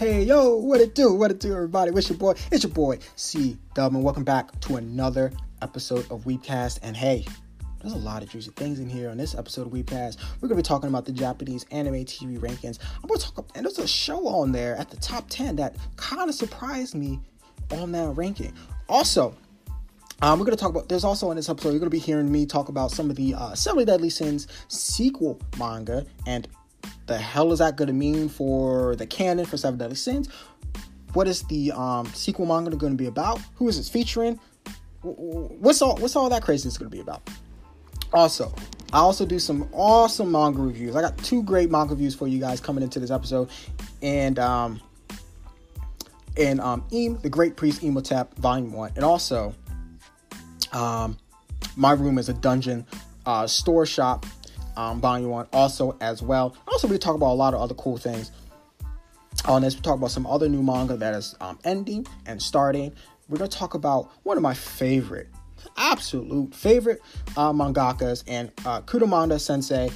Hey, 0.00 0.22
yo, 0.22 0.56
what 0.56 0.80
it 0.80 0.94
do? 0.94 1.12
What 1.12 1.30
it 1.30 1.40
do, 1.40 1.52
everybody? 1.52 1.90
What's 1.90 2.08
your 2.08 2.16
boy? 2.16 2.32
It's 2.50 2.62
your 2.62 2.72
boy, 2.72 3.00
C 3.16 3.58
Dub, 3.74 3.94
and 3.94 4.02
welcome 4.02 4.24
back 4.24 4.58
to 4.60 4.76
another 4.76 5.30
episode 5.60 6.10
of 6.10 6.24
Weebcast. 6.24 6.78
And 6.82 6.96
hey, 6.96 7.26
there's 7.82 7.92
a 7.92 7.98
lot 7.98 8.22
of 8.22 8.30
juicy 8.30 8.50
things 8.52 8.78
in 8.78 8.88
here 8.88 9.10
on 9.10 9.18
this 9.18 9.34
episode 9.34 9.66
of 9.66 9.74
Weebcast. 9.74 10.16
We're 10.40 10.48
gonna 10.48 10.56
be 10.56 10.62
talking 10.62 10.88
about 10.88 11.04
the 11.04 11.12
Japanese 11.12 11.66
anime 11.70 12.06
TV 12.06 12.38
rankings. 12.38 12.78
I'm 13.02 13.08
gonna 13.08 13.20
talk, 13.20 13.50
and 13.54 13.66
there's 13.66 13.78
a 13.78 13.86
show 13.86 14.26
on 14.26 14.52
there 14.52 14.74
at 14.76 14.88
the 14.88 14.96
top 14.96 15.26
10 15.28 15.56
that 15.56 15.76
kind 15.96 16.30
of 16.30 16.34
surprised 16.34 16.94
me 16.94 17.20
on 17.70 17.92
that 17.92 18.16
ranking. 18.16 18.54
Also, 18.88 19.34
um, 20.22 20.38
we're 20.38 20.46
going 20.46 20.56
to 20.56 20.60
talk 20.60 20.70
about, 20.70 20.88
there's 20.88 21.04
also 21.04 21.30
in 21.30 21.36
this 21.36 21.48
episode, 21.48 21.70
you're 21.70 21.78
going 21.78 21.90
to 21.90 21.94
be 21.94 21.98
hearing 21.98 22.30
me 22.30 22.44
talk 22.44 22.68
about 22.68 22.90
some 22.90 23.08
of 23.08 23.16
the 23.16 23.34
uh, 23.34 23.54
Seven 23.54 23.86
Deadly 23.86 24.10
Sins 24.10 24.48
sequel 24.68 25.40
manga 25.58 26.04
and 26.26 26.46
the 27.10 27.18
hell 27.18 27.52
is 27.52 27.58
that 27.58 27.76
going 27.76 27.88
to 27.88 27.92
mean 27.92 28.28
for 28.28 28.94
the 28.94 29.04
canon 29.04 29.44
for 29.44 29.56
Seven 29.56 29.76
Deadly 29.76 29.96
Sins? 29.96 30.28
What 31.12 31.26
is 31.26 31.42
the 31.42 31.72
um, 31.72 32.06
sequel 32.06 32.46
manga 32.46 32.70
going 32.76 32.92
to 32.92 32.96
be 32.96 33.06
about? 33.06 33.40
Who 33.56 33.68
is 33.68 33.78
it 33.78 33.90
featuring? 33.90 34.38
What's 35.02 35.82
all 35.82 35.96
what's 35.96 36.14
all 36.14 36.28
that 36.28 36.42
craziness 36.42 36.78
going 36.78 36.88
to 36.88 36.96
be 36.96 37.00
about? 37.00 37.28
Also, 38.12 38.54
I 38.92 38.98
also 38.98 39.26
do 39.26 39.40
some 39.40 39.68
awesome 39.72 40.30
manga 40.30 40.62
reviews. 40.62 40.94
I 40.94 41.00
got 41.00 41.18
two 41.18 41.42
great 41.42 41.68
manga 41.68 41.94
reviews 41.94 42.14
for 42.14 42.28
you 42.28 42.38
guys 42.38 42.60
coming 42.60 42.84
into 42.84 43.00
this 43.00 43.10
episode, 43.10 43.50
and 44.02 44.38
um, 44.38 44.80
and 46.36 46.60
um, 46.60 46.84
Im, 46.92 47.18
the 47.22 47.30
Great 47.30 47.56
Priest 47.56 47.82
Imhotep, 47.82 48.36
Volume 48.36 48.72
One, 48.72 48.92
and 48.94 49.04
also 49.04 49.52
um, 50.72 51.18
my 51.74 51.90
room 51.90 52.18
is 52.18 52.28
a 52.28 52.34
dungeon 52.34 52.86
uh, 53.26 53.48
store 53.48 53.84
shop 53.84 54.26
um, 54.76 55.00
also 55.52 55.96
as 56.00 56.22
well. 56.22 56.56
Also, 56.68 56.88
we 56.88 56.98
talk 56.98 57.14
about 57.14 57.32
a 57.32 57.34
lot 57.34 57.54
of 57.54 57.60
other 57.60 57.74
cool 57.74 57.96
things 57.96 58.32
on 59.44 59.62
this. 59.62 59.74
We 59.74 59.80
talk 59.82 59.96
about 59.96 60.10
some 60.10 60.26
other 60.26 60.48
new 60.48 60.62
manga 60.62 60.96
that 60.96 61.14
is 61.14 61.34
um, 61.40 61.58
ending 61.64 62.06
and 62.26 62.40
starting. 62.40 62.92
We're 63.28 63.38
gonna 63.38 63.48
talk 63.48 63.74
about 63.74 64.10
one 64.24 64.36
of 64.36 64.42
my 64.42 64.54
favorite, 64.54 65.28
absolute 65.76 66.54
favorite 66.54 67.00
uh, 67.36 67.52
mangakas 67.52 68.24
and 68.26 68.50
uh, 68.66 68.82
Kurumada 68.82 69.40
Sensei, 69.40 69.90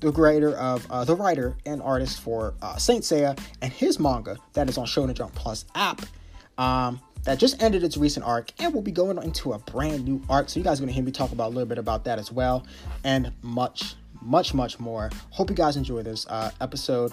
the 0.00 0.12
creator 0.12 0.56
of 0.56 0.90
uh, 0.90 1.04
the 1.04 1.14
writer 1.14 1.56
and 1.66 1.82
artist 1.82 2.20
for 2.20 2.54
uh, 2.62 2.76
Saint 2.76 3.04
Seiya 3.04 3.38
and 3.60 3.72
his 3.72 3.98
manga 3.98 4.36
that 4.54 4.68
is 4.68 4.78
on 4.78 4.86
Shonen 4.86 5.14
Jump 5.14 5.34
Plus 5.34 5.64
app. 5.74 6.02
Um, 6.56 7.00
that 7.24 7.38
just 7.38 7.62
ended 7.62 7.82
its 7.84 7.96
recent 7.96 8.24
arc 8.24 8.52
and 8.58 8.72
will 8.72 8.82
be 8.82 8.92
going 8.92 9.22
into 9.22 9.52
a 9.52 9.58
brand 9.58 10.04
new 10.04 10.22
arc. 10.30 10.48
So 10.48 10.60
you 10.60 10.64
guys 10.64 10.78
are 10.78 10.82
gonna 10.82 10.92
hear 10.92 11.04
me 11.04 11.12
talk 11.12 11.32
about 11.32 11.48
a 11.48 11.52
little 11.54 11.66
bit 11.66 11.78
about 11.78 12.04
that 12.04 12.18
as 12.18 12.32
well, 12.32 12.66
and 13.04 13.32
much 13.42 13.96
much, 14.20 14.54
much 14.54 14.78
more. 14.78 15.10
Hope 15.30 15.50
you 15.50 15.56
guys 15.56 15.76
enjoy 15.76 16.02
this 16.02 16.26
uh, 16.28 16.50
episode. 16.60 17.12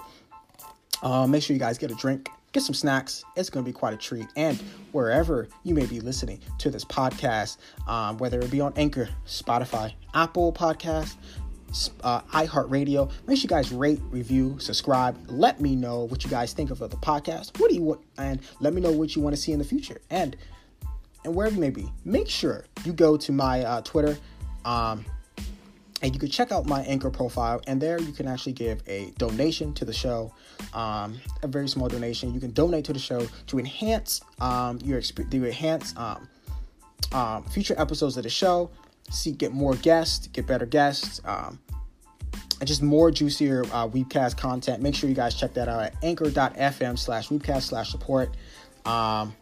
Uh, 1.02 1.28
make 1.28 1.44
sure 1.44 1.54
you 1.54 1.60
guys 1.60 1.78
get 1.78 1.92
a 1.92 1.96
drink, 1.96 2.30
get 2.52 2.64
some 2.64 2.74
snacks. 2.74 3.24
It's 3.36 3.50
going 3.50 3.64
to 3.64 3.70
be 3.70 3.74
quite 3.74 3.94
a 3.94 3.98
treat. 3.98 4.28
And 4.36 4.58
wherever 4.92 5.48
you 5.64 5.76
may 5.76 5.86
be 5.86 6.00
listening 6.00 6.40
to 6.60 6.70
this 6.70 6.86
podcast, 6.86 7.58
um, 7.88 8.18
whether 8.18 8.40
it 8.40 8.50
be 8.50 8.62
on 8.62 8.74
Anchor, 8.76 9.10
Spotify, 9.26 9.94
Apple 10.14 10.52
Podcast, 10.54 11.16
uh, 12.04 12.22
iHeartRadio. 12.22 13.12
Make 13.28 13.38
sure 13.38 13.44
you 13.44 13.50
guys 13.50 13.72
rate, 13.72 14.00
review, 14.10 14.58
subscribe. 14.60 15.18
Let 15.28 15.60
me 15.60 15.76
know 15.76 16.06
what 16.06 16.24
you 16.24 16.30
guys 16.30 16.54
think 16.54 16.72
of 16.72 16.80
the 16.80 16.90
podcast. 16.90 17.60
What 17.60 17.70
do 17.70 17.76
you 17.76 17.84
want? 17.84 18.02
And 18.18 18.40
let 18.60 18.74
me 18.74 18.82
know 18.82 18.92
what 18.92 19.16
you 19.16 19.22
want 19.22 19.36
to 19.36 19.42
see 19.42 19.52
in 19.52 19.60
the 19.60 19.66
future. 19.66 20.00
And 20.10 20.38
and 21.24 21.34
wherever 21.34 21.56
you 21.56 21.62
may 21.62 21.72
be, 21.72 21.92
make 22.04 22.30
sure 22.30 22.66
you 22.86 22.94
go 22.94 23.18
to 23.18 23.32
my 23.32 23.64
uh, 23.64 23.82
Twitter. 23.82 24.18
Um, 24.64 25.06
and 26.02 26.14
you 26.14 26.20
can 26.20 26.30
check 26.30 26.52
out 26.52 26.66
my 26.66 26.82
anchor 26.82 27.10
profile 27.10 27.62
and 27.68 27.82
there 27.82 28.00
you 28.00 28.12
can 28.12 28.28
actually 28.28 28.54
give 28.54 28.82
a 28.88 29.12
donation 29.18 29.74
to 29.74 29.86
the 29.86 29.94
show 29.94 30.34
um, 30.74 31.20
a 31.42 31.48
very 31.48 31.68
small 31.68 31.88
donation. 31.88 32.34
You 32.34 32.40
can 32.40 32.52
donate 32.52 32.86
to 32.86 32.94
the 32.94 33.00
show 33.00 33.26
to 33.48 33.60
enhance 33.60 34.22
um, 34.40 34.80
your 34.84 34.98
experience 34.98 35.32
to 35.32 35.46
enhance 35.46 35.98
um, 35.98 36.28
um, 37.14 37.44
future 37.46 37.76
episodes 37.78 38.18
of 38.18 38.24
the 38.24 38.30
show. 38.30 38.70
See 39.10 39.32
get 39.32 39.54
more 39.54 39.76
guests 39.76 40.28
get 40.28 40.48
better 40.48 40.66
guests 40.66 41.22
um, 41.26 41.60
and 42.60 42.68
just 42.68 42.82
more 42.82 43.12
juicier 43.12 43.64
uh, 43.66 43.88
weebcast 43.88 44.38
content. 44.38 44.82
Make 44.82 44.96
sure 44.96 45.10
you 45.10 45.16
guys 45.16 45.36
check 45.36 45.54
that 45.54 45.68
out 45.68 45.82
at 45.82 45.96
anchor.fm 46.04 46.98
slash 46.98 47.30
weebcast 47.30 47.64
slash 47.64 47.90
support. 47.90 48.36
Um, 48.86 49.36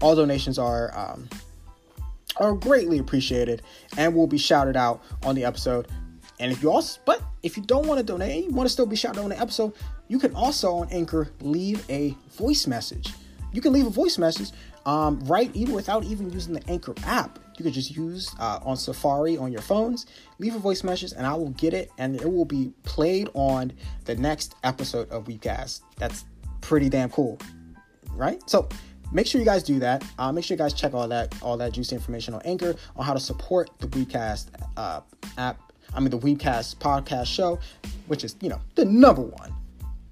all 0.00 0.14
donations 0.14 0.58
are 0.58 0.96
um, 0.96 1.28
are 2.40 2.54
greatly 2.54 2.98
appreciated 2.98 3.62
and 3.96 4.14
will 4.14 4.26
be 4.26 4.38
shouted 4.38 4.76
out 4.76 5.02
on 5.22 5.34
the 5.34 5.44
episode. 5.44 5.86
And 6.40 6.50
if 6.50 6.62
you 6.62 6.72
also, 6.72 7.00
but 7.04 7.22
if 7.42 7.56
you 7.56 7.62
don't 7.62 7.86
want 7.86 7.98
to 7.98 8.04
donate 8.04 8.44
you 8.44 8.50
want 8.50 8.66
to 8.66 8.72
still 8.72 8.86
be 8.86 8.96
shouted 8.96 9.20
out 9.20 9.24
on 9.24 9.30
the 9.30 9.40
episode, 9.40 9.74
you 10.08 10.18
can 10.18 10.34
also 10.34 10.72
on 10.76 10.88
Anchor 10.90 11.28
leave 11.42 11.84
a 11.90 12.16
voice 12.30 12.66
message. 12.66 13.12
You 13.52 13.60
can 13.60 13.72
leave 13.72 13.86
a 13.86 13.90
voice 13.90 14.16
message 14.16 14.50
um, 14.86 15.20
right 15.20 15.54
even 15.54 15.74
without 15.74 16.04
even 16.04 16.30
using 16.30 16.54
the 16.54 16.68
Anchor 16.68 16.94
app. 17.04 17.38
You 17.58 17.64
could 17.64 17.74
just 17.74 17.94
use 17.94 18.34
uh, 18.38 18.58
on 18.64 18.78
Safari 18.78 19.36
on 19.36 19.52
your 19.52 19.60
phones, 19.60 20.06
leave 20.38 20.54
a 20.54 20.58
voice 20.58 20.82
message, 20.82 21.12
and 21.12 21.26
I 21.26 21.34
will 21.34 21.50
get 21.50 21.74
it, 21.74 21.90
and 21.98 22.18
it 22.18 22.32
will 22.32 22.46
be 22.46 22.72
played 22.84 23.28
on 23.34 23.72
the 24.06 24.14
next 24.14 24.54
episode 24.64 25.10
of 25.10 25.24
Weebcast. 25.24 25.82
That's 25.98 26.24
pretty 26.62 26.88
damn 26.88 27.10
cool, 27.10 27.38
right? 28.14 28.40
So 28.48 28.66
make 29.12 29.26
sure 29.26 29.40
you 29.40 29.44
guys 29.44 29.62
do 29.62 29.78
that. 29.80 30.04
Uh, 30.18 30.32
make 30.32 30.44
sure 30.44 30.54
you 30.54 30.58
guys 30.58 30.72
check 30.72 30.94
all 30.94 31.08
that 31.08 31.34
all 31.42 31.56
that 31.56 31.72
juicy 31.72 31.94
information 31.94 32.34
on 32.34 32.42
Anchor 32.42 32.74
on 32.96 33.04
how 33.04 33.14
to 33.14 33.20
support 33.20 33.70
the 33.78 33.86
Weebcast 33.88 34.48
uh, 34.76 35.00
app. 35.38 35.60
I 35.94 36.00
mean 36.00 36.10
the 36.10 36.18
Weebcast 36.18 36.76
podcast 36.76 37.26
show, 37.26 37.58
which 38.06 38.24
is 38.24 38.36
you 38.40 38.48
know 38.48 38.60
the 38.74 38.84
number 38.84 39.22
one, 39.22 39.52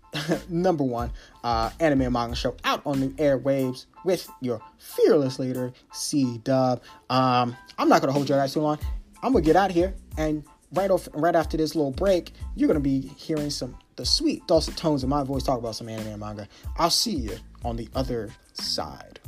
number 0.49 0.85
one 0.85 1.11
uh, 1.45 1.71
anime 1.81 2.03
and 2.03 2.13
manga 2.13 2.37
show 2.37 2.57
out 2.65 2.83
on 2.85 3.01
the 3.01 3.09
airwaves 3.11 3.87
with 4.05 4.29
your 4.41 4.61
fearless 4.79 5.39
leader 5.39 5.73
C 5.93 6.39
Dub. 6.39 6.83
Um, 7.11 7.57
I'm 7.79 7.89
not 7.89 8.01
gonna 8.01 8.13
hold 8.13 8.29
you 8.29 8.35
guys 8.35 8.55
too 8.55 8.61
long. 8.61 8.79
I'm 9.23 9.33
gonna 9.33 9.45
get 9.45 9.57
out 9.57 9.71
here 9.71 9.95
and 10.17 10.45
right 10.73 10.91
off 10.91 11.09
right 11.15 11.35
after 11.35 11.57
this 11.57 11.75
little 11.75 11.91
break, 11.91 12.33
you're 12.55 12.69
gonna 12.69 12.81
be 12.81 13.01
hearing 13.01 13.51
some 13.51 13.77
the 13.97 14.07
sweet 14.07 14.47
dulcet 14.47 14.77
tones 14.77 15.03
of 15.03 15.09
my 15.09 15.25
voice 15.25 15.43
talk 15.43 15.59
about 15.59 15.75
some 15.75 15.89
anime 15.89 16.09
and 16.09 16.21
manga. 16.21 16.49
I'll 16.77 16.91
see 16.91 17.17
you 17.17 17.37
on 17.65 17.77
the 17.77 17.89
other 17.95 18.31
side. 18.61 19.21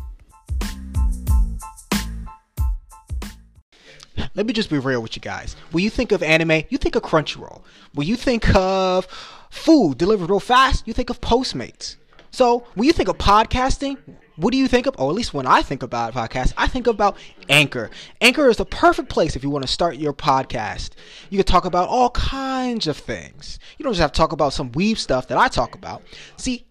Let 4.34 4.46
me 4.46 4.52
just 4.52 4.70
be 4.70 4.78
real 4.78 5.02
with 5.02 5.16
you 5.16 5.22
guys. 5.22 5.56
When 5.72 5.82
you 5.82 5.90
think 5.90 6.12
of 6.12 6.22
anime, 6.22 6.62
you 6.68 6.78
think 6.78 6.94
of 6.94 7.02
Crunchyroll. 7.02 7.62
When 7.94 8.06
you 8.06 8.16
think 8.16 8.54
of 8.54 9.06
food 9.50 9.98
delivered 9.98 10.30
real 10.30 10.40
fast, 10.40 10.86
you 10.86 10.92
think 10.92 11.10
of 11.10 11.20
Postmates. 11.20 11.96
So 12.30 12.64
when 12.74 12.86
you 12.86 12.92
think 12.92 13.08
of 13.08 13.18
podcasting, 13.18 13.98
what 14.36 14.52
do 14.52 14.58
you 14.58 14.68
think 14.68 14.86
of? 14.86 14.94
Or 14.98 15.10
at 15.10 15.16
least 15.16 15.34
when 15.34 15.46
I 15.46 15.62
think 15.62 15.82
about 15.82 16.14
a 16.14 16.18
podcast, 16.18 16.54
I 16.56 16.66
think 16.66 16.86
about 16.86 17.16
Anchor. 17.48 17.90
Anchor 18.20 18.48
is 18.48 18.56
the 18.56 18.64
perfect 18.64 19.08
place 19.08 19.36
if 19.36 19.42
you 19.42 19.50
want 19.50 19.66
to 19.66 19.72
start 19.72 19.96
your 19.96 20.14
podcast. 20.14 20.90
You 21.28 21.38
can 21.38 21.46
talk 21.46 21.64
about 21.64 21.88
all 21.88 22.10
kinds 22.10 22.86
of 22.86 22.96
things. 22.96 23.58
You 23.78 23.84
don't 23.84 23.92
just 23.92 24.00
have 24.00 24.12
to 24.12 24.16
talk 24.16 24.32
about 24.32 24.52
some 24.52 24.72
weave 24.72 24.98
stuff 24.98 25.28
that 25.28 25.38
I 25.38 25.48
talk 25.48 25.74
about. 25.74 26.02
See, 26.36 26.64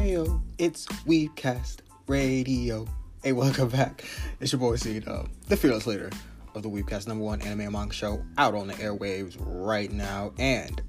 Heyo, 0.00 0.40
it's 0.56 0.86
Weebcast 1.06 1.80
Radio. 2.06 2.86
Hey, 3.22 3.32
welcome 3.32 3.68
back. 3.68 4.02
It's 4.40 4.50
your 4.50 4.58
boy 4.58 4.76
Seed, 4.76 5.06
uh, 5.06 5.24
the 5.48 5.58
fearless 5.58 5.86
leader 5.86 6.08
of 6.54 6.62
the 6.62 6.70
Weebcast 6.70 7.06
number 7.06 7.22
one 7.22 7.42
anime 7.42 7.70
manga 7.70 7.92
show 7.92 8.24
out 8.38 8.54
on 8.54 8.68
the 8.68 8.72
airwaves 8.74 9.36
right 9.38 9.92
now. 9.92 10.32
And 10.38 10.80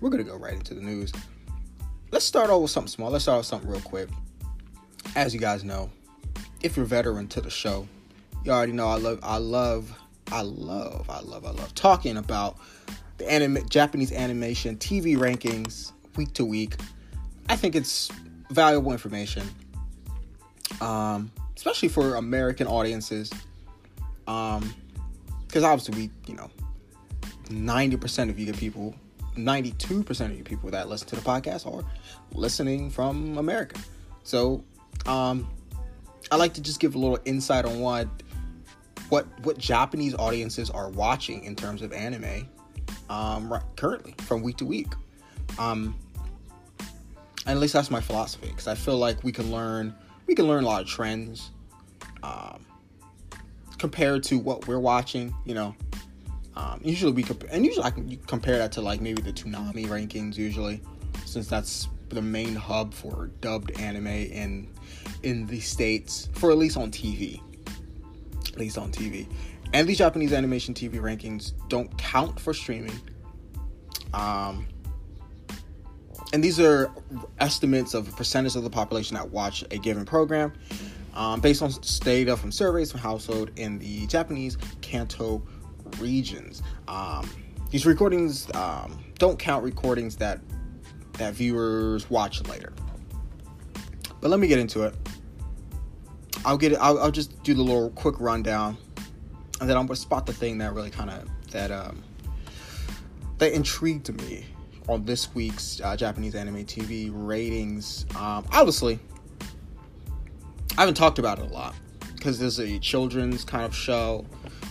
we're 0.00 0.10
gonna 0.10 0.24
go 0.24 0.36
right 0.36 0.54
into 0.54 0.74
the 0.74 0.80
news. 0.80 1.12
Let's 2.10 2.24
start 2.24 2.50
off 2.50 2.62
with 2.62 2.72
something 2.72 2.88
small. 2.88 3.12
Let's 3.12 3.22
start 3.22 3.36
off 3.36 3.42
with 3.42 3.46
something 3.46 3.70
real 3.70 3.80
quick. 3.82 4.08
As 5.14 5.32
you 5.32 5.38
guys 5.38 5.62
know, 5.62 5.88
if 6.60 6.76
you're 6.76 6.86
veteran 6.86 7.28
to 7.28 7.40
the 7.40 7.50
show, 7.50 7.86
you 8.44 8.50
already 8.50 8.72
know 8.72 8.88
I 8.88 8.96
love, 8.96 9.20
I 9.22 9.36
love, 9.36 9.96
I 10.32 10.42
love, 10.42 11.08
I 11.08 11.20
love, 11.20 11.44
I 11.44 11.50
love 11.52 11.72
talking 11.76 12.16
about 12.16 12.56
the 13.18 13.30
anime, 13.30 13.68
Japanese 13.68 14.10
animation 14.10 14.74
TV 14.74 15.16
rankings 15.16 15.92
week 16.16 16.32
to 16.32 16.44
week. 16.44 16.74
I 17.48 17.54
think 17.54 17.76
it's 17.76 18.10
valuable 18.50 18.92
information, 18.92 19.48
um, 20.80 21.30
especially 21.56 21.88
for 21.88 22.16
American 22.16 22.66
audiences. 22.66 23.30
Um, 24.26 24.74
because 25.46 25.64
obviously 25.64 26.02
we, 26.02 26.10
you 26.28 26.36
know, 26.36 26.50
ninety 27.50 27.96
percent 27.96 28.30
of 28.30 28.38
you 28.38 28.52
people 28.52 28.94
92% 29.36 30.26
of 30.26 30.36
you 30.36 30.44
people 30.44 30.70
that 30.70 30.88
listen 30.88 31.08
to 31.08 31.16
the 31.16 31.22
podcast 31.22 31.66
are 31.66 31.84
listening 32.32 32.90
from 32.90 33.38
America. 33.38 33.80
So, 34.22 34.64
um, 35.06 35.48
I 36.30 36.36
like 36.36 36.54
to 36.54 36.60
just 36.60 36.80
give 36.80 36.94
a 36.94 36.98
little 36.98 37.18
insight 37.24 37.64
on 37.64 37.80
what 37.80 38.08
what 39.08 39.26
what 39.44 39.58
Japanese 39.58 40.14
audiences 40.14 40.70
are 40.70 40.88
watching 40.88 41.44
in 41.44 41.56
terms 41.56 41.82
of 41.82 41.92
anime 41.92 42.48
um, 43.08 43.52
right, 43.52 43.62
currently 43.76 44.14
from 44.18 44.42
week 44.42 44.58
to 44.58 44.66
week. 44.66 44.88
Um, 45.58 45.96
at 47.46 47.58
least 47.58 47.72
that's 47.72 47.90
my 47.90 48.00
philosophy 48.00 48.48
because 48.48 48.68
I 48.68 48.74
feel 48.74 48.98
like 48.98 49.22
we 49.24 49.32
can 49.32 49.50
learn 49.50 49.94
we 50.26 50.34
can 50.34 50.46
learn 50.46 50.64
a 50.64 50.66
lot 50.66 50.82
of 50.82 50.86
trends 50.86 51.50
um, 52.22 52.64
compared 53.78 54.22
to 54.24 54.38
what 54.38 54.68
we're 54.68 54.78
watching. 54.78 55.34
You 55.44 55.54
know, 55.54 55.74
um, 56.56 56.80
usually 56.84 57.12
we 57.12 57.22
compare, 57.22 57.48
and 57.52 57.64
usually 57.64 57.84
I 57.84 57.90
can 57.90 58.16
compare 58.26 58.58
that 58.58 58.72
to 58.72 58.80
like 58.80 59.00
maybe 59.00 59.22
the 59.22 59.32
Toonami 59.32 59.86
rankings 59.86 60.36
usually, 60.36 60.80
since 61.24 61.48
that's 61.48 61.88
the 62.10 62.22
main 62.22 62.54
hub 62.54 62.92
for 62.92 63.30
dubbed 63.40 63.78
anime 63.80 64.06
in 64.06 64.68
in 65.22 65.46
the 65.46 65.60
states 65.60 66.28
for 66.32 66.50
at 66.50 66.58
least 66.58 66.76
on 66.76 66.90
TV, 66.90 67.40
at 68.48 68.58
least 68.58 68.78
on 68.78 68.92
TV. 68.92 69.26
And 69.72 69.88
these 69.88 69.98
Japanese 69.98 70.32
animation 70.32 70.74
TV 70.74 70.94
rankings 70.94 71.52
don't 71.68 71.96
count 71.96 72.38
for 72.38 72.52
streaming. 72.52 72.98
Um, 74.12 74.66
and 76.32 76.42
these 76.42 76.60
are 76.60 76.90
estimates 77.38 77.94
of 77.94 78.14
percentage 78.16 78.56
of 78.56 78.62
the 78.62 78.70
population 78.70 79.14
that 79.16 79.30
watch 79.30 79.64
a 79.70 79.78
given 79.78 80.04
program 80.04 80.52
um, 81.14 81.40
based 81.40 81.62
on 81.62 81.72
data 82.00 82.36
from 82.36 82.52
surveys 82.52 82.90
from 82.90 83.00
household 83.00 83.50
in 83.56 83.78
the 83.78 84.06
Japanese 84.06 84.56
Kanto 84.80 85.42
regions. 85.98 86.62
Um, 86.86 87.28
these 87.70 87.86
recordings 87.86 88.52
um, 88.54 88.98
don't 89.18 89.38
count 89.38 89.64
recordings 89.64 90.16
that 90.16 90.40
that 91.14 91.34
viewers 91.34 92.08
watch 92.08 92.42
later. 92.46 92.72
But 94.20 94.30
let 94.30 94.40
me 94.40 94.46
get 94.46 94.58
into 94.58 94.82
it. 94.84 94.94
I'll 96.44 96.56
get 96.56 96.72
it. 96.72 96.78
I'll, 96.80 96.98
I'll 96.98 97.10
just 97.10 97.42
do 97.42 97.54
the 97.54 97.62
little 97.62 97.90
quick 97.90 98.18
rundown, 98.20 98.76
and 99.60 99.68
then 99.68 99.76
I'm 99.76 99.86
gonna 99.86 99.96
spot 99.96 100.26
the 100.26 100.32
thing 100.32 100.58
that 100.58 100.74
really 100.74 100.90
kind 100.90 101.10
of 101.10 101.28
that 101.50 101.70
um, 101.70 102.02
that 103.38 103.52
intrigued 103.52 104.12
me 104.22 104.46
on 104.88 105.04
this 105.04 105.34
week's 105.34 105.80
uh, 105.80 105.96
Japanese 105.96 106.34
anime 106.34 106.64
TV 106.64 107.10
ratings. 107.12 108.06
Um, 108.16 108.46
obviously, 108.52 108.98
I 110.76 110.82
haven't 110.82 110.94
talked 110.94 111.18
about 111.18 111.38
it 111.38 111.50
a 111.50 111.52
lot 111.52 111.74
because 112.14 112.38
there's 112.38 112.58
a 112.58 112.78
children's 112.78 113.44
kind 113.44 113.64
of 113.64 113.74
show, 113.74 114.24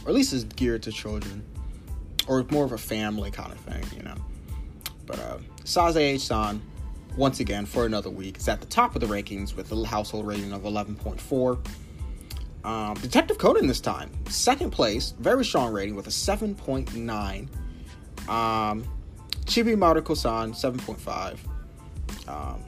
or 0.04 0.10
at 0.10 0.16
least 0.16 0.34
it's 0.34 0.44
geared 0.44 0.84
to 0.84 0.92
children, 0.92 1.44
or 2.28 2.46
more 2.52 2.66
of 2.66 2.72
a 2.72 2.78
family 2.78 3.32
kind 3.32 3.52
of 3.52 3.60
thing, 3.60 3.84
you 3.96 4.04
know. 4.04 4.16
But 5.06 5.20
uh, 5.20 5.38
Sazae-san, 5.64 6.62
once 7.18 7.40
again 7.40 7.66
for 7.66 7.86
another 7.86 8.10
week, 8.10 8.38
is 8.38 8.48
at 8.48 8.62
the 8.62 8.68
top 8.68 8.96
of 8.96 9.02
the 9.02 9.08
rankings 9.08 9.56
with 9.56 9.72
a 9.72 9.86
household 9.86 10.28
rating 10.28 10.52
of 10.54 10.64
11.4. 10.64 11.68
Um, 12.64 12.94
Detective 12.96 13.38
Conan 13.38 13.68
this 13.68 13.80
time, 13.80 14.12
second 14.28 14.72
place, 14.72 15.14
very 15.20 15.46
strong 15.46 15.74
rating 15.74 15.96
with 15.96 16.08
a 16.08 16.12
7.9. 16.12 17.48
Um, 18.30 18.84
Chibi 19.50 19.76
Maruko-san, 19.76 20.54
7.5. 20.54 21.40
Um, 22.30 22.64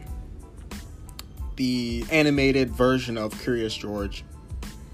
the 1.55 2.03
animated 2.09 2.71
version 2.71 3.19
of 3.19 3.39
Curious 3.39 3.75
George, 3.75 4.23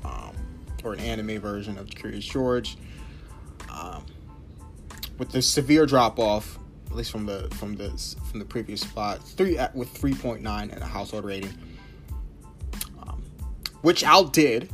um, 0.03 0.35
or 0.83 0.91
an 0.91 0.99
anime 0.99 1.39
version 1.39 1.77
of 1.77 1.89
Curious 1.89 2.25
George, 2.25 2.75
um, 3.71 4.03
with 5.17 5.31
the 5.31 5.41
severe 5.41 5.85
drop 5.85 6.19
off, 6.19 6.59
at 6.87 6.95
least 6.97 7.09
from 7.09 7.25
the 7.25 7.47
from 7.51 7.77
the 7.77 7.89
from 8.29 8.39
the 8.39 8.45
previous 8.45 8.81
spot, 8.81 9.23
three 9.23 9.57
with 9.73 9.93
3.9 9.93 10.43
and 10.43 10.81
a 10.81 10.85
household 10.85 11.23
rating, 11.23 11.53
um, 13.01 13.23
which 13.81 14.03
outdid, 14.03 14.69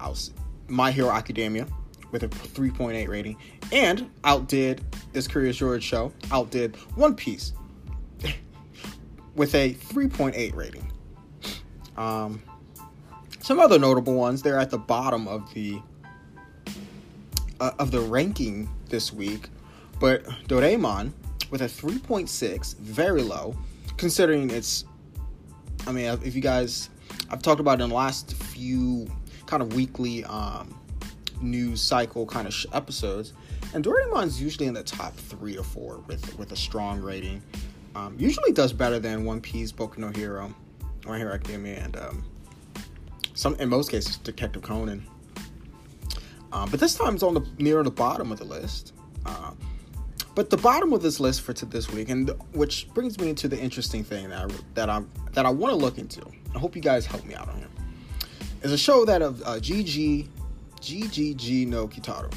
I 0.00 0.08
was 0.08 0.32
My 0.68 0.90
Hero 0.90 1.10
Academia 1.10 1.66
with 2.10 2.22
a 2.22 2.28
3.8 2.28 3.08
rating, 3.08 3.36
and 3.72 4.10
outdid 4.24 4.82
this 5.12 5.26
Curious 5.26 5.56
George 5.56 5.82
show, 5.82 6.12
outdid 6.30 6.76
One 6.96 7.14
Piece 7.14 7.52
with 9.34 9.54
a 9.54 9.74
3.8 9.74 10.54
rating. 10.54 10.90
Um, 11.96 12.42
some 13.40 13.60
other 13.60 13.78
notable 13.78 14.14
ones. 14.14 14.42
They're 14.42 14.58
at 14.58 14.70
the 14.70 14.78
bottom 14.78 15.28
of 15.28 15.52
the 15.54 15.80
uh, 17.60 17.72
of 17.78 17.90
the 17.90 18.00
ranking 18.00 18.68
this 18.88 19.12
week, 19.12 19.48
but 20.00 20.24
Doraemon 20.48 21.12
with 21.50 21.62
a 21.62 21.66
3.6, 21.66 22.76
very 22.78 23.22
low, 23.22 23.54
considering 23.96 24.50
it's. 24.50 24.84
I 25.86 25.92
mean, 25.92 26.06
if 26.24 26.34
you 26.34 26.40
guys, 26.40 26.88
I've 27.30 27.42
talked 27.42 27.60
about 27.60 27.80
in 27.80 27.90
the 27.90 27.94
last 27.94 28.32
few 28.34 29.06
kind 29.46 29.62
of 29.62 29.74
weekly 29.74 30.24
um, 30.24 30.74
news 31.44 31.80
cycle 31.80 32.26
kind 32.26 32.46
of 32.46 32.54
sh- 32.54 32.66
episodes, 32.72 33.32
and 33.74 33.84
Doraemon's 33.84 34.40
usually 34.40 34.66
in 34.66 34.74
the 34.74 34.82
top 34.82 35.14
three 35.14 35.56
or 35.56 35.64
four 35.64 35.98
with 36.06 36.38
with 36.38 36.52
a 36.52 36.56
strong 36.56 37.00
rating. 37.00 37.42
Um, 37.94 38.16
usually 38.18 38.52
does 38.52 38.72
better 38.72 38.98
than 38.98 39.24
One 39.24 39.40
Piece, 39.40 39.70
Boku 39.70 39.98
no 39.98 40.08
Hero, 40.10 40.52
My 41.06 41.18
Hero 41.18 41.32
Academia, 41.32 41.78
and 41.84 41.96
um, 41.96 42.24
some 43.34 43.54
in 43.56 43.68
most 43.68 43.90
cases 43.90 44.16
Detective 44.16 44.62
Conan. 44.62 45.06
Um, 46.52 46.70
but 46.70 46.80
this 46.80 46.94
time 46.94 47.14
it's 47.14 47.22
on 47.22 47.34
the 47.34 47.46
near 47.58 47.82
the 47.82 47.90
bottom 47.90 48.32
of 48.32 48.38
the 48.38 48.44
list. 48.44 48.92
Uh, 49.26 49.52
but 50.34 50.50
the 50.50 50.56
bottom 50.56 50.92
of 50.92 51.02
this 51.02 51.20
list 51.20 51.42
for 51.42 51.52
to 51.52 51.66
this 51.66 51.90
week, 51.90 52.08
and 52.08 52.30
which 52.52 52.88
brings 52.92 53.18
me 53.20 53.28
into 53.28 53.46
the 53.46 53.58
interesting 53.58 54.02
thing 54.02 54.30
that 54.30 54.50
I, 54.50 54.54
that 54.74 54.90
I 54.90 55.02
that 55.32 55.46
I 55.46 55.50
want 55.50 55.72
to 55.72 55.76
look 55.76 55.98
into. 55.98 56.24
I 56.54 56.58
hope 56.58 56.74
you 56.74 56.82
guys 56.82 57.06
help 57.06 57.24
me 57.24 57.34
out 57.34 57.48
on 57.48 57.58
here. 57.58 57.68
Is 58.62 58.72
a 58.72 58.78
show 58.78 59.04
that 59.04 59.22
of 59.22 59.42
uh, 59.42 59.56
GG 59.56 60.28
GeGeGe 60.84 61.66
no 61.66 61.88
Kitaro. 61.88 62.32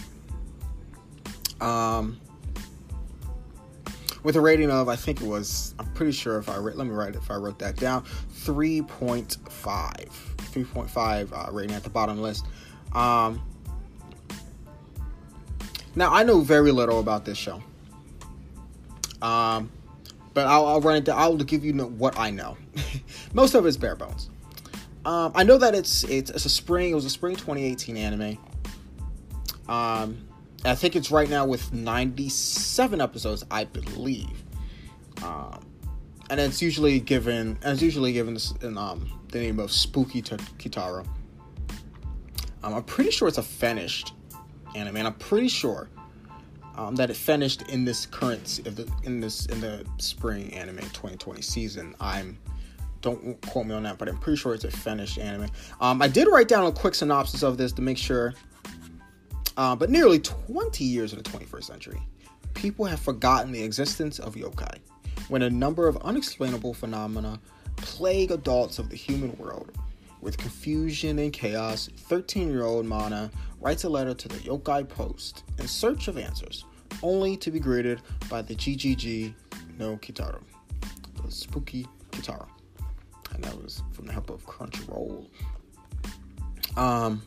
Um, 1.62 2.20
with 4.24 4.36
a 4.36 4.42
rating 4.42 4.72
of 4.72 4.88
I 4.88 4.96
think 4.96 5.22
it 5.22 5.28
was 5.28 5.76
I'm 5.80 5.92
pretty 5.94 6.14
sure 6.14 6.38
if 6.38 6.48
I 6.48 6.58
write 6.58 6.78
let 6.78 6.88
me 6.88 6.94
write 6.94 7.10
it 7.10 7.18
if 7.18 7.30
I 7.30 7.36
wrote 7.36 7.60
that 7.60 7.76
down 7.76 8.06
3.5 8.36 9.38
3.5 9.38 11.50
uh, 11.50 11.52
rating 11.52 11.76
at 11.76 11.84
the 11.84 11.90
bottom 11.90 12.22
list. 12.22 12.46
Um, 12.94 13.42
now 15.96 16.14
I 16.14 16.24
know 16.24 16.40
very 16.40 16.72
little 16.72 17.00
about 17.00 17.26
this 17.26 17.38
show. 17.38 17.62
Um, 19.22 19.72
but 20.34 20.46
I'll, 20.46 20.68
I'll 20.68 20.82
run 20.82 20.98
it. 20.98 21.06
down. 21.06 21.20
I'll 21.20 21.36
give 21.36 21.66
you 21.66 21.74
what 21.74 22.20
I 22.20 22.30
know. 22.30 22.56
Most 23.34 23.56
of 23.56 23.66
it's 23.66 23.76
bare 23.76 23.96
bones. 23.96 24.30
Um, 25.08 25.32
I 25.36 25.46
know 25.46 25.58
that 25.58 25.74
it's, 25.74 26.04
it's 26.04 26.30
it's 26.32 26.44
a 26.44 26.50
spring. 26.50 26.92
It 26.92 26.94
was 26.94 27.06
a 27.06 27.10
spring 27.10 27.38
2018 27.38 27.96
anime. 27.96 28.38
Um, 29.70 30.28
I 30.66 30.76
think 30.76 30.98
it's 30.98 31.12
right 31.12 31.30
now 31.30 31.46
with 31.46 31.72
97 31.72 33.00
episodes, 33.00 33.46
I 33.50 33.64
believe. 33.64 34.44
Um, 35.24 35.66
and 36.30 36.42
it's 36.42 36.62
usually 36.62 37.00
given, 37.00 37.58
and 37.64 37.72
it's 37.72 37.82
usually 37.82 38.12
given 38.12 38.38
in 38.62 38.78
um, 38.78 39.10
the 39.32 39.40
name 39.40 39.60
of 39.60 39.72
Spooky 39.72 40.22
Kitaro. 40.22 41.08
Um, 42.64 42.74
I'm 42.74 42.84
pretty 42.84 43.12
sure 43.12 43.30
it's 43.30 43.38
a 43.38 43.44
finished 43.44 44.12
anime, 44.76 44.98
and 44.98 45.08
I'm 45.08 45.14
pretty 45.14 45.48
sure 45.48 45.88
um, 46.76 46.98
that 46.98 47.10
it 47.10 47.16
finished 47.16 47.62
in 47.70 47.86
this 47.86 48.06
current 48.06 48.60
in 49.04 49.22
this 49.22 49.46
in 49.46 49.62
the 49.62 49.86
spring 50.00 50.54
anime 50.54 50.80
2020 50.80 51.42
season. 51.42 51.96
I'm 52.02 52.38
don't 53.08 53.42
quote 53.42 53.66
me 53.66 53.74
on 53.74 53.84
that, 53.84 53.98
but 53.98 54.08
I'm 54.10 54.18
pretty 54.18 54.38
sure 54.38 54.54
it's 54.54 54.64
a 54.64 54.72
finished 54.72 55.18
anime. 55.18 55.50
Um, 55.80 56.02
I 56.02 56.08
did 56.08 56.28
write 56.28 56.48
down 56.48 56.66
a 56.66 56.72
quick 56.72 56.96
synopsis 56.96 57.44
of 57.44 57.58
this 57.58 57.72
to 57.74 57.82
make 57.82 57.98
sure 57.98 58.34
uh, 59.58 59.76
but 59.76 59.90
nearly 59.90 60.20
20 60.20 60.84
years 60.84 61.14
in 61.14 61.18
the 61.18 61.24
21st 61.24 61.64
century, 61.64 62.00
people 62.54 62.86
have 62.86 63.00
forgotten 63.00 63.52
the 63.52 63.62
existence 63.62 64.20
of 64.20 64.36
yokai 64.36 64.78
when 65.30 65.42
a 65.42 65.50
number 65.50 65.88
of 65.88 65.98
unexplainable 65.98 66.76
phenomena 66.76 67.40
plague 67.76 68.32
adults 68.32 68.78
of 68.78 68.90
the 68.90 68.96
human 68.96 69.36
world. 69.38 69.72
With 70.22 70.38
confusion 70.38 71.20
and 71.20 71.34
chaos, 71.34 71.90
13 71.96 72.50
year 72.50 72.64
old 72.64 72.86
Mana 72.86 73.32
writes 73.60 73.84
a 73.84 73.90
letter 73.90 74.14
to 74.14 74.28
the 74.28 74.36
Yokai 74.36 74.88
Post 74.88 75.44
in 75.58 75.68
search 75.68 76.08
of 76.08 76.18
answers, 76.18 76.66
only 77.04 77.38
to 77.38 77.52
be 77.52 77.60
greeted 77.60 78.02
by 78.30 78.42
the 78.42 78.56
GeGeGe 78.56 79.34
no 79.78 79.98
Kitaro, 79.98 80.42
the 81.24 81.32
spooky 81.32 81.86
Kitaro. 82.12 82.48
And 83.34 83.44
that 83.44 83.62
was 83.62 83.84
from 83.92 84.06
the 84.06 84.14
help 84.14 84.30
of 84.30 84.46
Crunchyroll. 84.46 85.28
Um, 86.76 87.22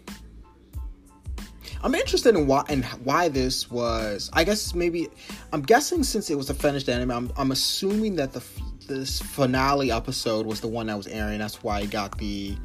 I'm 1.82 1.94
interested 1.94 2.34
in 2.36 2.46
why 2.46 2.64
and 2.68 2.84
why 3.04 3.28
this 3.28 3.70
was. 3.70 4.30
I 4.32 4.44
guess 4.44 4.74
maybe 4.74 5.08
I'm 5.52 5.62
guessing 5.62 6.02
since 6.02 6.30
it 6.30 6.36
was 6.36 6.50
a 6.50 6.54
finished 6.54 6.88
anime, 6.88 7.10
I'm, 7.10 7.32
I'm 7.36 7.52
assuming 7.52 8.16
that 8.16 8.32
the 8.32 8.42
this 8.86 9.20
finale 9.20 9.92
episode 9.92 10.46
was 10.46 10.60
the 10.60 10.68
one 10.68 10.88
that 10.88 10.96
was 10.96 11.06
airing. 11.06 11.38
That's 11.38 11.62
why 11.62 11.80
it 11.80 11.90
got 11.90 12.18
the 12.18 12.56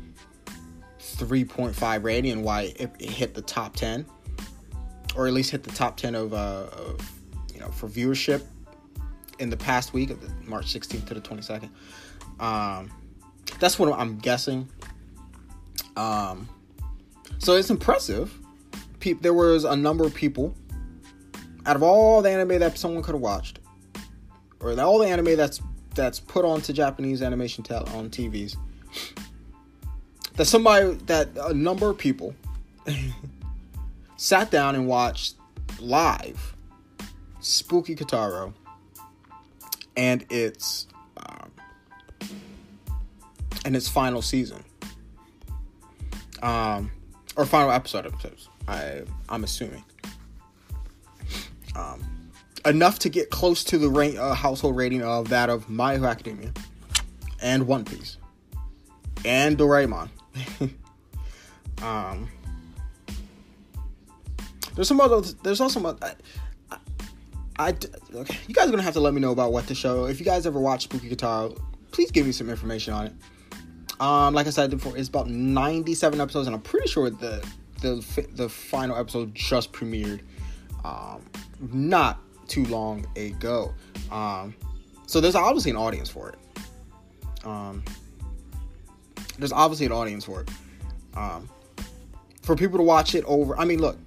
3.5 1.00 2.04
rating 2.04 2.32
and 2.32 2.44
why 2.44 2.74
it, 2.77 2.92
it 3.00 3.10
hit 3.10 3.34
the 3.36 3.42
top 3.42 3.75
10, 3.75 4.06
or 5.15 5.27
at 5.27 5.34
least 5.34 5.51
hit 5.51 5.63
the 5.63 5.72
top 5.72 5.96
10 5.98 6.15
of, 6.15 6.34
uh, 6.34 6.68
of 6.72 7.12
you 7.54 7.60
know 7.60 7.70
for 7.70 7.88
viewership 7.88 8.44
in 9.39 9.50
the 9.50 9.58
past 9.58 9.94
week 9.94 10.10
of 10.10 10.20
the 10.22 10.50
March 10.50 10.74
16th 10.74 11.06
to 11.06 11.13
the 11.13 11.22
22nd. 11.22 11.70
Um, 12.39 12.92
that's 13.60 13.80
what 13.80 13.92
I'm 13.98 14.18
guessing. 14.18 14.70
Um, 15.96 16.50
so 17.40 17.56
it's 17.56 17.70
impressive. 17.70 18.38
Pe- 19.00 19.14
there 19.14 19.34
was 19.34 19.64
a 19.64 19.75
number 19.75 20.06
of 20.06 20.14
people 20.14 20.56
out 21.66 21.75
of 21.75 21.84
all 21.84 22.22
the 22.22 22.30
anime 22.30 22.60
that 22.60 22.78
someone 22.78 23.04
could 23.04 23.14
have 23.14 23.22
watched, 23.22 23.60
or 24.60 24.80
all 24.80 25.00
the 25.00 25.08
anime 25.08 25.36
that's 25.36 25.62
that's 25.96 26.20
put 26.20 26.46
onto 26.46 26.74
Japanese 26.74 27.22
animation 27.22 27.64
tel- 27.64 27.88
on 27.96 28.10
TVs, 28.10 28.58
that 30.36 30.46
somebody 30.46 30.94
that 31.06 31.30
a 31.38 31.54
number 31.54 31.90
of 31.90 31.98
people 31.98 32.36
sat 34.18 34.52
down 34.52 34.75
and 34.75 34.88
watched 34.88 35.36
live 35.80 36.56
Spooky 37.40 37.96
Kitaro 37.96 38.54
and 39.96 40.25
its 40.30 40.88
and 43.65 43.75
its 43.75 43.89
final 43.89 44.22
season, 44.22 44.63
um, 46.41 46.91
or 47.36 47.45
final 47.45 47.72
episode 47.72 48.05
episodes. 48.05 48.48
I 48.67 49.01
I'm 49.27 49.43
assuming. 49.43 49.84
Um, 51.75 52.01
enough 52.65 53.00
to 53.00 53.10
get 53.10 53.29
close 53.31 53.63
to 53.65 53.77
the 53.77 53.89
rank, 53.89 54.17
uh, 54.17 54.34
household 54.34 54.77
rating 54.77 55.01
of 55.01 55.27
that 55.29 55.50
of 55.50 55.67
My 55.69 55.95
Hero 55.95 56.07
Academia 56.07 56.53
and 57.41 57.67
One 57.67 57.84
Piece 57.84 58.17
and 59.25 59.57
Doraemon. 59.57 60.10
um, 61.84 62.29
there's 64.75 64.88
some 64.88 65.01
other. 65.01 65.22
There's 65.43 65.60
also 65.60 65.81
some. 65.81 65.98
I, 66.01 66.13
I, 66.72 66.77
I, 67.57 67.69
okay, 68.13 68.38
you 68.48 68.53
guys 68.53 68.67
are 68.67 68.72
gonna 68.72 68.84
have 68.84 68.93
to 68.93 69.00
let 69.00 69.13
me 69.13 69.22
know 69.22 69.31
about 69.31 69.51
what 69.51 69.67
the 69.67 69.75
show. 69.75 70.05
If 70.05 70.19
you 70.19 70.25
guys 70.25 70.45
ever 70.45 70.60
watch 70.60 70.84
Spooky 70.84 71.10
Kitaro, 71.10 71.60
please 71.91 72.12
give 72.12 72.25
me 72.25 72.31
some 72.31 72.50
information 72.50 72.93
on 72.93 73.07
it. 73.07 73.13
Um, 74.00 74.34
like 74.34 74.48
I 74.48 74.50
said 74.50 74.70
before, 74.72 74.98
it's 74.98 75.10
about 75.10 75.30
97 75.30 76.20
episodes, 76.20 76.48
and 76.48 76.56
I'm 76.56 76.62
pretty 76.62 76.88
sure 76.88 77.10
the 77.10 77.46
the 77.82 78.28
the 78.34 78.50
final 78.50 78.98
episode 78.98 79.34
just 79.34 79.72
premiered. 79.72 80.22
Um, 80.84 81.22
not 81.72 82.20
too 82.48 82.66
long 82.66 83.06
ago. 83.16 83.74
Um, 84.12 84.54
so 85.08 85.20
there's 85.20 85.36
obviously 85.36 85.72
an 85.72 85.78
audience 85.78 86.10
for 86.10 86.30
it. 86.30 87.46
Um, 87.46 87.84
there's 89.38 89.52
obviously 89.52 89.86
an 89.86 89.92
audience 89.92 90.25
for 90.25 90.42
it. 90.42 90.50
Um, 91.16 91.50
for 92.42 92.56
people 92.56 92.78
to 92.78 92.84
watch 92.84 93.16
it 93.16 93.24
over. 93.25 93.58
I 93.58 93.66
mean, 93.66 93.80
look, 93.80 93.98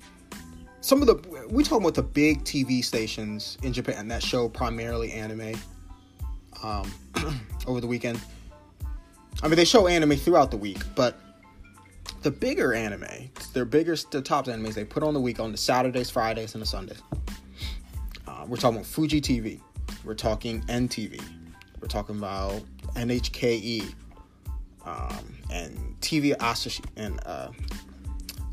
some 0.81 1.03
of 1.03 1.07
the 1.07 1.47
we 1.51 1.65
talking 1.65 1.85
about 1.85 1.95
the 1.95 2.03
big 2.03 2.45
TV 2.45 2.85
stations 2.85 3.59
in 3.63 3.73
Japan 3.73 4.09
that 4.09 4.23
show 4.23 4.49
primarily 4.49 5.13
anime. 5.13 5.55
Um, 6.63 6.91
over 7.67 7.81
the 7.81 7.87
weekend. 7.87 8.21
I 9.43 9.49
mean, 9.49 9.57
they 9.57 9.65
show 9.65 9.87
anime 9.87 10.17
throughout 10.17 10.51
the 10.51 10.57
week, 10.57 10.83
but 10.97 11.19
the 12.23 12.31
bigger 12.31 12.75
anime, 12.75 13.31
their 13.53 13.65
bigger, 13.65 13.97
the 14.11 14.21
top 14.21 14.47
animes 14.47 14.75
they 14.75 14.85
put 14.85 15.03
on 15.03 15.15
the 15.15 15.21
week 15.21 15.39
on 15.39 15.53
the 15.53 15.59
Saturdays, 15.59 16.11
Fridays, 16.11 16.55
and 16.55 16.63
the 16.63 16.67
Sundays. 16.67 17.01
Uh, 18.27 18.45
we're 18.49 18.57
talking 18.57 18.79
about 18.79 18.87
Fuji 18.87 19.21
TV. 19.21 19.61
We're 20.05 20.15
talking 20.15 20.63
NTV. 20.63 21.23
We're 21.81 21.89
talking 21.89 22.19
about 22.19 22.63
NHKE 22.95 23.95
um, 24.85 25.37
and 25.53 25.97
TV 26.01 26.37
Asahi 26.37 26.85
and 26.97 27.21
uh, 27.25 27.51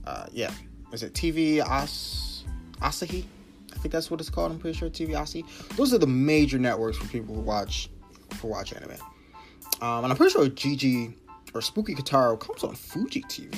uh, 0.05 0.27
yeah, 0.31 0.51
is 0.91 1.01
it 1.01 1.13
TV 1.13 1.65
As- 1.67 2.43
Asahi? 2.81 3.25
I 3.73 3.77
think 3.77 3.91
that's 3.91 4.11
what 4.11 4.19
it's 4.19 4.29
called. 4.29 4.51
I'm 4.51 4.59
pretty 4.59 4.77
sure 4.77 4.89
TV 4.89 5.09
Asahi. 5.09 5.45
Those 5.75 5.93
are 5.93 5.97
the 5.97 6.07
major 6.07 6.59
networks 6.59 6.97
for 6.97 7.07
people 7.07 7.33
who 7.33 7.41
watch 7.41 7.89
for 8.31 8.47
watch 8.47 8.73
anime. 8.73 8.97
Um, 9.81 10.03
and 10.03 10.11
I'm 10.11 10.17
pretty 10.17 10.31
sure 10.31 10.47
Gigi 10.47 11.15
or 11.53 11.61
Spooky 11.61 11.95
Kitaro 11.95 12.39
comes 12.39 12.63
on 12.63 12.75
Fuji 12.75 13.21
TV. 13.23 13.53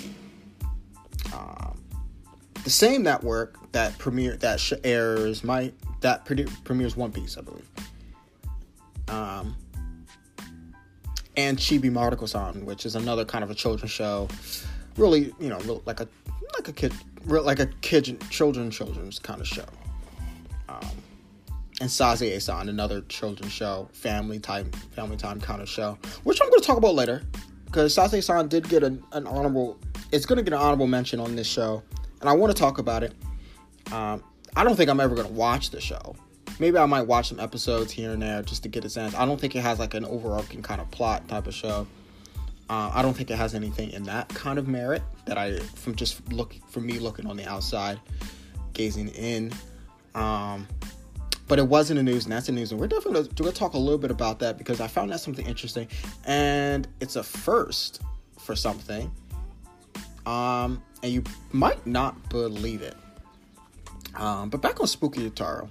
Um, 1.33 1.81
the 2.63 2.69
same 2.69 3.03
network 3.03 3.71
that 3.71 3.97
premiere 3.97 4.35
that 4.37 4.59
sh- 4.59 4.73
airs 4.83 5.43
my 5.43 5.71
that 6.01 6.25
pre- 6.25 6.45
premieres 6.63 6.95
One 6.95 7.11
Piece, 7.11 7.37
I 7.37 7.41
believe. 7.41 7.69
Um, 9.07 9.55
and 11.37 11.57
Chibi 11.57 11.91
Maruko-san, 11.91 12.65
which 12.65 12.85
is 12.85 12.95
another 12.95 13.23
kind 13.23 13.43
of 13.43 13.51
a 13.51 13.55
children's 13.55 13.91
show, 13.91 14.27
really, 14.97 15.33
you 15.39 15.49
know, 15.49 15.81
like 15.85 15.99
a 15.99 16.07
like 16.55 16.67
a 16.67 16.73
kid, 16.73 16.93
like 17.25 17.59
a 17.59 17.67
kid, 17.81 18.21
children, 18.29 18.71
children's 18.71 19.19
kind 19.19 19.39
of 19.39 19.47
show. 19.47 19.65
And 21.79 21.89
Sazae-san, 21.89 22.69
another 22.69 23.01
children's 23.01 23.51
show, 23.51 23.87
family 23.93 24.39
time, 24.39 24.71
family 24.91 25.15
time 25.15 25.39
kind 25.39 25.61
of 25.61 25.69
show, 25.69 25.97
which 26.23 26.41
I'm 26.41 26.49
going 26.49 26.59
to 26.59 26.65
talk 26.65 26.77
about 26.77 26.95
later, 26.95 27.21
because 27.65 27.95
Sazae-san 27.95 28.47
did 28.47 28.67
get 28.67 28.83
an, 28.83 29.03
an 29.11 29.27
honorable. 29.27 29.77
It's 30.11 30.25
going 30.25 30.37
to 30.37 30.43
get 30.43 30.53
an 30.53 30.59
honorable 30.59 30.87
mention 30.87 31.19
on 31.19 31.35
this 31.35 31.45
show, 31.45 31.83
and 32.19 32.29
I 32.29 32.33
want 32.33 32.55
to 32.55 32.59
talk 32.59 32.79
about 32.79 33.03
it. 33.03 33.13
Um, 33.91 34.23
I 34.55 34.63
don't 34.63 34.75
think 34.75 34.89
I'm 34.89 34.99
ever 34.99 35.13
going 35.13 35.27
to 35.27 35.33
watch 35.33 35.69
the 35.69 35.79
show. 35.79 36.15
Maybe 36.59 36.79
I 36.79 36.85
might 36.87 37.05
watch 37.05 37.29
some 37.29 37.39
episodes 37.39 37.91
here 37.91 38.11
and 38.11 38.21
there 38.21 38.41
just 38.41 38.63
to 38.63 38.69
get 38.69 38.83
a 38.83 38.89
sense. 38.89 39.13
I 39.13 39.25
don't 39.25 39.39
think 39.39 39.55
it 39.55 39.61
has 39.61 39.77
like 39.77 39.93
an 39.93 40.03
overarching 40.03 40.63
kind 40.63 40.81
of 40.81 40.89
plot 40.89 41.27
type 41.27 41.45
of 41.45 41.53
show. 41.53 41.85
Uh, 42.69 42.91
I 42.93 43.03
don't 43.03 43.13
think 43.13 43.29
it 43.29 43.37
has 43.37 43.53
anything 43.53 43.91
in 43.91 44.03
that 44.03 44.27
kind 44.29 44.57
of 44.57 44.67
merit 44.67 45.03
that 45.25 45.37
I, 45.37 45.59
from 45.59 45.95
just 45.95 46.27
look, 46.33 46.55
from 46.69 46.87
me 46.87 46.97
looking 46.97 47.27
on 47.27 47.37
the 47.37 47.47
outside, 47.47 47.99
gazing 48.73 49.09
in. 49.09 49.53
Um, 50.15 50.67
but 51.47 51.59
it 51.59 51.67
wasn't 51.67 51.97
the 51.97 52.03
news, 52.03 52.25
and 52.25 52.33
that's 52.33 52.47
the 52.47 52.51
news, 52.51 52.71
and 52.71 52.79
we're 52.79 52.87
definitely 52.87 53.23
going 53.35 53.51
to 53.51 53.57
talk 53.57 53.73
a 53.73 53.77
little 53.77 53.97
bit 53.97 54.11
about 54.11 54.39
that 54.39 54.57
because 54.57 54.81
I 54.81 54.87
found 54.87 55.11
that 55.11 55.19
something 55.19 55.45
interesting, 55.45 55.87
and 56.25 56.87
it's 56.99 57.15
a 57.15 57.23
first 57.23 58.01
for 58.39 58.55
something. 58.55 59.11
Um, 60.25 60.83
and 61.03 61.11
you 61.11 61.23
might 61.53 61.85
not 61.87 62.29
believe 62.29 62.81
it. 62.81 62.95
Um, 64.15 64.49
but 64.49 64.61
back 64.61 64.81
on 64.81 64.87
Spooky 64.87 65.29
Kitaro, 65.29 65.69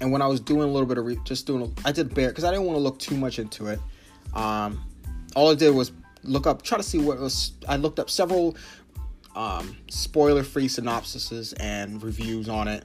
and 0.00 0.12
when 0.12 0.22
I 0.22 0.26
was 0.26 0.40
doing 0.40 0.62
a 0.62 0.72
little 0.72 0.86
bit 0.86 0.98
of 0.98 1.04
re- 1.04 1.18
just 1.24 1.46
doing, 1.46 1.74
I 1.84 1.92
did 1.92 2.14
bear 2.14 2.28
because 2.28 2.44
I 2.44 2.50
didn't 2.50 2.64
want 2.64 2.76
to 2.76 2.82
look 2.82 2.98
too 2.98 3.16
much 3.16 3.38
into 3.38 3.66
it. 3.66 3.80
Um, 4.34 4.82
all 5.34 5.50
I 5.50 5.54
did 5.54 5.74
was 5.74 5.92
look 6.22 6.46
up, 6.46 6.62
try 6.62 6.78
to 6.78 6.84
see 6.84 6.98
what 6.98 7.18
was. 7.18 7.52
I 7.68 7.76
looked 7.76 7.98
up 7.98 8.08
several 8.08 8.56
um, 9.34 9.76
spoiler-free 9.88 10.68
synopsises 10.68 11.54
and 11.60 12.02
reviews 12.02 12.48
on 12.48 12.68
it. 12.68 12.84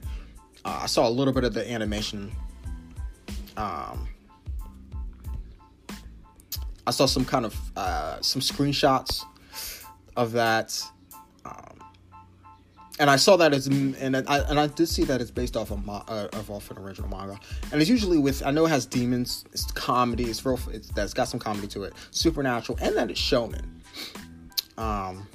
Uh, 0.64 0.80
I 0.82 0.86
saw 0.86 1.08
a 1.08 1.10
little 1.10 1.32
bit 1.32 1.44
of 1.44 1.54
the 1.54 1.68
animation. 1.70 2.32
Um, 3.56 4.08
I 6.86 6.90
saw 6.90 7.06
some 7.06 7.24
kind 7.24 7.44
of 7.44 7.56
uh, 7.76 8.20
some 8.20 8.40
screenshots 8.40 9.24
of 10.16 10.32
that, 10.32 10.82
um, 11.44 11.78
and 12.98 13.08
I 13.08 13.16
saw 13.16 13.36
that 13.36 13.52
as 13.52 13.66
and 13.66 14.16
I 14.16 14.38
and 14.38 14.58
I 14.58 14.66
did 14.66 14.88
see 14.88 15.04
that 15.04 15.20
it's 15.20 15.30
based 15.30 15.56
off 15.56 15.70
of 15.70 15.88
uh, 15.88 16.28
of 16.32 16.50
off 16.50 16.70
an 16.70 16.78
original 16.78 17.08
manga, 17.08 17.38
and 17.70 17.80
it's 17.80 17.90
usually 17.90 18.18
with 18.18 18.44
I 18.44 18.50
know 18.50 18.66
it 18.66 18.70
has 18.70 18.86
demons, 18.86 19.44
it's 19.52 19.70
comedy, 19.72 20.24
it's 20.24 20.44
real, 20.44 20.58
it's 20.70 20.88
that's 20.88 21.14
got 21.14 21.28
some 21.28 21.38
comedy 21.38 21.68
to 21.68 21.84
it, 21.84 21.94
supernatural, 22.10 22.78
and 22.80 22.96
that 22.96 23.10
it's 23.10 23.20
shonen. 23.20 23.64
Um, 24.78 25.26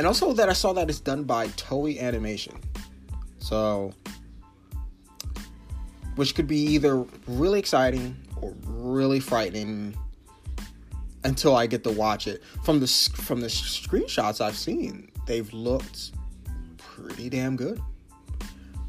and 0.00 0.06
also 0.06 0.32
that 0.32 0.48
I 0.48 0.54
saw 0.54 0.72
that 0.72 0.88
it's 0.88 0.98
done 0.98 1.24
by 1.24 1.48
Toei 1.48 2.00
Animation, 2.00 2.58
so 3.38 3.92
which 6.14 6.34
could 6.34 6.46
be 6.46 6.56
either 6.56 7.04
really 7.26 7.58
exciting 7.58 8.16
or 8.40 8.54
really 8.64 9.20
frightening 9.20 9.94
until 11.24 11.54
I 11.54 11.66
get 11.66 11.84
to 11.84 11.90
watch 11.90 12.26
it. 12.26 12.42
From 12.64 12.80
the 12.80 12.86
from 12.86 13.42
the 13.42 13.48
screenshots 13.48 14.40
I've 14.40 14.56
seen, 14.56 15.10
they've 15.26 15.52
looked 15.52 16.12
pretty 16.78 17.28
damn 17.28 17.56
good. 17.56 17.78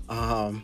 Um, 0.07 0.63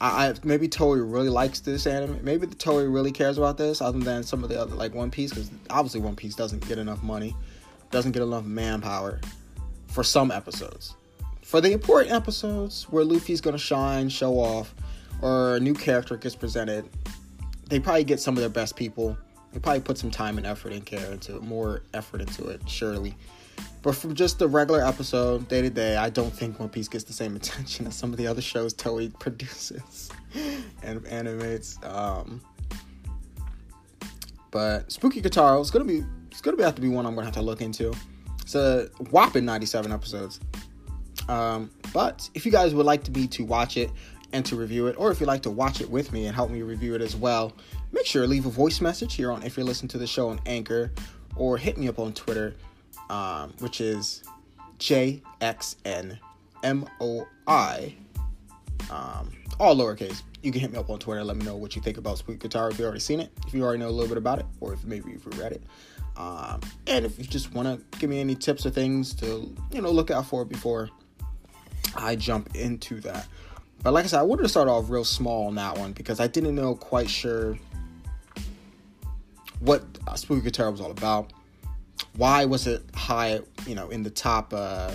I, 0.00 0.30
I 0.30 0.34
maybe 0.42 0.66
Toei 0.66 1.00
really 1.08 1.28
likes 1.28 1.60
this 1.60 1.86
anime. 1.86 2.18
Maybe 2.24 2.44
the 2.44 2.56
Toei 2.56 2.92
really 2.92 3.12
cares 3.12 3.38
about 3.38 3.56
this, 3.56 3.80
other 3.80 4.00
than 4.00 4.24
some 4.24 4.42
of 4.42 4.48
the 4.48 4.60
other 4.60 4.74
like 4.74 4.94
One 4.94 5.12
Piece, 5.12 5.30
because 5.30 5.52
obviously 5.70 6.00
One 6.00 6.16
Piece 6.16 6.34
doesn't 6.34 6.66
get 6.66 6.78
enough 6.78 7.04
money, 7.04 7.36
doesn't 7.90 8.12
get 8.12 8.22
enough 8.22 8.44
manpower 8.44 9.20
for 9.88 10.04
some 10.04 10.30
episodes. 10.30 10.94
For 11.42 11.60
the 11.60 11.72
important 11.72 12.14
episodes 12.14 12.84
where 12.84 13.04
Luffy's 13.04 13.40
gonna 13.40 13.58
shine, 13.58 14.08
show 14.08 14.34
off, 14.34 14.74
or 15.22 15.56
a 15.56 15.60
new 15.60 15.74
character 15.74 16.16
gets 16.16 16.34
presented, 16.34 16.88
they 17.68 17.80
probably 17.80 18.04
get 18.04 18.20
some 18.20 18.36
of 18.36 18.40
their 18.40 18.50
best 18.50 18.76
people. 18.76 19.16
They 19.52 19.60
probably 19.60 19.80
put 19.80 19.96
some 19.98 20.10
time 20.10 20.36
and 20.36 20.46
effort 20.46 20.72
and 20.72 20.84
care 20.84 21.10
into 21.10 21.36
it, 21.36 21.42
more 21.42 21.82
effort 21.94 22.20
into 22.20 22.48
it, 22.48 22.60
surely. 22.68 23.16
But 23.82 23.94
from 23.94 24.14
just 24.14 24.38
the 24.38 24.48
regular 24.48 24.84
episode, 24.84 25.48
day 25.48 25.62
to 25.62 25.70
day, 25.70 25.96
I 25.96 26.10
don't 26.10 26.32
think 26.32 26.58
One 26.60 26.68
Piece 26.68 26.88
gets 26.88 27.04
the 27.04 27.12
same 27.12 27.36
attention 27.40 27.86
as 27.86 27.94
some 27.96 28.10
of 28.10 28.18
the 28.18 28.26
other 28.26 28.42
shows 28.42 28.74
Toei 28.74 29.16
produces 29.18 30.10
and 30.82 31.06
animates. 31.06 31.78
Um, 31.82 32.40
but 34.50 34.90
Spooky 34.90 35.22
Kitaro 35.22 35.60
is 35.60 35.70
gonna 35.70 35.84
be 35.84 36.04
it's 36.38 36.44
gonna 36.44 36.56
be 36.56 36.62
have 36.62 36.76
to 36.76 36.80
be 36.80 36.88
one 36.88 37.04
I'm 37.04 37.16
gonna 37.16 37.24
have 37.24 37.34
to 37.34 37.42
look 37.42 37.60
into. 37.60 37.92
It's 38.42 38.54
a 38.54 38.88
whopping 39.10 39.44
97 39.44 39.90
episodes. 39.90 40.38
Um, 41.28 41.68
But 41.92 42.30
if 42.32 42.46
you 42.46 42.52
guys 42.52 42.76
would 42.76 42.86
like 42.86 43.10
me 43.10 43.26
to 43.26 43.44
watch 43.44 43.76
it 43.76 43.90
and 44.32 44.46
to 44.46 44.54
review 44.54 44.86
it, 44.86 44.94
or 45.00 45.10
if 45.10 45.18
you'd 45.18 45.26
like 45.26 45.42
to 45.42 45.50
watch 45.50 45.80
it 45.80 45.90
with 45.90 46.12
me 46.12 46.26
and 46.26 46.36
help 46.36 46.50
me 46.50 46.62
review 46.62 46.94
it 46.94 47.02
as 47.02 47.16
well, 47.16 47.54
make 47.90 48.06
sure 48.06 48.22
to 48.22 48.28
leave 48.28 48.46
a 48.46 48.50
voice 48.50 48.80
message 48.80 49.14
here 49.14 49.32
on 49.32 49.42
if 49.42 49.56
you're 49.56 49.66
listening 49.66 49.88
to 49.88 49.98
the 49.98 50.06
show 50.06 50.28
on 50.28 50.40
Anchor, 50.46 50.92
or 51.34 51.58
hit 51.58 51.76
me 51.76 51.88
up 51.88 51.98
on 51.98 52.12
Twitter, 52.12 52.54
um, 53.10 53.52
which 53.58 53.80
is 53.80 54.22
JXNMOI, 54.78 56.20
um, 58.92 59.32
all 59.58 59.74
lowercase. 59.74 60.22
You 60.44 60.52
can 60.52 60.60
hit 60.60 60.70
me 60.70 60.78
up 60.78 60.88
on 60.88 61.00
Twitter. 61.00 61.24
Let 61.24 61.36
me 61.36 61.44
know 61.44 61.56
what 61.56 61.74
you 61.74 61.82
think 61.82 61.96
about 61.96 62.18
Sweet 62.18 62.38
Guitar 62.38 62.70
if 62.70 62.78
you've 62.78 62.86
already 62.86 63.00
seen 63.00 63.18
it, 63.18 63.32
if 63.44 63.52
you 63.54 63.64
already 63.64 63.80
know 63.80 63.88
a 63.88 63.90
little 63.90 64.06
bit 64.06 64.18
about 64.18 64.38
it, 64.38 64.46
or 64.60 64.72
if 64.72 64.84
maybe 64.84 65.10
you've 65.10 65.26
read 65.36 65.50
it. 65.50 65.64
Um, 66.18 66.60
and 66.88 67.04
if 67.04 67.16
you 67.16 67.24
just 67.24 67.54
want 67.54 67.68
to 67.68 67.98
give 67.98 68.10
me 68.10 68.18
any 68.18 68.34
tips 68.34 68.66
or 68.66 68.70
things 68.70 69.14
to 69.14 69.54
you 69.72 69.80
know 69.80 69.90
look 69.90 70.10
out 70.10 70.26
for 70.26 70.44
before 70.44 70.90
I 71.94 72.16
jump 72.16 72.54
into 72.56 73.00
that. 73.02 73.28
But 73.82 73.92
like 73.92 74.04
I 74.04 74.08
said, 74.08 74.18
I 74.18 74.24
wanted 74.24 74.42
to 74.42 74.48
start 74.48 74.68
off 74.68 74.90
real 74.90 75.04
small 75.04 75.46
on 75.46 75.54
that 75.54 75.78
one 75.78 75.92
because 75.92 76.18
I 76.18 76.26
didn't 76.26 76.56
know 76.56 76.74
quite 76.74 77.08
sure 77.08 77.56
what 79.60 79.84
Spooky 80.16 80.50
Kitaro 80.50 80.72
was 80.72 80.80
all 80.80 80.90
about. 80.90 81.32
Why 82.16 82.44
was 82.44 82.66
it 82.66 82.82
high, 82.94 83.40
you 83.64 83.76
know, 83.76 83.88
in 83.90 84.02
the 84.02 84.10
top, 84.10 84.52
uh, 84.52 84.92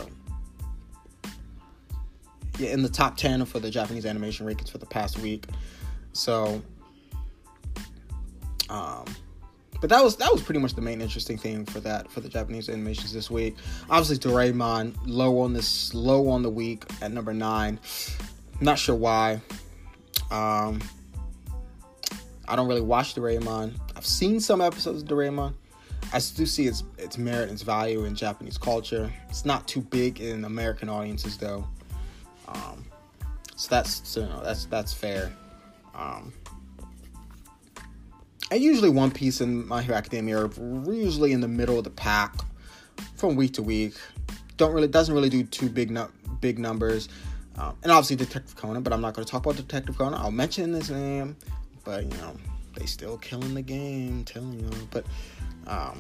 yeah, 2.60 2.72
in 2.72 2.84
the 2.84 2.90
top 2.90 3.16
ten 3.16 3.46
for 3.46 3.60
the 3.60 3.70
Japanese 3.70 4.06
animation 4.06 4.46
rankings 4.46 4.70
for 4.70 4.78
the 4.78 4.86
past 4.86 5.20
week? 5.20 5.46
So, 6.12 6.62
um, 8.70 9.06
but 9.84 9.90
that 9.90 10.02
was 10.02 10.16
that 10.16 10.32
was 10.32 10.42
pretty 10.42 10.62
much 10.62 10.76
the 10.76 10.82
main 10.82 11.02
interesting 11.02 11.38
thing 11.38 11.66
for 11.66 11.82
that 11.82 12.10
for 12.10 12.22
the 12.22 12.30
Japanese 12.30 12.70
animations 12.70 13.12
this 13.12 13.30
week. 13.30 13.58
Obviously, 13.90 14.18
Doraemon 14.18 14.96
low 15.06 15.40
on 15.40 15.52
this 15.52 15.94
low 15.94 16.30
on 16.30 16.42
the 16.42 16.50
week 16.50 16.86
at 17.02 17.12
number 17.12 17.34
nine. 17.34 17.78
Not 18.62 18.80
sure 18.80 18.96
why. 18.96 19.42
Um, 20.32 20.82
I 22.48 22.56
don't 22.56 22.70
really 22.70 22.80
watch 22.80 23.14
Doraemon. 23.14 23.74
I've 23.94 24.06
seen 24.06 24.40
some 24.40 24.62
episodes 24.62 25.02
of 25.02 25.08
Doraemon. 25.10 25.54
I 26.14 26.22
do 26.34 26.46
see 26.46 26.66
its 26.66 26.86
its 26.98 27.18
merit 27.18 27.50
and 27.50 27.52
its 27.52 27.64
value 27.64 28.06
in 28.06 28.16
Japanese 28.16 28.58
culture. 28.58 29.12
It's 29.28 29.44
not 29.44 29.68
too 29.68 29.82
big 29.82 30.22
in 30.22 30.46
American 30.46 30.88
audiences 30.88 31.38
though. 31.38 31.68
Um, 32.48 32.86
so 33.58 33.68
that's 33.70 34.08
so, 34.08 34.22
you 34.22 34.28
know, 34.28 34.42
that's 34.46 34.64
that's 34.64 34.94
fair. 34.94 35.34
Um, 35.94 36.32
and 38.54 38.62
usually 38.62 38.90
One 38.90 39.10
Piece 39.10 39.42
and 39.42 39.66
My 39.68 39.82
Hero 39.82 39.98
Academia 39.98 40.46
are 40.46 40.50
usually 40.86 41.32
in 41.32 41.42
the 41.42 41.48
middle 41.48 41.80
of 41.80 41.86
the 41.86 41.90
pack 41.90 42.36
from 43.16 43.36
week 43.36 43.54
to 43.54 43.64
week. 43.64 43.96
Don't 44.58 44.74
really 44.74 44.88
doesn't 44.88 45.16
really 45.16 45.30
do 45.30 45.44
too 45.44 45.70
big 45.70 45.90
no, 45.90 46.08
big 46.40 46.60
numbers. 46.60 47.10
Um, 47.58 47.76
and 47.82 47.92
obviously 47.92 48.16
Detective 48.16 48.56
Conan, 48.56 48.84
but 48.84 48.94
I'm 48.94 49.02
not 49.02 49.16
going 49.16 49.26
to 49.26 49.32
talk 49.32 49.44
about 49.44 49.56
Detective 49.56 49.98
Conan. 49.98 50.20
I'll 50.20 50.30
mention 50.30 50.72
his 50.72 50.92
name, 50.92 51.36
but 51.84 52.04
you 52.04 52.18
know 52.20 52.38
they 52.76 52.86
still 52.86 53.18
killing 53.18 53.56
the 53.56 53.62
game, 53.64 54.24
telling 54.24 54.60
you. 54.60 54.70
But 54.92 55.08
um, 55.66 56.00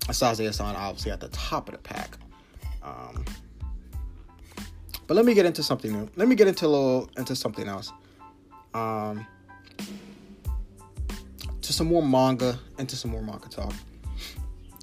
Asaze-san 0.00 0.74
obviously 0.74 1.12
at 1.12 1.20
the 1.20 1.28
top 1.28 1.68
of 1.68 1.72
the 1.72 1.78
pack. 1.78 2.18
Um, 2.82 3.24
but 5.06 5.14
let 5.14 5.24
me 5.24 5.34
get 5.34 5.46
into 5.46 5.62
something 5.62 5.92
new. 5.92 6.08
Let 6.16 6.26
me 6.26 6.34
get 6.34 6.48
into 6.48 6.66
a 6.66 6.68
little 6.68 7.10
into 7.16 7.36
something 7.36 7.68
else. 7.68 7.92
Um, 8.74 9.24
to 11.66 11.72
some 11.72 11.88
more 11.88 12.02
manga, 12.02 12.58
into 12.78 12.94
some 12.94 13.10
more 13.10 13.22
manga 13.22 13.48
talk. 13.48 13.72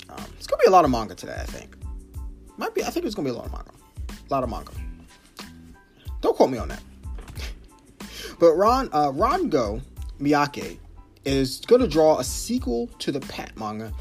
Um, 0.09 0.25
it's 0.37 0.47
gonna 0.47 0.61
be 0.61 0.67
a 0.67 0.71
lot 0.71 0.83
of 0.83 0.91
manga 0.91 1.15
today, 1.15 1.37
I 1.39 1.45
think. 1.45 1.77
Might 2.57 2.75
be. 2.75 2.83
I 2.83 2.89
think 2.89 3.05
it's 3.05 3.15
gonna 3.15 3.27
be 3.27 3.33
a 3.33 3.37
lot 3.37 3.45
of 3.45 3.51
manga. 3.53 3.71
A 4.09 4.33
lot 4.33 4.43
of 4.43 4.49
manga. 4.49 4.71
Don't 6.21 6.36
quote 6.36 6.49
me 6.49 6.58
on 6.58 6.67
that. 6.67 6.84
but 8.39 8.53
Ron 8.55 8.89
uh, 8.91 9.12
Ranjo 9.12 9.81
Miyake 10.19 10.77
is 11.23 11.62
gonna 11.62 11.88
draw 11.88 12.19
a 12.19 12.23
sequel 12.23 12.88
to 12.99 13.12
the 13.13 13.21
Pet 13.21 13.55
manga. 13.58 13.93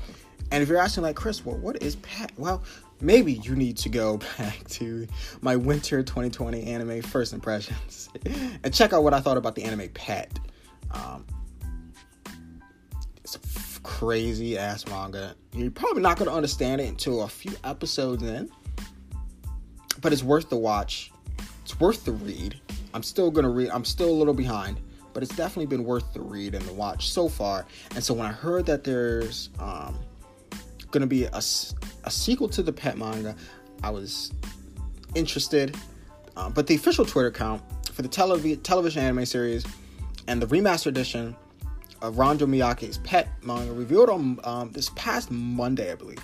And 0.51 0.63
if 0.63 0.69
you're 0.69 0.79
asking 0.79 1.05
like 1.05 1.17
Chris, 1.17 1.47
well, 1.47 1.57
what 1.57 1.81
is 1.83 1.97
Pet? 1.97 2.33
Well, 2.37 2.65
maybe 3.01 3.35
you 3.35 3.55
need 3.55 3.77
to 3.79 3.89
go 3.89 4.17
back 4.39 4.67
to 4.71 5.07
my 5.41 5.55
winter 5.55 6.03
2020 6.03 6.65
anime 6.65 7.01
first 7.01 7.33
impressions 7.33 8.09
and 8.65 8.75
check 8.75 8.93
out 8.93 9.05
what 9.05 9.15
I 9.15 9.21
thought 9.21 9.37
about 9.37 9.55
the 9.55 9.63
anime 9.63 9.89
Pet. 9.91 10.37
Um, 10.91 11.25
crazy 13.83 14.59
ass 14.59 14.87
manga. 14.87 15.35
You're 15.55 15.71
probably 15.71 16.03
not 16.03 16.19
going 16.19 16.31
to 16.31 16.35
understand 16.35 16.81
it 16.81 16.89
until 16.89 17.23
a 17.23 17.29
few 17.29 17.53
episodes 17.65 18.23
in, 18.23 18.51
but 20.01 20.13
it's 20.13 20.23
worth 20.23 20.49
the 20.49 20.57
watch. 20.57 21.13
It's 21.63 21.79
worth 21.79 22.05
the 22.05 22.13
read. 22.13 22.61
I'm 22.95 23.03
still 23.03 23.31
going 23.31 23.45
to 23.45 23.51
read, 23.51 23.71
I'm 23.71 23.85
still 23.85 24.11
a 24.11 24.13
little 24.13 24.35
behind, 24.35 24.81
but 25.13 25.23
it's 25.23 25.35
definitely 25.35 25.67
been 25.67 25.85
worth 25.85 26.13
the 26.13 26.21
read 26.21 26.55
and 26.55 26.65
the 26.65 26.73
watch 26.73 27.11
so 27.11 27.29
far. 27.29 27.67
And 27.95 28.03
so 28.03 28.15
when 28.15 28.27
I 28.27 28.33
heard 28.33 28.67
that 28.67 28.85
there's 28.85 29.51
um, 29.59 29.99
going 30.91 31.01
to 31.01 31.07
be 31.07 31.25
a, 31.25 31.37
a 31.37 32.11
sequel 32.11 32.49
to 32.51 32.63
the 32.63 32.73
pet 32.73 32.99
manga, 32.99 33.35
I 33.83 33.91
was 33.91 34.33
interested. 35.15 35.77
Um, 36.37 36.53
but 36.53 36.67
the 36.67 36.75
official 36.75 37.05
Twitter 37.05 37.29
account 37.29 37.63
for 37.93 38.03
the 38.03 38.09
telev- 38.09 38.63
television 38.63 39.03
anime 39.03 39.27
series 39.27 39.67
and 40.29 40.41
the 40.41 40.47
remastered 40.47 40.87
edition 40.87 41.37
of 42.03 42.17
Ranjo 42.17 42.47
Miyake's 42.47 42.99
Pet 42.99 43.29
manga 43.43 43.73
revealed 43.73 44.11
on 44.11 44.39
um, 44.45 44.73
this 44.73 44.91
past 44.97 45.31
Monday, 45.31 45.93
I 45.93 45.95
believe. 45.95 46.19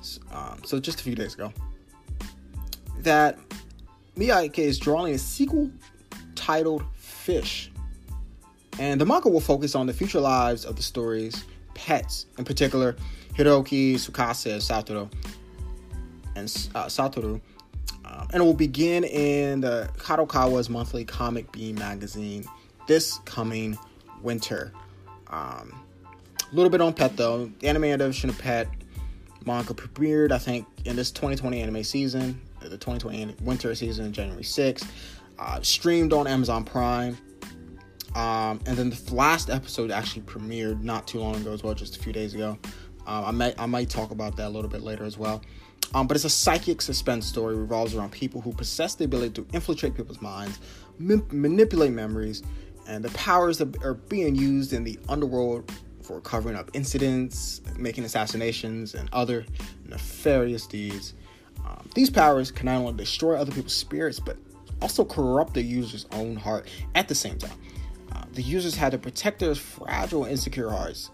So, 0.00 0.20
um, 0.32 0.60
so, 0.64 0.78
just 0.78 1.00
a 1.00 1.02
few 1.02 1.14
days 1.14 1.34
ago, 1.34 1.52
that 3.00 3.38
Miyake 4.16 4.60
is 4.60 4.78
drawing 4.78 5.14
a 5.14 5.18
sequel 5.18 5.70
titled 6.36 6.84
Fish, 6.94 7.70
and 8.78 9.00
the 9.00 9.04
manga 9.04 9.28
will 9.28 9.40
focus 9.40 9.74
on 9.74 9.86
the 9.86 9.92
future 9.92 10.20
lives 10.20 10.64
of 10.64 10.76
the 10.76 10.82
stories 10.82 11.44
pets, 11.74 12.26
in 12.38 12.44
particular 12.44 12.96
Hiroki, 13.36 13.94
Tsukasa, 13.94 14.52
and 14.52 14.62
Satoru, 14.62 15.12
and 16.36 16.46
uh, 16.74 16.86
Satoru. 16.86 17.40
Um, 18.04 18.28
and 18.32 18.42
it 18.42 18.44
will 18.44 18.54
begin 18.54 19.02
in 19.02 19.62
the 19.62 19.90
Kadokawa's 19.96 20.70
monthly 20.70 21.04
Comic 21.04 21.50
Beam 21.50 21.74
magazine 21.76 22.44
this 22.86 23.18
coming 23.24 23.78
winter. 24.24 24.72
Um, 25.28 25.80
a 26.40 26.54
little 26.54 26.70
bit 26.70 26.80
on 26.80 26.92
Pet 26.92 27.16
though. 27.16 27.50
The 27.60 27.68
anime 27.68 27.84
adaptation 27.84 28.30
of 28.30 28.38
Pet 28.38 28.68
manga 29.46 29.74
premiered, 29.74 30.32
I 30.32 30.38
think, 30.38 30.66
in 30.84 30.96
this 30.96 31.10
2020 31.10 31.60
anime 31.60 31.84
season, 31.84 32.40
the 32.60 32.70
2020 32.70 33.36
winter 33.42 33.74
season, 33.74 34.12
January 34.12 34.42
6th. 34.42 34.86
Uh, 35.38 35.60
streamed 35.62 36.12
on 36.12 36.26
Amazon 36.26 36.64
Prime. 36.64 37.18
Um, 38.14 38.60
and 38.66 38.76
then 38.76 38.90
the 38.90 39.14
last 39.14 39.50
episode 39.50 39.90
actually 39.90 40.22
premiered 40.22 40.82
not 40.82 41.08
too 41.08 41.18
long 41.18 41.34
ago 41.34 41.52
as 41.52 41.64
well, 41.64 41.74
just 41.74 41.96
a 41.96 41.98
few 41.98 42.12
days 42.12 42.34
ago. 42.34 42.56
Um, 43.06 43.24
I 43.24 43.30
might 43.32 43.60
I 43.60 43.66
might 43.66 43.90
talk 43.90 44.12
about 44.12 44.36
that 44.36 44.46
a 44.46 44.48
little 44.48 44.70
bit 44.70 44.82
later 44.82 45.04
as 45.04 45.18
well. 45.18 45.42
Um, 45.92 46.06
but 46.06 46.16
it's 46.16 46.24
a 46.24 46.30
psychic 46.30 46.80
suspense 46.80 47.26
story 47.26 47.56
revolves 47.56 47.94
around 47.94 48.10
people 48.10 48.40
who 48.40 48.52
possess 48.52 48.94
the 48.94 49.04
ability 49.04 49.30
to 49.42 49.46
infiltrate 49.52 49.94
people's 49.94 50.22
minds, 50.22 50.58
ma- 50.98 51.22
manipulate 51.30 51.92
memories, 51.92 52.42
and 52.86 53.04
the 53.04 53.10
powers 53.10 53.58
that 53.58 53.82
are 53.84 53.94
being 53.94 54.34
used 54.34 54.72
in 54.72 54.84
the 54.84 54.98
underworld 55.08 55.70
for 56.02 56.20
covering 56.20 56.56
up 56.56 56.70
incidents, 56.74 57.62
making 57.76 58.04
assassinations, 58.04 58.94
and 58.94 59.08
other 59.12 59.46
nefarious 59.86 60.66
deeds. 60.66 61.14
Um, 61.64 61.88
these 61.94 62.10
powers 62.10 62.50
can 62.50 62.66
not 62.66 62.76
only 62.76 62.92
destroy 62.94 63.36
other 63.36 63.52
people's 63.52 63.74
spirits, 63.74 64.20
but 64.20 64.36
also 64.82 65.04
corrupt 65.04 65.54
the 65.54 65.62
user's 65.62 66.06
own 66.12 66.36
heart 66.36 66.68
at 66.94 67.08
the 67.08 67.14
same 67.14 67.38
time. 67.38 67.58
Uh, 68.12 68.24
the 68.32 68.42
users 68.42 68.74
had 68.74 68.92
to 68.92 68.98
protect 68.98 69.38
their 69.38 69.54
fragile, 69.54 70.24
insecure 70.26 70.68
hearts 70.68 71.10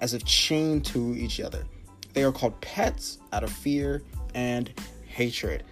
as 0.00 0.12
if 0.12 0.24
chained 0.24 0.84
to 0.86 1.14
each 1.16 1.40
other. 1.40 1.64
They 2.12 2.24
are 2.24 2.32
called 2.32 2.60
pets 2.60 3.18
out 3.32 3.44
of 3.44 3.50
fear 3.50 4.02
and 4.34 4.72
hatred. 5.06 5.64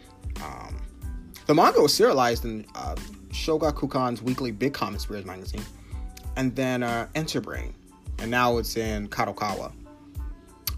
Um, 0.42 0.81
the 1.47 1.55
manga 1.55 1.81
was 1.81 1.92
serialized 1.92 2.44
in 2.44 2.66
uh, 2.75 2.97
Shogakukan's 3.35 4.23
weekly 4.23 4.53
Big 4.53 4.73
Comic 4.73 5.01
Spirits 5.01 5.27
magazine, 5.27 5.64
and 6.37 6.55
then 6.55 6.85
uh, 6.85 7.09
Enterbrain, 7.14 7.75
and 8.20 8.31
now 8.31 8.59
it's 8.59 8.77
in 8.77 9.09
Kadokawa. 9.09 9.73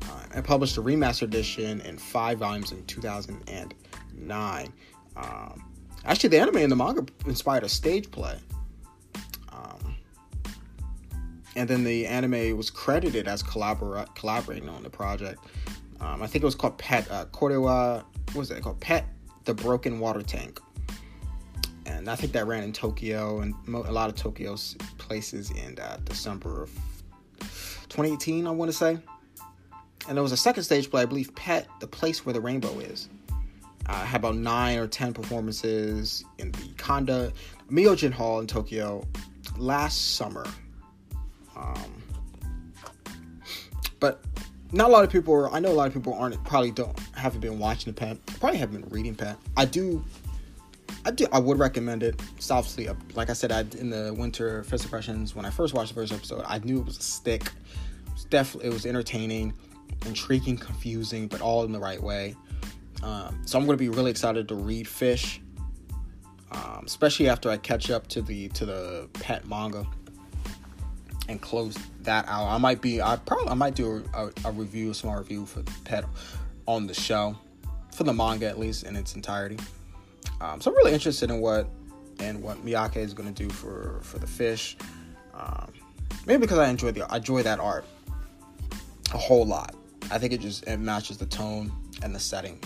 Uh, 0.02 0.42
published 0.42 0.76
a 0.78 0.82
remastered 0.82 1.22
edition 1.24 1.80
in 1.82 1.98
five 1.98 2.38
volumes 2.38 2.72
in 2.72 2.84
2009. 2.86 4.72
Um, 5.16 5.64
actually, 6.04 6.28
the 6.30 6.38
anime 6.38 6.56
and 6.56 6.72
the 6.72 6.76
manga 6.76 7.04
inspired 7.26 7.62
a 7.62 7.68
stage 7.68 8.10
play. 8.10 8.38
Um, 9.52 9.96
and 11.56 11.68
then 11.68 11.84
the 11.84 12.06
anime 12.06 12.56
was 12.56 12.70
credited 12.70 13.28
as 13.28 13.42
collabora- 13.42 14.14
collaborating 14.14 14.68
on 14.68 14.82
the 14.82 14.90
project. 14.90 15.44
Um, 16.00 16.22
I 16.22 16.26
think 16.26 16.42
it 16.42 16.46
was 16.46 16.54
called 16.54 16.78
Pet 16.78 17.10
uh. 17.10 17.26
What 17.32 18.02
was 18.34 18.50
it 18.50 18.62
called? 18.62 18.80
Pet 18.80 19.06
the 19.44 19.54
Broken 19.54 20.00
Water 20.00 20.22
Tank 20.22 20.60
and 21.86 22.10
I 22.10 22.16
think 22.16 22.32
that 22.32 22.46
ran 22.46 22.64
in 22.64 22.72
Tokyo 22.72 23.40
and 23.40 23.54
a 23.68 23.92
lot 23.92 24.10
of 24.10 24.16
Tokyo's 24.16 24.74
places 24.98 25.50
in 25.52 25.78
uh, 25.78 25.98
December 26.04 26.64
of 26.64 26.70
2018, 27.88 28.46
I 28.46 28.50
want 28.50 28.70
to 28.70 28.76
say. 28.76 28.98
And 30.08 30.16
there 30.16 30.22
was 30.22 30.32
a 30.32 30.36
second 30.36 30.64
stage 30.64 30.90
play, 30.90 31.02
I 31.02 31.06
believe, 31.06 31.34
Pet, 31.34 31.66
the 31.80 31.86
place 31.86 32.24
where 32.26 32.32
the 32.32 32.40
rainbow 32.40 32.78
is. 32.80 33.08
uh, 33.88 34.04
had 34.04 34.20
about 34.20 34.36
nine 34.36 34.78
or 34.78 34.86
ten 34.86 35.12
performances 35.12 36.24
in 36.38 36.52
the 36.52 36.68
Kanda 36.76 37.32
Myojin 37.70 38.12
Hall 38.12 38.40
in 38.40 38.46
Tokyo 38.46 39.04
last 39.56 40.16
summer. 40.16 40.44
Um, 41.56 42.02
but 44.00 44.22
not 44.72 44.90
a 44.90 44.92
lot 44.92 45.04
of 45.04 45.10
people 45.10 45.32
are, 45.34 45.50
I 45.50 45.60
know 45.60 45.70
a 45.70 45.74
lot 45.74 45.86
of 45.86 45.94
people 45.94 46.14
aren't 46.14 46.42
probably 46.44 46.70
don't 46.70 46.98
haven't 47.14 47.40
been 47.40 47.58
watching 47.58 47.92
the 47.92 47.98
Pet. 47.98 48.18
Probably 48.40 48.58
haven't 48.58 48.80
been 48.82 48.90
reading 48.90 49.14
Pet. 49.14 49.36
I 49.56 49.64
do 49.64 50.04
I 51.04 51.10
do 51.10 51.26
I 51.32 51.38
would 51.38 51.58
recommend 51.58 52.02
it. 52.02 52.20
It's 52.36 52.50
obviously 52.50 52.86
a, 52.86 52.96
like 53.14 53.30
I 53.30 53.32
said 53.32 53.52
I 53.52 53.60
in 53.78 53.90
the 53.90 54.14
winter 54.16 54.64
first 54.64 54.84
impressions 54.84 55.34
when 55.34 55.44
I 55.44 55.50
first 55.50 55.74
watched 55.74 55.90
the 55.90 55.94
first 55.94 56.12
episode, 56.12 56.44
I 56.46 56.58
knew 56.58 56.80
it 56.80 56.84
was 56.84 56.98
a 56.98 57.02
stick. 57.02 57.42
It 57.44 58.12
was 58.12 58.24
definitely 58.24 58.70
it 58.70 58.72
was 58.72 58.86
entertaining, 58.86 59.54
intriguing, 60.06 60.56
confusing, 60.56 61.28
but 61.28 61.40
all 61.40 61.64
in 61.64 61.72
the 61.72 61.78
right 61.78 62.02
way. 62.02 62.34
Um, 63.02 63.40
so 63.44 63.58
I'm 63.58 63.66
going 63.66 63.76
to 63.78 63.82
be 63.82 63.88
really 63.88 64.10
excited 64.10 64.48
to 64.48 64.54
read 64.54 64.88
Fish, 64.88 65.40
um, 66.50 66.82
especially 66.86 67.28
after 67.28 67.50
I 67.50 67.56
catch 67.56 67.90
up 67.90 68.06
to 68.08 68.22
the 68.22 68.48
to 68.50 68.66
the 68.66 69.08
pet 69.12 69.46
manga 69.46 69.86
and 71.28 71.40
close 71.40 71.76
that 72.02 72.26
out. 72.28 72.48
I 72.48 72.58
might 72.58 72.80
be 72.80 73.02
I 73.02 73.16
probably 73.16 73.48
I 73.48 73.54
might 73.54 73.74
do 73.74 74.04
a, 74.14 74.30
a, 74.44 74.52
review, 74.52 74.90
a 74.90 74.94
small 74.94 75.16
review 75.16 75.46
for 75.46 75.62
the 75.62 75.72
pet 75.84 76.04
on 76.66 76.86
the 76.86 76.94
show 76.94 77.36
for 77.94 78.04
the 78.04 78.12
manga 78.12 78.46
at 78.46 78.58
least 78.58 78.84
in 78.84 78.96
its 78.96 79.14
entirety. 79.14 79.58
Um, 80.40 80.60
so 80.60 80.70
I'm 80.70 80.76
really 80.76 80.92
interested 80.92 81.30
in 81.30 81.40
what 81.40 81.68
and 82.18 82.42
what 82.42 82.64
Miyake 82.64 82.96
is 82.96 83.14
going 83.14 83.32
to 83.32 83.42
do 83.42 83.50
for 83.50 84.00
for 84.02 84.18
the 84.18 84.26
fish. 84.26 84.76
Um, 85.34 85.72
maybe 86.26 86.40
because 86.40 86.58
I 86.58 86.68
enjoy 86.68 86.92
the 86.92 87.10
I 87.10 87.16
enjoy 87.16 87.42
that 87.42 87.60
art 87.60 87.84
a 89.12 89.18
whole 89.18 89.46
lot. 89.46 89.74
I 90.10 90.18
think 90.18 90.32
it 90.32 90.40
just 90.40 90.66
it 90.66 90.78
matches 90.78 91.18
the 91.18 91.26
tone 91.26 91.72
and 92.02 92.14
the 92.14 92.20
setting 92.20 92.60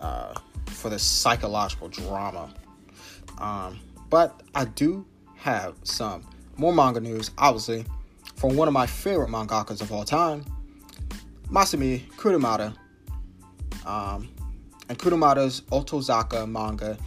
uh, 0.00 0.34
for 0.66 0.90
the 0.90 0.98
psychological 0.98 1.88
drama. 1.88 2.52
Um, 3.38 3.78
but 4.08 4.42
I 4.54 4.64
do 4.64 5.06
have 5.36 5.74
some 5.82 6.26
more 6.56 6.74
manga 6.74 7.00
news, 7.00 7.30
obviously, 7.38 7.84
from 8.36 8.56
one 8.56 8.68
of 8.68 8.74
my 8.74 8.86
favorite 8.86 9.30
mangakas 9.30 9.80
of 9.80 9.92
all 9.92 10.04
time, 10.04 10.44
Masami 11.48 12.06
Kurumada. 12.12 12.74
Um, 13.86 14.28
and 14.90 14.98
Kurumada's 14.98 15.60
Otokozaka 15.70 16.50
manga 16.50 16.98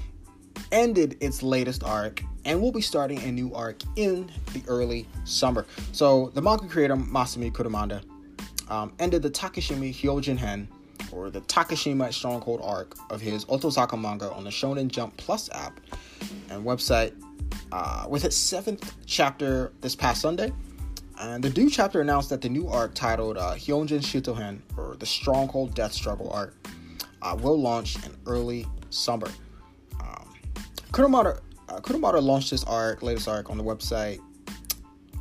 ended 0.71 1.17
its 1.19 1.43
latest 1.43 1.83
arc 1.83 2.23
and 2.45 2.59
will 2.61 2.71
be 2.71 2.81
starting 2.81 3.19
a 3.23 3.31
new 3.31 3.53
arc 3.53 3.83
in 3.97 4.31
the 4.53 4.63
early 4.69 5.05
summer. 5.25 5.65
So 5.91 6.31
the 6.33 6.41
manga 6.41 6.65
creator 6.67 6.95
Masami 6.95 7.51
Kurumada 7.51 8.01
um, 8.71 8.93
ended 8.99 9.21
the 9.21 9.29
Takashimi 9.29 9.93
Hyojin 9.93 10.37
Hen 10.37 10.69
or 11.11 11.29
the 11.29 11.41
Takashima 11.41 12.13
Stronghold 12.13 12.61
arc 12.63 12.95
of 13.09 13.19
his 13.19 13.43
Otokozaka 13.45 13.99
manga 13.99 14.31
on 14.31 14.45
the 14.45 14.49
Shonen 14.49 14.87
Jump 14.87 15.17
Plus 15.17 15.49
app 15.51 15.81
and 16.49 16.65
website 16.65 17.13
uh, 17.73 18.05
with 18.07 18.23
its 18.23 18.37
seventh 18.37 18.95
chapter 19.05 19.73
this 19.81 19.93
past 19.93 20.21
Sunday. 20.21 20.53
And 21.19 21.43
the 21.43 21.49
new 21.49 21.69
chapter 21.69 21.99
announced 21.99 22.29
that 22.29 22.39
the 22.39 22.49
new 22.49 22.69
arc 22.69 22.93
titled 22.93 23.37
uh, 23.37 23.55
Hyojin 23.55 23.99
Shitohen, 23.99 24.59
or 24.77 24.95
the 24.97 25.05
Stronghold 25.05 25.75
Death 25.75 25.91
Struggle 25.91 26.31
arc, 26.31 26.55
uh, 27.23 27.35
will 27.41 27.59
launch 27.59 27.95
in 28.05 28.15
early 28.27 28.67
summer. 28.89 29.27
Um, 29.99 30.33
Kurumada, 30.91 31.39
uh, 31.69 32.21
launched 32.21 32.51
this 32.51 32.63
arc, 32.65 33.01
latest 33.01 33.27
arc, 33.27 33.49
on 33.49 33.57
the 33.57 33.63
website 33.63 34.19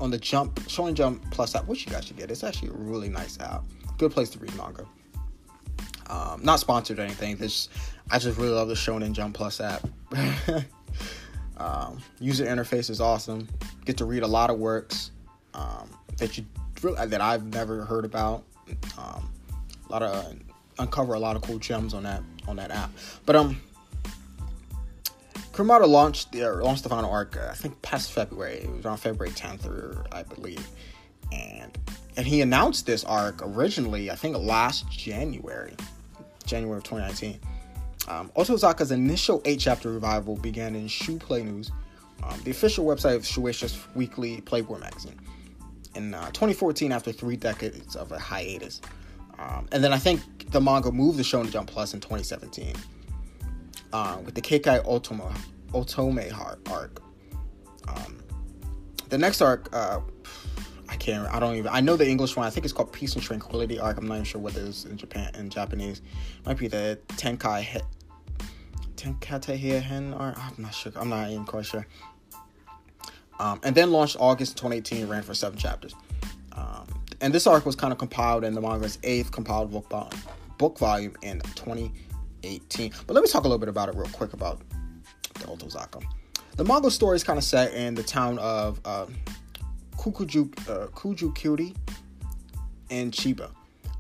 on 0.01 0.11
the 0.11 0.19
Jump 0.19 0.57
Shonen 0.63 0.95
Jump 0.95 1.23
Plus 1.31 1.55
app, 1.55 1.67
which 1.67 1.87
you 1.87 1.93
guys 1.93 2.05
should 2.05 2.17
get. 2.17 2.31
It's 2.31 2.43
actually 2.43 2.69
a 2.69 2.73
really 2.73 3.09
nice 3.09 3.39
app. 3.39 3.65
Good 3.99 4.11
place 4.11 4.29
to 4.31 4.39
read 4.39 4.55
manga. 4.57 4.85
Um, 6.09 6.43
not 6.43 6.59
sponsored 6.59 6.99
or 6.99 7.03
anything. 7.03 7.37
This 7.37 7.69
I 8.11 8.19
just 8.19 8.37
really 8.37 8.51
love 8.51 8.69
the 8.69 8.75
Shonen 8.75 9.13
Jump 9.13 9.35
Plus 9.35 9.61
app. 9.61 9.89
um, 11.57 12.03
user 12.19 12.45
interface 12.45 12.91
is 12.91 13.01
awesome. 13.01 13.49
Get 13.85 13.97
to 13.99 14.05
read 14.05 14.25
a 14.25 14.27
lot 14.27 14.51
of 14.51 14.59
works 14.59 15.13
um, 15.55 15.89
that 16.19 16.37
you 16.37 16.45
that 16.83 17.21
I've 17.21 17.45
never 17.45 17.85
heard 17.85 18.05
about. 18.05 18.43
Um, 18.99 19.31
a 19.89 19.93
lot 19.93 20.03
of 20.03 20.35
uncover 20.79 21.15
a 21.15 21.19
lot 21.19 21.37
of 21.37 21.43
cool 21.43 21.59
gems 21.59 21.95
on 21.95 22.03
that 22.05 22.23
on 22.47 22.57
that 22.57 22.71
app. 22.71 22.91
But 23.27 23.37
um, 23.37 23.61
Kurumada 25.53 25.87
launched 25.87 26.33
the 26.33 26.49
launched 26.49 26.83
the 26.83 26.89
final 26.89 27.11
arc. 27.11 27.37
Uh, 27.37 27.49
I 27.51 27.55
think 27.55 27.81
past 27.83 28.13
February. 28.13 28.59
It 28.59 28.71
was 28.71 28.87
on 28.87 28.97
February 28.97 29.35
10th, 29.35 29.67
or 29.67 30.05
I 30.11 30.23
believe, 30.23 30.67
and 31.31 31.77
and 32.17 32.27
he 32.27 32.41
announced 32.41 32.87
this 32.87 33.05
arc 33.05 33.41
originally. 33.43 34.11
I 34.11 34.15
think 34.15 34.37
last 34.37 34.91
January. 34.91 35.75
January 36.47 36.79
of 36.79 36.85
2019. 36.85 37.39
Um, 38.09 38.31
Otokozaka's 38.37 38.91
initial 38.91 39.41
eight 39.45 39.61
chapter 39.61 39.93
revival 39.93 40.37
began 40.37 40.75
in 40.75 40.89
Shu 40.89 41.19
Play 41.19 41.45
News, 41.45 41.71
um, 42.23 42.41
the 42.45 42.51
official 42.51 42.85
website 42.85 43.15
of 43.15 43.23
Shueisha's 43.23 43.79
weekly 43.95 44.41
Playboy 44.41 44.79
magazine, 44.79 45.21
in 45.95 46.13
uh, 46.13 46.27
2014 46.27 46.91
after 46.91 47.13
three 47.13 47.37
decades 47.37 47.95
of 47.95 48.11
a 48.11 48.19
hiatus. 48.19 48.81
Um, 49.43 49.67
and 49.73 49.83
then 49.83 49.93
I 49.93 49.99
think 49.99 50.51
the 50.51 50.61
manga 50.61 50.93
moved 50.93 51.19
to 51.19 51.25
Shonen 51.25 51.51
Jump 51.51 51.69
Plus 51.69 51.95
in 51.95 52.01
2017 52.01 52.75
uh, 53.93 54.19
with 54.25 54.35
the 54.35 54.41
Keikai 54.41 54.85
Otome, 54.85 55.35
Otome 55.73 56.71
arc. 56.71 57.03
Um, 57.89 58.23
the 59.09 59.19
next 59.19 59.41
arc, 59.43 59.69
uh, 59.73 60.01
I 60.89 60.97
can't. 60.97 61.27
I 61.29 61.41
don't 61.41 61.57
even. 61.57 61.71
I 61.73 61.81
know 61.81 61.97
the 61.97 62.09
English 62.09 62.37
one. 62.37 62.47
I 62.47 62.51
think 62.51 62.65
it's 62.65 62.73
called 62.73 62.93
Peace 62.93 63.15
and 63.15 63.23
Tranquility 63.23 63.81
arc. 63.81 63.99
I'm 63.99 64.07
not 64.07 64.15
even 64.15 64.25
sure 64.25 64.41
what 64.41 64.57
it 64.57 64.63
is 64.63 64.85
in 64.85 64.97
Japan 64.97 65.31
in 65.35 65.51
Japanese. 65.51 66.03
Might 66.47 66.59
be 66.59 66.69
the 66.69 66.99
Tenkai 67.09 67.63
he, 67.63 67.81
Tenkate 68.97 69.83
Hen 69.83 70.15
arc. 70.15 70.39
I'm 70.39 70.63
not 70.63 70.75
sure. 70.75 70.93
I'm 70.97 71.09
not 71.09 71.31
even 71.31 71.45
quite 71.45 71.67
sure. 71.67 71.87
Um, 73.41 73.59
and 73.65 73.75
then 73.75 73.91
launched 73.91 74.17
August 74.21 74.57
2018. 74.59 75.09
Ran 75.09 75.23
for 75.23 75.35
seven 75.35 75.59
chapters. 75.59 75.95
Um, 76.53 76.87
and 77.23 77.33
this 77.33 77.47
arc 77.47 77.65
was 77.65 77.77
kind 77.77 77.93
of 77.93 77.99
compiled 77.99 78.45
in 78.45 78.53
the 78.53 78.61
manga's 78.61 78.99
eighth 79.05 79.31
compiled 79.31 79.71
book, 79.71 80.13
book 80.59 80.79
volume 80.79 81.17
in 81.23 81.41
2018. 81.55 82.93
But 83.07 83.15
let 83.15 83.23
me 83.23 83.29
talk 83.29 83.45
a 83.45 83.49
little 83.49 83.59
bit 83.59 83.69
about 83.69 83.89
it 83.89 83.95
real 83.95 84.09
quick 84.09 84.33
about 84.33 84.61
the 85.35 85.47
Otokozaka. 85.47 86.03
The 86.57 86.65
manga 86.65 86.91
story 86.91 87.17
is 87.17 87.25
kind 87.25 87.39
of 87.39 87.45
set 87.45 87.73
in 87.73 87.95
the 87.95 88.03
town 88.03 88.39
of 88.41 88.81
uh, 88.85 89.07
Kukuju, 89.97 90.69
uh, 90.69 91.75
and 92.91 93.13
Chiba. 93.13 93.51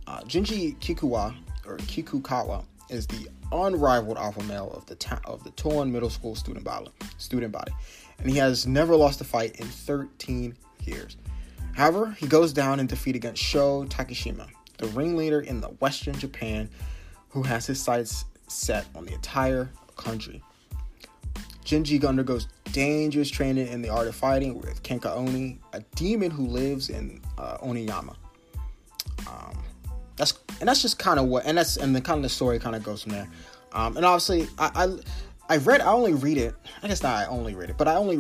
Uh, 0.06 0.20
Jinji 0.22 0.76
Kikuwa, 0.78 1.35
or 1.64 1.76
Kikukawa, 1.78 2.64
is 2.90 3.06
the 3.06 3.28
unrivaled 3.52 4.18
alpha 4.18 4.42
male 4.42 4.72
of 4.72 4.85
the 4.87 4.96
ta- 4.96 5.20
of 5.24 5.44
the 5.44 5.50
Toon 5.50 5.92
Middle 5.92 6.11
School 6.11 6.35
student 6.35 6.64
body, 6.64 6.90
student 7.18 7.52
body, 7.52 7.72
and 8.18 8.28
he 8.28 8.37
has 8.37 8.66
never 8.66 8.96
lost 8.96 9.20
a 9.20 9.24
fight 9.24 9.61
in 9.61 9.66
13 9.66 10.56
years. 10.85 11.16
However, 11.74 12.16
he 12.18 12.26
goes 12.26 12.52
down 12.52 12.80
in 12.80 12.87
defeat 12.87 13.16
against 13.16 13.42
Sho 13.42 13.85
Takashima, 13.88 14.48
the 14.78 14.87
ringleader 14.88 15.40
in 15.40 15.61
the 15.61 15.68
Western 15.68 16.14
Japan, 16.18 16.68
who 17.30 17.42
has 17.42 17.66
his 17.66 17.80
sights 17.80 18.24
set 18.48 18.87
on 18.94 19.06
the 19.06 19.14
entire 19.14 19.70
country. 19.96 20.42
Jinji 21.64 22.04
undergoes 22.04 22.48
dangerous 22.72 23.30
training 23.30 23.68
in 23.68 23.82
the 23.82 23.88
art 23.88 24.06
of 24.08 24.14
fighting 24.14 24.61
with 24.61 24.82
Kenka 24.82 25.11
Oni, 25.14 25.58
a 25.72 25.80
demon 25.94 26.30
who 26.30 26.46
lives 26.46 26.90
in 26.90 27.20
uh, 27.38 27.58
Oniyama. 27.58 28.16
Um, 29.26 29.62
that's 30.16 30.35
and 30.61 30.68
that's 30.68 30.82
just 30.82 30.98
kind 30.98 31.18
of 31.18 31.26
what, 31.26 31.46
and 31.46 31.56
that's 31.56 31.76
and 31.76 31.94
the 31.94 32.00
kind 32.00 32.18
of 32.18 32.22
the 32.22 32.28
story 32.28 32.58
kind 32.58 32.76
of 32.76 32.82
goes 32.82 33.04
from 33.04 33.12
there. 33.12 33.28
Um, 33.72 33.96
and 33.96 34.04
obviously, 34.04 34.48
I, 34.58 34.70
I 35.48 35.54
I 35.54 35.56
read, 35.58 35.80
I 35.80 35.92
only 35.92 36.14
read 36.14 36.38
it. 36.38 36.54
I 36.82 36.88
guess 36.88 37.02
not. 37.02 37.14
I 37.14 37.26
only 37.26 37.54
read 37.54 37.70
it, 37.70 37.78
but 37.78 37.88
I 37.88 37.94
only 37.94 38.18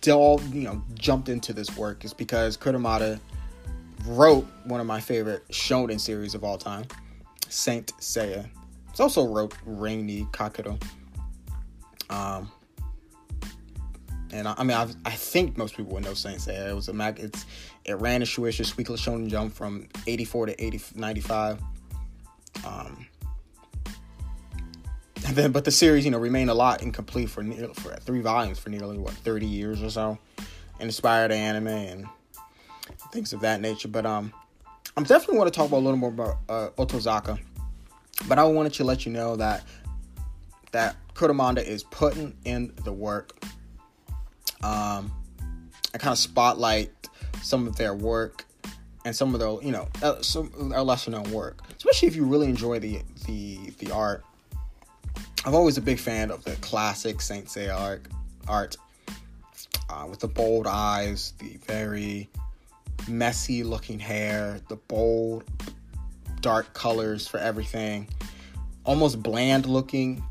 delved, 0.00 0.54
you 0.54 0.62
know, 0.62 0.82
jumped 0.94 1.28
into 1.28 1.52
this 1.52 1.76
work 1.76 2.04
is 2.04 2.12
because 2.12 2.56
Kurumada 2.56 3.20
wrote 4.06 4.46
one 4.64 4.80
of 4.80 4.86
my 4.86 5.00
favorite 5.00 5.46
shonen 5.48 6.00
series 6.00 6.34
of 6.34 6.44
all 6.44 6.58
time, 6.58 6.84
Saint 7.48 7.92
Seiya. 7.98 8.48
He 8.96 9.02
also 9.02 9.26
wrote 9.26 9.54
Ring 9.64 10.28
Kakeru. 10.32 10.80
Um, 12.10 12.50
and 14.32 14.48
I, 14.48 14.54
I 14.58 14.64
mean, 14.64 14.76
I, 14.76 14.88
I, 15.04 15.10
think 15.10 15.56
most 15.56 15.76
people 15.76 15.92
would 15.94 16.04
know 16.04 16.14
Saint 16.14 16.38
Seiya. 16.38 16.70
It 16.70 16.74
was 16.74 16.88
a 16.88 16.92
mag. 16.92 17.18
It's 17.18 17.44
it 17.84 17.94
ran 17.94 18.22
in 18.22 18.26
Shueisha's 18.26 18.76
weekly 18.76 18.96
Shonen 18.96 19.28
Jump 19.28 19.54
from 19.54 19.88
'84 20.06 20.46
to 20.46 20.64
80, 20.64 20.80
95. 20.94 21.60
Um, 22.66 23.06
and 25.26 25.36
then, 25.36 25.52
but 25.52 25.64
the 25.64 25.70
series, 25.70 26.04
you 26.04 26.10
know, 26.10 26.18
remained 26.18 26.50
a 26.50 26.54
lot 26.54 26.82
incomplete 26.82 27.30
for 27.30 27.42
for 27.74 27.94
three 27.96 28.20
volumes 28.20 28.58
for 28.58 28.70
nearly 28.70 28.98
what 28.98 29.12
30 29.12 29.46
years 29.46 29.82
or 29.82 29.90
so, 29.90 30.18
inspired 30.80 31.32
anime 31.32 31.68
and 31.68 32.06
things 33.12 33.32
of 33.32 33.40
that 33.40 33.60
nature. 33.60 33.88
But 33.88 34.06
um, 34.06 34.32
I'm 34.96 35.04
definitely 35.04 35.38
want 35.38 35.52
to 35.52 35.56
talk 35.56 35.68
about 35.68 35.78
a 35.78 35.84
little 35.84 35.98
more 35.98 36.10
about 36.10 36.36
uh, 36.48 36.68
Otokozaka. 36.78 37.38
But 38.26 38.38
I 38.38 38.44
wanted 38.44 38.74
to 38.74 38.84
let 38.84 39.06
you 39.06 39.12
know 39.12 39.36
that 39.36 39.64
that 40.72 40.96
Kurumada 41.14 41.64
is 41.64 41.84
putting 41.84 42.36
in 42.44 42.72
the 42.84 42.92
work. 42.92 43.32
Um, 44.62 45.12
I 45.94 45.98
kind 45.98 46.12
of 46.12 46.18
spotlight 46.18 46.90
some 47.42 47.66
of 47.66 47.76
their 47.76 47.94
work 47.94 48.44
and 49.04 49.14
some 49.14 49.34
of 49.34 49.40
their, 49.40 49.50
you 49.62 49.72
know, 49.72 49.88
uh, 50.02 50.20
some 50.20 50.50
lesser 50.70 51.10
known 51.10 51.30
work, 51.30 51.62
especially 51.76 52.08
if 52.08 52.16
you 52.16 52.24
really 52.24 52.48
enjoy 52.48 52.78
the 52.78 53.00
the 53.26 53.70
the 53.78 53.90
art. 53.92 54.24
I'm 55.44 55.54
always 55.54 55.78
a 55.78 55.80
big 55.80 55.98
fan 55.98 56.30
of 56.30 56.44
the 56.44 56.56
classic 56.56 57.20
Saint 57.20 57.46
Seiya 57.46 57.78
art, 57.78 58.06
art 58.46 58.76
uh, 59.88 60.06
with 60.08 60.20
the 60.20 60.28
bold 60.28 60.66
eyes, 60.66 61.32
the 61.38 61.58
very 61.66 62.28
messy 63.08 63.62
looking 63.62 63.98
hair, 63.98 64.60
the 64.68 64.76
bold, 64.76 65.44
dark 66.40 66.72
colors 66.74 67.26
for 67.26 67.38
everything, 67.38 68.08
almost 68.84 69.22
bland 69.22 69.66
looking, 69.66 70.22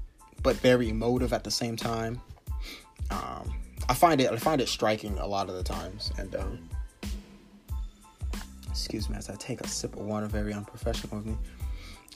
but 0.43 0.55
very 0.57 0.89
emotive 0.89 1.33
at 1.33 1.43
the 1.43 1.51
same 1.51 1.75
time. 1.75 2.21
Um, 3.09 3.53
I 3.89 3.93
find 3.93 4.19
it 4.19 4.31
I 4.31 4.35
find 4.37 4.59
it 4.59 4.67
striking 4.67 5.17
a 5.19 5.25
lot 5.25 5.49
of 5.49 5.55
the 5.55 5.63
times, 5.63 6.11
and 6.17 6.35
um, 6.35 6.69
excuse 8.69 9.09
me 9.09 9.15
as 9.17 9.29
I 9.29 9.35
take 9.35 9.61
a 9.61 9.67
sip 9.67 9.93
of 9.93 10.01
water, 10.01 10.27
very 10.27 10.53
unprofessional 10.53 11.17
of 11.17 11.25
me. 11.25 11.37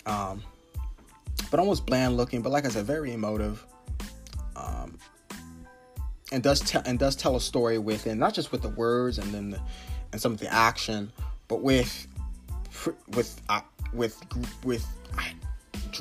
Um, 0.05 0.43
but 1.51 1.59
almost 1.59 1.85
bland 1.85 2.17
looking, 2.17 2.41
but 2.41 2.51
like 2.51 2.65
I 2.65 2.69
said, 2.69 2.85
very 2.85 3.13
emotive. 3.13 3.63
Um, 4.55 4.97
and 6.31 6.41
does 6.41 6.61
tell 6.61 6.81
and 6.85 6.97
does 6.97 7.15
tell 7.15 7.35
a 7.35 7.41
story 7.41 7.77
with 7.77 8.07
and 8.07 8.19
not 8.19 8.33
just 8.33 8.51
with 8.51 8.61
the 8.61 8.69
words 8.69 9.19
and 9.19 9.31
then 9.33 9.51
the, 9.51 9.61
and 10.13 10.19
some 10.21 10.31
of 10.31 10.39
the 10.39 10.51
action, 10.51 11.11
but 11.47 11.61
with 11.61 12.07
with 13.09 13.39
uh, 13.49 13.61
with 13.93 14.19
with 14.63 14.87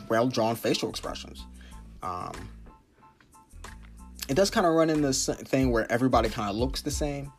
well 0.08 0.28
drawn 0.28 0.54
facial 0.56 0.88
expressions. 0.88 1.44
Um, 2.02 2.32
it 4.28 4.34
does 4.34 4.50
kind 4.50 4.64
of 4.64 4.74
run 4.74 4.88
in 4.88 5.02
this 5.02 5.26
thing 5.26 5.72
where 5.72 5.90
everybody 5.90 6.28
kind 6.28 6.48
of 6.48 6.54
looks 6.54 6.82
the 6.82 6.90
same, 6.90 7.32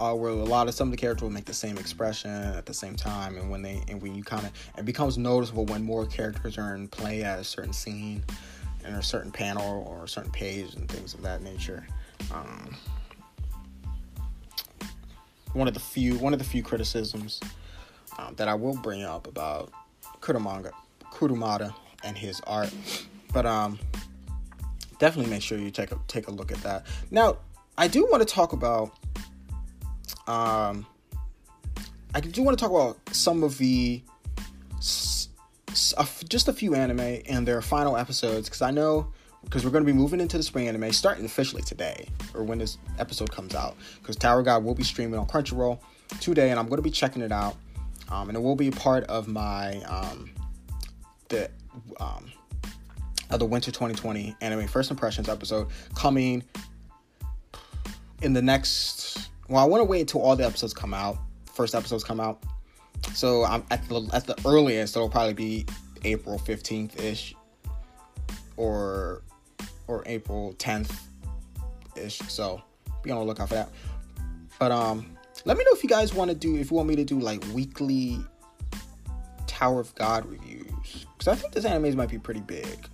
uh, 0.00 0.14
where 0.14 0.30
a 0.30 0.34
lot 0.34 0.66
of 0.66 0.74
some 0.74 0.88
of 0.88 0.92
the 0.92 0.96
characters 0.96 1.22
will 1.22 1.30
make 1.30 1.44
the 1.44 1.54
same 1.54 1.76
expression 1.76 2.30
at 2.30 2.64
the 2.64 2.74
same 2.74 2.96
time, 2.96 3.36
and 3.36 3.50
when 3.50 3.60
they 3.60 3.82
and 3.88 4.00
when 4.00 4.14
you 4.14 4.24
kind 4.24 4.46
of 4.46 4.52
it 4.78 4.84
becomes 4.84 5.18
noticeable 5.18 5.66
when 5.66 5.82
more 5.82 6.06
characters 6.06 6.56
are 6.56 6.74
in 6.74 6.88
play 6.88 7.22
at 7.22 7.38
a 7.38 7.44
certain 7.44 7.74
scene, 7.74 8.24
in 8.86 8.94
a 8.94 9.02
certain 9.02 9.30
panel 9.30 9.84
or 9.86 10.04
a 10.04 10.08
certain 10.08 10.32
page 10.32 10.74
and 10.74 10.88
things 10.88 11.12
of 11.12 11.22
that 11.22 11.42
nature. 11.42 11.86
Um, 12.32 12.74
one 15.52 15.68
of 15.68 15.74
the 15.74 15.80
few 15.80 16.16
one 16.18 16.32
of 16.32 16.38
the 16.38 16.44
few 16.44 16.62
criticisms 16.62 17.40
um, 18.18 18.34
that 18.36 18.48
I 18.48 18.54
will 18.54 18.76
bring 18.76 19.02
up 19.02 19.26
about 19.26 19.70
Kurumanga, 20.20 20.70
Kurumada 21.12 21.74
and 22.04 22.16
his 22.16 22.40
art, 22.46 22.72
but 23.34 23.44
um, 23.44 23.78
definitely 24.98 25.30
make 25.30 25.42
sure 25.42 25.58
you 25.58 25.70
take 25.70 25.92
a 25.92 25.98
take 26.08 26.28
a 26.28 26.30
look 26.30 26.50
at 26.52 26.62
that. 26.62 26.86
Now, 27.10 27.36
I 27.76 27.88
do 27.88 28.06
want 28.10 28.26
to 28.26 28.34
talk 28.34 28.52
about 28.52 28.92
um, 30.30 30.86
I 32.14 32.20
do 32.20 32.42
want 32.42 32.56
to 32.56 32.64
talk 32.64 32.70
about 32.70 32.98
some 33.14 33.42
of 33.42 33.58
the 33.58 34.00
just 34.80 36.48
a 36.48 36.52
few 36.52 36.74
anime 36.74 37.22
and 37.26 37.46
their 37.46 37.60
final 37.60 37.96
episodes 37.96 38.48
because 38.48 38.62
I 38.62 38.70
know 38.70 39.12
because 39.44 39.64
we're 39.64 39.72
going 39.72 39.84
to 39.84 39.92
be 39.92 39.96
moving 39.96 40.20
into 40.20 40.36
the 40.36 40.42
spring 40.42 40.68
anime 40.68 40.92
starting 40.92 41.24
officially 41.24 41.62
today 41.62 42.06
or 42.34 42.44
when 42.44 42.58
this 42.58 42.78
episode 42.98 43.32
comes 43.32 43.54
out 43.54 43.76
because 43.98 44.14
Tower 44.14 44.42
God 44.42 44.62
will 44.62 44.74
be 44.74 44.84
streaming 44.84 45.18
on 45.18 45.26
Crunchyroll 45.26 45.80
today 46.20 46.50
and 46.50 46.60
I'm 46.60 46.66
going 46.66 46.78
to 46.78 46.82
be 46.82 46.90
checking 46.90 47.22
it 47.22 47.32
out. 47.32 47.56
Um, 48.08 48.28
and 48.28 48.36
it 48.36 48.40
will 48.40 48.56
be 48.56 48.68
a 48.68 48.72
part 48.72 49.04
of 49.04 49.26
my 49.26 49.80
um, 49.82 50.30
the 51.28 51.50
um, 51.98 52.30
of 53.30 53.40
the 53.40 53.46
winter 53.46 53.70
2020 53.72 54.36
anime 54.40 54.68
first 54.68 54.90
impressions 54.90 55.28
episode 55.28 55.68
coming 55.94 56.44
in 58.22 58.32
the 58.32 58.42
next 58.42 59.30
well 59.50 59.62
I 59.62 59.66
want 59.66 59.82
to 59.82 59.84
wait 59.84 60.00
until 60.00 60.22
all 60.22 60.34
the 60.34 60.46
episodes 60.46 60.72
come 60.72 60.94
out 60.94 61.18
first 61.52 61.74
episodes 61.74 62.02
come 62.02 62.20
out 62.20 62.42
so 63.12 63.44
I'm 63.44 63.64
at 63.70 63.86
the, 63.88 64.08
at 64.14 64.26
the 64.26 64.40
earliest 64.46 64.96
it'll 64.96 65.10
probably 65.10 65.34
be 65.34 65.66
April 66.04 66.38
15th 66.38 66.98
ish 67.02 67.34
or 68.56 69.22
or 69.86 70.02
April 70.06 70.54
10th 70.58 70.92
ish. 71.96 72.18
So 72.28 72.62
be 73.02 73.10
on 73.10 73.18
the 73.18 73.24
lookout 73.24 73.48
for 73.48 73.54
that. 73.54 73.70
But 74.58 74.70
um 74.70 75.16
let 75.44 75.56
me 75.56 75.64
know 75.64 75.70
if 75.72 75.82
you 75.82 75.88
guys 75.88 76.14
want 76.14 76.30
to 76.30 76.36
do 76.36 76.56
if 76.56 76.70
you 76.70 76.76
want 76.76 76.88
me 76.88 76.96
to 76.96 77.04
do 77.04 77.18
like 77.18 77.42
weekly 77.52 78.18
Tower 79.46 79.80
of 79.80 79.94
God 79.94 80.24
reviews 80.26 81.06
because 81.16 81.28
I 81.28 81.34
think 81.34 81.52
this 81.52 81.64
anime 81.64 81.96
might 81.96 82.08
be 82.08 82.18
pretty 82.18 82.40
big. 82.40 82.88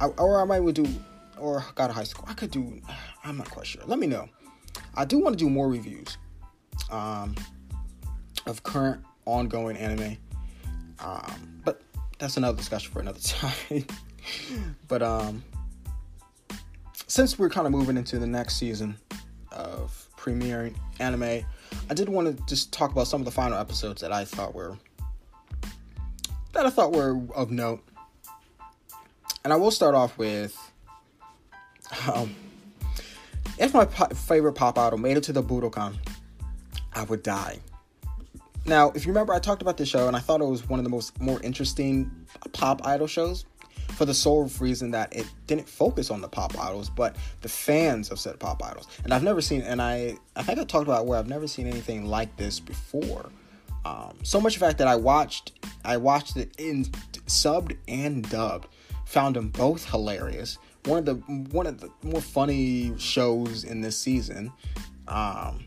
I, 0.00 0.06
or 0.06 0.40
I 0.40 0.44
might 0.44 0.60
would 0.60 0.74
do 0.74 0.86
or 1.38 1.64
God 1.74 1.90
High 1.90 2.04
School. 2.04 2.26
I 2.28 2.34
could 2.34 2.50
do. 2.50 2.80
I'm 3.24 3.38
not 3.38 3.50
quite 3.50 3.66
sure. 3.66 3.82
Let 3.86 3.98
me 3.98 4.06
know. 4.06 4.28
I 4.94 5.04
do 5.04 5.18
want 5.18 5.38
to 5.38 5.44
do 5.44 5.50
more 5.50 5.68
reviews. 5.68 6.16
Um, 6.90 7.34
of 8.46 8.62
current 8.62 9.02
ongoing 9.24 9.76
anime. 9.76 10.16
Um, 10.98 11.60
but 11.64 11.80
that's 12.18 12.36
another 12.36 12.56
discussion 12.56 12.92
for 12.92 13.00
another 13.00 13.20
time. 13.22 13.86
but 14.88 15.02
um, 15.02 15.42
since 17.06 17.38
we're 17.38 17.48
kind 17.48 17.66
of 17.66 17.72
moving 17.72 17.96
into 17.96 18.18
the 18.18 18.26
next 18.26 18.56
season 18.56 18.96
of 19.52 20.08
premiering 20.16 20.74
anime, 20.98 21.44
I 21.88 21.94
did 21.94 22.08
want 22.08 22.36
to 22.36 22.44
just 22.46 22.72
talk 22.72 22.92
about 22.92 23.06
some 23.06 23.20
of 23.20 23.24
the 23.24 23.30
final 23.30 23.58
episodes 23.58 24.00
that 24.02 24.12
I 24.12 24.24
thought 24.24 24.54
were 24.54 24.76
that 26.52 26.66
I 26.66 26.70
thought 26.70 26.92
were 26.92 27.20
of 27.34 27.50
note. 27.50 27.80
And 29.44 29.52
I 29.52 29.56
will 29.56 29.70
start 29.70 29.94
off 29.94 30.18
with 30.18 30.56
um, 32.12 32.34
if 33.60 33.74
my 33.74 33.84
po- 33.84 34.12
favorite 34.14 34.54
pop 34.54 34.78
idol 34.78 34.98
made 34.98 35.16
it 35.16 35.22
to 35.24 35.32
the 35.32 35.42
Budokan, 35.42 35.94
I 36.92 37.04
would 37.04 37.22
die. 37.22 37.58
Now, 38.66 38.90
if 38.94 39.06
you 39.06 39.12
remember, 39.12 39.32
I 39.32 39.38
talked 39.38 39.62
about 39.62 39.76
this 39.76 39.88
show 39.88 40.08
and 40.08 40.16
I 40.16 40.20
thought 40.20 40.40
it 40.40 40.46
was 40.46 40.68
one 40.68 40.78
of 40.80 40.84
the 40.84 40.90
most 40.90 41.18
more 41.20 41.40
interesting 41.42 42.10
pop 42.52 42.86
idol 42.86 43.06
shows 43.06 43.44
for 43.92 44.04
the 44.04 44.14
sole 44.14 44.50
reason 44.60 44.90
that 44.92 45.14
it 45.14 45.26
didn't 45.46 45.68
focus 45.68 46.10
on 46.10 46.20
the 46.20 46.28
pop 46.28 46.58
idols, 46.58 46.90
but 46.90 47.16
the 47.42 47.48
fans 47.48 48.10
of 48.10 48.18
said 48.18 48.38
pop 48.38 48.62
idols. 48.64 48.86
And 49.04 49.12
I've 49.12 49.22
never 49.22 49.40
seen, 49.40 49.62
and 49.62 49.80
I, 49.80 50.16
I 50.36 50.42
think 50.42 50.58
I 50.58 50.64
talked 50.64 50.86
about 50.86 51.06
where 51.06 51.18
I've 51.18 51.28
never 51.28 51.46
seen 51.46 51.66
anything 51.66 52.06
like 52.06 52.36
this 52.36 52.60
before. 52.60 53.30
Um, 53.84 54.16
so 54.22 54.40
much 54.40 54.58
fact 54.58 54.78
that 54.78 54.88
I 54.88 54.96
watched, 54.96 55.52
I 55.84 55.96
watched 55.96 56.36
it 56.36 56.54
in 56.58 56.84
subbed 57.26 57.76
and 57.88 58.28
dubbed, 58.28 58.68
found 59.06 59.36
them 59.36 59.48
both 59.48 59.90
hilarious. 59.90 60.58
One 60.84 60.98
of 60.98 61.04
the 61.04 61.14
one 61.14 61.66
of 61.66 61.80
the 61.80 61.90
more 62.02 62.20
funny 62.20 62.96
shows 62.98 63.64
in 63.64 63.80
this 63.80 63.98
season. 63.98 64.52
Um, 65.08 65.64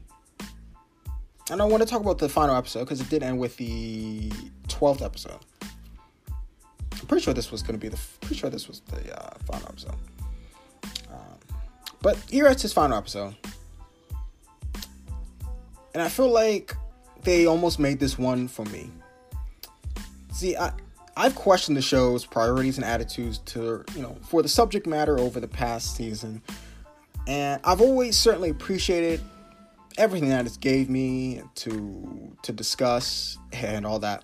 and 1.52 1.62
I 1.62 1.65
want 1.65 1.84
to 1.84 1.89
talk 1.89 2.02
about 2.02 2.17
the 2.17 2.30
final 2.30 2.56
episode 2.56 2.82
because 2.82 3.02
it 3.02 3.10
did 3.10 3.21
end 3.21 3.38
with 3.38 3.58
the 3.58 4.30
12th 4.67 5.02
episode. 5.04 5.39
I'm 5.62 7.08
pretty 7.08 7.23
sure 7.23 7.34
this 7.34 7.52
was 7.52 7.62
going 7.62 7.73
to 7.73 7.80
be 7.80 7.89
the. 7.89 7.99
Pretty 8.21 8.36
sure 8.36 8.49
this 8.49 8.67
was 8.67 8.80
the 8.82 9.19
uh, 9.19 9.38
final 9.45 9.67
episode. 9.67 9.95
Um, 11.12 11.38
but 12.02 12.17
here 12.30 12.47
it's 12.47 12.62
his 12.62 12.71
final 12.71 12.97
episode, 12.97 13.36
and 15.93 16.02
I 16.02 16.08
feel 16.08 16.30
like 16.30 16.76
they 17.23 17.45
almost 17.45 17.78
made 17.78 17.99
this 17.99 18.17
one 18.17 18.47
for 18.47 18.65
me. 18.65 18.89
See, 20.32 20.56
I 20.56 20.71
I've 21.15 21.36
questioned 21.36 21.78
the 21.78 21.82
show's 21.82 22.26
priorities 22.26 22.78
and 22.78 22.86
attitudes 22.86 23.38
to 23.45 23.84
you 23.95 24.02
know 24.02 24.17
for 24.23 24.41
the 24.41 24.49
subject 24.49 24.88
matter 24.88 25.19
over 25.19 25.39
the 25.39 25.47
past 25.47 25.95
season, 25.95 26.41
and 27.28 27.62
I've 27.63 27.82
always 27.82 28.17
certainly 28.17 28.49
appreciated 28.49 29.21
everything 29.97 30.30
that 30.30 30.45
it 30.45 30.58
gave 30.60 30.89
me 30.89 31.41
to 31.56 32.36
to 32.41 32.52
discuss 32.52 33.38
and 33.52 33.86
all 33.86 33.99
that. 33.99 34.23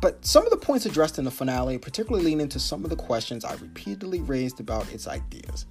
But 0.00 0.24
some 0.24 0.44
of 0.44 0.50
the 0.50 0.56
points 0.56 0.86
addressed 0.86 1.18
in 1.18 1.24
the 1.24 1.30
finale 1.30 1.76
particularly 1.76 2.24
lean 2.24 2.40
into 2.40 2.58
some 2.58 2.84
of 2.84 2.90
the 2.90 2.96
questions 2.96 3.44
I 3.44 3.54
repeatedly 3.54 4.20
raised 4.20 4.60
about 4.60 4.90
its 4.92 5.06
ideas. 5.06 5.66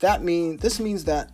That 0.00 0.24
mean 0.24 0.56
this 0.56 0.80
means 0.80 1.04
that 1.04 1.30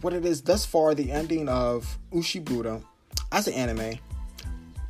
what 0.00 0.12
it 0.12 0.24
is 0.24 0.42
thus 0.42 0.64
far 0.64 0.94
the 0.94 1.12
ending 1.12 1.48
of 1.48 1.98
Oshibudo 2.12 2.82
as 3.30 3.46
an 3.46 3.54
anime, 3.54 3.98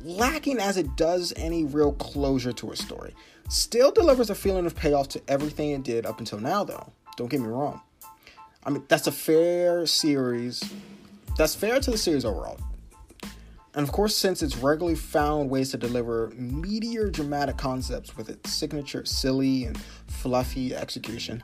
lacking 0.05 0.59
as 0.59 0.77
it 0.77 0.95
does 0.95 1.33
any 1.35 1.65
real 1.65 1.93
closure 1.93 2.53
to 2.53 2.71
a 2.71 2.75
story, 2.75 3.13
still 3.49 3.91
delivers 3.91 4.29
a 4.29 4.35
feeling 4.35 4.65
of 4.65 4.75
payoff 4.75 5.09
to 5.09 5.21
everything 5.27 5.71
it 5.71 5.83
did 5.83 6.05
up 6.05 6.19
until 6.19 6.39
now 6.39 6.63
though. 6.63 6.93
Don't 7.17 7.29
get 7.29 7.41
me 7.41 7.47
wrong. 7.47 7.81
I 8.63 8.69
mean, 8.69 8.83
that's 8.87 9.07
a 9.07 9.11
fair 9.11 9.85
series. 9.85 10.63
That's 11.37 11.55
fair 11.55 11.79
to 11.79 11.91
the 11.91 11.97
series 11.97 12.23
overall. 12.23 12.59
And 13.73 13.85
of 13.85 13.91
course, 13.91 14.15
since 14.15 14.41
it's 14.41 14.55
regularly 14.55 14.95
found 14.95 15.49
ways 15.49 15.71
to 15.71 15.77
deliver 15.77 16.31
meteor 16.35 17.09
dramatic 17.09 17.57
concepts 17.57 18.15
with 18.15 18.29
its 18.29 18.53
signature 18.53 19.03
silly 19.05 19.65
and 19.65 19.77
fluffy 20.07 20.73
execution, 20.73 21.43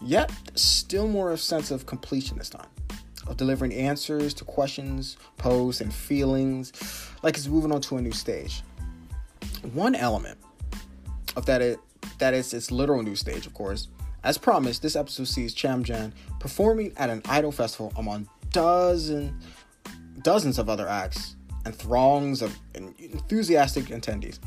yet 0.00 0.30
still 0.54 1.08
more 1.08 1.32
a 1.32 1.36
sense 1.36 1.70
of 1.70 1.84
completion 1.84 2.38
this 2.38 2.48
time, 2.48 2.68
of 3.28 3.36
delivering 3.36 3.72
answers 3.74 4.34
to 4.34 4.44
questions 4.44 5.16
posed 5.36 5.80
and 5.80 5.92
feelings 5.92 6.72
like 7.22 7.36
it's 7.36 7.46
moving 7.46 7.72
on 7.72 7.80
to 7.82 7.96
a 7.96 8.02
new 8.02 8.12
stage. 8.12 8.62
One 9.72 9.94
element 9.94 10.38
of 11.36 11.46
that 11.46 11.62
it 11.62 11.78
that 12.18 12.34
is 12.34 12.52
its 12.52 12.70
literal 12.70 13.02
new 13.02 13.14
stage, 13.14 13.46
of 13.46 13.54
course, 13.54 13.88
as 14.24 14.38
promised, 14.38 14.82
this 14.82 14.96
episode 14.96 15.28
sees 15.28 15.54
ChamJam 15.54 16.12
performing 16.40 16.92
at 16.96 17.10
an 17.10 17.22
idol 17.28 17.52
festival 17.52 17.92
among 17.96 18.28
dozen, 18.50 19.38
dozens 20.22 20.58
of 20.58 20.68
other 20.68 20.88
acts 20.88 21.36
and 21.64 21.74
throngs 21.74 22.42
of 22.42 22.58
enthusiastic 22.74 23.84
attendees. 23.84 24.38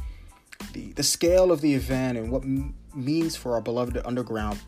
the, 0.74 0.92
the 0.94 1.04
scale 1.04 1.52
of 1.52 1.62
the 1.62 1.74
event 1.74 2.18
and 2.18 2.32
what 2.32 2.44
m- 2.44 2.74
means 2.94 3.36
for 3.36 3.54
our 3.54 3.62
beloved 3.62 3.98
underground 4.06 4.60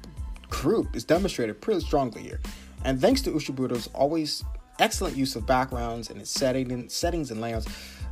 group 0.50 0.96
is 0.96 1.04
demonstrated 1.04 1.60
pretty 1.62 1.82
strongly 1.82 2.22
here. 2.22 2.40
And 2.84 3.00
thanks 3.00 3.22
to 3.22 3.32
Oshibudo's 3.32 3.88
always 3.94 4.44
excellent 4.80 5.16
use 5.16 5.36
of 5.36 5.46
backgrounds 5.46 6.10
and 6.10 6.20
its 6.20 6.32
setting 6.32 6.72
and 6.72 6.92
settings 6.92 7.32
and 7.32 7.40
layouts, 7.40 7.68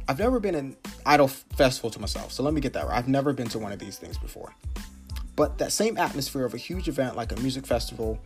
I've 0.07 0.19
never 0.19 0.39
been 0.39 0.55
an 0.55 0.75
idol 1.05 1.27
festival 1.27 1.89
to 1.91 1.99
myself. 1.99 2.31
So 2.31 2.43
let 2.43 2.53
me 2.53 2.61
get 2.61 2.73
that 2.73 2.87
right. 2.87 2.97
I've 2.97 3.07
never 3.07 3.33
been 3.33 3.47
to 3.49 3.59
one 3.59 3.71
of 3.71 3.79
these 3.79 3.97
things 3.97 4.17
before. 4.17 4.53
But 5.35 5.57
that 5.57 5.71
same 5.71 5.97
atmosphere 5.97 6.45
of 6.45 6.53
a 6.53 6.57
huge 6.57 6.87
event 6.87 7.15
like 7.15 7.31
a 7.31 7.39
music 7.39 7.65
festival 7.65 8.19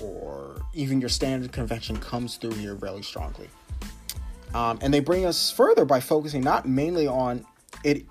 or 0.00 0.62
even 0.72 1.00
your 1.00 1.10
standard 1.10 1.52
convention 1.52 1.96
comes 1.96 2.36
through 2.36 2.52
here 2.52 2.74
really 2.74 3.02
strongly. 3.02 3.48
Um, 4.54 4.78
and 4.80 4.94
they 4.94 5.00
bring 5.00 5.26
us 5.26 5.50
further 5.50 5.84
by 5.84 6.00
focusing 6.00 6.42
not 6.42 6.66
mainly 6.66 7.06
on 7.06 7.44
Id- 7.84 8.06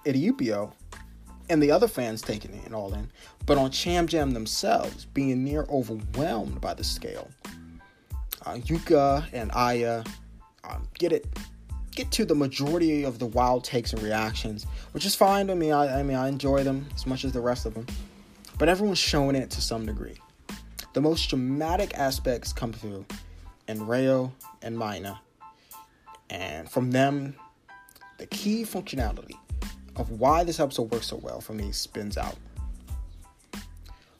and 1.49 1.61
the 1.61 1.71
other 1.71 1.87
fans 1.87 2.21
taking 2.21 2.53
it 2.53 2.73
all 2.73 2.93
in, 2.93 3.09
but 3.45 3.57
on 3.57 3.71
ChamJam 3.71 4.33
themselves 4.33 5.05
being 5.05 5.43
near 5.43 5.65
overwhelmed 5.69 6.59
by 6.61 6.73
the 6.73 6.83
scale. 6.83 7.29
Uh, 8.45 8.55
Yuka 8.55 9.25
and 9.31 9.51
Aya 9.53 10.03
um, 10.63 10.87
get 10.97 11.11
it 11.11 11.25
get 11.95 12.11
to 12.11 12.25
the 12.25 12.35
majority 12.35 13.03
of 13.03 13.19
the 13.19 13.25
wild 13.27 13.63
takes 13.63 13.93
and 13.93 14.01
reactions, 14.01 14.65
which 14.93 15.05
is 15.05 15.15
fine 15.15 15.47
to 15.47 15.55
me. 15.55 15.71
I, 15.71 15.99
I 15.99 16.03
mean, 16.03 16.17
I 16.17 16.27
enjoy 16.27 16.63
them 16.63 16.87
as 16.95 17.05
much 17.05 17.23
as 17.23 17.31
the 17.31 17.41
rest 17.41 17.65
of 17.65 17.73
them, 17.75 17.85
but 18.57 18.67
everyone's 18.67 18.97
showing 18.97 19.35
it 19.35 19.49
to 19.51 19.61
some 19.61 19.85
degree. 19.85 20.15
The 20.93 21.01
most 21.01 21.29
dramatic 21.29 21.97
aspects 21.97 22.51
come 22.51 22.73
through 22.73 23.05
in 23.67 23.85
Reo 23.87 24.33
and 24.61 24.77
Mina, 24.77 25.19
and 26.29 26.69
from 26.69 26.91
them, 26.91 27.35
the 28.17 28.25
key 28.27 28.63
functionality 28.63 29.37
of 29.95 30.09
why 30.11 30.43
this 30.43 30.59
episode 30.59 30.91
works 30.91 31.07
so 31.07 31.17
well 31.17 31.41
for 31.41 31.53
me 31.53 31.71
spins 31.71 32.17
out. 32.17 32.35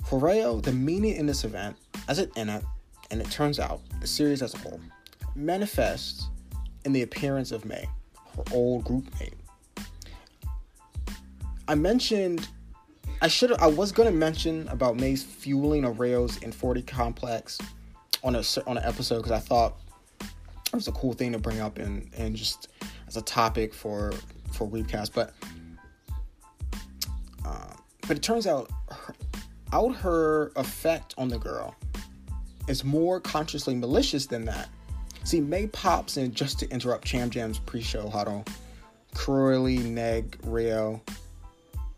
For 0.06 0.20
Reo, 0.20 0.60
the 0.60 0.74
meaning 0.74 1.16
in 1.16 1.26
this 1.26 1.44
event, 1.44 1.76
as 2.08 2.20
it 2.20 2.32
and 2.36 2.50
it, 2.50 2.64
and 3.14 3.22
it 3.22 3.30
turns 3.30 3.60
out, 3.60 3.80
the 4.02 4.08
series 4.08 4.42
as 4.42 4.56
a 4.56 4.58
whole, 4.58 4.80
manifests 5.36 6.30
in 6.84 6.94
the 6.94 7.04
appearance 7.04 7.52
of 7.52 7.64
Mei, 7.64 7.88
her 8.36 8.44
old 8.52 8.86
groupmate. 8.86 9.36
I 11.68 11.76
mentioned 11.76 12.48
I 13.22 13.28
should 13.28 13.54
I 13.54 13.68
was 13.68 13.92
gonna 13.92 14.12
mention 14.12 14.68
about 14.70 14.98
Mei's 14.98 15.22
fueling 15.22 15.86
Reo's 15.96 16.38
in 16.38 16.52
40 16.52 16.82
complex 16.82 17.60
on 18.24 18.36
a 18.36 18.44
on 18.66 18.78
an 18.78 18.84
episode 18.84 19.18
because 19.18 19.32
I 19.32 19.40
thought 19.40 19.78
it 20.20 20.74
was 20.74 20.88
a 20.88 20.92
cool 20.92 21.14
thing 21.14 21.32
to 21.34 21.38
bring 21.38 21.62
up 21.62 21.78
and 21.78 22.10
and 22.18 22.36
just 22.36 22.70
as 23.08 23.16
a 23.16 23.22
topic 23.22 23.76
for 23.76 24.12
for 24.52 24.68
Weebcast, 24.68 25.14
but 25.14 25.36
uh, 27.46 27.74
but 28.08 28.18
it 28.18 28.24
turns 28.24 28.48
out 28.48 28.72
her, 28.90 29.16
out 29.72 29.96
her 29.98 30.52
effect 30.56 31.14
on 31.20 31.28
the 31.28 31.38
girl 31.38 31.76
is 32.68 32.84
more 32.84 33.20
consciously 33.20 33.76
malicious 33.76 34.26
than 34.26 34.46
that. 34.46 34.70
See, 35.24 35.40
Mei 35.40 35.68
pops 35.68 36.18
in 36.18 36.34
just 36.34 36.60
to 36.60 36.70
interrupt 36.70 37.08
ChamJam's 37.08 37.60
pre-show 37.60 38.10
huddle, 38.10 38.44
cruelly 39.14 39.78
neg 39.78 40.38
Reo, 40.44 41.02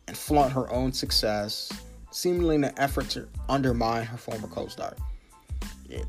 and 0.07 0.15
flaunt 0.15 0.51
her 0.53 0.71
own 0.71 0.93
success, 0.93 1.71
seemingly 2.11 2.55
in 2.55 2.63
an 2.63 2.73
effort 2.77 3.09
to 3.09 3.27
undermine 3.49 4.05
her 4.05 4.17
former 4.17 4.47
co-star. 4.47 4.95
It, 5.89 6.05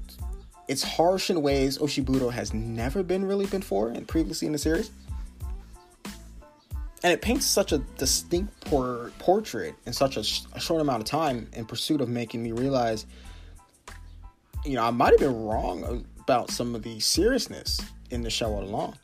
it's 0.68 0.82
harsh 0.82 1.30
in 1.30 1.42
ways 1.42 1.78
Oshibudo 1.78 2.30
has 2.30 2.52
never 2.52 3.02
been 3.02 3.24
really 3.24 3.46
been 3.46 3.62
for 3.62 3.88
and 3.88 4.06
previously 4.06 4.46
in 4.46 4.52
the 4.52 4.58
series. 4.58 4.90
And 7.02 7.12
it 7.12 7.22
paints 7.22 7.46
such 7.46 7.72
a 7.72 7.78
distinct 7.98 8.60
por- 8.62 9.12
portrait 9.18 9.74
in 9.86 9.92
such 9.92 10.16
a, 10.16 10.24
sh- 10.24 10.42
a 10.54 10.60
short 10.60 10.80
amount 10.80 11.02
of 11.02 11.08
time 11.08 11.48
in 11.52 11.64
pursuit 11.64 12.00
of 12.00 12.08
making 12.08 12.42
me 12.42 12.52
realize, 12.52 13.06
you 14.66 14.74
know, 14.74 14.84
I 14.84 14.90
might 14.90 15.12
have 15.12 15.20
been 15.20 15.44
wrong 15.44 16.04
about 16.20 16.50
some 16.50 16.74
of 16.74 16.82
the 16.82 16.98
seriousness 16.98 17.80
in 18.10 18.22
the 18.22 18.30
show 18.30 18.52
all 18.52 18.64
along. 18.64 18.94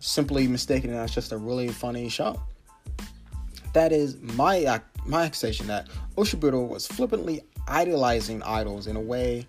Simply 0.00 0.48
mistaking 0.48 0.90
it 0.90 0.96
as 0.96 1.14
just 1.14 1.32
a 1.32 1.36
really 1.36 1.68
funny 1.68 2.08
show. 2.08 2.40
That 3.74 3.92
is 3.92 4.16
my 4.20 4.64
uh, 4.64 4.78
my 5.06 5.24
accusation 5.24 5.66
that 5.66 5.88
Oshibudo 6.16 6.66
was 6.66 6.86
flippantly 6.86 7.42
idolizing 7.68 8.42
idols 8.42 8.86
in 8.86 8.96
a 8.96 9.00
way 9.00 9.46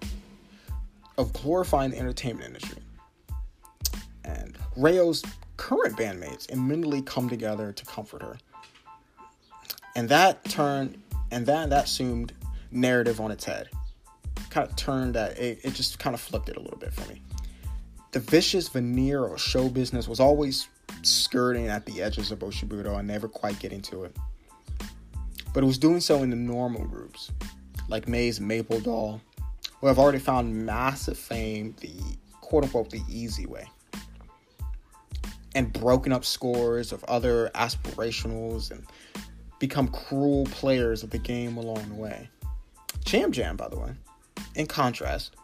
of 1.17 1.32
glorifying 1.34 1.91
the 1.91 1.99
entertainment 1.99 2.47
industry. 2.47 2.82
And 4.23 4.58
Reo's 4.75 5.23
current 5.58 5.97
bandmates 5.97 6.49
immediately 6.49 7.01
come 7.01 7.30
together 7.30 7.71
to 7.71 7.86
comfort 7.86 8.21
her. 8.21 8.38
And 9.95 10.10
that 10.10 10.43
turned 10.45 10.97
and 11.32 11.45
that 11.45 11.69
that 11.69 11.86
assumed 11.86 12.34
narrative 12.71 13.21
on 13.21 13.32
its 13.32 13.45
head. 13.45 13.69
Kind 14.55 14.69
of 14.69 14.75
turned 14.77 15.15
that 15.15 15.37
it, 15.37 15.59
it 15.63 15.73
just 15.73 15.99
kind 15.99 16.13
of 16.13 16.21
flipped 16.21 16.47
it 16.47 16.55
a 16.55 16.61
little 16.61 16.77
bit 16.77 16.93
for 16.93 17.05
me. 17.11 17.21
The 18.13 18.21
vicious 18.21 18.69
veneer 18.69 19.25
of 19.25 19.41
show 19.41 19.67
business 19.67 20.07
was 20.07 20.21
always 20.21 20.69
skirting 21.01 21.67
at 21.67 21.85
the 21.85 22.01
edges 22.01 22.31
of 22.31 22.39
Oshibudo 22.39 22.97
and 22.97 23.05
never 23.05 23.27
quite 23.27 23.59
getting 23.59 23.81
to 23.81 24.05
it. 24.05 24.15
But 25.53 25.63
it 25.63 25.65
was 25.65 25.77
doing 25.77 25.99
so 25.99 26.23
in 26.23 26.29
the 26.29 26.37
normal 26.37 26.85
groups, 26.85 27.33
like 27.89 28.07
Mei's 28.07 28.39
Maple 28.39 28.79
Doll, 28.79 29.19
who 29.81 29.87
have 29.87 29.99
already 29.99 30.19
found 30.19 30.65
massive 30.65 31.17
fame 31.19 31.75
the 31.81 31.91
quote 32.39 32.63
unquote 32.63 32.89
the 32.89 33.01
easy 33.09 33.45
way. 33.45 33.65
And 35.53 35.73
broken 35.73 36.13
up 36.13 36.23
scores 36.23 36.93
of 36.93 37.03
other 37.09 37.51
aspirationals 37.55 38.71
and 38.71 38.85
become 39.59 39.89
cruel 39.89 40.45
players 40.45 41.03
of 41.03 41.09
the 41.09 41.17
game 41.17 41.57
along 41.57 41.89
the 41.89 41.95
way. 41.95 42.29
ChamJam, 43.03 43.57
by 43.57 43.67
the 43.67 43.77
way, 43.77 43.91
in 44.55 44.67
contrast, 44.67 45.35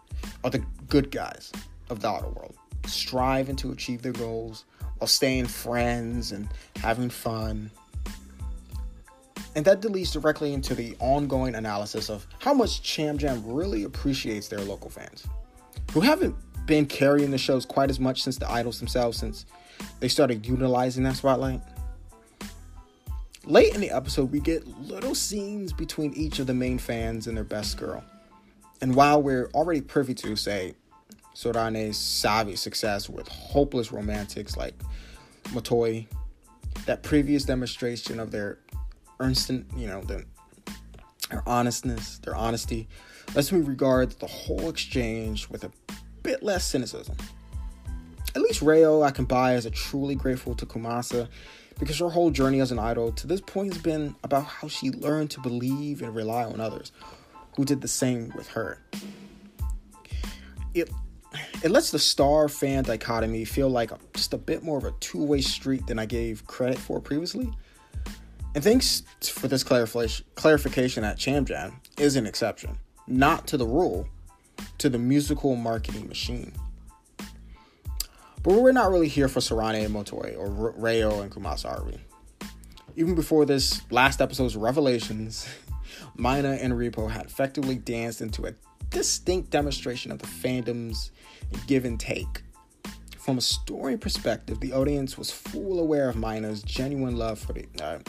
are 0.43 0.49
the 0.49 0.63
good 0.87 1.11
guys 1.11 1.51
of 1.89 1.99
the 1.99 2.07
idol 2.07 2.31
world, 2.31 2.55
striving 2.85 3.55
to 3.57 3.71
achieve 3.71 4.01
their 4.01 4.13
goals 4.13 4.65
while 4.97 5.07
staying 5.07 5.47
friends 5.47 6.31
and 6.31 6.47
having 6.77 7.09
fun. 7.09 7.71
And 9.55 9.65
that 9.65 9.83
leads 9.83 10.11
directly 10.11 10.53
into 10.53 10.75
the 10.75 10.95
ongoing 10.99 11.55
analysis 11.55 12.09
of 12.09 12.25
how 12.39 12.53
much 12.53 12.81
ChamJam 12.81 13.41
really 13.45 13.83
appreciates 13.83 14.47
their 14.47 14.61
local 14.61 14.89
fans, 14.89 15.27
who 15.91 15.99
haven't 15.99 16.35
been 16.65 16.85
carrying 16.85 17.31
the 17.31 17.37
shows 17.37 17.65
quite 17.65 17.89
as 17.89 17.99
much 17.99 18.23
since 18.23 18.37
the 18.37 18.49
idols 18.49 18.79
themselves, 18.79 19.17
since 19.17 19.45
they 19.99 20.07
started 20.07 20.45
utilizing 20.45 21.03
that 21.03 21.17
spotlight. 21.17 21.61
Late 23.45 23.73
in 23.73 23.81
the 23.81 23.89
episode, 23.89 24.31
we 24.31 24.39
get 24.39 24.67
little 24.79 25.15
scenes 25.15 25.73
between 25.73 26.13
each 26.13 26.39
of 26.39 26.47
the 26.47 26.53
main 26.53 26.77
fans 26.77 27.25
and 27.27 27.35
their 27.35 27.43
best 27.43 27.75
girl. 27.77 28.03
And 28.81 28.95
while 28.95 29.21
we're 29.21 29.49
already 29.53 29.81
privy 29.81 30.15
to, 30.15 30.35
say, 30.35 30.73
Sorane's 31.35 31.97
savvy 31.97 32.55
success 32.55 33.07
with 33.07 33.27
hopeless 33.27 33.91
romantics 33.91 34.57
like 34.57 34.73
Motoi, 35.49 36.07
that 36.85 37.03
previous 37.03 37.43
demonstration 37.45 38.19
of 38.19 38.31
their 38.31 38.57
earnest, 39.19 39.49
you 39.49 39.87
know, 39.87 40.01
their, 40.01 40.23
their 41.29 41.47
honestness, 41.47 42.17
their 42.19 42.35
honesty, 42.35 42.87
lets 43.35 43.51
me 43.51 43.61
regard 43.61 44.11
the 44.19 44.27
whole 44.27 44.67
exchange 44.69 45.47
with 45.49 45.63
a 45.63 45.71
bit 46.23 46.41
less 46.41 46.65
cynicism. 46.65 47.15
At 48.35 48.41
least 48.41 48.61
Reo 48.61 49.03
I 49.03 49.11
can 49.11 49.25
buy 49.25 49.53
as 49.53 49.65
a 49.65 49.71
truly 49.71 50.15
grateful 50.15 50.55
to 50.55 50.65
Kumasa 50.65 51.27
because 51.79 51.99
her 51.99 52.09
whole 52.09 52.31
journey 52.31 52.61
as 52.61 52.71
an 52.71 52.79
idol 52.79 53.11
to 53.11 53.27
this 53.27 53.41
point 53.41 53.73
has 53.73 53.81
been 53.81 54.15
about 54.23 54.45
how 54.45 54.67
she 54.67 54.89
learned 54.91 55.29
to 55.31 55.39
believe 55.41 56.01
and 56.01 56.15
rely 56.15 56.43
on 56.43 56.59
others 56.59 56.91
who 57.55 57.65
did 57.65 57.81
the 57.81 57.87
same 57.87 58.31
with 58.35 58.49
her. 58.49 58.79
It 60.73 60.89
it 61.63 61.71
lets 61.71 61.91
the 61.91 61.99
star 61.99 62.49
fan 62.49 62.83
dichotomy 62.83 63.45
feel 63.45 63.69
like 63.69 63.91
just 64.13 64.33
a 64.33 64.37
bit 64.37 64.63
more 64.63 64.77
of 64.77 64.83
a 64.83 64.91
two 64.99 65.23
way 65.23 65.41
street 65.41 65.87
than 65.87 65.99
I 65.99 66.05
gave 66.05 66.45
credit 66.47 66.77
for 66.77 66.99
previously. 66.99 67.51
And 68.53 68.63
thanks 68.63 69.03
for 69.21 69.47
this 69.47 69.63
clarification 69.63 71.03
that 71.03 71.17
ChamJam 71.17 71.73
is 71.97 72.17
an 72.17 72.25
exception, 72.25 72.77
not 73.07 73.47
to 73.47 73.57
the 73.57 73.65
rule, 73.65 74.09
to 74.79 74.89
the 74.89 74.97
musical 74.97 75.55
marketing 75.55 76.09
machine. 76.09 76.51
But 78.43 78.55
we're 78.55 78.71
not 78.71 78.91
really 78.91 79.07
here 79.07 79.29
for 79.29 79.39
Sorane 79.39 79.85
and 79.85 79.93
Motoi 79.93 80.35
or 80.37 80.49
Reo 80.49 81.21
and 81.21 81.31
Kumasa, 81.31 81.79
are 81.79 81.85
we? 81.85 81.97
Even 82.97 83.15
before 83.15 83.45
this 83.45 83.81
last 83.89 84.19
episode's 84.19 84.57
revelations, 84.57 85.47
Mina 86.17 86.57
and 86.61 86.73
Repo 86.73 87.09
had 87.09 87.25
effectively 87.25 87.75
danced 87.75 88.21
into 88.21 88.45
a 88.45 88.53
distinct 88.89 89.49
demonstration 89.49 90.11
of 90.11 90.19
the 90.19 90.27
fandom's 90.27 91.11
give 91.67 91.85
and 91.85 91.99
take. 91.99 92.43
From 93.17 93.37
a 93.37 93.41
story 93.41 93.97
perspective, 93.97 94.59
the 94.59 94.73
audience 94.73 95.17
was 95.17 95.31
full 95.31 95.79
aware 95.79 96.09
of 96.09 96.15
Mina's 96.15 96.63
genuine 96.63 97.15
love 97.15 97.39
for 97.39 97.53
the 97.53 97.65
uh, 97.81 97.99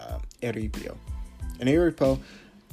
uh, 0.00 0.18
Eripiyo. 0.42 0.96
And 1.60 1.68
Eripo 1.68 2.18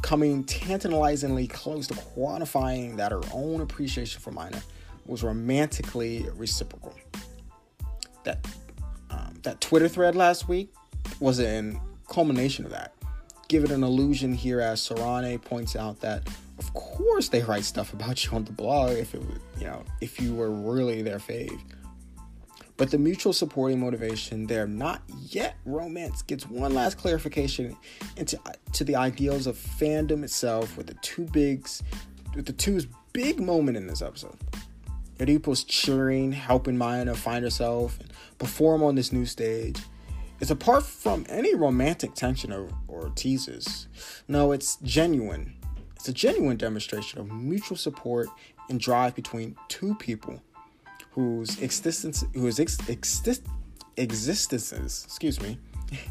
coming 0.02 0.44
tantalizingly 0.44 1.48
close 1.48 1.88
to 1.88 1.94
quantifying 1.94 2.98
that 2.98 3.12
her 3.12 3.22
own 3.34 3.62
appreciation 3.62 4.22
for 4.22 4.32
Mina 4.32 4.62
was 5.06 5.24
romantically 5.24 6.26
reciprocal. 6.36 6.94
That 8.24 8.46
um, 9.12 9.36
that 9.44 9.62
Twitter 9.62 9.88
thread 9.88 10.16
last 10.16 10.48
week 10.48 10.74
was 11.20 11.40
in 11.40 11.80
culmination 12.10 12.66
of 12.66 12.72
that. 12.72 12.95
Give 13.48 13.64
it 13.64 13.72
an 13.72 13.84
illusion 13.84 14.34
here 14.34 14.60
as 14.60 14.82
Sorane 14.82 15.42
points 15.42 15.76
out 15.76 16.00
that 16.02 16.28
of 16.58 16.74
course 16.74 17.30
they 17.30 17.44
write 17.44 17.66
stuff 17.66 17.94
about 17.94 18.26
you 18.26 18.32
on 18.32 18.46
the 18.46 18.52
blog 18.52 18.92
if 18.92 19.14
it 19.14 19.22
you 19.60 19.66
know 19.66 19.84
if 20.02 20.20
you 20.20 20.34
were 20.34 20.52
really 20.52 21.02
their 21.02 21.20
fave. 21.20 21.60
But 22.78 22.92
the 22.92 22.98
mutual 22.98 23.32
supporting 23.32 23.80
motivation, 23.80 24.48
their 24.48 24.68
not 24.68 25.02
yet 25.30 25.56
romance, 25.64 26.22
gets 26.24 26.50
one 26.50 26.74
last 26.74 26.98
clarification 26.98 27.78
into 28.18 28.38
uh, 28.46 28.52
to 28.74 28.84
the 28.84 28.96
ideals 28.96 29.48
of 29.48 29.56
fandom 29.56 30.24
itself 30.24 30.76
with 30.76 30.88
the 30.88 30.96
two 30.96 31.24
bigs, 31.26 31.84
with 32.36 32.46
the 32.46 32.54
two's 32.54 32.86
big 33.14 33.40
moment 33.40 33.78
in 33.78 33.88
this 33.88 34.02
episode. 34.02 34.38
Eripo's 35.20 35.64
cheering, 35.64 36.34
helping 36.34 36.78
Maya 36.78 37.14
find 37.16 37.46
herself 37.46 37.98
and 38.02 38.12
perform 38.38 38.84
on 38.84 38.96
this 38.96 39.14
new 39.14 39.26
stage. 39.26 39.80
It's 40.40 40.52
apart 40.52 40.84
from 40.84 41.26
any 41.30 41.56
romantic 41.56 42.14
tension 42.14 42.52
or, 42.52 42.68
or 42.88 43.10
teases. 43.16 43.88
No, 44.28 44.52
it's 44.52 44.78
genuine. 44.78 45.54
It's 45.96 46.10
a 46.10 46.14
genuine 46.14 46.58
demonstration 46.58 47.20
of 47.20 47.32
mutual 47.32 47.78
support 47.78 48.28
and 48.70 48.80
drive 48.80 49.16
between 49.16 49.56
two 49.70 49.96
people 49.96 50.42
whose 51.12 51.62
existence, 51.62 52.26
whose 52.34 52.60
ex, 52.60 52.78
exist, 52.90 53.44
existences, 53.96 55.04
excuse 55.06 55.42
me, 55.42 55.58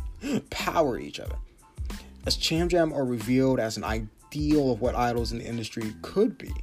power 0.50 0.98
each 0.98 1.20
other. 1.20 1.36
As 2.26 2.38
ChamJam 2.38 2.94
are 2.94 3.04
revealed 3.04 3.60
as 3.60 3.76
an 3.76 3.84
ideal 3.84 4.72
of 4.72 4.80
what 4.80 4.94
idols 4.94 5.32
in 5.32 5.38
the 5.38 5.44
industry 5.44 5.94
could 6.00 6.38
be, 6.38 6.54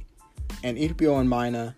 and 0.64 0.76
Eripiyo 0.76 1.20
and 1.20 1.30
Mina 1.30 1.76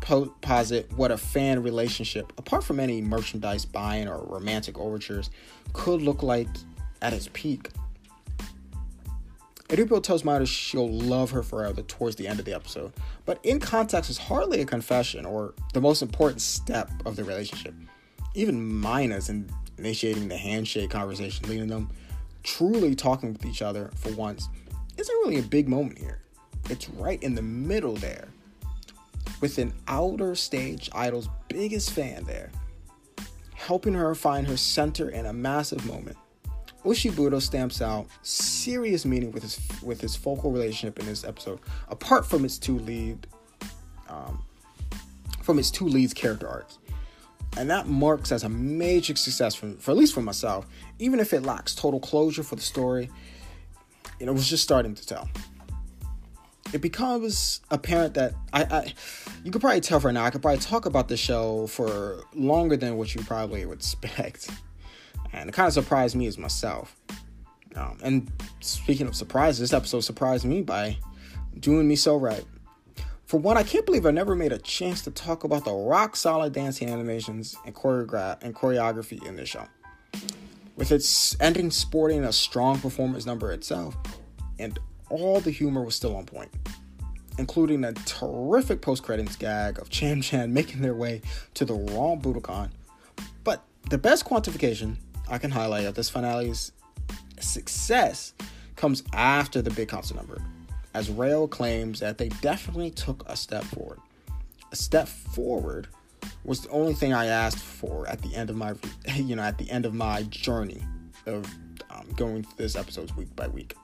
po- 0.00 0.34
posit 0.40 0.92
what 0.94 1.10
a 1.10 1.18
fan 1.18 1.62
relationship, 1.62 2.32
apart 2.38 2.64
from 2.64 2.80
any 2.80 3.00
merchandise 3.00 3.64
buying 3.64 4.08
or 4.08 4.24
romantic 4.24 4.78
overtures, 4.78 5.30
could 5.72 6.02
look 6.02 6.22
like 6.22 6.48
at 7.02 7.12
its 7.12 7.28
peak. 7.32 7.70
Eripiyo 9.68 10.02
tells 10.02 10.24
Mina 10.24 10.46
she'll 10.46 10.88
love 10.90 11.30
her 11.32 11.42
forever 11.42 11.82
towards 11.82 12.16
the 12.16 12.26
end 12.26 12.38
of 12.38 12.46
the 12.46 12.54
episode, 12.54 12.92
but 13.26 13.38
in 13.42 13.60
context, 13.60 14.08
it's 14.08 14.18
hardly 14.18 14.62
a 14.62 14.64
confession 14.64 15.26
or 15.26 15.52
the 15.74 15.80
most 15.80 16.00
important 16.00 16.40
step 16.40 16.90
of 17.04 17.16
the 17.16 17.24
relationship. 17.24 17.74
Even 18.34 18.80
Mina's 18.80 19.28
in 19.28 19.50
initiating 19.76 20.28
the 20.28 20.36
handshake 20.36 20.90
conversation, 20.90 21.48
leading 21.48 21.68
them 21.68 21.90
truly 22.42 22.94
talking 22.94 23.32
with 23.32 23.44
each 23.44 23.60
other 23.60 23.90
for 23.94 24.10
once, 24.12 24.48
isn't 24.96 25.14
really 25.16 25.38
a 25.38 25.42
big 25.42 25.68
moment 25.68 25.98
here. 25.98 26.20
It's 26.70 26.88
right 26.90 27.22
in 27.22 27.34
the 27.34 27.42
middle 27.42 27.94
there 27.94 28.28
with 29.40 29.58
an 29.58 29.72
outer 29.86 30.34
stage 30.34 30.90
idol's 30.92 31.28
biggest 31.48 31.92
fan 31.92 32.24
there, 32.24 32.50
helping 33.54 33.94
her 33.94 34.14
find 34.14 34.46
her 34.46 34.56
center 34.56 35.10
in 35.10 35.26
a 35.26 35.32
massive 35.32 35.84
moment. 35.86 36.16
Oshibudo 36.84 37.42
stamps 37.42 37.82
out 37.82 38.06
serious 38.22 39.04
meaning 39.04 39.32
with 39.32 39.42
his 39.42 39.60
with 39.82 40.00
his 40.00 40.14
focal 40.14 40.50
relationship 40.50 40.98
in 40.98 41.06
this 41.06 41.24
episode, 41.24 41.58
apart 41.88 42.24
from 42.24 42.44
its 42.44 42.56
two 42.56 42.78
lead, 42.78 43.26
um, 44.08 44.42
from 45.42 45.58
its 45.58 45.70
two 45.70 45.86
leads 45.86 46.14
character 46.14 46.48
arcs, 46.48 46.78
and 47.56 47.68
that 47.68 47.88
marks 47.88 48.30
as 48.30 48.44
a 48.44 48.48
major 48.48 49.16
success 49.16 49.54
for, 49.54 49.72
for 49.72 49.90
at 49.90 49.96
least 49.96 50.14
for 50.14 50.22
myself. 50.22 50.66
Even 50.98 51.18
if 51.20 51.32
it 51.32 51.42
lacks 51.42 51.74
total 51.74 52.00
closure 52.00 52.42
for 52.42 52.54
the 52.56 52.62
story, 52.62 53.10
you 54.20 54.26
know, 54.26 54.32
it 54.32 54.36
was 54.36 54.48
just 54.48 54.62
starting 54.62 54.94
to 54.94 55.06
tell 55.06 55.28
it 56.72 56.80
becomes 56.80 57.60
apparent 57.70 58.14
that 58.14 58.34
I, 58.52 58.64
I, 58.64 58.94
you 59.44 59.50
could 59.50 59.60
probably 59.60 59.80
tell 59.80 60.00
for 60.00 60.12
now 60.12 60.24
I 60.24 60.30
could 60.30 60.42
probably 60.42 60.60
talk 60.60 60.86
about 60.86 61.08
the 61.08 61.16
show 61.16 61.66
for 61.66 62.24
longer 62.34 62.76
than 62.76 62.96
what 62.96 63.14
you 63.14 63.22
probably 63.22 63.64
would 63.64 63.78
expect, 63.78 64.50
and 65.32 65.48
it 65.48 65.52
kind 65.52 65.66
of 65.66 65.72
surprised 65.72 66.14
me 66.14 66.26
as 66.26 66.38
myself. 66.38 66.96
Um, 67.76 67.98
and 68.02 68.32
speaking 68.60 69.06
of 69.06 69.14
surprises, 69.14 69.60
this 69.60 69.72
episode 69.72 70.00
surprised 70.00 70.44
me 70.44 70.62
by 70.62 70.98
doing 71.60 71.86
me 71.86 71.96
so 71.96 72.16
right. 72.16 72.44
For 73.26 73.38
one, 73.38 73.58
I 73.58 73.62
can't 73.62 73.84
believe 73.84 74.06
I 74.06 74.10
never 74.10 74.34
made 74.34 74.52
a 74.52 74.58
chance 74.58 75.02
to 75.02 75.10
talk 75.10 75.44
about 75.44 75.64
the 75.64 75.72
rock 75.72 76.16
solid 76.16 76.54
dancing 76.54 76.88
animations 76.88 77.56
and, 77.66 77.74
choreograph 77.74 78.42
and 78.42 78.54
choreography 78.54 79.24
in 79.26 79.36
this 79.36 79.50
show. 79.50 79.66
With 80.76 80.92
its 80.92 81.36
ending 81.38 81.70
sporting 81.70 82.24
a 82.24 82.32
strong 82.32 82.78
performance 82.78 83.26
number 83.26 83.52
itself, 83.52 83.96
and 84.58 84.78
all 85.10 85.40
the 85.40 85.50
humor 85.50 85.82
was 85.82 85.94
still 85.94 86.16
on 86.16 86.26
point, 86.26 86.50
including 87.38 87.84
a 87.84 87.92
terrific 87.92 88.80
post 88.80 89.02
credits 89.02 89.36
gag 89.36 89.78
of 89.78 89.88
ChamJam 89.88 90.50
making 90.50 90.82
their 90.82 90.94
way 90.94 91.22
to 91.54 91.64
the 91.64 91.74
wrong 91.74 92.20
Budokan. 92.20 92.70
But 93.44 93.64
the 93.88 93.98
best 93.98 94.24
quantification 94.24 94.96
I 95.28 95.38
can 95.38 95.50
highlight 95.50 95.86
of 95.86 95.94
this 95.94 96.10
finale's 96.10 96.72
success 97.40 98.34
comes 98.76 99.02
after 99.12 99.62
the 99.62 99.70
big 99.70 99.88
concert 99.88 100.16
number, 100.16 100.40
as 100.94 101.10
Rail 101.10 101.48
claims 101.48 102.00
that 102.00 102.18
they 102.18 102.28
definitely 102.28 102.90
took 102.90 103.28
a 103.28 103.36
step 103.36 103.64
forward. 103.64 103.98
A 104.70 104.76
step 104.76 105.08
forward 105.08 105.88
was 106.44 106.60
the 106.60 106.68
only 106.70 106.94
thing 106.94 107.12
I 107.12 107.26
asked 107.26 107.58
for 107.58 108.06
at 108.08 108.22
the 108.22 108.34
end 108.34 108.50
of 108.50 108.56
my, 108.56 108.74
you 109.14 109.36
know, 109.36 109.42
at 109.42 109.58
the 109.58 109.70
end 109.70 109.86
of 109.86 109.94
my 109.94 110.22
journey 110.24 110.82
of 111.26 111.44
um, 111.90 112.06
going 112.16 112.42
through 112.42 112.64
this 112.64 112.76
episodes 112.76 113.16
week 113.16 113.34
by 113.34 113.48
week 113.48 113.74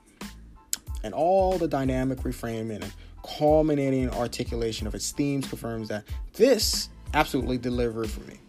and 1.05 1.15
all 1.15 1.59
the 1.59 1.69
dynamic 1.69 2.19
reframing 2.21 2.83
and 2.83 2.93
culminating 3.23 4.11
articulation 4.11 4.87
of 4.87 4.95
its 4.95 5.13
themes 5.13 5.47
confirms 5.47 5.89
that 5.89 6.03
this 6.33 6.89
absolutely 7.13 7.59
delivered 7.59 8.11
for 8.11 8.21
me. 8.23 8.41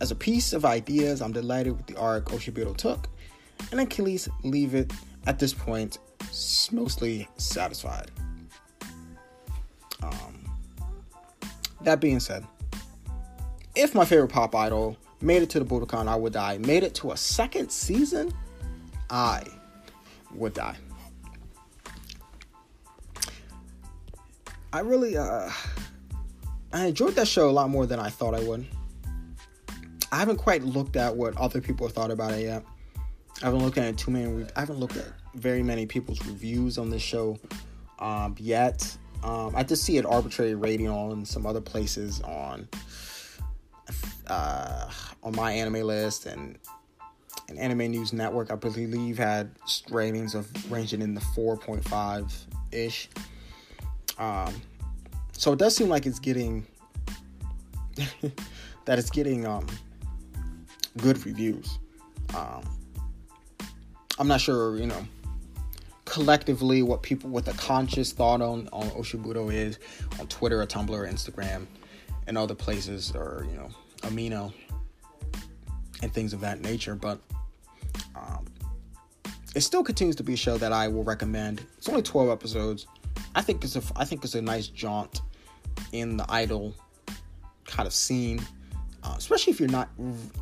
As 0.00 0.10
a 0.10 0.14
piece 0.14 0.52
of 0.52 0.64
ideas, 0.64 1.22
I'm 1.22 1.32
delighted 1.32 1.76
with 1.76 1.86
the 1.86 1.96
arc 1.96 2.26
Oshibudo 2.26 2.76
took, 2.76 3.08
and 3.70 3.80
I 3.80 3.84
can 3.84 4.04
at 4.04 4.06
least 4.06 4.28
leave 4.42 4.74
it 4.74 4.92
at 5.26 5.38
this 5.38 5.54
point 5.54 5.98
mostly 6.72 7.28
satisfied. 7.36 8.10
Um, 10.02 10.44
that 11.82 12.00
being 12.00 12.20
said, 12.20 12.44
if 13.74 13.94
my 13.94 14.04
favorite 14.04 14.28
pop 14.28 14.54
idol 14.54 14.96
made 15.20 15.42
it 15.42 15.50
to 15.50 15.58
the 15.58 15.64
Budokan, 15.64 16.08
I 16.08 16.16
would 16.16 16.32
die. 16.32 16.58
Made 16.58 16.82
it 16.82 16.94
to 16.96 17.12
a 17.12 17.16
second 17.16 17.70
season, 17.70 18.32
I 19.10 19.42
would 20.34 20.54
die. 20.54 20.76
I 24.72 24.80
really 24.80 25.16
uh 25.16 25.50
I 26.72 26.86
enjoyed 26.86 27.14
that 27.14 27.26
show 27.26 27.48
a 27.48 27.52
lot 27.52 27.70
more 27.70 27.86
than 27.86 27.98
I 27.98 28.10
thought 28.10 28.34
I 28.34 28.40
would. 28.40 28.66
I 30.12 30.16
haven't 30.16 30.36
quite 30.36 30.62
looked 30.62 30.96
at 30.96 31.14
what 31.14 31.36
other 31.36 31.60
people 31.60 31.88
thought 31.88 32.10
about 32.10 32.32
it 32.32 32.42
yet. 32.42 32.64
I 33.42 33.46
haven't 33.46 33.60
looked 33.60 33.78
at 33.78 33.96
too 33.96 34.10
many. 34.10 34.46
I 34.56 34.60
haven't 34.60 34.78
looked 34.78 34.96
at 34.96 35.06
very 35.34 35.62
many 35.62 35.86
people's 35.86 36.24
reviews 36.26 36.76
on 36.76 36.90
this 36.90 37.02
show 37.02 37.38
um, 37.98 38.34
yet. 38.38 38.96
Um, 39.22 39.54
I 39.54 39.62
just 39.62 39.84
see 39.84 39.96
it 39.96 40.06
arbitrary 40.06 40.54
rating 40.54 40.88
on 40.88 41.24
some 41.24 41.46
other 41.46 41.60
places 41.60 42.20
on 42.22 42.68
uh, 44.26 44.90
on 45.22 45.34
MyAnimeList 45.34 46.26
and 46.26 46.58
an 47.48 47.58
Anime 47.58 47.90
News 47.90 48.12
Network. 48.12 48.50
I 48.50 48.56
believe 48.56 49.18
had 49.18 49.50
ratings 49.90 50.34
of 50.34 50.48
ranging 50.70 51.00
in 51.00 51.14
the 51.14 51.20
4.5 51.20 52.32
ish. 52.72 53.08
Um, 54.18 54.54
so 55.32 55.52
it 55.52 55.58
does 55.58 55.76
seem 55.76 55.88
like 55.88 56.06
it's 56.06 56.18
getting 56.18 56.66
that 58.84 58.98
it's 58.98 59.10
getting 59.10 59.46
um, 59.46 59.66
good 60.98 61.24
reviews. 61.24 61.78
Um, 62.36 62.62
I'm 64.18 64.28
not 64.28 64.40
sure, 64.40 64.76
you 64.76 64.86
know, 64.86 65.06
collectively 66.04 66.82
what 66.82 67.02
people 67.02 67.30
what 67.30 67.44
the 67.44 67.52
conscious 67.52 68.12
thought 68.12 68.40
on 68.40 68.68
on 68.72 68.88
Oshibudo 68.90 69.52
is 69.52 69.78
on 70.18 70.26
Twitter 70.26 70.60
or 70.60 70.66
Tumblr 70.66 70.90
or 70.90 71.06
Instagram 71.06 71.66
and 72.26 72.36
other 72.36 72.54
places 72.54 73.12
or 73.14 73.46
you 73.50 73.56
know 73.56 73.68
Amino 74.02 74.52
and 76.02 76.12
things 76.12 76.32
of 76.32 76.40
that 76.40 76.60
nature, 76.60 76.94
but 76.94 77.20
um, 78.14 78.46
it 79.54 79.62
still 79.62 79.82
continues 79.82 80.16
to 80.16 80.22
be 80.22 80.34
a 80.34 80.36
show 80.36 80.56
that 80.58 80.72
I 80.72 80.88
will 80.88 81.04
recommend. 81.04 81.64
It's 81.76 81.88
only 81.88 82.02
12 82.02 82.28
episodes. 82.28 82.86
I 83.34 83.42
think 83.42 83.64
it's 83.64 83.76
a 83.76 83.82
I 83.96 84.04
think 84.04 84.24
it's 84.24 84.34
a 84.34 84.42
nice 84.42 84.68
jaunt 84.68 85.20
in 85.92 86.16
the 86.16 86.26
idol 86.28 86.74
kind 87.64 87.86
of 87.86 87.92
scene, 87.92 88.40
uh, 89.02 89.14
especially 89.16 89.52
if 89.52 89.60
you're 89.60 89.68
not 89.68 89.88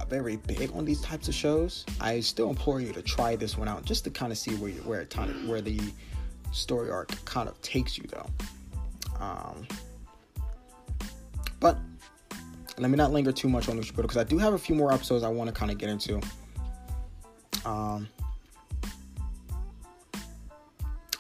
very 0.08 0.36
big 0.36 0.72
on 0.74 0.84
these 0.84 1.00
types 1.00 1.28
of 1.28 1.34
shows. 1.34 1.84
I 2.00 2.20
still 2.20 2.50
implore 2.50 2.80
you 2.80 2.92
to 2.92 3.02
try 3.02 3.36
this 3.36 3.58
one 3.58 3.68
out 3.68 3.84
just 3.84 4.04
to 4.04 4.10
kind 4.10 4.32
of 4.32 4.38
see 4.38 4.54
where 4.56 4.70
you, 4.70 4.80
where 4.82 5.00
it 5.00 5.14
where 5.46 5.60
the 5.60 5.80
story 6.52 6.90
arc 6.90 7.12
kind 7.24 7.48
of 7.48 7.60
takes 7.62 7.98
you 7.98 8.04
though. 8.08 8.26
Um, 9.20 9.66
but 11.60 11.78
let 12.78 12.90
me 12.90 12.96
not 12.96 13.12
linger 13.12 13.32
too 13.32 13.48
much 13.48 13.68
on 13.68 13.78
Oshibudo 13.78 14.02
because 14.02 14.16
I 14.16 14.24
do 14.24 14.38
have 14.38 14.54
a 14.54 14.58
few 14.58 14.74
more 14.74 14.92
episodes 14.92 15.24
I 15.24 15.28
want 15.28 15.48
to 15.48 15.54
kind 15.54 15.70
of 15.70 15.78
get 15.78 15.88
into. 15.88 16.20
Um, 17.64 18.08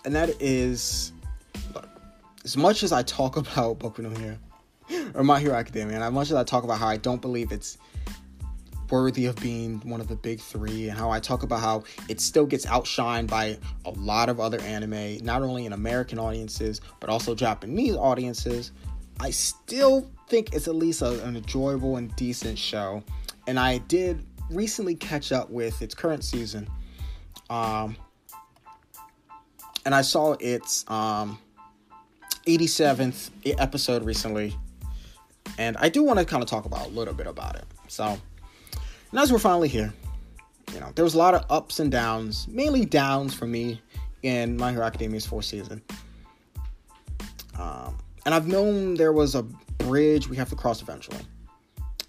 and 0.04 0.14
that 0.14 0.30
is 0.40 1.12
as 2.46 2.56
much 2.56 2.84
as 2.84 2.92
I 2.92 3.02
talk 3.02 3.36
about 3.42 3.80
Boku 3.80 3.98
no 3.98 4.10
Hero 4.10 4.38
or 5.14 5.24
My 5.24 5.40
Hero 5.40 5.54
Academia, 5.54 5.96
and 5.96 6.04
as 6.04 6.12
much 6.12 6.30
as 6.30 6.36
I 6.36 6.44
talk 6.44 6.64
about 6.64 6.78
how 6.78 6.86
I 6.86 6.96
don't 6.96 7.20
believe 7.20 7.50
it's 7.52 7.76
worthy 8.88 9.26
of 9.26 9.34
being 9.36 9.80
one 9.80 10.00
of 10.00 10.06
the 10.06 10.14
big 10.14 10.40
three, 10.40 10.88
and 10.88 10.96
how 10.96 11.10
I 11.10 11.18
talk 11.18 11.42
about 11.42 11.58
how 11.58 11.82
it 12.08 12.20
still 12.20 12.46
gets 12.46 12.64
outshined 12.66 13.26
by 13.26 13.58
a 13.84 13.90
lot 13.90 14.28
of 14.28 14.38
other 14.38 14.60
anime, 14.60 15.18
not 15.24 15.42
only 15.42 15.66
in 15.66 15.72
American 15.72 16.20
audiences, 16.20 16.80
but 17.00 17.10
also 17.10 17.34
Japanese 17.34 17.96
audiences. 17.96 18.70
I 19.18 19.30
still 19.30 20.08
think 20.28 20.54
it's 20.54 20.68
at 20.68 20.76
least 20.76 21.02
a, 21.02 21.24
an 21.24 21.36
enjoyable 21.36 21.96
and 21.96 22.14
decent 22.14 22.58
show. 22.58 23.02
And 23.48 23.58
I 23.58 23.78
did 23.78 24.24
recently 24.50 24.94
catch 24.94 25.32
up 25.32 25.50
with 25.50 25.82
its 25.82 25.94
current 25.94 26.22
season. 26.22 26.68
Um, 27.50 27.96
and 29.84 29.94
I 29.94 30.02
saw 30.02 30.36
its 30.38 30.88
um, 30.88 31.38
87th 32.46 33.30
episode 33.58 34.04
recently. 34.04 34.56
And 35.58 35.76
I 35.78 35.88
do 35.88 36.02
want 36.02 36.18
to 36.18 36.24
kind 36.24 36.42
of 36.42 36.48
talk 36.48 36.64
about 36.64 36.86
a 36.86 36.90
little 36.90 37.14
bit 37.14 37.26
about 37.26 37.56
it. 37.56 37.64
So, 37.88 38.18
and 39.10 39.20
as 39.20 39.32
we're 39.32 39.38
finally 39.38 39.68
here, 39.68 39.92
you 40.72 40.80
know, 40.80 40.90
there 40.94 41.04
was 41.04 41.14
a 41.14 41.18
lot 41.18 41.34
of 41.34 41.44
ups 41.50 41.80
and 41.80 41.90
downs, 41.90 42.46
mainly 42.48 42.84
downs 42.84 43.34
for 43.34 43.46
me 43.46 43.80
in 44.22 44.56
My 44.56 44.72
Hero 44.72 44.84
Academia's 44.84 45.26
fourth 45.26 45.44
season. 45.44 45.82
Um, 47.58 47.96
and 48.24 48.34
I've 48.34 48.48
known 48.48 48.94
there 48.94 49.12
was 49.12 49.34
a 49.34 49.42
bridge 49.42 50.28
we 50.28 50.36
have 50.36 50.48
to 50.50 50.56
cross 50.56 50.82
eventually. 50.82 51.20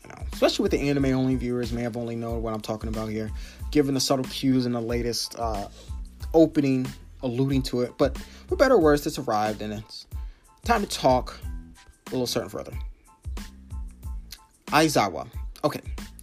You 0.03 0.09
know, 0.09 0.21
especially 0.33 0.63
with 0.63 0.71
the 0.71 0.89
anime 0.89 1.05
only 1.05 1.35
viewers 1.35 1.71
may 1.71 1.81
have 1.83 1.95
only 1.95 2.15
known 2.15 2.41
what 2.41 2.53
I'm 2.53 2.61
talking 2.61 2.89
about 2.89 3.09
here, 3.09 3.31
given 3.71 3.93
the 3.93 3.99
subtle 3.99 4.25
cues 4.25 4.65
in 4.65 4.71
the 4.71 4.81
latest 4.81 5.35
uh, 5.37 5.67
opening 6.33 6.87
alluding 7.23 7.61
to 7.63 7.81
it. 7.81 7.93
But 7.97 8.17
for 8.47 8.55
better 8.55 8.75
or 8.75 8.79
worse, 8.79 9.05
it's 9.05 9.19
arrived 9.19 9.61
and 9.61 9.73
it's 9.73 10.06
time 10.67 10.85
to 10.85 10.87
talk 10.87 11.39
a 12.07 12.09
little 12.11 12.27
certain 12.27 12.49
further. 12.49 12.73
Aizawa. 14.67 15.27
Okay, 15.63 15.79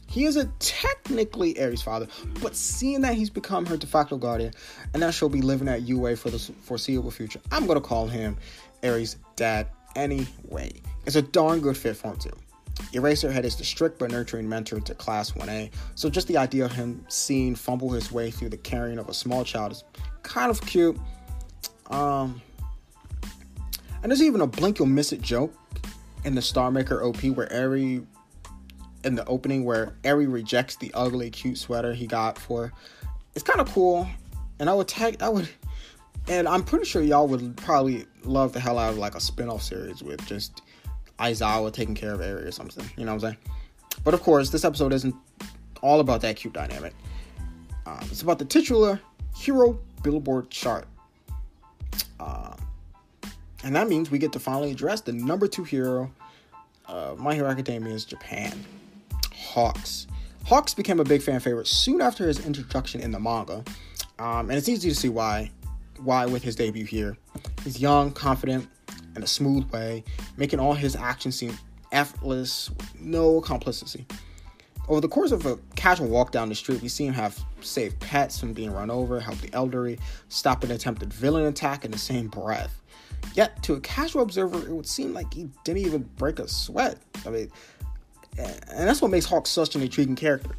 he 0.06 0.24
is 0.26 0.36
a 0.36 0.44
technically 0.58 1.58
Eri's 1.58 1.80
father, 1.80 2.06
but 2.42 2.54
seeing 2.54 3.00
that 3.00 3.14
he's 3.14 3.30
become 3.30 3.64
her 3.66 3.76
de 3.78 3.86
facto 3.86 4.18
guardian 4.18 4.52
and 4.92 5.02
that 5.02 5.14
she'll 5.14 5.30
be 5.30 5.40
living 5.40 5.66
at 5.66 5.82
UA 5.82 6.16
for 6.16 6.28
the 6.28 6.38
foreseeable 6.38 7.10
future, 7.10 7.40
I'm 7.50 7.66
gonna 7.66 7.80
call 7.80 8.06
him 8.06 8.36
Eri's 8.82 9.16
dad 9.36 9.66
anyway. 9.96 10.72
It's 11.06 11.16
a 11.16 11.22
darn 11.22 11.60
good 11.60 11.76
fit 11.76 11.96
for 11.96 12.08
him 12.08 12.18
too. 12.18 12.36
Eraserhead 12.92 13.44
is 13.44 13.56
the 13.56 13.64
strict 13.64 13.98
but 13.98 14.10
nurturing 14.10 14.48
mentor 14.48 14.80
to 14.80 14.94
Class 14.94 15.32
1A, 15.32 15.70
so 15.94 16.10
just 16.10 16.28
the 16.28 16.36
idea 16.36 16.66
of 16.66 16.72
him 16.72 17.04
seeing 17.08 17.54
fumble 17.54 17.90
his 17.90 18.12
way 18.12 18.30
through 18.30 18.50
the 18.50 18.58
carrying 18.58 18.98
of 18.98 19.08
a 19.08 19.14
small 19.14 19.42
child 19.42 19.72
is 19.72 19.84
kind 20.22 20.50
of 20.50 20.60
cute. 20.60 20.98
Um, 21.90 22.42
and 24.04 24.10
there's 24.10 24.22
even 24.22 24.42
a 24.42 24.46
blink 24.46 24.78
you'll 24.78 24.86
miss 24.86 25.12
it 25.12 25.22
joke 25.22 25.52
in 26.24 26.34
the 26.34 26.42
Star 26.42 26.70
Marker 26.70 27.02
OP 27.02 27.22
where 27.22 27.50
Eri 27.50 28.02
in 29.02 29.14
the 29.14 29.24
opening 29.24 29.64
where 29.64 29.94
Eri 30.04 30.26
rejects 30.26 30.76
the 30.76 30.90
ugly 30.92 31.30
cute 31.30 31.56
sweater 31.56 31.94
he 31.94 32.06
got 32.06 32.38
for. 32.38 32.70
It's 33.34 33.42
kind 33.42 33.60
of 33.60 33.72
cool, 33.72 34.06
and 34.58 34.68
I 34.68 34.74
would 34.74 34.88
tag 34.88 35.22
I 35.22 35.30
would, 35.30 35.48
and 36.28 36.46
I'm 36.46 36.62
pretty 36.62 36.84
sure 36.84 37.00
y'all 37.02 37.26
would 37.28 37.56
probably 37.56 38.04
love 38.24 38.52
the 38.52 38.60
hell 38.60 38.78
out 38.78 38.90
of 38.90 38.98
like 38.98 39.14
a 39.14 39.20
spin-off 39.20 39.62
series 39.62 40.02
with 40.02 40.24
just 40.26 40.60
Aizawa 41.18 41.72
taking 41.72 41.94
care 41.94 42.12
of 42.12 42.20
Eri 42.20 42.44
or 42.44 42.52
something. 42.52 42.84
You 42.98 43.06
know 43.06 43.14
what 43.14 43.24
I'm 43.24 43.32
saying? 43.32 43.36
But 44.04 44.12
of 44.12 44.22
course, 44.22 44.50
this 44.50 44.66
episode 44.66 44.92
isn't 44.92 45.14
all 45.80 46.00
about 46.00 46.20
that 46.20 46.36
cute 46.36 46.52
dynamic. 46.52 46.92
Um, 47.86 48.00
it's 48.02 48.20
about 48.20 48.38
the 48.38 48.44
titular 48.44 49.00
hero 49.34 49.78
billboard 50.02 50.50
chart. 50.50 50.86
Um, 52.20 52.56
and 53.64 53.74
that 53.74 53.88
means 53.88 54.10
we 54.10 54.18
get 54.18 54.32
to 54.32 54.38
finally 54.38 54.70
address 54.70 55.00
the 55.00 55.12
number 55.12 55.48
two 55.48 55.64
hero 55.64 56.12
of 56.86 57.18
My 57.18 57.34
Hero 57.34 57.48
Academia's 57.48 58.04
Japan. 58.04 58.64
Hawks. 59.32 60.06
Hawks 60.44 60.74
became 60.74 61.00
a 61.00 61.04
big 61.04 61.22
fan 61.22 61.40
favorite 61.40 61.66
soon 61.66 62.02
after 62.02 62.28
his 62.28 62.44
introduction 62.44 63.00
in 63.00 63.10
the 63.10 63.18
manga, 63.18 63.64
um, 64.18 64.50
and 64.50 64.52
it's 64.52 64.68
easy 64.68 64.90
to 64.90 64.94
see 64.94 65.08
why. 65.08 65.50
Why 65.98 66.26
with 66.26 66.42
his 66.42 66.56
debut 66.56 66.84
here, 66.84 67.16
he's 67.62 67.80
young, 67.80 68.10
confident, 68.10 68.68
in 69.16 69.22
a 69.22 69.26
smooth 69.26 69.70
way, 69.70 70.04
making 70.36 70.58
all 70.58 70.74
his 70.74 70.96
actions 70.96 71.36
seem 71.36 71.56
effortless, 71.92 72.70
no 72.98 73.40
complicity. 73.40 74.04
Over 74.88 75.00
the 75.00 75.08
course 75.08 75.32
of 75.32 75.46
a 75.46 75.56
casual 75.76 76.08
walk 76.08 76.30
down 76.30 76.50
the 76.50 76.54
street, 76.54 76.82
we 76.82 76.88
see 76.88 77.06
him 77.06 77.14
have 77.14 77.38
saved 77.62 77.98
pets 78.00 78.38
from 78.38 78.52
being 78.52 78.70
run 78.70 78.90
over, 78.90 79.18
help 79.18 79.38
the 79.38 79.50
elderly, 79.54 79.98
stop 80.28 80.62
an 80.62 80.72
attempted 80.72 81.12
villain 81.12 81.46
attack 81.46 81.84
in 81.84 81.90
the 81.90 81.98
same 81.98 82.26
breath. 82.26 82.82
Yet, 83.34 83.62
to 83.64 83.74
a 83.74 83.80
casual 83.80 84.22
observer, 84.22 84.58
it 84.58 84.70
would 84.70 84.86
seem 84.86 85.12
like 85.12 85.32
he 85.32 85.48
didn't 85.64 85.82
even 85.82 86.02
break 86.16 86.38
a 86.38 86.46
sweat. 86.46 86.98
I 87.26 87.30
mean, 87.30 87.50
and 88.38 88.88
that's 88.88 89.00
what 89.00 89.10
makes 89.10 89.26
Hawk 89.26 89.46
such 89.46 89.74
an 89.74 89.82
intriguing 89.82 90.16
character. 90.16 90.50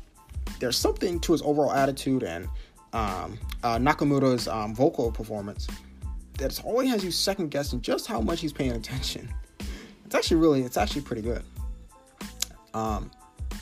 There's 0.60 0.78
something 0.78 1.20
to 1.22 1.32
his 1.32 1.42
overall 1.42 1.72
attitude 1.72 2.24
and 2.24 2.48
um, 2.94 3.38
uh, 3.64 3.78
Nakamura's 3.78 4.48
um, 4.48 4.74
vocal 4.74 5.12
performance 5.12 5.68
that 6.38 6.64
always 6.64 6.90
has 6.90 7.04
you 7.04 7.12
second 7.12 7.50
guessing 7.52 7.82
just 7.82 8.08
how 8.08 8.22
much 8.22 8.42
he's 8.42 8.54
paying 8.54 8.72
attention. 8.72 9.30
It's 10.06 10.16
actually 10.16 10.38
really, 10.38 10.62
it's 10.62 10.78
actually 10.78 11.02
pretty 11.02 11.22
good. 11.22 11.44
Um, 12.74 13.12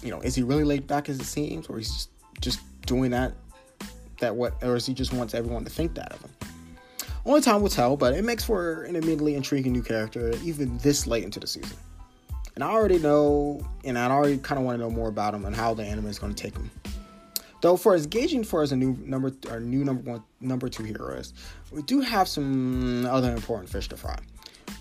you 0.03 0.11
know, 0.11 0.19
is 0.21 0.35
he 0.35 0.43
really 0.43 0.63
laid 0.63 0.87
back 0.87 1.09
as 1.09 1.19
it 1.19 1.25
seems, 1.25 1.67
or 1.67 1.77
he's 1.77 1.91
just, 1.91 2.09
just 2.41 2.81
doing 2.85 3.11
that, 3.11 3.33
that 4.19 4.35
what, 4.35 4.55
or 4.63 4.75
is 4.75 4.85
he 4.85 4.93
just 4.93 5.13
wants 5.13 5.33
everyone 5.33 5.63
to 5.63 5.69
think 5.69 5.95
that 5.95 6.11
of 6.13 6.21
him? 6.21 6.31
Only 7.25 7.41
time 7.41 7.61
will 7.61 7.69
tell, 7.69 7.95
but 7.95 8.13
it 8.13 8.23
makes 8.23 8.43
for 8.43 8.83
an 8.83 8.95
immediately 8.95 9.35
intriguing 9.35 9.71
new 9.71 9.81
character, 9.81 10.33
even 10.43 10.77
this 10.79 11.07
late 11.07 11.23
into 11.23 11.39
the 11.39 11.47
season. 11.47 11.77
And 12.55 12.63
I 12.63 12.69
already 12.69 12.99
know, 12.99 13.61
and 13.85 13.97
I 13.97 14.09
already 14.11 14.37
kind 14.37 14.59
of 14.59 14.65
want 14.65 14.77
to 14.77 14.83
know 14.83 14.89
more 14.89 15.07
about 15.07 15.33
him 15.33 15.45
and 15.45 15.55
how 15.55 15.73
the 15.73 15.83
anime 15.83 16.07
is 16.07 16.19
going 16.19 16.33
to 16.33 16.41
take 16.41 16.55
him. 16.55 16.69
Though 17.61 17.77
for 17.77 17.95
as 17.95 18.03
engaging 18.03 18.43
for 18.43 18.61
as 18.61 18.73
a 18.73 18.75
new 18.75 18.97
number 19.05 19.31
our 19.49 19.61
new 19.61 19.85
number 19.85 20.11
one 20.11 20.23
number 20.41 20.67
two 20.67 20.83
hero 20.83 21.15
is, 21.15 21.33
we 21.71 21.81
do 21.83 22.01
have 22.01 22.27
some 22.27 23.05
other 23.05 23.33
important 23.33 23.69
fish 23.69 23.87
to 23.87 23.95
fry. 23.95 24.19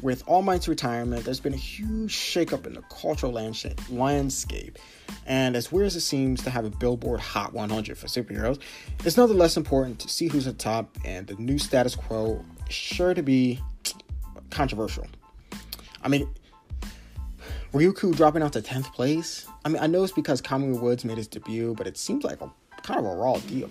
With 0.01 0.25
All 0.27 0.43
Might's 0.43 0.67
retirement, 0.67 1.25
there's 1.25 1.41
been 1.41 1.55
a 1.55 1.57
huge 1.57 2.13
shakeup 2.13 2.67
in 2.67 2.75
the 2.75 2.83
cultural 2.83 3.33
landscape. 3.33 4.79
And 5.27 5.55
as 5.55 5.71
weird 5.71 5.87
as 5.87 5.97
it 5.97 6.01
seems 6.01 6.43
to 6.43 6.51
have 6.51 6.65
a 6.65 6.71
Billboard 6.71 7.21
Hot 7.21 7.53
100 7.53 7.97
for 7.97 8.09
superheroes, 8.09 8.59
it's 9.05 9.17
nonetheless 9.17 9.57
important 9.57 10.01
to 10.01 10.09
see 10.09 10.27
who's 10.27 10.47
at 10.49 10.59
top, 10.59 10.97
and 11.05 11.27
the 11.27 11.35
new 11.35 11.59
status 11.59 11.95
quo 11.95 12.45
is 12.69 12.75
sure 12.75 13.15
to 13.15 13.23
be 13.23 13.61
controversial. 14.51 15.07
I 16.03 16.09
mean, 16.09 16.29
Ryukyu 17.73 18.17
dropping 18.17 18.43
out 18.43 18.53
to 18.55 18.61
10th 18.61 18.93
place. 18.93 19.47
I 19.65 19.69
mean, 19.69 19.81
I 19.81 19.87
know 19.87 20.03
it's 20.03 20.13
because 20.13 20.43
Kamui 20.43 20.81
Woods 20.81 21.05
made 21.05 21.17
his 21.17 21.29
debut, 21.29 21.75
but 21.77 21.87
it 21.87 21.97
seems 21.97 22.25
like 22.25 22.41
a 22.41 22.51
kind 22.83 22.99
of 22.99 23.07
a 23.07 23.15
raw 23.15 23.37
deal. 23.39 23.71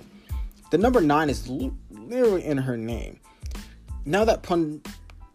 The 0.72 0.78
number 0.78 1.02
9 1.02 1.30
is 1.30 1.50
literally 1.50 2.46
in 2.46 2.58
her 2.58 2.78
name. 2.78 3.20
Now 4.06 4.24
that 4.26 4.42
pun 4.42 4.82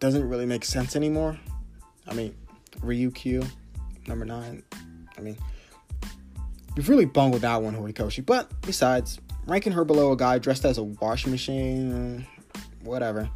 doesn't 0.00 0.28
really 0.28 0.46
make 0.46 0.64
sense 0.64 0.96
anymore. 0.96 1.38
I 2.06 2.14
mean, 2.14 2.34
Ryukyu, 2.80 3.48
number 4.06 4.24
9. 4.24 4.62
I 5.16 5.20
mean, 5.20 5.36
you've 6.76 6.88
really 6.88 7.04
bungled 7.04 7.42
that 7.42 7.62
one, 7.62 7.74
Horikoshi. 7.74 8.24
But 8.24 8.50
besides, 8.62 9.18
ranking 9.46 9.72
her 9.72 9.84
below 9.84 10.12
a 10.12 10.16
guy 10.16 10.38
dressed 10.38 10.64
as 10.64 10.78
a 10.78 10.82
washing 10.84 11.30
machine, 11.30 12.26
whatever. 12.82 13.28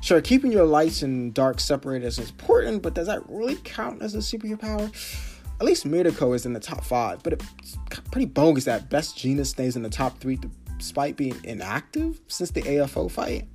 Sure, 0.00 0.20
keeping 0.20 0.52
your 0.52 0.64
lights 0.64 1.02
and 1.02 1.34
dark 1.34 1.60
separated 1.60 2.06
is 2.06 2.18
important, 2.18 2.82
but 2.82 2.94
does 2.94 3.08
that 3.08 3.28
really 3.28 3.56
count 3.64 4.00
as 4.00 4.14
a 4.14 4.18
superhero 4.18 4.58
superpower? 4.58 5.24
At 5.60 5.66
least 5.66 5.84
Mirko 5.84 6.34
is 6.34 6.46
in 6.46 6.52
the 6.52 6.60
top 6.60 6.84
five, 6.84 7.22
but 7.24 7.32
it's 7.32 7.76
pretty 8.12 8.26
bogus 8.26 8.64
that 8.64 8.88
Best 8.88 9.16
Jeanist 9.16 9.48
stays 9.48 9.74
in 9.74 9.82
the 9.82 9.90
top 9.90 10.18
three 10.18 10.38
despite 10.78 11.16
being 11.16 11.36
inactive 11.42 12.20
since 12.28 12.52
the 12.52 12.62
AFO 12.62 13.10
fight. 13.10 13.48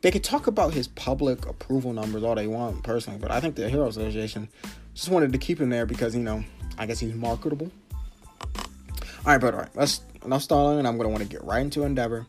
They 0.00 0.10
could 0.12 0.22
talk 0.22 0.46
about 0.46 0.74
his 0.74 0.86
public 0.88 1.46
approval 1.46 1.92
numbers 1.92 2.22
all 2.22 2.36
they 2.36 2.46
want, 2.46 2.84
personally, 2.84 3.18
but 3.18 3.30
I 3.32 3.40
think 3.40 3.56
the 3.56 3.68
Hero 3.68 3.88
Association 3.88 4.48
just 4.94 5.08
wanted 5.08 5.32
to 5.32 5.38
keep 5.38 5.60
him 5.60 5.70
there 5.70 5.86
because, 5.86 6.14
you 6.14 6.22
know, 6.22 6.44
I 6.78 6.86
guess 6.86 7.00
he's 7.00 7.14
marketable. 7.14 7.70
Alright, 9.26 9.40
but 9.40 9.54
alright, 9.54 9.74
let's 9.74 10.02
enough 10.24 10.42
stalling, 10.42 10.78
and 10.78 10.86
I'm 10.86 10.96
gonna 10.96 11.08
want 11.08 11.22
to 11.22 11.28
get 11.28 11.42
right 11.42 11.60
into 11.60 11.82
Endeavor. 11.82 12.26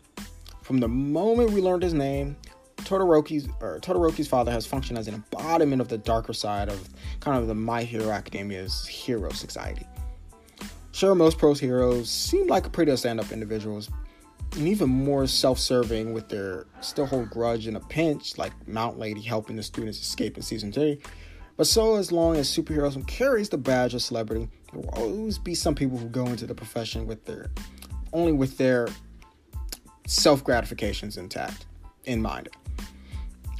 From 0.63 0.79
the 0.79 0.87
moment 0.87 1.51
we 1.51 1.61
learned 1.61 1.83
his 1.83 1.93
name, 1.93 2.35
Todoroki's 2.77 3.47
or 3.61 3.79
Todoroki's 3.79 4.27
father 4.27 4.51
has 4.51 4.65
functioned 4.65 4.97
as 4.97 5.07
an 5.07 5.13
embodiment 5.13 5.81
of 5.81 5.89
the 5.89 5.97
darker 5.97 6.33
side 6.33 6.69
of 6.69 6.89
kind 7.19 7.37
of 7.37 7.47
the 7.47 7.55
My 7.55 7.83
Hero 7.83 8.09
Academia's 8.09 8.87
hero 8.87 9.29
society. 9.31 9.85
Sure, 10.91 11.13
most 11.13 11.37
pros 11.37 11.59
heroes 11.59 12.09
seem 12.09 12.47
like 12.47 12.71
pretty 12.71 12.95
stand-up 12.97 13.31
individuals, 13.31 13.89
and 14.55 14.67
even 14.67 14.89
more 14.89 15.27
self-serving 15.27 16.13
with 16.13 16.29
their 16.29 16.65
still 16.81 17.05
hold 17.05 17.29
grudge 17.29 17.67
in 17.67 17.75
a 17.75 17.79
pinch, 17.79 18.37
like 18.37 18.51
Mount 18.67 18.97
Lady 18.97 19.21
helping 19.21 19.55
the 19.55 19.63
students 19.63 19.99
escape 19.99 20.37
in 20.37 20.43
season 20.43 20.71
three. 20.71 20.99
But 21.57 21.67
so 21.67 21.97
as 21.97 22.11
long 22.11 22.37
as 22.37 22.49
superheroes 22.49 23.05
carries 23.05 23.49
the 23.49 23.57
badge 23.57 23.93
of 23.93 24.01
celebrity, 24.01 24.49
there 24.71 24.81
will 24.81 24.89
always 24.89 25.37
be 25.37 25.53
some 25.53 25.75
people 25.75 25.97
who 25.97 26.07
go 26.07 26.25
into 26.25 26.45
the 26.47 26.55
profession 26.55 27.05
with 27.05 27.25
their 27.25 27.51
only 28.13 28.31
with 28.31 28.57
their 28.57 28.87
self 30.07 30.43
gratifications 30.43 31.17
intact 31.17 31.65
in 32.05 32.21
mind. 32.21 32.49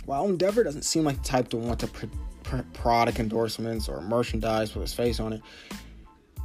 While 0.05 0.25
Endeavor 0.25 0.63
doesn't 0.63 0.83
seem 0.83 1.03
like 1.03 1.17
the 1.17 1.27
type 1.27 1.49
to 1.49 1.57
want 1.57 1.79
to 1.81 1.87
pr- 1.87 2.05
pr- 2.43 2.61
product 2.73 3.19
endorsements 3.19 3.87
or 3.87 4.01
merchandise 4.01 4.73
with 4.73 4.81
his 4.81 4.93
face 4.93 5.19
on 5.19 5.33
it, 5.33 5.41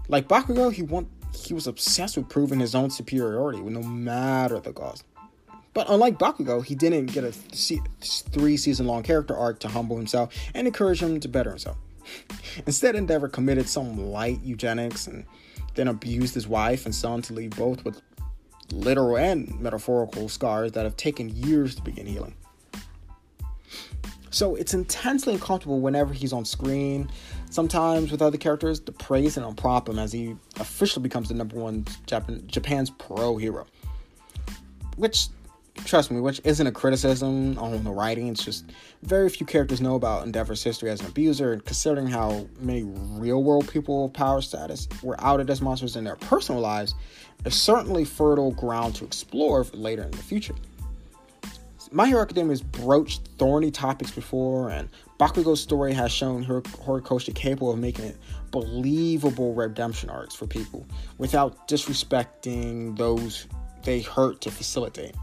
like 0.09 0.29
Bakugo, 0.29 0.73
he 0.73 0.83
wants 0.83 1.11
he 1.35 1.55
was 1.55 1.67
obsessed 1.67 2.17
with 2.17 2.29
proving 2.29 2.61
his 2.61 2.75
own 2.75 2.91
superiority, 2.91 3.61
no 3.61 3.83
matter 3.83 4.59
the 4.61 4.73
cost. 4.73 5.05
But 5.73 5.91
unlike 5.91 6.19
Bakugo, 6.19 6.65
he 6.65 6.75
didn't 6.75 7.07
get 7.07 7.25
a 7.25 7.33
three 7.33 8.57
season 8.57 8.87
long 8.87 9.03
character 9.03 9.37
arc 9.37 9.59
to 9.61 9.69
humble 9.69 9.97
himself 9.97 10.33
and 10.55 10.67
encourage 10.67 11.03
him 11.03 11.19
to 11.21 11.29
better 11.29 11.51
himself. 11.51 11.77
Instead, 12.67 12.95
Endeavor 12.95 13.29
committed 13.29 13.69
some 13.69 14.13
light 14.13 14.41
eugenics 14.43 15.07
and 15.09 15.25
then 15.75 15.89
abused 15.89 16.35
his 16.35 16.47
wife 16.47 16.85
and 16.85 16.95
son 16.95 17.23
to 17.23 17.33
leave 17.33 17.51
both 17.51 17.85
with 17.85 18.01
literal 18.73 19.17
and 19.17 19.61
metaphorical 19.61 20.29
scars 20.29 20.73
that 20.73 20.85
have 20.85 20.97
taken 20.97 21.29
years 21.29 21.75
to 21.75 21.83
begin 21.83 22.07
healing. 22.07 22.35
So 24.31 24.57
it's 24.57 24.75
intensely 24.75 25.35
uncomfortable 25.35 25.81
whenever 25.81 26.13
he's 26.13 26.33
on 26.33 26.45
screen. 26.45 27.09
Sometimes 27.55 28.11
with 28.11 28.21
other 28.21 28.37
characters, 28.37 28.81
to 28.81 28.91
praise 28.91 29.37
and 29.37 29.57
prop 29.57 29.89
him 29.89 29.97
as 29.97 30.11
he 30.11 30.35
officially 30.59 31.05
becomes 31.05 31.29
the 31.29 31.35
number 31.35 31.55
one 31.57 31.85
Japan, 32.05 32.43
Japan's 32.49 32.91
pro 32.91 33.37
hero. 33.37 33.65
Which 34.97 35.29
trust 35.85 36.11
me, 36.11 36.19
which 36.19 36.41
isn't 36.43 36.67
a 36.67 36.73
criticism 36.73 37.57
on 37.57 37.85
the 37.85 37.93
writing. 37.93 38.27
It's 38.27 38.45
just 38.45 38.65
very 39.05 39.29
few 39.29 39.47
characters 39.47 39.81
know 39.81 39.95
about 39.95 40.25
Endeavor's 40.27 40.65
history 40.65 40.91
as 40.91 41.01
an 41.01 41.07
abuser, 41.07 41.53
and 41.53 41.65
considering 41.65 42.09
how 42.09 42.49
many 42.59 42.83
real 42.83 43.45
world 43.45 43.69
people 43.69 44.07
of 44.07 44.13
power 44.13 44.41
status 44.41 44.89
were 45.05 45.15
outed 45.21 45.49
as 45.49 45.61
monsters 45.63 45.95
in 45.95 46.03
their 46.03 46.17
personal 46.17 46.61
lives, 46.61 46.97
it's 47.45 47.55
certainly 47.55 48.05
fertile 48.05 48.51
ground 48.51 48.97
to 48.97 49.05
explore 49.05 49.65
later 49.73 50.03
in 50.03 50.11
the 50.11 50.17
future. 50.17 50.57
My 51.93 52.09
Hero 52.09 52.23
Academia 52.23 52.51
has 52.51 52.63
broached 52.63 53.21
thorny 53.39 53.71
topics 53.71 54.11
before, 54.11 54.71
and 54.71 54.89
Bakugo's 55.25 55.63
story 55.63 55.95
has 55.95 56.13
shown 56.13 56.45
Horikoshi 56.45 57.35
capable 57.35 57.71
of 57.71 57.79
making 57.79 58.05
it 58.05 58.19
believable 58.51 59.55
redemption 59.55 60.11
arcs 60.11 60.35
for 60.35 60.47
people 60.47 60.87
without 61.17 61.67
disrespecting 61.67 62.99
those 62.99 63.47
they 63.85 64.03
hurt 64.03 64.43
to 64.43 64.51
facilitate. 64.51 65.15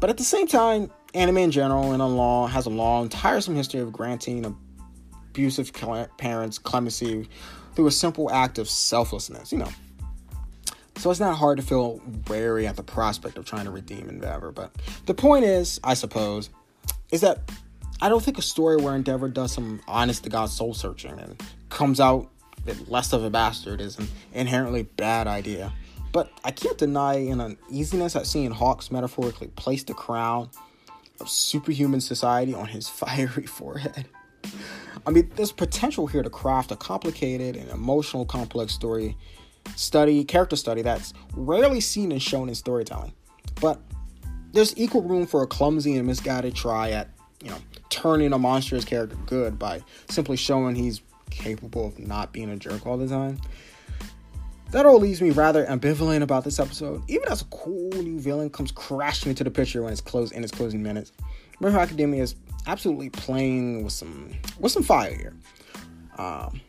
But 0.00 0.10
at 0.10 0.18
the 0.18 0.24
same 0.24 0.46
time, 0.46 0.90
anime 1.14 1.38
in 1.38 1.50
general 1.50 1.92
and 1.92 2.02
on 2.02 2.14
law 2.14 2.46
has 2.46 2.66
a 2.66 2.70
long, 2.70 3.08
tiresome 3.08 3.56
history 3.56 3.80
of 3.80 3.90
granting 3.90 4.44
abusive 5.30 5.72
parents 6.18 6.58
clemency 6.58 7.26
through 7.74 7.86
a 7.86 7.90
simple 7.90 8.30
act 8.30 8.58
of 8.58 8.68
selflessness, 8.68 9.50
you 9.50 9.56
know. 9.56 9.70
So 10.96 11.10
it's 11.10 11.20
not 11.20 11.38
hard 11.38 11.56
to 11.56 11.64
feel 11.64 12.02
wary 12.28 12.66
at 12.66 12.76
the 12.76 12.82
prospect 12.82 13.38
of 13.38 13.46
trying 13.46 13.64
to 13.64 13.70
redeem 13.70 14.10
Endeavor. 14.10 14.52
But 14.52 14.76
the 15.06 15.14
point 15.14 15.46
is, 15.46 15.80
I 15.82 15.94
suppose, 15.94 16.50
is 17.10 17.22
that 17.22 17.50
I 18.00 18.08
don't 18.08 18.22
think 18.22 18.38
a 18.38 18.42
story 18.42 18.76
where 18.76 18.94
Endeavor 18.94 19.28
does 19.28 19.52
some 19.52 19.80
honest 19.88 20.24
to 20.24 20.30
God 20.30 20.50
soul 20.50 20.72
searching 20.74 21.18
and 21.18 21.42
comes 21.68 22.00
out 22.00 22.30
less 22.86 23.12
of 23.12 23.24
a 23.24 23.30
bastard 23.30 23.80
is 23.80 23.98
an 23.98 24.08
inherently 24.32 24.82
bad 24.82 25.26
idea. 25.26 25.72
But 26.12 26.30
I 26.44 26.50
can't 26.50 26.78
deny 26.78 27.14
an 27.14 27.40
uneasiness 27.40 28.16
at 28.16 28.26
seeing 28.26 28.50
Hawks 28.50 28.90
metaphorically 28.90 29.48
place 29.48 29.82
the 29.82 29.94
crown 29.94 30.50
of 31.20 31.28
superhuman 31.28 32.00
society 32.00 32.54
on 32.54 32.66
his 32.66 32.88
fiery 32.88 33.46
forehead. 33.46 34.06
I 35.06 35.10
mean, 35.10 35.30
there's 35.36 35.52
potential 35.52 36.06
here 36.06 36.22
to 36.22 36.30
craft 36.30 36.70
a 36.70 36.76
complicated 36.76 37.56
and 37.56 37.70
emotional, 37.70 38.24
complex 38.24 38.72
story 38.72 39.16
study, 39.76 40.24
character 40.24 40.56
study 40.56 40.82
that's 40.82 41.12
rarely 41.34 41.80
seen 41.80 42.12
and 42.12 42.22
shown 42.22 42.48
in 42.48 42.54
storytelling. 42.54 43.12
But 43.60 43.80
there's 44.52 44.76
equal 44.76 45.02
room 45.02 45.26
for 45.26 45.42
a 45.42 45.46
clumsy 45.46 45.96
and 45.96 46.06
misguided 46.06 46.54
try 46.54 46.90
at, 46.90 47.10
you 47.42 47.50
know, 47.50 47.58
turning 47.90 48.32
a 48.32 48.38
monstrous 48.38 48.84
character 48.84 49.16
good 49.26 49.58
by 49.58 49.82
simply 50.08 50.36
showing 50.36 50.74
he's 50.74 51.00
capable 51.30 51.86
of 51.86 51.98
not 51.98 52.32
being 52.32 52.50
a 52.50 52.56
jerk 52.56 52.86
all 52.86 52.96
the 52.96 53.08
time. 53.08 53.38
That 54.70 54.84
all 54.84 54.98
leaves 54.98 55.22
me 55.22 55.30
rather 55.30 55.64
ambivalent 55.64 56.22
about 56.22 56.44
this 56.44 56.60
episode, 56.60 57.02
even 57.08 57.26
as 57.28 57.40
a 57.40 57.46
cool 57.46 57.90
new 57.90 58.20
villain 58.20 58.50
comes 58.50 58.70
crashing 58.70 59.30
into 59.30 59.42
the 59.42 59.50
picture 59.50 59.82
when 59.82 59.92
it's 59.92 60.02
close 60.02 60.30
in 60.30 60.44
its 60.44 60.52
closing 60.52 60.82
minutes. 60.82 61.12
My 61.60 61.70
Hero 61.70 61.80
Academia 61.80 62.22
is 62.22 62.34
absolutely 62.66 63.08
playing 63.10 63.82
with 63.82 63.94
some 63.94 64.30
with 64.58 64.72
some 64.72 64.82
fire 64.82 65.14
here. 65.14 65.34
Um, 66.18 66.60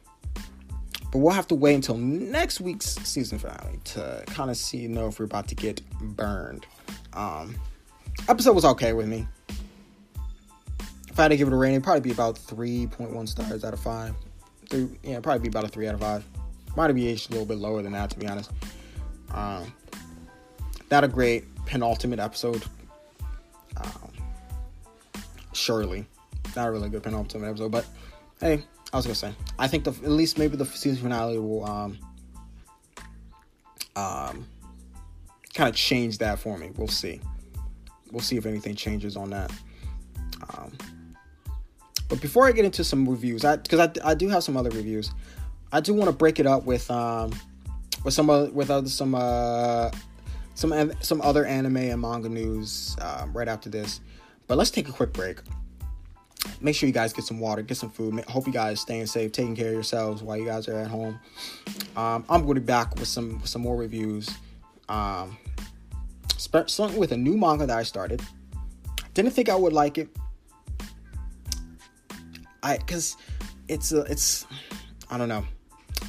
but 1.12 1.20
we'll 1.20 1.34
have 1.34 1.48
to 1.48 1.56
wait 1.56 1.76
until 1.76 1.98
next 1.98 2.62
week's 2.62 2.96
season 3.04 3.40
finale 3.40 3.80
to 3.84 4.24
kind 4.28 4.50
of 4.50 4.58
see 4.58 4.78
you 4.78 4.88
know 4.88 5.08
if 5.08 5.20
we're 5.20 5.26
about 5.26 5.48
to 5.50 5.56
get 5.56 5.82
burned. 6.00 6.66
Um, 7.14 7.56
episode 8.30 8.54
was 8.54 8.66
okay 8.66 8.94
with 8.94 9.08
me. 9.08 9.28
If 11.20 11.22
I 11.22 11.26
had 11.26 11.32
to 11.32 11.36
give 11.38 11.48
it 11.50 11.54
a 11.54 11.58
rating, 11.58 11.82
probably 11.82 12.00
be 12.00 12.12
about 12.12 12.36
3.1 12.36 13.28
stars 13.28 13.66
out 13.66 13.74
of 13.74 13.82
5. 13.82 14.16
Three, 14.70 14.88
yeah, 15.04 15.20
probably 15.20 15.42
be 15.42 15.50
about 15.50 15.66
a 15.66 15.68
3 15.68 15.90
out 15.90 15.96
of 15.96 16.00
5. 16.00 16.24
Might 16.78 16.94
be 16.94 17.10
a 17.10 17.12
little 17.12 17.46
bit 17.46 17.58
lower 17.58 17.82
than 17.82 17.92
that, 17.92 18.10
to 18.12 18.18
be 18.18 18.26
honest. 18.26 18.52
Um, 19.32 19.74
not 20.90 21.04
a 21.04 21.10
great 21.10 21.44
penultimate 21.66 22.20
episode. 22.20 22.64
Um, 23.76 24.14
surely, 25.52 26.06
not 26.56 26.70
a 26.70 26.72
really 26.72 26.88
good 26.88 27.04
penultimate 27.04 27.50
episode, 27.50 27.74
but 27.74 27.86
hey, 28.40 28.64
I 28.94 28.96
was 28.96 29.06
gonna 29.06 29.14
say, 29.14 29.34
I 29.58 29.68
think 29.68 29.84
the, 29.84 29.92
at 29.92 30.12
least 30.12 30.38
maybe 30.38 30.56
the 30.56 30.66
season 30.68 31.04
finale 31.04 31.38
will 31.38 31.66
um, 31.66 31.98
um, 33.98 34.48
kind 35.54 35.70
of 35.70 35.76
change 35.76 36.20
that 36.20 36.40
for 36.40 36.58
me. 36.58 36.72
We'll 36.78 36.88
see. 36.88 37.20
We'll 38.10 38.22
see 38.22 38.38
if 38.38 38.46
anything 38.46 38.76
changes 38.76 39.18
on 39.18 39.32
that. 39.32 39.52
Um, 40.58 40.72
but 42.10 42.20
before 42.22 42.48
I 42.48 42.52
get 42.52 42.66
into 42.66 42.84
some 42.84 43.08
reviews, 43.08 43.46
I 43.46 43.58
because 43.58 43.80
I, 43.80 43.92
I 44.04 44.16
do 44.16 44.28
have 44.30 44.44
some 44.44 44.58
other 44.58 44.72
reviews. 44.72 45.12
I 45.72 45.80
do 45.80 45.94
want 45.94 46.10
to 46.10 46.16
break 46.16 46.40
it 46.40 46.48
up 46.48 46.66
with 46.66 46.90
um 46.92 47.32
with 48.04 48.14
some 48.14 48.30
other, 48.30 48.50
with 48.52 48.72
other 48.72 48.90
some 48.90 49.16
uh 49.16 49.92
some 50.56 50.92
some 51.00 51.22
other 51.22 51.46
anime 51.46 51.78
and 51.78 52.02
manga 52.02 52.28
news 52.28 52.98
um, 53.02 53.32
right 53.32 53.48
after 53.48 53.70
this. 53.70 54.02
But 54.48 54.58
let's 54.58 54.72
take 54.72 54.90
a 54.90 54.92
quick 54.92 55.14
break. 55.14 55.40
Make 56.62 56.76
sure 56.76 56.88
you 56.88 56.94
guys 56.94 57.14
get 57.14 57.26
some 57.26 57.40
water, 57.40 57.62
get 57.62 57.78
some 57.78 57.92
food. 57.92 58.20
Hope 58.26 58.48
you 58.48 58.54
guys 58.54 58.80
staying 58.82 59.06
safe, 59.06 59.32
taking 59.32 59.56
care 59.56 59.68
of 59.68 59.74
yourselves 59.74 60.24
while 60.24 60.38
you 60.38 60.46
guys 60.46 60.68
are 60.68 60.78
at 60.78 60.88
home. 60.88 61.20
Um, 61.96 62.26
I'm 62.30 62.44
going 62.44 62.56
to 62.56 62.62
be 62.62 62.66
back 62.66 62.96
with 62.96 63.08
some 63.08 63.42
some 63.46 63.62
more 63.62 63.78
reviews. 63.78 64.30
Um, 64.90 65.38
starting 66.38 66.98
with 66.98 67.12
a 67.12 67.18
new 67.18 67.38
manga 67.38 67.68
that 67.68 67.78
I 67.78 67.84
started. 67.84 68.22
Didn't 69.14 69.32
think 69.32 69.50
I 69.50 69.56
would 69.56 69.74
like 69.74 69.98
it. 69.98 70.10
I 72.64 72.78
because 72.78 73.18
it's 73.68 73.92
a, 73.92 74.02
it's 74.02 74.46
I 75.10 75.18
don't 75.18 75.30
know 75.30 75.46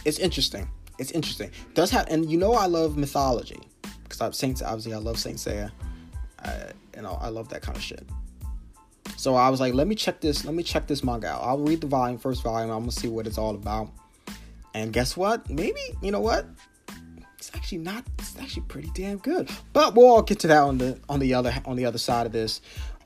it's 0.05 0.19
interesting. 0.19 0.69
It's 0.99 1.11
interesting. 1.13 1.51
Does 1.75 1.91
have, 1.91 2.09
and 2.09 2.31
you 2.31 2.39
know, 2.39 2.53
I 2.53 2.67
love 2.67 2.97
mythology 2.97 3.61
because 4.03 4.21
I'm 4.21 4.33
Saints. 4.33 4.63
Obviously, 4.63 4.95
I 4.95 4.99
love 4.99 5.19
Saint 5.19 5.39
Seiya. 5.39 5.71
I, 6.41 6.73
you 6.97 7.03
know, 7.03 7.19
I 7.21 7.29
love 7.29 7.49
that 7.51 7.63
kind 7.63 7.77
of 7.77 7.83
shit. 7.83 8.07
So 9.17 9.35
I 9.35 9.49
was 9.49 9.61
like, 9.61 9.75
let 9.75 9.87
me 9.87 9.95
check 9.95 10.21
this. 10.21 10.45
Let 10.45 10.55
me 10.55 10.63
check 10.63 10.87
this 10.87 11.03
manga 11.05 11.29
out. 11.29 11.43
I'll 11.43 11.59
read 11.59 11.81
the 11.81 11.87
volume, 11.87 12.19
first 12.19 12.43
volume. 12.43 12.71
I'm 12.71 12.81
gonna 12.81 12.93
see 12.93 13.09
what 13.09 13.27
it's 13.27 13.39
all 13.39 13.55
about. 13.55 13.91
And 14.75 14.93
guess 14.93 15.17
what? 15.17 15.49
Maybe 15.51 15.81
you 16.03 16.11
know 16.11 16.21
what? 16.21 16.47
It's 17.39 17.51
actually 17.55 17.79
not. 17.79 18.05
It's 18.19 18.39
actually 18.39 18.63
pretty 18.63 18.91
damn 18.95 19.19
good. 19.19 19.51
But 19.73 19.95
we'll 19.95 20.07
all 20.07 20.23
get 20.23 20.41
to 20.41 20.47
that 20.49 20.63
on 20.63 20.79
the 20.79 20.99
on 21.09 21.21
the 21.21 21.35
other 21.35 21.55
on 21.65 21.77
the 21.77 21.87
other 21.87 21.99
side 21.99 22.27
of 22.27 22.33
this 22.33 22.61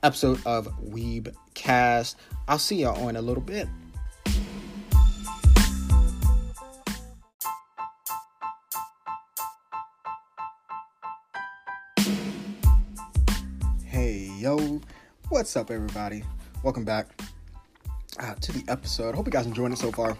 episode 0.05 0.39
of 0.45 0.69
Weeb 0.83 1.35
Cast. 1.55 2.19
I'll 2.47 2.59
see 2.59 2.83
y'all 2.83 3.09
in 3.09 3.17
a 3.17 3.23
little 3.23 3.43
bit. 3.43 3.67
Hey, 13.87 14.31
yo, 14.39 14.83
what's 15.31 15.57
up, 15.57 15.71
everybody? 15.71 16.23
Welcome 16.63 16.85
back 16.85 17.19
uh, 18.19 18.35
to 18.35 18.53
the 18.53 18.63
episode. 18.71 19.15
Hope 19.15 19.27
you 19.27 19.33
guys 19.33 19.47
enjoying 19.47 19.73
it 19.73 19.79
so 19.79 19.91
far. 19.91 20.19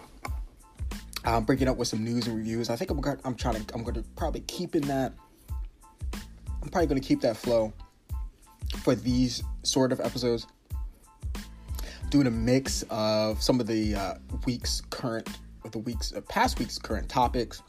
I'm 1.25 1.43
breaking 1.43 1.67
up 1.67 1.77
with 1.77 1.87
some 1.87 2.03
news 2.03 2.25
and 2.25 2.35
reviews. 2.35 2.71
I 2.71 2.75
think 2.75 2.89
I'm, 2.89 2.99
I'm 3.23 3.35
trying 3.35 3.63
to, 3.63 3.75
I'm 3.75 3.83
going 3.83 3.95
to 3.95 4.03
probably 4.15 4.41
keep 4.41 4.75
in 4.75 4.81
that. 4.87 5.13
I'm 6.63 6.69
probably 6.69 6.87
going 6.87 6.99
to 6.99 7.07
keep 7.07 7.21
that 7.21 7.37
flow 7.37 7.71
for 8.77 8.95
these 8.95 9.43
sort 9.63 9.91
of 9.91 9.99
episodes. 9.99 10.47
Doing 12.09 12.27
a 12.27 12.31
mix 12.31 12.83
of 12.89 13.41
some 13.41 13.59
of 13.59 13.67
the 13.67 13.95
uh, 13.95 14.13
week's 14.45 14.81
current, 14.89 15.27
or 15.63 15.71
the 15.71 15.79
week's 15.79 16.13
uh, 16.13 16.21
past 16.21 16.59
week's 16.59 16.77
current 16.77 17.09
topics, 17.09 17.61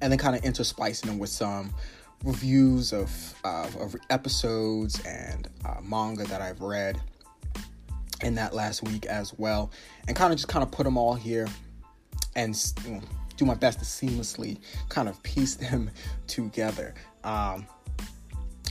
and 0.00 0.12
then 0.12 0.18
kind 0.18 0.36
of 0.36 0.42
interspicing 0.42 1.06
them 1.06 1.18
with 1.18 1.30
some 1.30 1.72
reviews 2.24 2.92
of, 2.92 3.34
uh, 3.44 3.68
of 3.78 3.96
episodes 4.10 5.00
and 5.06 5.48
uh, 5.64 5.80
manga 5.82 6.24
that 6.24 6.42
I've 6.42 6.60
read 6.60 7.00
in 8.22 8.34
that 8.34 8.54
last 8.54 8.82
week 8.82 9.06
as 9.06 9.32
well, 9.38 9.70
and 10.06 10.16
kind 10.16 10.32
of 10.32 10.38
just 10.38 10.48
kind 10.48 10.62
of 10.62 10.70
put 10.70 10.84
them 10.84 10.98
all 10.98 11.14
here 11.14 11.48
and 12.36 12.54
you 12.84 12.92
know, 12.92 13.00
do 13.36 13.44
my 13.44 13.54
best 13.54 13.78
to 13.78 13.84
seamlessly 13.84 14.58
kind 14.88 15.08
of 15.08 15.22
piece 15.22 15.54
them 15.70 15.90
together. 16.26 16.94
Um, 17.24 17.66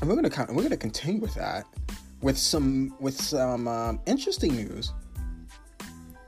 and 0.01 0.09
we're 0.09 0.15
gonna 0.15 0.53
we're 0.53 0.63
gonna 0.63 0.77
continue 0.77 1.19
with 1.19 1.33
that 1.35 1.65
with 2.21 2.37
some 2.37 2.95
with 2.99 3.19
some 3.19 3.67
um, 3.67 3.99
interesting 4.05 4.55
news 4.55 4.93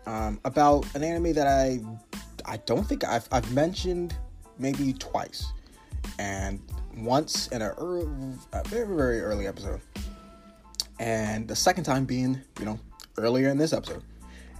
um, 0.05 0.39
about 0.45 0.85
an 0.95 1.03
anime 1.03 1.33
that 1.33 1.47
I 1.47 1.79
I 2.45 2.57
don't 2.57 2.83
think 2.83 3.03
I've 3.03 3.27
I've 3.31 3.51
mentioned 3.53 4.15
maybe 4.57 4.93
twice, 4.93 5.51
and 6.19 6.59
once 6.97 7.47
in 7.47 7.61
a, 7.61 7.71
a 7.71 8.63
very 8.67 8.95
very 8.95 9.21
early 9.21 9.47
episode, 9.47 9.81
and 10.99 11.47
the 11.47 11.55
second 11.55 11.83
time 11.83 12.05
being 12.05 12.41
you 12.59 12.65
know 12.65 12.79
earlier 13.17 13.49
in 13.49 13.57
this 13.57 13.73
episode, 13.73 14.03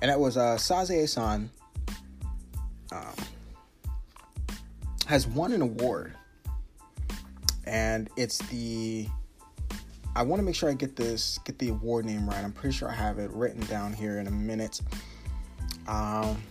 and 0.01 0.09
that 0.09 0.19
was 0.19 0.37
uh, 0.37 0.55
Sazae-san 0.55 1.49
um, 2.91 3.15
has 5.07 5.27
won 5.27 5.51
an 5.53 5.61
award, 5.61 6.13
and 7.65 8.09
it's 8.17 8.39
the 8.49 9.07
I 10.15 10.23
want 10.23 10.39
to 10.39 10.43
make 10.43 10.55
sure 10.55 10.69
I 10.69 10.73
get 10.73 10.95
this 10.95 11.39
get 11.45 11.57
the 11.59 11.69
award 11.69 12.05
name 12.05 12.27
right. 12.27 12.43
I'm 12.43 12.51
pretty 12.51 12.75
sure 12.75 12.89
I 12.89 12.93
have 12.93 13.19
it 13.19 13.31
written 13.31 13.61
down 13.67 13.93
here 13.93 14.19
in 14.19 14.27
a 14.27 14.31
minute. 14.31 14.81
Um, 15.87 16.41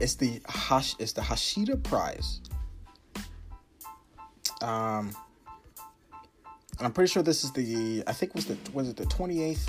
it's 0.00 0.14
the 0.14 0.40
Hash 0.46 0.94
it's 0.98 1.12
the 1.12 1.22
Hashida 1.22 1.82
Prize. 1.82 2.40
Um, 4.60 5.12
and 6.78 6.86
I'm 6.86 6.92
pretty 6.92 7.10
sure 7.10 7.22
this 7.22 7.42
is 7.42 7.52
the 7.52 8.04
I 8.06 8.12
think 8.12 8.34
was 8.34 8.46
the 8.46 8.56
was 8.72 8.88
it 8.88 8.96
the 8.96 9.06
28th 9.06 9.68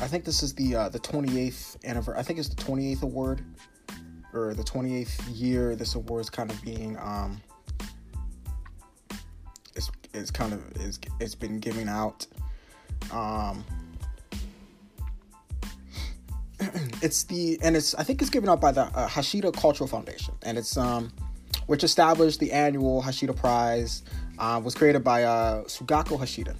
I 0.00 0.06
think 0.06 0.24
this 0.24 0.42
is 0.42 0.54
the 0.54 0.74
uh, 0.74 0.88
the 0.88 0.98
28th 0.98 1.84
anniversary. 1.84 2.18
I 2.18 2.22
think 2.22 2.38
it's 2.38 2.48
the 2.48 2.62
28th 2.62 3.02
award 3.02 3.44
or 4.32 4.54
the 4.54 4.62
28th 4.62 5.20
year 5.32 5.74
this 5.76 5.94
award 5.94 6.20
is 6.22 6.30
kind 6.30 6.50
of 6.50 6.62
being 6.62 6.96
um 6.98 7.40
it's 9.74 9.90
it's 10.14 10.30
kind 10.30 10.52
of 10.52 10.62
it's 10.76 10.98
it's 11.20 11.34
been 11.34 11.58
giving 11.58 11.88
out 11.88 12.26
um 13.12 13.64
it's 17.02 17.24
the 17.24 17.58
and 17.62 17.76
it's 17.76 17.94
I 17.94 18.02
think 18.02 18.20
it's 18.20 18.30
given 18.30 18.48
out 18.48 18.60
by 18.60 18.72
the 18.72 18.82
uh, 18.82 19.08
Hashida 19.08 19.54
Cultural 19.56 19.88
Foundation. 19.88 20.34
And 20.42 20.58
it's 20.58 20.76
um 20.76 21.12
which 21.66 21.84
established 21.84 22.40
the 22.40 22.52
annual 22.52 23.02
Hashida 23.02 23.34
Prize 23.34 24.02
uh, 24.38 24.60
was 24.62 24.74
created 24.74 25.04
by 25.04 25.24
uh, 25.24 25.62
Sugako 25.64 26.18
Hashida. 26.18 26.56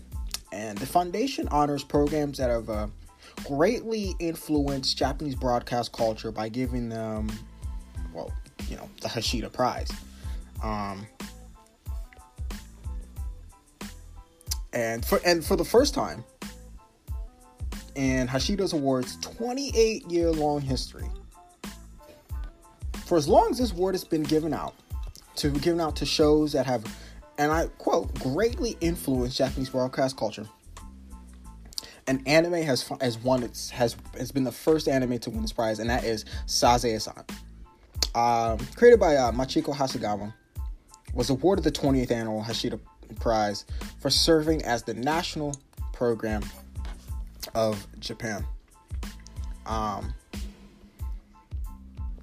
And 0.53 0.79
the 0.79 0.87
foundation 0.87 1.49
honors 1.49 1.83
programs 1.83 2.39
that 2.39 2.51
have 2.51 2.71
uh, 2.71 2.87
greatly 3.45 4.15
influenced 4.19 4.97
Japanese 4.97 5.35
broadcast 5.35 5.93
culture 5.93 6.31
by 6.31 6.49
giving 6.49 6.89
them 6.89 7.29
well 8.13 8.33
you 8.69 8.77
know 8.77 8.89
the 9.01 9.09
Hashida 9.09 9.53
Prize 9.53 9.91
um 10.63 11.07
and 14.73 15.05
for 15.05 15.21
and 15.25 15.45
for 15.45 15.57
the 15.57 15.65
first 15.65 15.95
time 15.95 16.25
in 17.95 18.29
Hashida's 18.29 18.73
Awards 18.73 19.17
28 19.19 20.11
year 20.11 20.31
long 20.31 20.61
history. 20.61 21.07
For 23.05 23.19
as 23.19 23.29
long 23.29 23.51
as 23.51 23.59
this 23.59 23.73
award 23.73 23.95
has 23.95 24.05
been 24.05 24.23
given 24.23 24.55
out, 24.55 24.75
to 25.37 25.51
given 25.51 25.81
out 25.81 25.97
to 25.97 26.07
shows 26.07 26.53
that 26.53 26.67
have, 26.67 26.85
and 27.39 27.51
I 27.51 27.67
quote, 27.79 28.15
greatly 28.21 28.77
influenced 28.81 29.37
Japanese 29.37 29.71
broadcast 29.71 30.17
culture. 30.17 30.47
An 32.07 32.23
anime 32.27 32.63
has 32.63 32.89
has 33.01 33.19
won 33.19 33.43
its 33.43 33.71
has 33.71 33.97
has 34.17 34.33
been 34.33 34.45
the 34.45 34.53
first 34.53 34.89
anime 34.89 35.19
to 35.21 35.31
win 35.31 35.43
this 35.43 35.53
prize, 35.53 35.79
and 35.79 35.91
that 35.91 36.05
is 36.05 36.25
Sazae-san. 36.47 37.25
Um, 38.15 38.59
created 38.75 38.99
by 38.99 39.17
uh, 39.17 39.33
Machiko 39.33 39.75
Hasegawa, 39.75 40.33
was 41.15 41.31
awarded 41.31 41.65
the 41.65 41.73
20th 41.73 42.11
annual 42.11 42.43
Hashida 42.43 42.79
Prize 43.19 43.65
for 43.99 44.11
serving 44.11 44.65
as 44.65 44.83
the 44.85 44.95
national 44.95 45.57
program 45.93 46.43
of 47.55 47.87
Japan. 47.99 48.45
Um, 49.67 50.15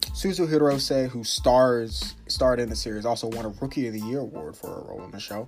Suzu 0.02 0.48
Hirose, 0.48 1.10
who 1.10 1.24
stars 1.24 2.16
starred 2.28 2.60
in 2.60 2.70
the 2.70 2.76
series, 2.76 3.06
also 3.06 3.28
won 3.28 3.46
a 3.46 3.50
Rookie 3.50 3.88
of 3.88 3.94
the 3.94 4.00
Year 4.00 4.20
award 4.20 4.56
for 4.56 4.80
a 4.80 4.82
role 4.82 5.04
in 5.04 5.12
the 5.12 5.20
show, 5.20 5.48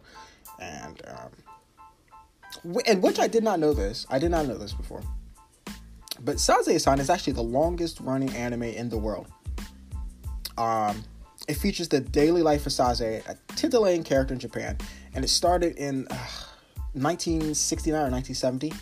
and 0.60 1.02
um, 1.08 2.82
and 2.86 3.02
which 3.02 3.20
I 3.20 3.28
did 3.28 3.44
not 3.44 3.60
know 3.60 3.74
this. 3.74 4.06
I 4.10 4.20
did 4.20 4.32
not 4.32 4.46
know 4.46 4.58
this 4.58 4.74
before. 4.74 5.02
But 6.22 6.36
Sazae-san 6.36 7.00
is 7.00 7.10
actually 7.10 7.34
the 7.34 7.44
longest 7.44 8.02
running 8.02 8.30
anime 8.32 8.64
in 8.64 8.90
the 8.90 8.98
world. 8.98 9.28
Um, 10.60 11.04
it 11.48 11.56
features 11.56 11.88
the 11.88 12.02
daily 12.02 12.44
life 12.44 12.68
of 12.68 12.74
Sazae, 12.74 13.28
a 13.28 13.36
titillating 13.56 14.04
character 14.04 14.34
in 14.34 14.40
Japan, 14.40 14.78
and 15.16 15.26
it 15.26 15.30
started 15.30 15.78
in 15.78 16.08
uh, 16.10 16.28
1969 16.94 17.96
or 17.96 18.12
1970 18.12 18.74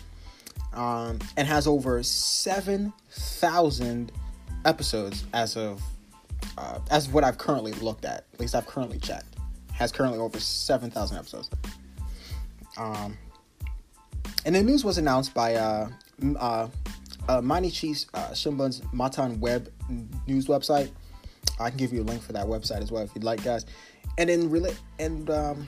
um, 0.74 1.18
and 1.36 1.48
has 1.48 1.66
over 1.66 2.02
7,000 2.02 4.12
episodes 4.64 5.24
as 5.32 5.56
of 5.56 5.82
uh, 6.56 6.78
as 6.90 7.08
what 7.08 7.24
I've 7.24 7.38
currently 7.38 7.72
looked 7.72 8.04
at. 8.04 8.26
At 8.34 8.40
least 8.40 8.54
I've 8.54 8.66
currently 8.66 8.98
checked. 8.98 9.36
Has 9.72 9.90
currently 9.92 10.18
over 10.18 10.38
7,000 10.40 11.16
episodes. 11.16 11.48
Um, 12.76 13.16
and 14.44 14.54
the 14.54 14.62
news 14.62 14.84
was 14.84 14.98
announced 14.98 15.32
by 15.34 15.54
uh, 15.54 15.88
uh, 16.36 16.68
uh, 17.28 17.40
Mainichi 17.40 18.06
uh, 18.14 18.30
Shimbun's 18.30 18.82
Mantan 18.92 19.40
Web 19.40 19.72
news 20.26 20.46
website. 20.46 20.90
I 21.60 21.70
can 21.70 21.78
give 21.78 21.92
you 21.92 22.02
a 22.02 22.04
link 22.04 22.22
for 22.22 22.32
that 22.32 22.46
website 22.46 22.82
as 22.82 22.90
well 22.92 23.02
if 23.02 23.14
you'd 23.14 23.24
like, 23.24 23.42
guys. 23.42 23.66
And 24.16 24.28
then 24.28 24.50
really, 24.50 24.74
and 24.98 25.28
um, 25.30 25.66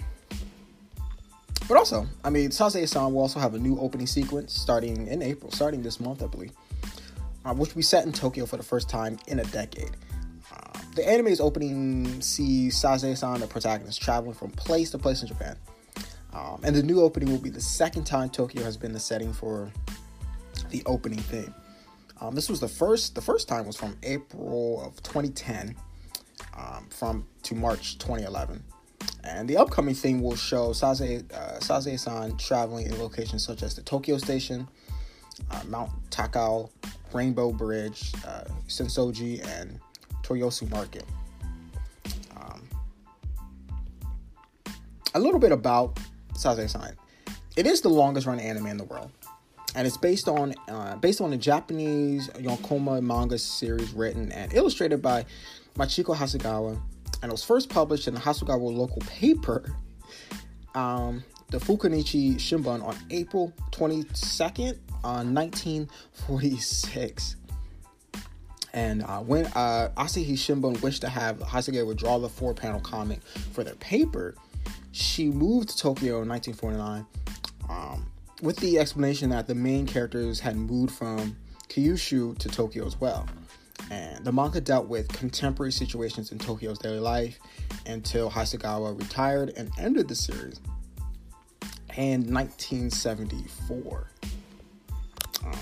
but 1.70 1.78
also, 1.78 2.04
I 2.24 2.30
mean, 2.30 2.50
Sazae-san 2.50 3.12
will 3.12 3.20
also 3.20 3.38
have 3.38 3.54
a 3.54 3.58
new 3.58 3.78
opening 3.78 4.08
sequence 4.08 4.52
starting 4.52 5.06
in 5.06 5.22
April, 5.22 5.52
starting 5.52 5.82
this 5.82 6.00
month, 6.00 6.20
I 6.20 6.26
believe, 6.26 6.50
uh, 7.44 7.54
which 7.54 7.76
we 7.76 7.82
set 7.82 8.04
in 8.04 8.12
Tokyo 8.12 8.44
for 8.44 8.56
the 8.56 8.62
first 8.64 8.88
time 8.88 9.20
in 9.28 9.38
a 9.38 9.44
decade. 9.44 9.92
Uh, 10.52 10.80
the 10.96 11.08
anime's 11.08 11.38
opening 11.40 12.20
sees 12.20 12.74
Sazae-san, 12.74 13.38
the 13.38 13.46
protagonist, 13.46 14.02
traveling 14.02 14.34
from 14.34 14.50
place 14.50 14.90
to 14.90 14.98
place 14.98 15.22
in 15.22 15.28
Japan. 15.28 15.56
Um, 16.32 16.60
and 16.64 16.74
the 16.74 16.82
new 16.82 17.00
opening 17.02 17.30
will 17.30 17.38
be 17.38 17.50
the 17.50 17.60
second 17.60 18.04
time 18.04 18.30
Tokyo 18.30 18.64
has 18.64 18.76
been 18.76 18.92
the 18.92 18.98
setting 18.98 19.32
for 19.32 19.70
the 20.70 20.82
opening 20.86 21.20
theme. 21.20 21.54
Um, 22.20 22.34
this 22.34 22.48
was 22.50 22.60
the 22.60 22.68
first. 22.68 23.14
The 23.14 23.22
first 23.22 23.48
time 23.48 23.66
was 23.66 23.76
from 23.76 23.96
April 24.02 24.82
of 24.84 25.02
2010, 25.02 25.74
um, 26.56 26.86
from 26.90 27.26
to 27.44 27.54
March 27.54 27.98
2011. 27.98 28.62
And 29.24 29.48
the 29.48 29.56
upcoming 29.56 29.94
thing 29.94 30.22
will 30.22 30.36
show 30.36 30.70
Sazae, 30.70 31.24
uh, 31.32 31.58
Sazae-san 31.60 32.36
traveling 32.36 32.86
in 32.86 32.98
locations 32.98 33.44
such 33.44 33.62
as 33.62 33.74
the 33.74 33.82
Tokyo 33.82 34.18
Station, 34.18 34.68
uh, 35.50 35.62
Mount 35.68 35.90
Takao, 36.10 36.70
Rainbow 37.12 37.52
Bridge, 37.52 38.12
uh, 38.26 38.44
Sensoji, 38.68 39.44
and 39.58 39.78
Toyosu 40.22 40.70
Market. 40.70 41.04
Um, 42.36 42.62
a 45.14 45.20
little 45.20 45.40
bit 45.40 45.52
about 45.52 45.98
Sazae-san. 46.34 46.96
It 47.56 47.66
is 47.66 47.80
the 47.80 47.90
longest 47.90 48.26
running 48.26 48.46
anime 48.46 48.66
in 48.66 48.76
the 48.76 48.84
world, 48.84 49.10
and 49.74 49.86
it's 49.86 49.96
based 49.96 50.28
on 50.28 50.54
uh, 50.68 50.96
based 50.96 51.20
on 51.20 51.32
a 51.32 51.36
Japanese 51.36 52.28
Yonkoma 52.30 53.02
manga 53.02 53.38
series 53.38 53.92
written 53.92 54.30
and 54.32 54.52
illustrated 54.52 55.02
by 55.02 55.24
Machiko 55.76 56.14
Hasegawa 56.14 56.80
and 57.22 57.30
it 57.30 57.32
was 57.32 57.44
first 57.44 57.68
published 57.68 58.08
in 58.08 58.14
the 58.14 58.20
Hasegawa 58.20 58.74
local 58.74 59.02
paper, 59.02 59.76
um, 60.74 61.22
the 61.50 61.58
Fukunichi 61.58 62.36
Shimbun, 62.36 62.82
on 62.82 62.96
April 63.10 63.52
22nd, 63.72 64.78
uh, 65.04 65.22
1946. 65.24 67.36
And 68.72 69.02
uh, 69.02 69.18
when 69.18 69.46
uh, 69.46 69.90
Asahi 69.96 70.32
Shimbun 70.32 70.80
wished 70.80 71.02
to 71.02 71.08
have 71.08 71.40
Hasegawa 71.40 71.96
draw 71.96 72.18
the 72.18 72.28
four 72.28 72.54
panel 72.54 72.80
comic 72.80 73.20
for 73.52 73.64
their 73.64 73.74
paper, 73.74 74.36
she 74.92 75.28
moved 75.28 75.70
to 75.70 75.76
Tokyo 75.76 76.22
in 76.22 76.28
1949 76.28 77.04
um, 77.68 78.06
with 78.42 78.56
the 78.56 78.78
explanation 78.78 79.30
that 79.30 79.46
the 79.46 79.54
main 79.54 79.86
characters 79.86 80.40
had 80.40 80.56
moved 80.56 80.92
from 80.92 81.36
Kyushu 81.68 82.36
to 82.38 82.48
Tokyo 82.48 82.86
as 82.86 83.00
well. 83.00 83.26
And 83.90 84.24
the 84.24 84.32
manga 84.32 84.60
dealt 84.60 84.88
with 84.88 85.08
contemporary 85.08 85.72
situations 85.72 86.32
in 86.32 86.38
Tokyo's 86.38 86.78
daily 86.78 87.00
life 87.00 87.38
until 87.86 88.30
Hasegawa 88.30 88.98
retired 88.98 89.52
and 89.56 89.70
ended 89.78 90.08
the 90.08 90.14
series 90.14 90.60
in 91.96 92.32
1974. 92.32 94.06
Um, 95.44 95.52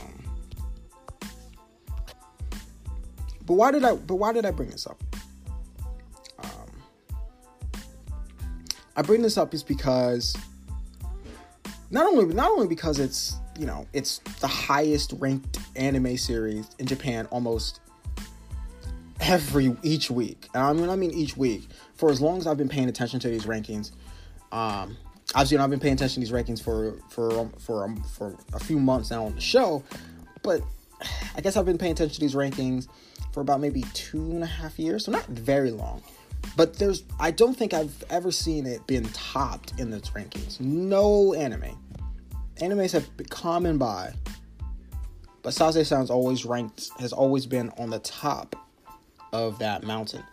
but 3.47 3.55
why 3.55 3.71
did 3.71 3.85
I? 3.85 3.95
But 3.95 4.17
why 4.17 4.33
did 4.33 4.45
I 4.45 4.51
bring 4.51 4.71
this 4.71 4.87
up? 4.87 5.03
Um, 6.43 6.51
I 8.97 9.03
bring 9.03 9.23
this 9.23 9.39
up 9.39 9.55
is 9.55 9.63
because 9.63 10.37
not 11.91 12.07
only 12.07 12.27
not 12.35 12.51
only 12.51 12.67
because 12.67 12.99
it's 12.99 13.37
you 13.59 13.67
know 13.67 13.87
it's 13.93 14.19
the 14.41 14.47
highest 14.47 15.15
ranked 15.19 15.59
anime 15.77 16.17
series 16.17 16.69
in 16.79 16.87
Japan 16.87 17.27
almost 17.27 17.81
every 19.21 19.77
each 19.83 20.11
week. 20.11 20.49
And 20.55 20.63
I 20.63 20.73
mean, 20.73 20.89
I 20.89 20.97
mean 20.97 21.11
each 21.11 21.37
week 21.37 21.69
for 21.95 22.11
as 22.11 22.21
long 22.21 22.39
as 22.39 22.47
I've 22.47 22.57
been 22.57 22.69
paying 22.69 22.89
attention 22.89 23.21
to 23.21 23.29
these 23.29 23.47
rankings. 23.47 23.93
Um, 24.53 24.97
obviously, 25.35 25.55
you 25.55 25.59
know, 25.59 25.65
I've 25.65 25.71
been 25.71 25.81
paying 25.81 25.95
attention 25.95 26.23
to 26.23 26.31
these 26.31 26.33
rankings 26.33 26.63
for 26.63 26.99
for 27.09 27.41
um, 27.41 27.53
for 27.59 27.85
um, 27.85 28.03
for 28.03 28.37
a 28.53 28.61
few 28.61 28.79
months 28.79 29.11
now 29.11 29.25
on 29.25 29.35
the 29.35 29.41
show. 29.41 29.83
but 30.43 30.63
I 31.37 31.41
guess 31.41 31.57
I've 31.57 31.67
been 31.67 31.79
paying 31.79 31.93
attention 31.93 32.15
to 32.15 32.21
these 32.21 32.35
rankings 32.35 32.89
for 33.33 33.41
about 33.41 33.61
maybe 33.61 33.85
two 33.95 34.31
and 34.31 34.43
a 34.43 34.47
half 34.47 34.79
years, 34.79 35.05
so 35.05 35.13
not 35.13 35.27
very 35.27 35.71
long. 35.71 36.03
But 36.57 36.75
there's, 36.75 37.05
I 37.21 37.31
don't 37.31 37.57
think 37.57 37.73
I've 37.73 38.05
ever 38.11 38.31
seen 38.31 38.67
it 38.67 38.87
being 38.87 39.09
topped 39.11 39.79
in 39.79 39.91
the 39.91 39.99
rankings. 39.99 40.61
No 40.61 41.35
anime. 41.35 41.79
Animes 42.57 42.93
have 42.93 43.09
come 43.31 43.67
and 43.67 43.79
by, 43.79 44.13
but 45.43 45.53
Sazae-san's 45.53 46.11
always 46.11 46.45
ranked, 46.45 46.91
has 46.99 47.13
always 47.13 47.47
been 47.47 47.71
on 47.79 47.91
the 47.91 48.01
top 48.01 48.57
of 49.33 49.59
that 49.61 49.85
mountain. 49.85 50.25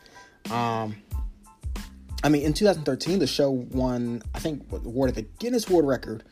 Um, 0.50 0.96
I 2.24 2.30
mean, 2.30 2.42
in 2.42 2.54
2013, 2.54 3.20
the 3.20 3.28
show 3.28 3.52
won, 3.52 4.24
I 4.34 4.40
think, 4.40 4.66
awarded 4.72 5.16
the 5.16 5.28
Guinness 5.38 5.70
World 5.70 5.88
Record 5.88 6.24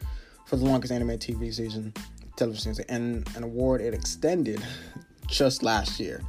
for 0.48 0.56
the 0.56 0.66
longest 0.66 0.92
anime 0.92 1.20
TV 1.20 1.54
season, 1.54 1.94
television 2.36 2.74
season, 2.74 2.86
and 2.90 3.30
an 3.36 3.44
award 3.44 3.82
it 3.82 3.94
extended 3.94 4.64
just 5.28 5.62
last 5.62 6.00
year. 6.00 6.22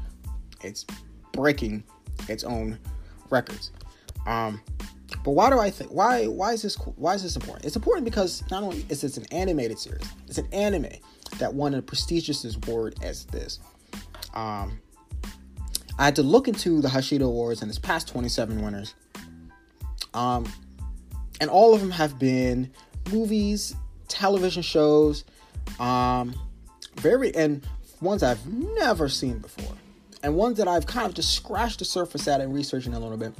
It's 0.62 0.84
breaking 1.32 1.82
its 2.28 2.44
own 2.44 2.78
records. 3.30 3.70
Um, 4.26 4.60
but 5.22 5.32
why 5.32 5.50
do 5.50 5.58
I 5.58 5.70
think 5.70 5.90
why 5.90 6.26
why 6.26 6.52
is 6.52 6.62
this 6.62 6.76
why 6.96 7.14
is 7.14 7.22
this 7.22 7.36
important? 7.36 7.64
It's 7.64 7.76
important 7.76 8.04
because 8.04 8.42
not 8.50 8.62
only 8.62 8.84
is 8.88 9.00
this 9.00 9.16
an 9.16 9.26
animated 9.30 9.78
series, 9.78 10.04
it's 10.26 10.38
an 10.38 10.48
anime 10.52 10.92
that 11.38 11.52
won 11.52 11.74
a 11.74 11.82
prestigious 11.82 12.44
award 12.56 12.96
as 13.02 13.24
this. 13.26 13.58
Um, 14.34 14.80
I 15.98 16.04
had 16.04 16.16
to 16.16 16.22
look 16.22 16.48
into 16.48 16.80
the 16.80 16.88
Hashida 16.88 17.22
Awards 17.22 17.62
and 17.62 17.70
its 17.70 17.78
past 17.78 18.08
27 18.08 18.62
winners. 18.62 18.94
Um, 20.12 20.50
and 21.40 21.50
all 21.50 21.74
of 21.74 21.80
them 21.80 21.90
have 21.90 22.18
been 22.18 22.70
movies, 23.12 23.74
television 24.08 24.62
shows, 24.62 25.24
um, 25.78 26.34
very 26.96 27.34
and 27.34 27.66
ones 28.00 28.22
I've 28.22 28.46
never 28.46 29.08
seen 29.08 29.38
before, 29.38 29.74
and 30.24 30.34
ones 30.34 30.56
that 30.56 30.66
I've 30.66 30.86
kind 30.86 31.06
of 31.06 31.12
just 31.12 31.34
scratched 31.34 31.80
the 31.80 31.84
surface 31.84 32.26
at 32.26 32.40
and 32.40 32.52
researching 32.52 32.94
a 32.94 32.98
little 32.98 33.18
bit. 33.18 33.34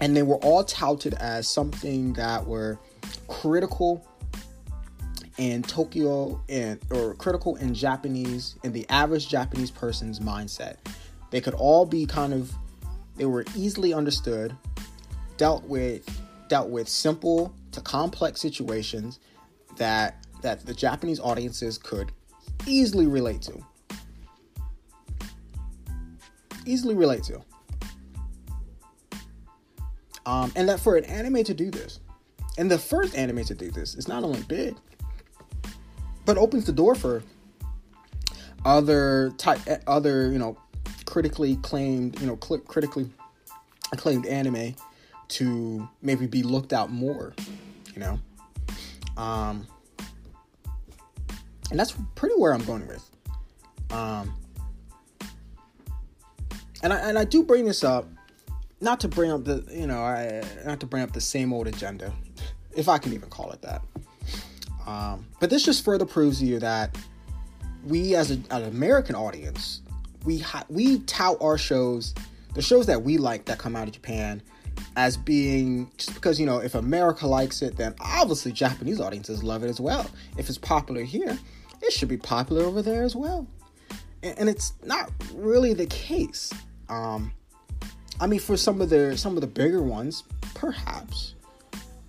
And 0.00 0.16
they 0.16 0.24
were 0.24 0.36
all 0.36 0.64
touted 0.64 1.14
as 1.14 1.48
something 1.48 2.12
that 2.14 2.44
were 2.44 2.78
critical 3.28 4.04
in 5.38 5.62
Tokyo 5.62 6.42
and 6.48 6.80
or 6.90 7.14
critical 7.14 7.54
in 7.56 7.72
Japanese 7.72 8.56
in 8.64 8.72
the 8.72 8.84
average 8.88 9.28
Japanese 9.28 9.70
person's 9.70 10.18
mindset. 10.18 10.76
They 11.30 11.40
could 11.40 11.54
all 11.54 11.86
be 11.86 12.04
kind 12.04 12.34
of 12.34 12.52
they 13.14 13.26
were 13.26 13.44
easily 13.54 13.94
understood, 13.94 14.56
dealt 15.36 15.64
with 15.64 16.04
dealt 16.48 16.68
with 16.68 16.88
simple 16.88 17.54
to 17.70 17.80
complex 17.80 18.40
situations 18.40 19.20
that 19.76 20.26
that 20.42 20.66
the 20.66 20.74
Japanese 20.74 21.20
audiences 21.20 21.78
could 21.78 22.10
easily 22.66 23.06
relate 23.06 23.42
to. 23.42 23.64
Easily 26.66 26.94
relate 26.94 27.22
to. 27.24 27.40
Um, 30.26 30.52
and 30.56 30.68
that 30.68 30.80
for 30.80 30.96
an 30.96 31.04
anime 31.04 31.44
to 31.44 31.54
do 31.54 31.70
this, 31.70 32.00
and 32.58 32.70
the 32.70 32.78
first 32.78 33.14
anime 33.14 33.44
to 33.44 33.54
do 33.54 33.70
this 33.70 33.94
is 33.94 34.08
not 34.08 34.24
only 34.24 34.42
big, 34.42 34.76
but 36.24 36.36
opens 36.36 36.64
the 36.64 36.72
door 36.72 36.96
for 36.96 37.22
other 38.64 39.32
type, 39.38 39.60
other 39.86 40.30
you 40.32 40.38
know, 40.38 40.58
critically 41.04 41.56
claimed, 41.56 42.20
you 42.20 42.26
know, 42.26 42.38
cl- 42.42 42.60
critically 42.60 43.08
acclaimed 43.92 44.26
anime 44.26 44.74
to 45.28 45.88
maybe 46.02 46.26
be 46.26 46.42
looked 46.42 46.72
out 46.72 46.90
more, 46.90 47.34
you 47.94 48.00
know. 48.00 48.18
Um, 49.16 49.66
and 51.70 51.78
that's 51.78 51.94
pretty 52.16 52.34
where 52.36 52.52
I'm 52.52 52.64
going 52.64 52.86
with. 52.86 53.08
Um, 53.90 54.34
and 56.82 56.92
I 56.92 56.96
and 56.98 57.18
I 57.18 57.24
do 57.24 57.42
bring 57.42 57.64
this 57.64 57.84
up, 57.84 58.08
not 58.80 59.00
to 59.00 59.08
bring 59.08 59.30
up 59.30 59.44
the 59.44 59.64
you 59.72 59.86
know 59.86 60.00
I 60.00 60.42
not 60.64 60.80
to 60.80 60.86
bring 60.86 61.02
up 61.02 61.12
the 61.12 61.20
same 61.20 61.52
old 61.52 61.66
agenda, 61.66 62.12
if 62.74 62.88
I 62.88 62.98
can 62.98 63.12
even 63.12 63.28
call 63.28 63.50
it 63.52 63.62
that. 63.62 63.82
Um, 64.86 65.26
but 65.40 65.50
this 65.50 65.64
just 65.64 65.84
further 65.84 66.06
proves 66.06 66.38
to 66.38 66.46
you 66.46 66.58
that 66.60 66.96
we 67.84 68.14
as, 68.14 68.30
a, 68.30 68.34
an 68.50 68.64
American 68.64 69.14
audience, 69.14 69.80
we 70.24 70.38
ha- 70.38 70.64
we 70.68 71.00
tout 71.00 71.36
our 71.40 71.58
shows, 71.58 72.14
the 72.54 72.62
shows 72.62 72.86
that 72.86 73.02
we 73.02 73.18
like 73.18 73.46
that 73.46 73.58
come 73.58 73.74
out 73.74 73.88
of 73.88 73.94
Japan, 73.94 74.42
as 74.96 75.16
being 75.16 75.90
just 75.96 76.14
because 76.14 76.38
you 76.38 76.46
know 76.46 76.58
if 76.58 76.74
America 76.74 77.26
likes 77.26 77.62
it, 77.62 77.76
then 77.76 77.94
obviously 78.00 78.52
Japanese 78.52 79.00
audiences 79.00 79.42
love 79.42 79.64
it 79.64 79.68
as 79.68 79.80
well. 79.80 80.08
If 80.36 80.48
it's 80.48 80.58
popular 80.58 81.02
here, 81.02 81.38
it 81.82 81.92
should 81.92 82.08
be 82.08 82.16
popular 82.16 82.62
over 82.64 82.82
there 82.82 83.02
as 83.02 83.16
well. 83.16 83.46
And, 84.38 84.48
it's 84.48 84.74
not 84.84 85.10
really 85.34 85.74
the 85.74 85.86
case. 85.86 86.52
Um, 86.88 87.32
I 88.20 88.26
mean, 88.26 88.40
for 88.40 88.56
some 88.56 88.80
of 88.80 88.88
the 88.90 89.16
some 89.16 89.34
of 89.34 89.40
the 89.40 89.46
bigger 89.46 89.82
ones, 89.82 90.24
perhaps. 90.54 91.34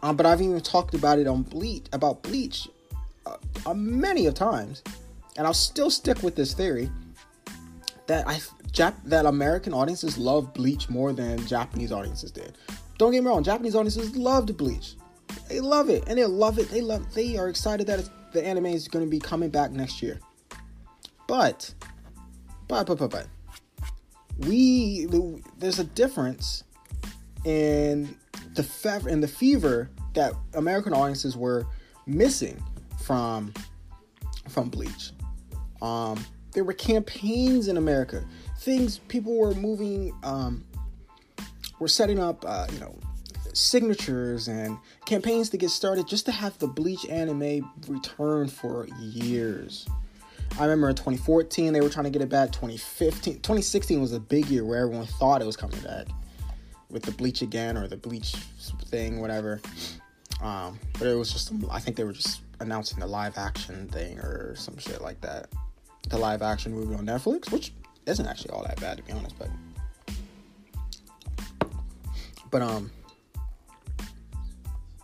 Um, 0.03 0.15
but 0.15 0.25
I've 0.25 0.41
even 0.41 0.61
talked 0.61 0.93
about 0.93 1.19
it 1.19 1.27
on 1.27 1.43
Bleach 1.43 1.87
about 1.91 2.23
Bleach 2.23 2.67
uh, 3.25 3.37
uh, 3.65 3.73
many 3.73 4.25
of 4.25 4.35
times, 4.35 4.83
and 5.37 5.45
I'll 5.45 5.53
still 5.53 5.89
stick 5.89 6.23
with 6.23 6.35
this 6.35 6.53
theory 6.53 6.89
that 8.07 8.27
I 8.27 8.39
Jap- 8.71 9.03
that 9.05 9.25
American 9.25 9.73
audiences 9.73 10.17
love 10.17 10.53
Bleach 10.53 10.89
more 10.89 11.13
than 11.13 11.45
Japanese 11.47 11.91
audiences 11.91 12.31
did. 12.31 12.57
Don't 12.97 13.11
get 13.11 13.23
me 13.23 13.29
wrong, 13.29 13.43
Japanese 13.43 13.75
audiences 13.75 14.15
loved 14.15 14.55
Bleach. 14.55 14.95
They 15.49 15.59
love 15.59 15.89
it, 15.89 16.03
and 16.07 16.17
they 16.17 16.25
love 16.25 16.59
it. 16.59 16.69
They 16.69 16.81
love. 16.81 17.13
They 17.13 17.37
are 17.37 17.49
excited 17.49 17.87
that 17.87 18.07
the 18.33 18.45
anime 18.45 18.67
is 18.67 18.87
going 18.87 19.05
to 19.05 19.09
be 19.09 19.19
coming 19.19 19.49
back 19.49 19.71
next 19.71 20.01
year. 20.01 20.19
But, 21.27 21.73
but, 22.67 22.87
but, 22.87 22.97
but, 22.97 23.09
but, 23.09 23.27
we 24.47 25.07
there's 25.57 25.79
a 25.79 25.83
difference 25.83 26.63
in 27.43 28.15
the 28.53 28.63
fever 28.63 29.09
in 29.09 29.21
the 29.21 29.27
fever 29.27 29.89
that 30.13 30.33
American 30.53 30.93
audiences 30.93 31.35
were 31.35 31.65
missing 32.05 32.61
from 33.03 33.53
from 34.47 34.69
Bleach. 34.69 35.11
Um, 35.81 36.23
there 36.53 36.63
were 36.63 36.73
campaigns 36.73 37.67
in 37.67 37.77
America 37.77 38.23
things 38.67 38.97
people 39.07 39.37
were 39.37 39.53
moving, 39.53 40.13
um, 40.23 40.65
were 41.79 41.87
setting 41.87 42.19
up, 42.19 42.43
uh, 42.45 42.67
you 42.73 42.79
know, 42.79 42.97
signatures 43.53 44.47
and 44.47 44.77
campaigns 45.05 45.49
to 45.49 45.57
get 45.57 45.69
started 45.69 46.07
just 46.07 46.25
to 46.25 46.31
have 46.31 46.57
the 46.59 46.67
Bleach 46.67 47.05
anime 47.05 47.71
return 47.87 48.47
for 48.47 48.87
years. 48.99 49.87
I 50.59 50.63
remember 50.63 50.89
in 50.89 50.95
2014 50.95 51.71
they 51.71 51.81
were 51.81 51.89
trying 51.89 52.05
to 52.05 52.09
get 52.09 52.21
it 52.21 52.29
back. 52.29 52.51
2015, 52.51 53.35
2016 53.35 54.01
was 54.01 54.13
a 54.13 54.19
big 54.19 54.47
year 54.47 54.65
where 54.65 54.79
everyone 54.79 55.05
thought 55.05 55.41
it 55.41 55.45
was 55.45 55.55
coming 55.55 55.79
back 55.81 56.07
with 56.89 57.03
the 57.03 57.11
Bleach 57.11 57.43
again 57.43 57.77
or 57.77 57.87
the 57.87 57.97
Bleach 57.97 58.33
thing, 58.85 59.19
whatever. 59.21 59.61
Um, 60.41 60.79
but 60.93 61.07
it 61.07 61.15
was 61.15 61.31
just, 61.31 61.51
I 61.69 61.79
think 61.79 61.95
they 61.95 62.03
were 62.03 62.13
just 62.13 62.41
announcing 62.59 62.99
the 62.99 63.07
live 63.07 63.37
action 63.37 63.87
thing 63.89 64.17
or 64.19 64.55
some 64.55 64.77
shit 64.77 65.01
like 65.01 65.21
that. 65.21 65.47
The 66.09 66.17
live 66.17 66.41
action 66.41 66.73
movie 66.73 66.95
on 66.95 67.05
Netflix, 67.05 67.51
which 67.51 67.73
isn't 68.07 68.25
actually 68.25 68.51
all 68.51 68.63
that 68.63 68.79
bad 68.79 68.97
to 68.97 69.03
be 69.03 69.11
honest, 69.11 69.35
but 69.37 69.49
but 72.49 72.61
um 72.61 72.89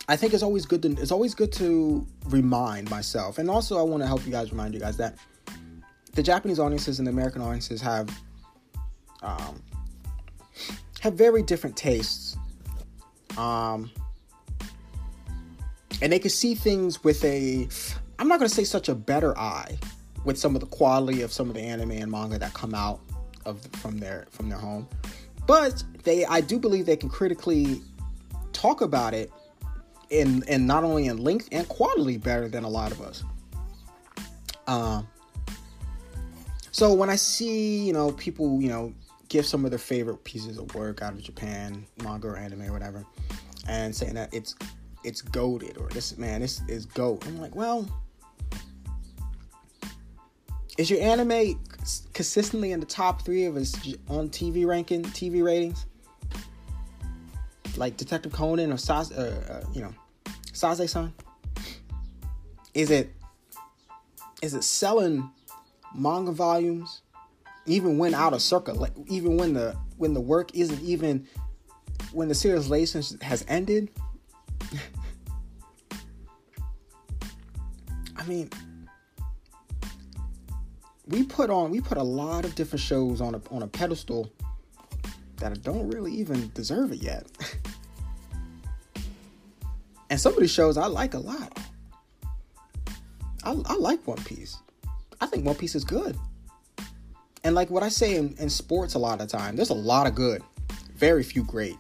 I 0.08 0.16
think 0.16 0.34
it's 0.34 0.44
always 0.44 0.66
good 0.66 0.82
to 0.84 0.92
it's 0.94 1.12
always 1.12 1.36
good 1.36 1.52
to 1.54 2.08
remind 2.28 2.90
myself, 2.90 3.38
and 3.38 3.50
also 3.50 3.78
I 3.78 3.84
want 3.84 4.02
to 4.02 4.08
help 4.08 4.26
you 4.26 4.32
guys 4.32 4.52
remind 4.52 4.74
you 4.74 4.80
guys 4.80 4.98
that 4.98 5.18
the 6.14 6.24
Japanese 6.24 6.60
audiences 6.60 7.00
and 7.00 7.08
the 7.08 7.12
American 7.12 7.42
audiences 7.42 7.82
have 7.82 8.10
um, 9.22 9.62
have 11.00 11.14
very 11.16 11.42
different 11.42 11.76
tastes, 11.76 12.38
um, 13.38 13.90
and 16.02 16.12
they 16.12 16.20
can 16.20 16.30
see 16.30 16.56
things 16.56 17.04
with 17.04 17.24
a 17.24 17.68
I'm 18.20 18.28
not 18.28 18.40
going 18.40 18.50
to 18.50 18.56
say 18.56 18.64
such 18.64 18.90
a 18.90 18.96
better 18.96 19.38
eye 19.38 19.78
with 20.24 20.38
some 20.38 20.56
of 20.56 20.62
the 20.62 20.68
quality 20.68 21.22
of 21.22 21.32
some 21.32 21.50
of 21.50 21.56
the 21.56 21.62
anime 21.62 21.92
and 21.92 22.12
manga 22.12 22.38
that 22.40 22.54
come 22.54 22.74
out 22.74 23.00
of 23.46 23.62
from 23.82 23.98
their 23.98 24.28
from 24.30 24.50
their 24.50 24.60
home. 24.60 24.88
But 25.48 25.84
they 26.04 26.26
I 26.26 26.42
do 26.42 26.60
believe 26.60 26.86
they 26.86 26.96
can 26.96 27.10
critically 27.10 27.82
talk 28.54 28.82
about 28.82 29.14
it 29.14 29.32
in 30.10 30.44
and 30.48 30.68
not 30.68 30.84
only 30.84 31.08
in 31.08 31.18
length 31.18 31.50
and 31.52 31.68
quality 31.68 32.18
better 32.18 32.48
than 32.48 32.64
a 32.64 32.70
lot 32.70 32.92
of 32.92 33.02
us. 33.02 33.24
Um 34.68 35.08
so 36.74 36.92
when 36.92 37.10
I 37.10 37.16
see, 37.16 37.86
you 37.86 37.94
know, 37.94 38.12
people, 38.12 38.60
you 38.60 38.68
know, 38.68 38.94
give 39.30 39.46
some 39.46 39.64
of 39.64 39.70
their 39.72 39.80
favorite 39.80 40.24
pieces 40.24 40.58
of 40.58 40.74
work 40.74 41.04
out 41.04 41.14
of 41.14 41.22
Japan, 41.22 41.86
manga 42.04 42.28
or 42.28 42.36
anime 42.36 42.64
or 42.64 42.74
whatever, 42.74 43.06
and 43.68 43.96
saying 43.96 44.16
that 44.16 44.34
it's 44.34 44.56
it's 45.04 45.22
goaded 45.22 45.78
or 45.78 45.88
this 45.90 46.18
man, 46.18 46.42
this 46.42 46.62
is 46.68 46.88
goat. 46.88 47.26
I'm 47.28 47.40
like, 47.40 47.56
well, 47.56 47.88
is 50.80 50.90
your 50.90 51.00
anime 51.00 51.60
consistently 52.14 52.72
in 52.72 52.80
the 52.80 52.88
top 52.88 53.22
three 53.22 53.46
of 53.46 53.56
its 53.56 53.76
on 54.10 54.30
TV 54.30 54.66
ranking, 54.66 55.04
TV 55.04 55.44
ratings? 55.44 55.86
Like 57.78 57.98
Detective 57.98 58.34
Conan 58.34 58.72
or 58.72 58.78
Saz, 58.78 59.16
uh, 59.16 59.52
uh, 59.52 59.64
you 59.74 59.82
know, 59.82 59.94
Sazae-san? 60.54 61.14
Is 62.74 62.90
it 62.90 63.14
is 64.42 64.56
it 64.56 64.64
selling 64.64 65.30
manga 65.94 66.32
volumes, 66.32 67.02
even 67.66 67.98
when 67.98 68.14
out 68.14 68.34
of 68.34 68.42
circle, 68.42 68.76
like 68.76 68.94
even 69.08 69.38
when 69.38 69.54
the 69.54 69.76
when 69.98 70.14
the 70.14 70.22
work 70.22 70.54
isn't 70.56 70.82
even 70.82 71.28
when 72.12 72.28
the 72.28 72.66
license 72.68 73.16
has 73.22 73.46
ended. 73.48 73.90
I 78.18 78.26
mean, 78.26 78.50
we 81.08 81.24
put 81.24 81.50
on 81.50 81.72
we 81.72 81.82
put 81.82 81.98
a 81.98 82.04
lot 82.04 82.46
of 82.46 82.56
different 82.56 82.82
shows 82.82 83.22
on 83.22 83.36
a 83.36 83.42
on 83.52 83.64
a 83.64 83.68
pedestal 83.68 84.32
that 85.38 85.62
don't 85.62 85.90
really 85.90 86.14
even 86.14 86.52
deserve 86.54 86.92
it 86.92 87.02
yet. 87.02 87.26
and 90.10 90.20
some 90.20 90.34
of 90.34 90.40
these 90.40 90.52
shows 90.52 90.78
I 90.78 90.88
like 90.88 91.14
a 91.14 91.20
lot. 91.20 91.60
I, 93.44 93.52
I 93.66 93.76
like 93.76 94.08
One 94.08 94.24
Piece. 94.24 94.58
I 95.22 95.26
think 95.26 95.46
One 95.46 95.56
Piece 95.56 95.76
is 95.76 95.84
good. 95.84 96.18
And 97.44 97.56
like 97.56 97.70
what 97.70 97.84
I 97.84 97.90
say 97.90 98.16
in, 98.16 98.36
in 98.40 98.50
sports 98.50 98.94
a 98.94 99.00
lot 99.00 99.20
of 99.20 99.28
the 99.28 99.38
time, 99.38 99.56
there's 99.56 99.70
a 99.70 99.76
lot 99.76 100.08
of 100.08 100.16
good, 100.16 100.42
very 100.96 101.24
few 101.24 101.44
great. 101.44 101.76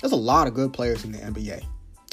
There's 0.00 0.12
a 0.12 0.16
lot 0.16 0.46
of 0.46 0.54
good 0.54 0.72
players 0.72 1.04
in 1.04 1.12
the 1.12 1.18
NBA, 1.18 1.64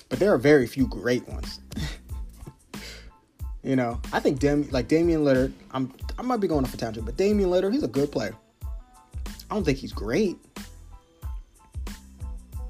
but 0.09 0.19
there 0.19 0.33
are 0.33 0.37
very 0.37 0.65
few 0.65 0.87
great 0.87 1.27
ones. 1.27 1.59
you 3.63 3.75
know, 3.75 3.99
I 4.13 4.19
think 4.19 4.39
Dem- 4.39 4.69
like 4.71 4.87
Damian 4.87 5.23
Lillard, 5.23 5.51
I'm 5.71 5.93
I 6.17 6.21
might 6.21 6.39
be 6.39 6.47
going 6.47 6.63
off 6.63 6.73
a 6.73 6.77
tangent, 6.77 7.05
but 7.05 7.17
Damian 7.17 7.49
Lillard, 7.49 7.73
he's 7.73 7.83
a 7.83 7.87
good 7.87 8.11
player. 8.11 8.35
I 9.49 9.53
don't 9.53 9.63
think 9.63 9.77
he's 9.77 9.93
great. 9.93 10.37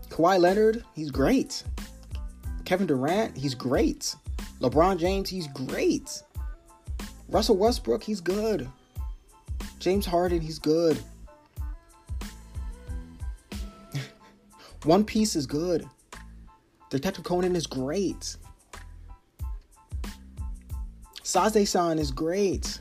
Kawhi 0.09 0.39
Leonard, 0.39 0.83
he's 0.95 1.11
great. 1.11 1.63
Kevin 2.65 2.87
Durant, 2.87 3.37
he's 3.37 3.53
great. 3.53 4.15
LeBron 4.59 4.97
James, 4.97 5.29
he's 5.29 5.47
great. 5.47 6.23
Russell 7.29 7.57
Westbrook, 7.57 8.03
he's 8.03 8.21
good. 8.21 8.69
James 9.79 10.05
Harden, 10.05 10.41
he's 10.41 10.59
good. 10.59 10.97
One 14.83 15.03
Piece 15.03 15.35
is 15.35 15.45
good. 15.45 15.87
Detective 16.89 17.23
Conan 17.23 17.55
is 17.55 17.67
great. 17.67 18.37
Sazae-san 21.23 21.99
is 21.99 22.11
great. 22.11 22.79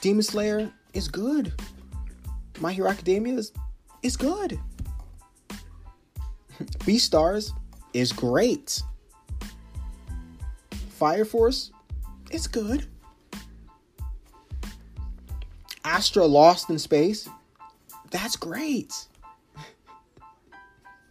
Demon 0.00 0.22
Slayer 0.22 0.72
is 0.94 1.08
good. 1.08 1.52
My 2.60 2.72
Hero 2.72 2.88
Academia 2.88 3.34
is, 3.34 3.52
is 4.02 4.16
good. 4.16 4.58
Beastars 6.60 7.50
is 7.92 8.12
great. 8.12 8.80
Fire 10.90 11.24
Force 11.24 11.72
is 12.30 12.46
good. 12.46 12.86
Astra 15.88 16.26
Lost 16.26 16.68
in 16.68 16.78
Space, 16.78 17.28
that's 18.10 18.36
great. 18.36 18.92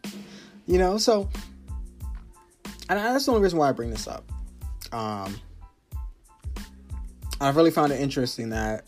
you 0.67 0.77
know, 0.77 0.99
so 0.99 1.27
and 2.87 2.99
that's 2.99 3.25
the 3.25 3.31
only 3.31 3.43
reason 3.43 3.57
why 3.57 3.69
I 3.69 3.71
bring 3.71 3.89
this 3.89 4.07
up. 4.07 4.23
Um, 4.91 5.35
I 7.41 7.49
really 7.49 7.71
found 7.71 7.91
it 7.91 7.99
interesting 7.99 8.49
that 8.49 8.85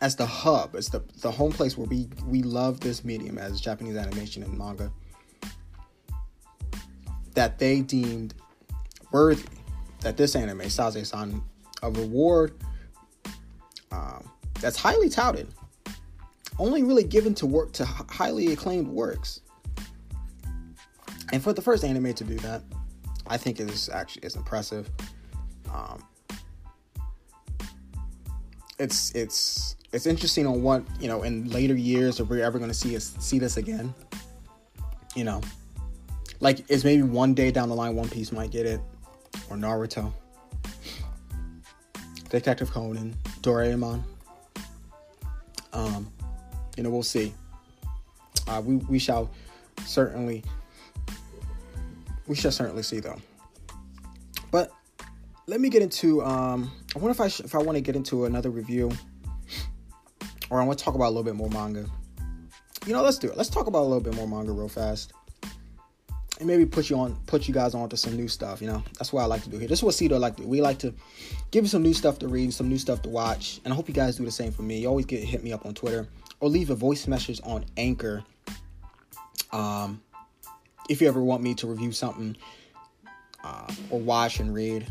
as 0.00 0.16
the 0.16 0.26
hub, 0.26 0.74
as 0.74 0.88
the 0.88 1.02
the 1.20 1.30
home 1.30 1.52
place 1.52 1.78
where 1.78 1.86
we 1.86 2.08
we 2.26 2.42
love 2.42 2.80
this 2.80 3.04
medium 3.04 3.38
as 3.38 3.60
Japanese 3.60 3.96
animation 3.96 4.42
and 4.42 4.58
manga, 4.58 4.92
that 7.34 7.60
they 7.60 7.82
deemed 7.82 8.34
worthy 9.12 9.44
that 10.00 10.16
this 10.16 10.34
anime 10.34 10.60
Sazae-san 10.62 11.40
a 11.82 11.90
reward 11.90 12.52
um, 13.92 14.30
that's 14.60 14.76
highly 14.76 15.08
touted, 15.08 15.48
only 16.58 16.82
really 16.82 17.04
given 17.04 17.34
to 17.36 17.46
work 17.46 17.72
to 17.72 17.84
highly 17.84 18.52
acclaimed 18.52 18.88
works. 18.88 19.40
And 21.32 21.42
for 21.42 21.52
the 21.52 21.62
first 21.62 21.84
anime 21.84 22.12
to 22.14 22.24
do 22.24 22.36
that, 22.38 22.62
I 23.26 23.36
think 23.36 23.60
is 23.60 23.88
actually 23.88 24.24
is 24.24 24.36
impressive. 24.36 24.90
Um, 25.72 26.04
it's 28.78 29.14
it's 29.14 29.76
it's 29.92 30.06
interesting 30.06 30.46
on 30.46 30.62
what 30.62 30.82
you 31.00 31.08
know 31.08 31.22
in 31.22 31.48
later 31.50 31.74
years 31.74 32.18
if 32.18 32.28
we're 32.28 32.44
ever 32.44 32.58
going 32.58 32.70
to 32.70 32.76
see 32.76 32.96
us 32.96 33.14
see 33.20 33.38
this 33.38 33.56
again. 33.56 33.94
You 35.14 35.24
know, 35.24 35.40
like 36.40 36.64
it's 36.68 36.84
maybe 36.84 37.02
one 37.02 37.34
day 37.34 37.50
down 37.50 37.68
the 37.68 37.74
line 37.74 37.94
One 37.94 38.08
Piece 38.08 38.32
might 38.32 38.50
get 38.50 38.66
it, 38.66 38.80
or 39.48 39.56
Naruto, 39.56 40.12
Detective 42.28 42.70
Conan, 42.70 43.14
Doraemon. 43.42 44.02
Um, 45.72 46.10
you 46.76 46.82
know, 46.82 46.90
we'll 46.90 47.02
see. 47.02 47.34
Uh, 48.46 48.62
we 48.64 48.76
we 48.76 48.98
shall 48.98 49.30
certainly 49.86 50.42
we 52.26 52.34
shall 52.34 52.52
certainly 52.52 52.82
see 52.82 53.00
though. 53.00 53.20
But 54.50 54.72
let 55.46 55.60
me 55.60 55.68
get 55.68 55.82
into. 55.82 56.22
Um, 56.24 56.72
I 56.94 56.98
wonder 56.98 57.10
if 57.10 57.20
I 57.20 57.28
sh- 57.28 57.40
if 57.40 57.54
I 57.54 57.58
want 57.58 57.76
to 57.76 57.80
get 57.80 57.96
into 57.96 58.24
another 58.24 58.50
review, 58.50 58.90
or 60.48 60.60
I 60.60 60.64
want 60.64 60.78
to 60.78 60.84
talk 60.84 60.94
about 60.94 61.06
a 61.06 61.12
little 61.12 61.24
bit 61.24 61.34
more 61.34 61.50
manga. 61.50 61.86
You 62.86 62.94
know, 62.94 63.02
let's 63.02 63.18
do 63.18 63.28
it. 63.28 63.36
Let's 63.36 63.50
talk 63.50 63.66
about 63.66 63.82
a 63.82 63.88
little 63.88 64.00
bit 64.00 64.14
more 64.14 64.26
manga 64.26 64.52
real 64.52 64.68
fast, 64.68 65.12
and 66.40 66.48
maybe 66.48 66.64
put 66.66 66.90
you 66.90 66.96
on, 66.98 67.16
put 67.26 67.46
you 67.46 67.54
guys 67.54 67.74
on 67.74 67.88
to 67.90 67.96
some 67.96 68.16
new 68.16 68.26
stuff. 68.26 68.60
You 68.60 68.68
know, 68.68 68.82
that's 68.98 69.12
what 69.12 69.22
I 69.22 69.26
like 69.26 69.42
to 69.44 69.50
do 69.50 69.58
here. 69.58 69.68
This 69.68 69.80
is 69.80 69.82
what 69.82 69.94
Cito 69.94 70.18
like 70.18 70.36
to 70.36 70.42
do. 70.42 70.48
We 70.48 70.60
like 70.60 70.78
to 70.80 70.92
give 71.50 71.64
you 71.64 71.68
some 71.68 71.82
new 71.82 71.94
stuff 71.94 72.18
to 72.20 72.28
read, 72.28 72.52
some 72.52 72.68
new 72.68 72.78
stuff 72.78 73.02
to 73.02 73.08
watch, 73.08 73.60
and 73.64 73.72
I 73.72 73.76
hope 73.76 73.88
you 73.88 73.94
guys 73.94 74.16
do 74.16 74.24
the 74.24 74.30
same 74.30 74.50
for 74.50 74.62
me. 74.62 74.78
You 74.78 74.88
always 74.88 75.06
get 75.06 75.22
hit 75.22 75.44
me 75.44 75.52
up 75.52 75.66
on 75.66 75.74
Twitter 75.74 76.08
or 76.40 76.48
leave 76.48 76.70
a 76.70 76.74
voice 76.74 77.06
message 77.06 77.40
on 77.44 77.64
Anchor. 77.76 78.24
Um, 79.52 80.00
if 80.88 81.00
you 81.00 81.08
ever 81.08 81.22
want 81.22 81.42
me 81.42 81.54
to 81.54 81.66
review 81.66 81.92
something 81.92 82.36
uh, 83.44 83.72
or 83.90 84.00
watch 84.00 84.40
and 84.40 84.54
read, 84.54 84.86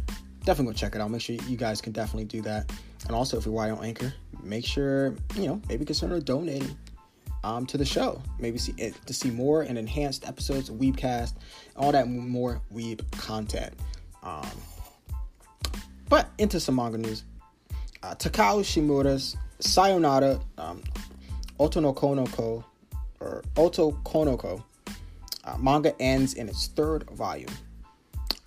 definitely 0.45 0.74
go 0.74 0.78
check 0.78 0.95
it 0.95 1.02
out. 1.02 1.10
Make 1.10 1.22
sure 1.22 1.36
you 1.47 1.58
guys 1.58 1.82
can 1.82 1.91
definitely 1.91 2.26
do 2.26 2.41
that. 2.43 2.72
And 3.08 3.16
also, 3.16 3.38
if 3.38 3.45
you're 3.45 3.54
watching 3.54 3.78
on 3.78 3.84
Anchor, 3.84 4.14
make 4.43 4.66
sure 4.66 5.16
you 5.36 5.47
know 5.47 5.62
maybe 5.68 5.84
consider 5.84 6.20
donating 6.20 6.78
um, 7.43 7.65
to 7.67 7.77
the 7.77 7.85
show. 7.85 8.21
Maybe 8.39 8.57
see 8.57 8.73
to 8.73 9.13
see 9.13 9.31
more 9.31 9.61
and 9.61 9.77
enhanced 9.77 10.27
episodes 10.27 10.69
Weebcast, 10.69 11.33
all 11.75 11.91
that 11.91 12.07
more 12.07 12.61
Weeb 12.73 13.09
content. 13.11 13.73
Um, 14.23 14.49
but 16.07 16.29
into 16.37 16.59
some 16.59 16.75
manga 16.75 16.97
news. 16.97 17.23
Uh, 18.01 18.15
Takao 18.15 18.63
Shimura's 18.63 19.35
Sayonara 19.59 20.39
um, 20.57 20.81
Otonokonoko 21.59 22.63
or 23.19 23.43
Otokonoko 23.55 24.63
uh, 25.43 25.57
manga 25.57 25.99
ends 26.01 26.33
in 26.33 26.47
its 26.47 26.67
third 26.67 27.09
volume. 27.11 27.51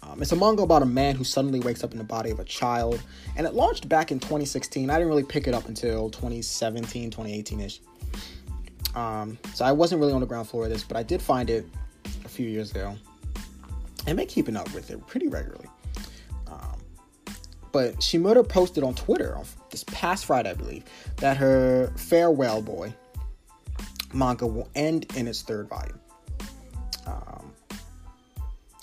Um, 0.03 0.21
it's 0.21 0.33
a 0.33 0.37
manga 0.37 0.63
about 0.63 0.83
a 0.83 0.87
man 0.87 1.15
who 1.15 1.23
suddenly 1.23 1.61
wakes 1.61 1.85
up 1.85 1.93
in 1.93 1.99
the 1.99 2.05
body 2.05 2.31
of 2.31 2.41
a 2.41 2.45
child, 2.45 3.01
and 3.37 3.47
it 3.47 3.55
launched 3.55 3.89
back 3.89 4.11
in 4.11 4.19
2016. 4.19 4.91
I 4.91 4.95
didn't 4.95 5.09
really 5.09 5.23
pick 5.23 5.47
it 5.47 5.55
up 5.55 5.69
until 5.69 6.11
2017, 6.11 7.11
2018 7.11 7.61
ish. 7.61 7.81
Um, 8.95 9.39
so 9.55 9.65
I 9.65 9.73
wasn't 9.73 10.01
really 10.01 10.13
on 10.13 10.21
the 10.21 10.27
ground 10.27 10.49
floor 10.49 10.65
of 10.65 10.71
this, 10.71 10.85
but 10.85 10.97
I 10.97 11.03
did 11.03 11.23
find 11.23 11.49
it 11.49 11.67
a 12.25 12.29
few 12.29 12.47
years 12.47 12.71
ago 12.71 12.95
and 14.07 14.17
been 14.17 14.27
keeping 14.27 14.57
up 14.57 14.73
with 14.75 14.91
it 14.91 15.07
pretty 15.07 15.29
regularly. 15.29 15.69
Um, 16.47 16.79
but 17.71 17.97
Shimura 17.97 18.47
posted 18.47 18.85
on 18.85 18.95
Twitter 18.95 19.37
on 19.37 19.45
this 19.71 19.85
past 19.85 20.27
Friday, 20.27 20.51
I 20.51 20.55
believe, 20.55 20.85
that 21.17 21.37
her 21.37 21.93
Farewell 21.97 22.63
Boy 22.63 22.93
manga 24.13 24.47
will 24.47 24.69
end 24.75 25.07
in 25.17 25.27
its 25.27 25.43
third 25.43 25.69
volume. 25.69 25.99
Um, 27.07 27.53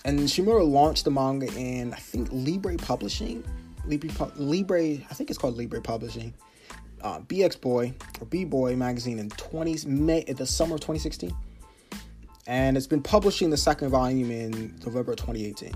and 0.05 0.19
Shimura 0.21 0.67
launched 0.67 1.05
the 1.05 1.11
manga 1.11 1.47
in 1.55 1.93
I 1.93 1.97
think 1.97 2.29
Libre 2.31 2.77
Publishing, 2.77 3.43
Libre, 3.85 4.09
Libre 4.37 4.79
I 4.79 5.13
think 5.13 5.29
it's 5.29 5.37
called 5.37 5.57
Libre 5.57 5.81
Publishing, 5.81 6.33
uh, 7.01 7.19
BX 7.21 7.59
Boy 7.61 7.93
or 8.19 8.25
B 8.27 8.45
Boy 8.45 8.75
magazine 8.75 9.19
in 9.19 9.29
20 9.29 9.87
May 9.87 10.23
the 10.23 10.45
summer 10.45 10.75
of 10.75 10.81
2016, 10.81 11.35
and 12.47 12.77
it's 12.77 12.87
been 12.87 13.01
publishing 13.03 13.49
the 13.49 13.57
second 13.57 13.89
volume 13.89 14.31
in 14.31 14.75
November 14.85 15.15
2018. 15.15 15.73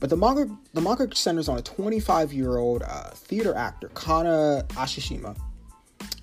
But 0.00 0.10
the 0.10 0.16
manga 0.16 0.48
the 0.72 0.80
manga 0.80 1.14
centers 1.14 1.48
on 1.48 1.58
a 1.58 1.62
25 1.62 2.32
year 2.32 2.56
old 2.58 2.82
uh, 2.82 3.10
theater 3.10 3.54
actor 3.54 3.88
Kana 3.94 4.64
Ashishima 4.70 5.36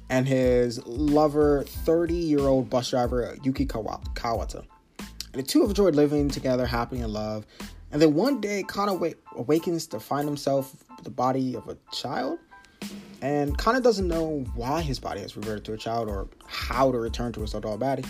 and 0.10 0.28
his 0.28 0.86
lover 0.86 1.64
30 1.64 2.14
year 2.14 2.42
old 2.42 2.70
bus 2.70 2.90
driver 2.90 3.36
Yuki 3.44 3.66
Kawata. 3.66 4.66
And 5.00 5.42
the 5.42 5.44
two 5.44 5.62
have 5.62 5.70
enjoyed 5.70 5.96
living 5.96 6.30
together 6.30 6.66
happy 6.66 7.00
in 7.00 7.12
love. 7.12 7.46
And 7.92 8.02
then 8.02 8.14
one 8.14 8.40
day, 8.40 8.64
Kana 8.68 8.98
awakens 9.36 9.88
to 9.88 10.00
find 10.00 10.28
himself 10.28 10.76
the 11.04 11.10
body 11.10 11.56
of 11.56 11.68
a 11.68 11.78
child 11.94 12.40
and 13.22 13.58
kind 13.58 13.78
of 13.78 13.84
doesn't 13.84 14.08
know 14.08 14.46
why 14.56 14.82
his 14.82 15.00
body 15.00 15.22
has 15.22 15.38
reverted 15.38 15.64
to 15.66 15.74
a 15.74 15.78
child 15.78 16.10
or 16.10 16.28
how 16.48 16.92
to 16.92 16.98
return 16.98 17.32
to 17.34 17.42
his 17.42 17.54
adult 17.54 17.80
body. 17.80 18.04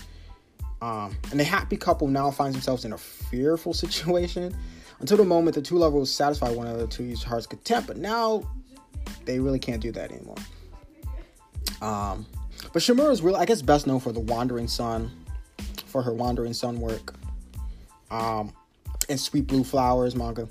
Um, 0.82 1.16
and 1.30 1.40
the 1.40 1.44
happy 1.44 1.78
couple 1.78 2.08
now 2.08 2.32
finds 2.32 2.56
themselves 2.56 2.86
in 2.86 2.94
a 2.94 2.98
fearful 2.98 3.74
situation 3.84 4.56
until 5.00 5.18
the 5.18 5.26
moment 5.26 5.56
the 5.56 5.62
two 5.62 5.78
lovers 5.78 6.12
satisfy 6.12 6.50
one 6.50 6.68
another 6.68 6.88
to 6.88 7.04
each 7.04 7.24
heart's 7.24 7.46
content. 7.46 7.88
But 7.88 7.98
now 7.98 8.44
they 9.26 9.40
really 9.40 9.60
can't 9.60 9.82
do 9.82 9.92
that 9.92 10.12
anymore. 10.12 10.38
Um, 11.82 12.26
but 12.74 12.82
Shimura 12.82 13.12
is 13.12 13.22
really, 13.22 13.40
I 13.40 13.46
guess, 13.46 13.62
best 13.62 13.88
known 13.88 14.00
for 14.00 14.12
the 14.12 14.20
Wandering 14.20 14.68
Sun, 14.68 15.12
for 15.88 16.02
her 16.02 16.14
Wandering 16.14 16.54
Sun 16.54 16.80
work, 16.80 17.14
um, 18.12 18.54
and 19.10 19.20
Sweet 19.20 19.48
Blue 19.48 19.64
Flowers 19.64 20.16
manga, 20.16 20.48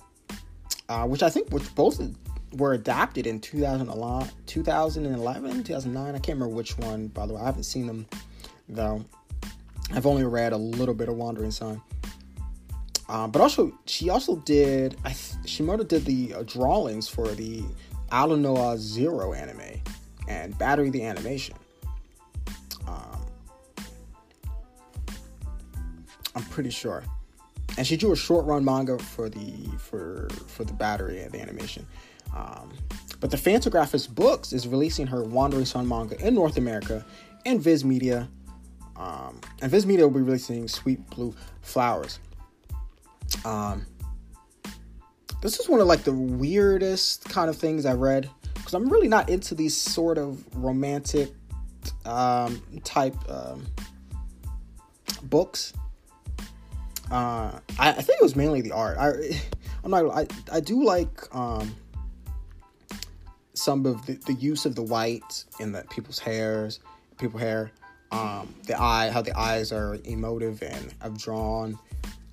uh, 0.88 1.06
which 1.06 1.22
I 1.22 1.30
think 1.30 1.50
which 1.50 1.72
both 1.74 2.00
were 2.52 2.72
adapted 2.72 3.26
in 3.26 3.40
2011, 3.40 4.30
2011, 4.46 5.64
2009. 5.64 6.14
I 6.14 6.18
can't 6.18 6.38
remember 6.38 6.54
which 6.54 6.76
one. 6.78 7.08
By 7.08 7.26
the 7.26 7.34
way, 7.34 7.40
I 7.40 7.44
haven't 7.44 7.64
seen 7.64 7.86
them 7.86 8.06
though. 8.68 9.04
I've 9.92 10.06
only 10.06 10.24
read 10.24 10.52
a 10.52 10.56
little 10.56 10.94
bit 10.94 11.08
of 11.08 11.16
Wandering 11.16 11.50
Sun. 11.50 11.82
Um, 13.08 13.32
but 13.32 13.42
also, 13.42 13.76
she 13.86 14.08
also 14.08 14.36
did. 14.36 14.96
I 15.04 15.08
th- 15.08 15.44
Shimoda 15.44 15.86
did 15.86 16.04
the 16.04 16.34
uh, 16.34 16.42
drawings 16.44 17.08
for 17.08 17.26
the 17.26 17.64
Aldnoah 18.12 18.78
Zero 18.78 19.32
anime 19.32 19.82
and 20.28 20.56
Battery 20.56 20.90
the 20.90 21.02
animation. 21.02 21.56
Um, 22.86 23.26
I'm 26.36 26.44
pretty 26.44 26.70
sure, 26.70 27.02
and 27.76 27.84
she 27.84 27.96
drew 27.96 28.12
a 28.12 28.16
short 28.16 28.46
run 28.46 28.64
manga 28.64 28.96
for 28.96 29.28
the 29.28 29.66
for 29.78 30.28
for 30.46 30.62
the 30.64 30.72
Battery 30.72 31.20
and 31.20 31.32
the 31.32 31.40
animation. 31.40 31.84
Um, 32.34 32.72
but 33.20 33.30
the 33.30 33.36
Fantagraphics 33.36 34.12
Books 34.12 34.52
is 34.52 34.66
releasing 34.66 35.06
her 35.06 35.22
Wandering 35.22 35.66
Sun 35.66 35.86
manga 35.86 36.18
in 36.26 36.34
North 36.34 36.56
America 36.56 37.04
and 37.44 37.60
Viz 37.60 37.84
Media. 37.84 38.28
Um, 38.96 39.40
and 39.62 39.70
Viz 39.70 39.86
Media 39.86 40.06
will 40.06 40.14
be 40.14 40.22
releasing 40.22 40.68
Sweet 40.68 41.08
Blue 41.10 41.34
Flowers. 41.62 42.18
Um, 43.44 43.86
this 45.42 45.58
is 45.58 45.68
one 45.68 45.80
of 45.80 45.86
like 45.86 46.04
the 46.04 46.12
weirdest 46.12 47.28
kind 47.28 47.48
of 47.48 47.56
things 47.56 47.86
I 47.86 47.94
read 47.94 48.28
because 48.54 48.74
I'm 48.74 48.88
really 48.90 49.08
not 49.08 49.28
into 49.30 49.54
these 49.54 49.76
sort 49.76 50.18
of 50.18 50.44
romantic 50.54 51.32
um, 52.04 52.62
type 52.84 53.16
um, 53.28 53.66
books. 55.22 55.72
Uh, 57.10 57.58
I, 57.78 57.88
I, 57.88 57.92
think 57.92 58.20
it 58.20 58.22
was 58.22 58.36
mainly 58.36 58.60
the 58.60 58.72
art. 58.72 58.96
I, 58.98 59.40
I'm 59.84 59.90
not. 59.90 60.06
I, 60.06 60.26
I 60.52 60.60
do 60.60 60.84
like 60.84 61.34
um, 61.34 61.74
some 63.60 63.84
of 63.84 64.06
the, 64.06 64.14
the 64.26 64.32
use 64.34 64.64
of 64.64 64.74
the 64.74 64.82
white 64.82 65.44
in 65.60 65.72
the 65.72 65.84
people's 65.90 66.18
hairs, 66.18 66.80
people 67.18 67.38
hair. 67.38 67.70
Um, 68.10 68.52
the 68.66 68.80
eye, 68.80 69.10
how 69.10 69.22
the 69.22 69.38
eyes 69.38 69.70
are 69.70 69.98
emotive 70.04 70.62
and 70.62 70.94
have 71.00 71.16
drawn. 71.16 71.78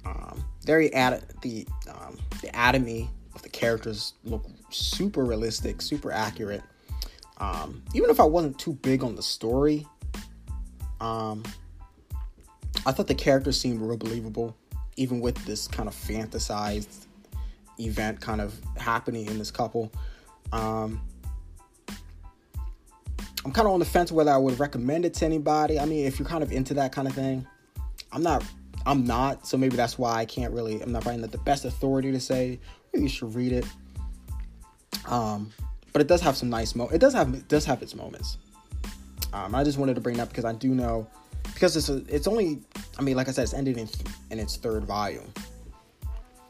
Um, 0.05 0.43
very 0.65 0.91
ad- 0.93 1.23
the 1.41 1.67
um, 1.87 2.17
the 2.41 2.49
anatomy 2.49 3.09
of 3.35 3.43
the 3.43 3.49
characters 3.49 4.13
look 4.23 4.45
super 4.69 5.23
realistic, 5.23 5.81
super 5.81 6.11
accurate. 6.11 6.63
Um, 7.37 7.83
even 7.93 8.09
if 8.09 8.19
I 8.19 8.23
wasn't 8.23 8.57
too 8.57 8.73
big 8.73 9.03
on 9.03 9.15
the 9.15 9.21
story, 9.21 9.85
um, 10.99 11.43
I 12.85 12.91
thought 12.91 13.07
the 13.07 13.13
characters 13.13 13.59
seemed 13.59 13.81
real 13.81 13.97
believable, 13.97 14.57
even 14.95 15.19
with 15.19 15.35
this 15.45 15.67
kind 15.67 15.87
of 15.87 15.93
fantasized 15.93 17.05
event 17.79 18.19
kind 18.19 18.41
of 18.41 18.59
happening 18.77 19.27
in 19.27 19.37
this 19.37 19.51
couple. 19.51 19.91
Um, 20.51 21.01
I'm 23.47 23.53
kind 23.53 23.65
of 23.65 23.73
on 23.73 23.79
the 23.79 23.85
fence 23.85 24.11
whether 24.11 24.29
I 24.29 24.35
would 24.35 24.59
recommend 24.59 25.05
it 25.05 25.13
to 25.15 25.25
anybody. 25.25 25.79
I 25.79 25.85
mean, 25.85 26.05
if 26.05 26.19
you're 26.19 26.27
kind 26.27 26.43
of 26.43 26.51
into 26.51 26.73
that 26.73 26.91
kind 26.91 27.07
of 27.07 27.13
thing, 27.13 27.47
I'm 28.11 28.21
not 28.21 28.43
I'm 28.85 29.05
not, 29.05 29.47
so 29.47 29.55
maybe 29.55 29.77
that's 29.77 29.97
why 29.97 30.19
I 30.19 30.25
can't 30.25 30.53
really. 30.53 30.81
I'm 30.81 30.91
not 30.91 31.05
not 31.05 31.31
the 31.31 31.37
best 31.37 31.63
authority 31.63 32.11
to 32.11 32.19
say 32.19 32.59
maybe 32.91 33.03
you 33.03 33.09
should 33.09 33.33
read 33.33 33.53
it. 33.53 33.65
Um, 35.05 35.53
but 35.93 36.01
it 36.01 36.09
does 36.09 36.19
have 36.19 36.35
some 36.35 36.49
nice 36.49 36.75
mo. 36.75 36.89
It 36.89 36.97
does 36.97 37.13
have 37.13 37.33
it 37.33 37.47
does 37.47 37.63
have 37.63 37.81
its 37.81 37.95
moments. 37.95 38.37
Um, 39.31 39.55
I 39.55 39.63
just 39.63 39.77
wanted 39.77 39.95
to 39.95 40.01
bring 40.01 40.17
that 40.17 40.27
because 40.27 40.43
I 40.43 40.51
do 40.51 40.75
know 40.75 41.07
because 41.53 41.77
it's 41.77 41.87
a, 41.87 42.03
it's 42.13 42.27
only. 42.27 42.59
I 42.99 43.01
mean, 43.01 43.15
like 43.15 43.29
I 43.29 43.31
said, 43.31 43.43
it's 43.43 43.53
ended 43.53 43.77
in 43.77 43.87
in 44.29 44.39
its 44.39 44.57
third 44.57 44.83
volume, 44.83 45.31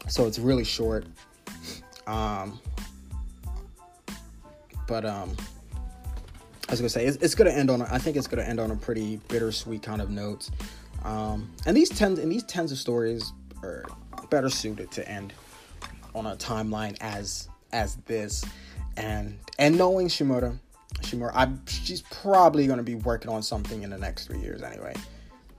so 0.07 0.25
it's 0.25 0.39
really 0.39 0.63
short. 0.63 1.05
Um, 2.07 2.59
but 4.87 5.05
um, 5.05 5.35
I 6.67 6.71
was 6.71 6.81
gonna 6.81 6.89
say 6.89 7.05
it's, 7.05 7.17
it's 7.17 7.35
gonna 7.35 7.51
end 7.51 7.69
on. 7.69 7.81
I 7.81 7.97
think 7.97 8.17
it's 8.17 8.27
gonna 8.27 8.43
end 8.43 8.59
on 8.59 8.71
a 8.71 8.75
pretty 8.75 9.17
bittersweet 9.29 9.83
kind 9.83 10.01
of 10.01 10.09
note. 10.09 10.49
Um, 11.03 11.51
and 11.65 11.77
these 11.77 11.89
tens 11.89 12.19
and 12.19 12.31
these 12.31 12.43
tens 12.43 12.71
of 12.71 12.77
stories 12.77 13.31
are 13.63 13.85
better 14.29 14.49
suited 14.49 14.91
to 14.91 15.07
end 15.07 15.33
on 16.13 16.25
a 16.25 16.35
timeline 16.35 16.97
as 16.99 17.47
as 17.71 17.95
this. 18.05 18.43
And 18.97 19.37
and 19.59 19.77
knowing 19.77 20.07
Shimoda, 20.07 20.57
Shimura, 21.01 21.31
I, 21.33 21.49
she's 21.67 22.01
probably 22.01 22.65
to 22.77 22.83
be 22.83 22.95
working 22.95 23.31
on 23.31 23.43
something 23.43 23.83
in 23.83 23.89
the 23.89 23.97
next 23.97 24.27
three 24.27 24.39
years 24.39 24.61
anyway. 24.61 24.95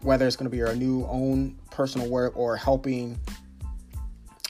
Whether 0.02 0.26
it's 0.26 0.36
to 0.50 0.50
be 0.50 0.58
her 0.58 0.74
new 0.74 1.06
own 1.06 1.56
personal 1.70 2.08
work 2.08 2.36
or 2.36 2.56
helping 2.56 3.18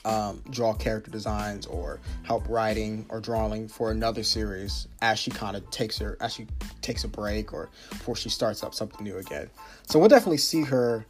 um, 0.09 0.41
draw 0.49 0.73
character 0.73 1.11
designs 1.11 1.67
or 1.67 1.99
help 2.23 2.49
writing 2.49 3.05
or 3.09 3.19
drawing 3.19 3.67
for 3.67 3.91
another 3.91 4.23
series 4.23 4.87
as 5.01 5.19
she 5.19 5.29
kind 5.29 5.55
of 5.55 5.69
takes 5.69 5.99
her 5.99 6.17
as 6.19 6.33
she 6.33 6.47
takes 6.81 7.03
a 7.03 7.07
break 7.07 7.53
or 7.53 7.69
before 7.89 8.15
she 8.15 8.29
starts 8.29 8.63
up 8.63 8.73
something 8.73 9.03
new 9.03 9.17
again. 9.17 9.49
So 9.87 9.99
we'll 9.99 10.09
definitely 10.09 10.37
see 10.37 10.63
her 10.63 11.05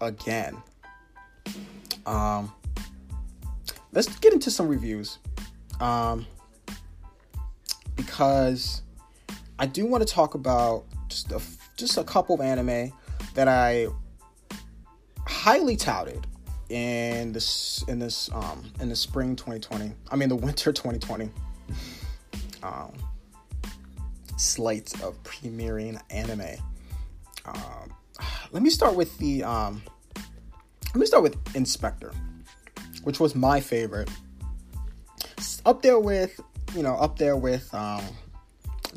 again. 0.00 0.56
Um, 2.04 2.52
let's 3.92 4.08
get 4.18 4.32
into 4.32 4.50
some 4.50 4.66
reviews. 4.66 5.18
Um, 5.80 6.26
because 7.94 8.82
I 9.58 9.66
do 9.66 9.86
want 9.86 10.06
to 10.06 10.12
talk 10.12 10.34
about 10.34 10.84
just 11.08 11.30
a, 11.30 11.40
just 11.76 11.96
a 11.96 12.04
couple 12.04 12.34
of 12.34 12.40
anime 12.40 12.92
that 13.34 13.46
I 13.46 13.86
highly 15.26 15.76
touted 15.76 16.26
in 16.72 17.32
this 17.32 17.84
in 17.86 17.98
this 17.98 18.30
um 18.32 18.64
in 18.80 18.88
the 18.88 18.96
spring 18.96 19.36
2020 19.36 19.92
i 20.10 20.16
mean 20.16 20.28
the 20.28 20.36
winter 20.36 20.72
2020 20.72 21.28
um 22.62 22.92
slates 24.36 25.00
of 25.02 25.22
premiering 25.22 26.00
anime. 26.10 26.58
Um 27.44 27.94
let 28.50 28.62
me 28.62 28.70
start 28.70 28.94
with 28.94 29.16
the 29.18 29.44
um 29.44 29.82
let 30.86 30.96
me 30.96 31.06
start 31.06 31.22
with 31.22 31.36
In/Spectre 31.54 32.12
which 33.04 33.18
was 33.18 33.34
my 33.34 33.60
favorite. 33.60 34.10
Up 35.64 35.82
there 35.82 35.98
with 35.98 36.40
you 36.74 36.82
know 36.82 36.94
up 36.96 37.18
there 37.18 37.36
with 37.36 37.72
um 37.74 38.04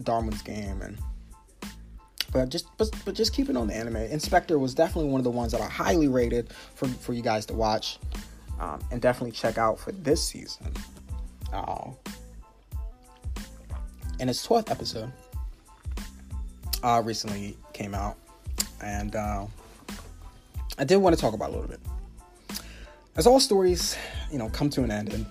darwin's 0.04 0.42
game 0.42 0.82
and 0.82 0.98
but 2.36 2.50
just 2.50 2.68
but, 2.78 2.92
but 3.06 3.16
just 3.16 3.34
keeping 3.34 3.56
on 3.56 3.68
the 3.68 3.74
anime. 3.74 3.96
In/Spectre 3.96 4.60
was 4.60 4.74
definitely 4.74 5.10
one 5.10 5.22
of 5.22 5.24
the 5.24 5.32
ones 5.32 5.54
that 5.54 5.62
I 5.62 5.70
highly 5.70 6.10
rated 6.10 6.52
for 6.52 6.86
for 6.90 7.14
you 7.14 7.22
guys 7.22 7.46
to 7.46 7.54
watch, 7.54 7.98
um, 8.60 8.84
and 8.92 9.02
definitely 9.02 9.32
check 9.32 9.58
out 9.58 9.80
for 9.80 9.94
this 9.94 10.22
season. 10.22 10.74
Uh, 11.54 11.92
and 14.20 14.30
its 14.30 14.44
twelfth 14.44 14.70
episode 14.70 15.14
uh, 16.84 17.02
recently 17.06 17.58
came 17.72 17.96
out, 17.96 18.18
and 18.84 19.16
uh, 19.16 19.46
I 20.78 20.84
did 20.84 20.98
want 20.98 21.16
to 21.16 21.22
talk 21.22 21.34
about 21.34 21.52
a 21.52 21.54
little 21.54 21.70
bit. 21.70 21.80
As 23.16 23.26
all 23.26 23.40
stories, 23.40 23.98
you 24.30 24.38
know, 24.38 24.50
come 24.50 24.70
to 24.72 24.84
an 24.84 24.92
end, 24.92 25.14
and 25.14 25.26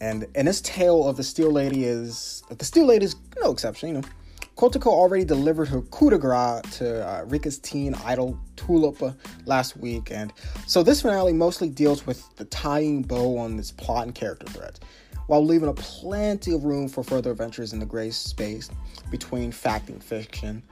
and 0.00 0.26
and 0.36 0.46
this 0.46 0.60
tale 0.60 1.08
of 1.08 1.16
the 1.16 1.24
Steel 1.24 1.50
Lady 1.50 1.82
is 1.82 2.44
the 2.48 2.64
Steel 2.64 2.86
Lady 2.86 3.06
is 3.06 3.16
no 3.42 3.50
exception. 3.50 3.88
You 3.88 3.94
know, 3.96 4.08
Kotoko 4.56 4.86
already 4.86 5.24
delivered 5.24 5.68
her 5.68 5.82
coup 5.82 6.08
de 6.08 6.16
grace 6.16 6.62
to 6.78 7.06
uh, 7.06 7.26
Rika's 7.26 7.58
teen 7.58 7.94
idol 8.06 8.38
Tulip 8.56 9.14
last 9.44 9.76
week, 9.76 10.10
and 10.10 10.32
so 10.66 10.82
this 10.82 11.02
finale 11.02 11.34
mostly 11.34 11.68
deals 11.68 12.06
with 12.06 12.34
the 12.36 12.46
tying 12.46 13.02
bow 13.02 13.36
on 13.36 13.58
this 13.58 13.70
plot 13.70 14.06
and 14.06 14.14
character 14.14 14.46
threads, 14.46 14.80
while 15.26 15.44
leaving 15.44 15.68
a 15.68 15.74
plenty 15.74 16.54
of 16.54 16.64
room 16.64 16.88
for 16.88 17.04
further 17.04 17.32
adventures 17.32 17.74
in 17.74 17.80
the 17.80 17.84
gray 17.84 18.10
space 18.10 18.70
between 19.10 19.52
fact 19.52 19.90
and 19.90 20.02
fiction. 20.02 20.62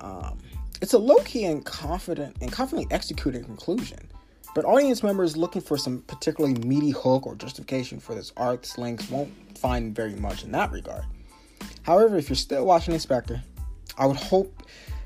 Um, 0.00 0.38
it's 0.80 0.94
a 0.94 0.98
low-key 0.98 1.44
and 1.44 1.62
confident 1.66 2.38
and 2.40 2.50
confidently 2.50 2.92
executed 2.94 3.44
conclusion, 3.44 4.08
but 4.54 4.64
audience 4.64 5.02
members 5.02 5.36
looking 5.36 5.60
for 5.60 5.76
some 5.76 6.00
particularly 6.06 6.58
meaty 6.66 6.92
hook 6.92 7.26
or 7.26 7.34
justification 7.34 8.00
for 8.00 8.14
this 8.14 8.32
arc's 8.38 8.78
length 8.78 9.10
won't 9.10 9.30
find 9.58 9.94
very 9.94 10.14
much 10.14 10.44
in 10.44 10.52
that 10.52 10.72
regard. 10.72 11.04
However, 11.84 12.16
if 12.16 12.28
you're 12.28 12.36
still 12.36 12.66
watching 12.66 12.94
In/Spectre, 12.94 13.42
I 13.96 14.06
would 14.06 14.16
hope 14.16 14.62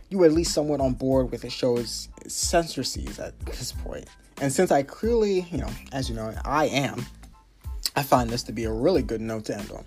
you 0.09 0.19
were 0.19 0.27
at 0.27 0.33
least 0.33 0.55
somewhat 0.55 0.81
on 0.81 0.95
board 0.95 1.31
with 1.31 1.43
the 1.43 1.51
show's 1.51 2.09
censorships 2.27 3.19
at 3.19 3.39
this 3.41 3.73
point. 3.73 4.07
And 4.41 4.53
since 4.53 4.71
I 4.71 4.85
clearly, 4.85 5.41
you 5.51 5.59
know, 5.59 5.69
as 5.93 6.09
you 6.09 6.15
know, 6.15 6.33
I 6.45 6.67
am, 6.67 7.05
I 7.97 8.03
find 8.03 8.31
this 8.31 8.45
to 8.45 8.53
be 8.53 8.65
a 8.65 8.73
really 8.73 9.03
good 9.03 9.21
note 9.21 9.47
to 9.47 9.59
end 9.59 9.71
on. 9.73 9.85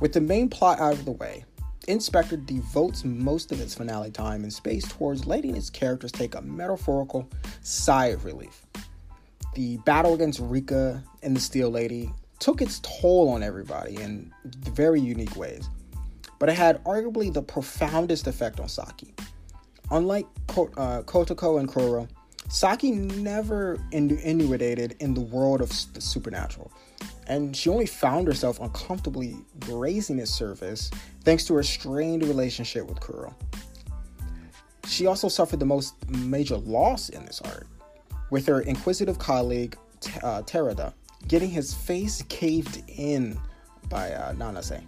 With 0.00 0.12
the 0.12 0.20
main 0.20 0.48
plot 0.48 0.80
out 0.80 0.94
of 0.94 1.04
the 1.04 1.10
way, 1.10 1.44
In/Spectre 1.88 2.36
devotes 2.36 3.04
most 3.04 3.50
of 3.50 3.60
its 3.60 3.74
finale 3.74 4.12
time 4.12 4.44
and 4.44 4.52
space 4.52 4.86
towards 4.86 5.26
letting 5.26 5.56
its 5.56 5.68
characters 5.68 6.12
take 6.12 6.36
a 6.36 6.42
metaphorical 6.42 7.28
sigh 7.62 8.06
of 8.06 8.24
relief. 8.24 8.64
The 9.54 9.78
battle 9.78 10.14
against 10.14 10.38
Rika 10.38 11.02
and 11.24 11.34
the 11.34 11.40
Steel 11.40 11.70
Lady 11.70 12.12
took 12.40 12.60
its 12.60 12.80
toll 12.80 13.28
on 13.28 13.42
everybody 13.42 13.96
in 13.96 14.32
very 14.44 15.00
unique 15.00 15.36
ways. 15.36 15.68
but 16.40 16.48
it 16.48 16.56
had 16.56 16.82
arguably 16.84 17.32
the 17.32 17.42
profoundest 17.42 18.26
effect 18.26 18.58
on 18.58 18.68
Saki. 18.68 19.14
Unlike 19.92 20.26
uh, 20.48 21.02
Kotoko 21.02 21.60
and 21.60 21.68
Kuro, 21.68 22.08
Saki 22.48 22.90
never 22.90 23.78
innuidated 23.92 24.96
in 25.00 25.14
the 25.14 25.20
world 25.20 25.60
of 25.60 25.68
the 25.92 26.00
supernatural, 26.00 26.72
and 27.28 27.54
she 27.54 27.68
only 27.68 27.86
found 27.86 28.26
herself 28.26 28.58
uncomfortably 28.58 29.36
grazing 29.60 30.18
its 30.18 30.32
surface 30.32 30.90
thanks 31.22 31.44
to 31.44 31.54
her 31.54 31.62
strained 31.62 32.24
relationship 32.24 32.86
with 32.88 32.98
Kuro. 33.00 33.34
She 34.86 35.06
also 35.06 35.28
suffered 35.28 35.60
the 35.60 35.66
most 35.66 35.94
major 36.08 36.56
loss 36.56 37.10
in 37.10 37.24
this 37.26 37.40
art, 37.42 37.66
with 38.30 38.46
her 38.46 38.62
inquisitive 38.62 39.18
colleague 39.18 39.76
uh, 40.22 40.42
Terada 40.42 40.94
getting 41.26 41.50
his 41.50 41.74
face 41.74 42.22
caved 42.28 42.82
in 42.88 43.38
by 43.88 44.12
uh, 44.12 44.32
Nanase. 44.34 44.82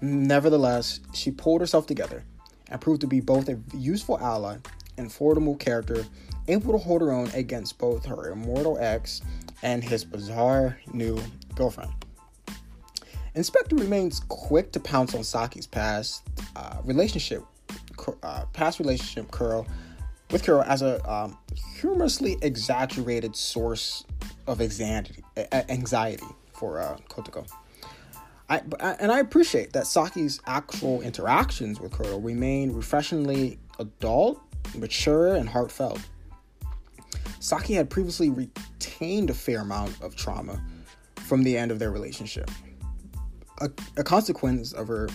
Nevertheless, 0.00 1.00
she 1.14 1.30
pulled 1.30 1.60
herself 1.60 1.86
together 1.86 2.24
and 2.70 2.80
proved 2.80 3.00
to 3.00 3.06
be 3.06 3.20
both 3.20 3.48
a 3.48 3.58
useful 3.74 4.18
ally 4.18 4.56
and 4.98 5.10
formidable 5.10 5.56
character, 5.56 6.04
able 6.48 6.72
to 6.72 6.78
hold 6.78 7.00
her 7.00 7.12
own 7.12 7.28
against 7.34 7.78
both 7.78 8.04
her 8.06 8.30
immortal 8.30 8.76
ex 8.80 9.22
and 9.62 9.82
his 9.82 10.04
bizarre 10.04 10.78
new 10.92 11.18
girlfriend. 11.54 11.90
In/Spectre 13.34 13.76
remains 13.76 14.20
quick 14.28 14.72
to 14.72 14.80
pounce 14.80 15.14
on 15.14 15.22
Saki's 15.22 15.66
past 15.66 16.22
uh, 16.56 16.78
relationship, 16.84 17.42
uh, 18.22 18.46
past 18.52 18.78
relationship 18.78 19.30
Kuro 19.30 19.66
with 20.30 20.44
Kuro 20.44 20.62
as 20.62 20.82
a 20.82 21.10
um, 21.10 21.38
humorously 21.80 22.36
exaggerated 22.42 23.36
source 23.36 24.04
of 24.46 24.60
anxiety, 24.60 25.22
anxiety 25.52 26.26
for 26.52 26.80
uh, 26.80 26.96
Kotoko. 27.08 27.48
I, 28.48 28.62
and 29.00 29.10
I 29.10 29.18
appreciate 29.18 29.72
that 29.72 29.86
Saki's 29.86 30.40
actual 30.46 31.00
interactions 31.02 31.80
with 31.80 31.92
Kuro 31.92 32.18
remain 32.18 32.72
refreshingly 32.72 33.58
adult, 33.78 34.40
mature, 34.76 35.34
and 35.34 35.48
heartfelt. 35.48 36.00
Saki 37.40 37.74
had 37.74 37.90
previously 37.90 38.30
retained 38.30 39.30
a 39.30 39.34
fair 39.34 39.60
amount 39.60 40.00
of 40.00 40.16
trauma 40.16 40.62
from 41.16 41.42
the 41.42 41.56
end 41.56 41.70
of 41.70 41.78
their 41.78 41.90
relationship, 41.90 42.50
a, 43.60 43.70
a 43.96 44.04
consequence 44.04 44.72
of 44.72 44.88
her 44.88 45.08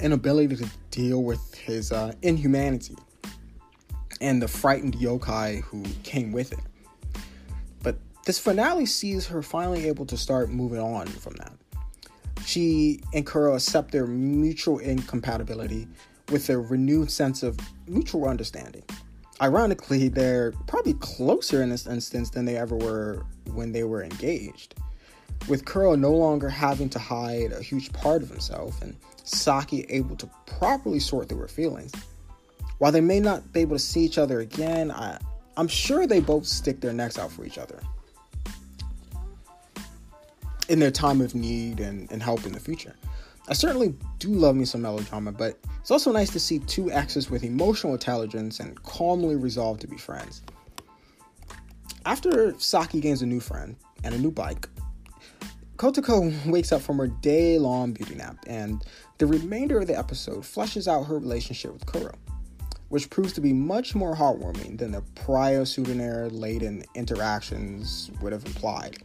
inability 0.00 0.56
to 0.56 0.70
deal 0.90 1.22
with 1.24 1.54
his 1.56 1.92
uh, 1.92 2.12
inhumanity 2.22 2.96
and 4.20 4.40
the 4.42 4.48
frightened 4.48 4.94
yokai 4.94 5.62
who 5.62 5.84
came 6.02 6.32
with 6.32 6.52
it. 6.52 6.60
But 7.82 7.96
this 8.26 8.38
finale 8.38 8.86
sees 8.86 9.26
her 9.26 9.42
finally 9.42 9.86
able 9.88 10.06
to 10.06 10.16
start 10.16 10.50
moving 10.50 10.80
on 10.80 11.06
from 11.06 11.34
that. 11.34 11.52
She 12.44 13.00
and 13.14 13.26
Kuro 13.26 13.54
accept 13.54 13.92
their 13.92 14.06
mutual 14.06 14.78
incompatibility 14.78 15.86
with 16.30 16.48
a 16.50 16.58
renewed 16.58 17.10
sense 17.10 17.42
of 17.42 17.58
mutual 17.86 18.28
understanding. 18.28 18.82
Ironically, 19.42 20.08
they're 20.08 20.52
probably 20.66 20.94
closer 20.94 21.62
in 21.62 21.70
this 21.70 21.86
instance 21.86 22.30
than 22.30 22.44
they 22.44 22.56
ever 22.56 22.76
were 22.76 23.24
when 23.52 23.72
they 23.72 23.84
were 23.84 24.02
engaged. 24.02 24.74
With 25.48 25.64
Kuro 25.64 25.94
no 25.94 26.12
longer 26.12 26.48
having 26.48 26.90
to 26.90 26.98
hide 26.98 27.52
a 27.52 27.62
huge 27.62 27.92
part 27.92 28.22
of 28.22 28.28
himself 28.28 28.82
and 28.82 28.94
Saki 29.24 29.86
able 29.88 30.16
to 30.16 30.28
properly 30.46 31.00
sort 31.00 31.28
through 31.28 31.38
her 31.38 31.48
feelings. 31.48 31.92
While 32.80 32.92
they 32.92 33.02
may 33.02 33.20
not 33.20 33.52
be 33.52 33.60
able 33.60 33.76
to 33.76 33.82
see 33.82 34.00
each 34.00 34.16
other 34.16 34.40
again, 34.40 34.90
I, 34.90 35.18
I'm 35.58 35.68
sure 35.68 36.06
they 36.06 36.18
both 36.18 36.46
stick 36.46 36.80
their 36.80 36.94
necks 36.94 37.18
out 37.18 37.30
for 37.30 37.44
each 37.44 37.58
other 37.58 37.78
in 40.70 40.78
their 40.78 40.90
time 40.90 41.20
of 41.20 41.34
need 41.34 41.80
and, 41.80 42.10
and 42.10 42.22
help 42.22 42.46
in 42.46 42.52
the 42.52 42.58
future. 42.58 42.96
I 43.48 43.52
certainly 43.52 43.94
do 44.18 44.28
love 44.28 44.56
me 44.56 44.64
some 44.64 44.80
melodrama, 44.80 45.30
but 45.30 45.58
it's 45.78 45.90
also 45.90 46.10
nice 46.10 46.30
to 46.30 46.40
see 46.40 46.58
two 46.60 46.90
exes 46.90 47.28
with 47.28 47.44
emotional 47.44 47.92
intelligence 47.92 48.60
and 48.60 48.82
calmly 48.82 49.36
resolve 49.36 49.78
to 49.80 49.86
be 49.86 49.98
friends. 49.98 50.40
After 52.06 52.58
Saki 52.58 52.98
gains 52.98 53.20
a 53.20 53.26
new 53.26 53.40
friend 53.40 53.76
and 54.04 54.14
a 54.14 54.18
new 54.18 54.30
bike, 54.30 54.70
Kotoko 55.76 56.46
wakes 56.46 56.72
up 56.72 56.80
from 56.80 56.96
her 56.96 57.08
day 57.08 57.58
long 57.58 57.92
beauty 57.92 58.14
nap, 58.14 58.38
and 58.46 58.82
the 59.18 59.26
remainder 59.26 59.80
of 59.80 59.86
the 59.86 59.98
episode 59.98 60.44
fleshes 60.44 60.88
out 60.88 61.02
her 61.04 61.18
relationship 61.18 61.74
with 61.74 61.84
Kuro, 61.84 62.14
which 62.90 63.08
proves 63.08 63.32
to 63.32 63.40
be 63.40 63.52
much 63.52 63.94
more 63.94 64.14
heartwarming 64.14 64.78
than 64.78 64.92
the 64.92 65.02
prior 65.14 65.64
souvenir 65.64 66.28
laden 66.28 66.84
interactions 66.94 68.10
would 68.20 68.32
have 68.32 68.44
implied. 68.44 68.98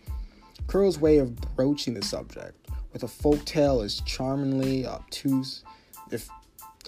Kuro's 0.68 1.00
way 1.00 1.20
of 1.20 1.36
broaching 1.56 1.94
the 1.94 2.04
subject 2.04 2.68
with 2.92 3.04
a 3.04 3.08
folk 3.08 3.44
tale 3.46 3.82
is 3.82 4.02
charmingly 4.02 4.86
obtuse, 4.86 5.64
if 6.12 6.30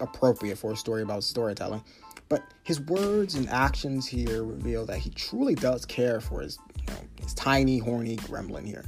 appropriate 0.02 0.58
for 0.58 0.72
a 0.72 0.76
story 0.76 1.04
about 1.04 1.24
storytelling. 1.24 1.84
But 2.30 2.44
his 2.64 2.82
words 2.82 3.36
and 3.36 3.48
actions 3.50 4.08
here 4.08 4.44
reveal 4.44 4.86
that 4.88 4.98
he 4.98 5.12
truly 5.12 5.56
does 5.56 5.86
care 5.86 6.20
for 6.20 6.42
his, 6.42 6.58
you 6.80 6.88
know, 6.88 7.00
his 7.22 7.34
tiny, 7.36 7.78
horny 7.78 8.18
gremlin 8.18 8.66
here. 8.66 8.84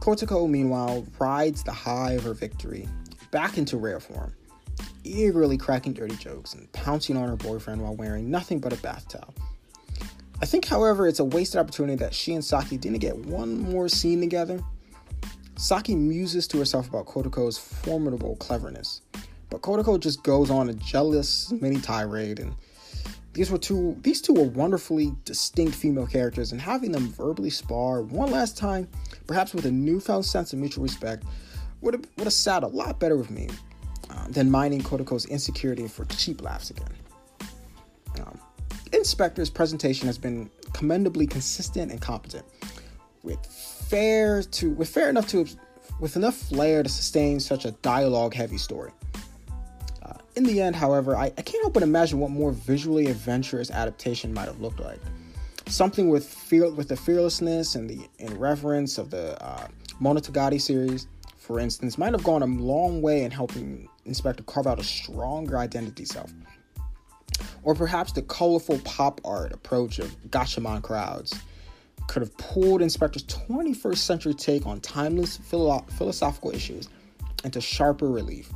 Kotoko, 0.00 0.48
meanwhile, 0.48 1.06
rides 1.18 1.62
the 1.62 1.72
high 1.72 2.12
of 2.12 2.24
her 2.24 2.34
victory 2.34 2.88
back 3.30 3.58
into 3.58 3.76
rare 3.76 4.00
form, 4.00 4.32
eagerly 5.04 5.56
cracking 5.56 5.92
dirty 5.92 6.16
jokes 6.16 6.54
and 6.54 6.70
pouncing 6.72 7.16
on 7.16 7.28
her 7.28 7.36
boyfriend 7.36 7.80
while 7.80 7.94
wearing 7.94 8.30
nothing 8.30 8.58
but 8.58 8.72
a 8.72 8.76
bath 8.76 9.08
towel. 9.08 9.34
I 10.40 10.44
think, 10.44 10.66
however, 10.66 11.06
it's 11.06 11.20
a 11.20 11.24
wasted 11.24 11.58
opportunity 11.58 11.96
that 11.96 12.12
she 12.12 12.34
and 12.34 12.44
Saki 12.44 12.76
didn't 12.76 12.98
get 12.98 13.16
one 13.16 13.58
more 13.58 13.88
scene 13.88 14.20
together. 14.20 14.60
Saki 15.56 15.94
muses 15.94 16.46
to 16.48 16.58
herself 16.58 16.88
about 16.88 17.06
Kotoko's 17.06 17.56
formidable 17.56 18.36
cleverness, 18.36 19.00
but 19.48 19.62
Kotoko 19.62 19.98
just 19.98 20.22
goes 20.22 20.50
on 20.50 20.68
a 20.68 20.74
jealous 20.74 21.50
mini 21.50 21.80
tirade, 21.80 22.38
and 22.38 22.54
these 23.32 23.50
were 23.50 23.56
two 23.56 23.96
these 24.02 24.20
two 24.20 24.34
were 24.34 24.42
wonderfully 24.42 25.14
distinct 25.24 25.74
female 25.74 26.06
characters, 26.06 26.52
and 26.52 26.60
having 26.60 26.92
them 26.92 27.08
verbally 27.08 27.48
spar 27.48 28.02
one 28.02 28.30
last 28.30 28.58
time, 28.58 28.86
perhaps 29.26 29.54
with 29.54 29.64
a 29.64 29.70
newfound 29.70 30.26
sense 30.26 30.52
of 30.52 30.58
mutual 30.58 30.82
respect, 30.82 31.24
would 31.80 31.94
have 31.94 32.04
would 32.18 32.24
have 32.24 32.34
sat 32.34 32.62
a 32.62 32.68
lot 32.68 33.00
better 33.00 33.16
with 33.16 33.30
me 33.30 33.48
than 34.28 34.50
minding 34.50 34.82
Kotoko's 34.82 35.26
insecurity 35.26 35.88
for 35.88 36.04
cheap 36.06 36.42
laughs 36.42 36.70
again. 36.70 36.88
Um, 38.20 38.38
In/Spectre's 38.92 39.50
presentation 39.50 40.06
has 40.06 40.18
been 40.18 40.50
commendably 40.72 41.26
consistent 41.26 41.90
and 41.90 42.00
competent, 42.00 42.44
with 43.22 43.44
fair 43.46 44.42
to 44.42 44.70
with 44.70 44.88
fair 44.88 45.08
enough 45.10 45.28
to 45.28 45.46
with 46.00 46.16
enough 46.16 46.34
flair 46.34 46.82
to 46.82 46.88
sustain 46.88 47.40
such 47.40 47.64
a 47.64 47.70
dialogue-heavy 47.82 48.58
story. 48.58 48.92
Uh, 50.02 50.12
in 50.36 50.44
the 50.44 50.60
end, 50.60 50.76
however, 50.76 51.16
I, 51.16 51.26
I 51.26 51.42
can't 51.42 51.62
help 51.62 51.74
but 51.74 51.82
imagine 51.82 52.18
what 52.20 52.30
more 52.30 52.52
visually 52.52 53.06
adventurous 53.06 53.70
adaptation 53.70 54.34
might 54.34 54.46
have 54.46 54.60
looked 54.60 54.80
like. 54.80 55.00
Something 55.68 56.10
with 56.10 56.26
fear, 56.26 56.70
with 56.70 56.88
the 56.88 56.96
fearlessness 56.96 57.74
and 57.74 57.88
the 57.88 58.06
irreverence 58.18 58.98
of 58.98 59.10
the 59.10 59.42
uh, 59.42 59.66
series, 60.58 61.08
for 61.38 61.58
instance, 61.58 61.96
might 61.98 62.12
have 62.12 62.22
gone 62.22 62.42
a 62.42 62.46
long 62.46 63.02
way 63.02 63.24
in 63.24 63.30
helping 63.30 63.88
In/Spectre 64.06 64.44
carve 64.44 64.66
out 64.66 64.78
a 64.78 64.84
stronger 64.84 65.58
identity 65.58 66.04
self 66.04 66.32
or 67.62 67.74
perhaps 67.74 68.12
the 68.12 68.22
colorful 68.22 68.78
pop 68.84 69.20
art 69.24 69.52
approach 69.52 69.98
of 69.98 70.16
Gatchaman 70.30 70.82
crowds 70.82 71.34
could 72.06 72.22
have 72.22 72.36
pulled 72.38 72.80
In/Spectre's 72.80 73.24
21st 73.24 73.96
century 73.96 74.34
take 74.34 74.64
on 74.66 74.80
timeless 74.80 75.36
philo- 75.36 75.84
philosophical 75.98 76.52
issues 76.52 76.88
into 77.44 77.60
sharper 77.60 78.08
relief. 78.08 78.52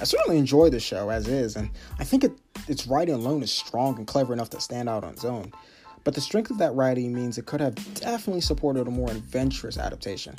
I 0.00 0.04
certainly 0.04 0.38
enjoy 0.38 0.70
the 0.70 0.78
show 0.78 1.10
as 1.10 1.26
is, 1.26 1.56
and 1.56 1.70
I 1.98 2.04
think 2.04 2.22
it, 2.22 2.32
its 2.68 2.86
writing 2.86 3.14
alone 3.14 3.42
is 3.42 3.50
strong 3.50 3.96
and 3.96 4.06
clever 4.06 4.32
enough 4.32 4.50
to 4.50 4.60
stand 4.60 4.88
out 4.88 5.04
on 5.04 5.14
its 5.14 5.24
own. 5.24 5.52
But 6.04 6.14
the 6.14 6.20
strength 6.20 6.50
of 6.50 6.58
that 6.58 6.74
writing 6.74 7.12
means 7.12 7.38
it 7.38 7.46
could 7.46 7.60
have 7.60 7.74
definitely 7.94 8.42
supported 8.42 8.86
a 8.86 8.90
more 8.90 9.10
adventurous 9.10 9.78
adaptation. 9.78 10.36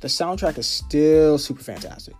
The 0.00 0.08
soundtrack 0.08 0.58
is 0.58 0.66
still 0.66 1.38
super 1.38 1.62
fantastic. 1.62 2.14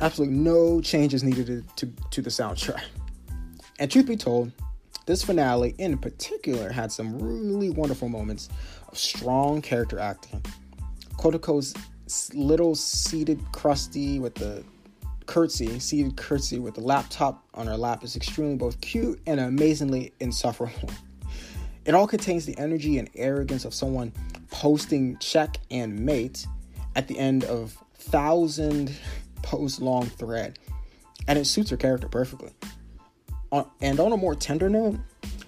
Absolutely 0.00 0.36
no 0.36 0.80
changes 0.80 1.24
needed 1.24 1.64
to, 1.76 1.92
to, 2.10 2.22
the 2.22 2.30
soundtrack. 2.30 2.82
And 3.78 3.90
truth 3.90 4.06
be 4.06 4.16
told, 4.16 4.52
this 5.06 5.24
finale 5.24 5.74
in 5.78 5.98
particular 5.98 6.70
had 6.70 6.92
some 6.92 7.18
really 7.18 7.70
wonderful 7.70 8.08
moments 8.08 8.48
of 8.88 8.98
strong 8.98 9.60
character 9.62 9.98
acting. 9.98 10.44
Kotoko's 11.16 11.74
little 12.34 12.74
seated 12.74 13.40
crusty 13.52 14.18
with 14.18 14.34
the 14.34 14.64
curtsy, 15.26 15.78
seated 15.78 16.16
curtsy 16.16 16.58
with 16.58 16.74
the 16.74 16.80
laptop 16.80 17.44
on 17.54 17.66
her 17.66 17.76
lap 17.76 18.02
is 18.04 18.16
extremely 18.16 18.56
both 18.56 18.80
cute 18.80 19.20
and 19.26 19.40
amazingly 19.40 20.12
insufferable. 20.20 20.90
It 21.84 21.94
all 21.94 22.06
contains 22.06 22.44
the 22.44 22.56
energy 22.58 22.98
and 22.98 23.08
arrogance 23.14 23.64
of 23.64 23.72
someone 23.74 24.12
posting 24.50 25.16
check 25.18 25.58
and 25.70 25.98
mate 25.98 26.46
at 26.96 27.08
the 27.08 27.18
end 27.18 27.44
of 27.44 27.76
thousand 27.94 28.92
post 29.42 29.80
long 29.80 30.06
thread, 30.06 30.58
and 31.26 31.38
it 31.38 31.46
suits 31.46 31.70
her 31.70 31.76
character 31.76 32.08
perfectly 32.08 32.52
and 33.80 34.00
on 34.00 34.12
a 34.12 34.16
more 34.16 34.34
tender 34.34 34.68
note, 34.68 34.98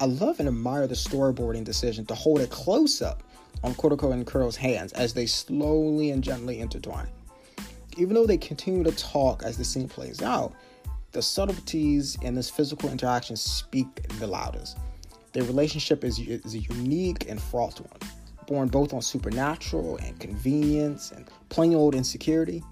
I 0.01 0.07
love 0.07 0.41
and 0.41 0.49
admire 0.49 0.87
the 0.87 0.95
storyboarding 0.95 1.65
decision 1.65 2.07
to 2.07 2.15
hold 2.15 2.41
a 2.41 2.47
close 2.47 3.03
up 3.03 3.23
on 3.63 3.75
Kotoko 3.75 4.13
and 4.13 4.27
Kuro's 4.27 4.57
hands 4.57 4.93
as 4.95 5.13
they 5.13 5.27
slowly 5.27 6.11
and 6.11 6.25
gently 6.25 6.61
intertwine. 6.61 7.09
even 7.97 8.15
though 8.15 8.27
they 8.27 8.39
continue 8.39 8.85
to 8.85 8.93
talk 8.93 9.43
as 9.43 9.59
the 9.59 9.65
scene 9.65 9.89
plays 9.89 10.23
out, 10.23 10.55
the 11.13 11.21
subtleties 11.21 12.17
in 12.23 12.35
this 12.35 12.49
physical 12.49 12.89
interaction 12.89 13.37
speak 13.37 13.89
the 14.21 14.27
loudest. 14.27 14.79
Their 15.33 15.43
relationship 15.43 16.05
is, 16.05 16.19
is 16.19 16.55
a 16.55 16.59
unique 16.59 17.29
and 17.29 17.43
fraught 17.43 17.81
one, 17.81 18.11
born 18.47 18.69
both 18.69 18.95
on 18.95 19.03
supernatural 19.03 19.99
and 19.99 20.19
convenience 20.19 21.11
and 21.11 21.27
plain 21.49 21.75
old 21.75 21.95
insecurity. 21.95 22.63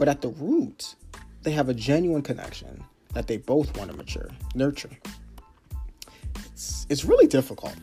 But 0.00 0.08
at 0.08 0.22
the 0.22 0.30
root, 0.30 0.94
they 1.42 1.50
have 1.50 1.68
a 1.68 1.74
genuine 1.74 2.22
connection 2.22 2.82
that 3.12 3.26
they 3.26 3.36
both 3.36 3.76
want 3.76 3.90
to 3.90 3.96
mature, 3.98 4.30
nurture. 4.54 4.88
It's, 6.54 6.86
it's 6.88 7.04
really 7.04 7.26
difficult, 7.26 7.74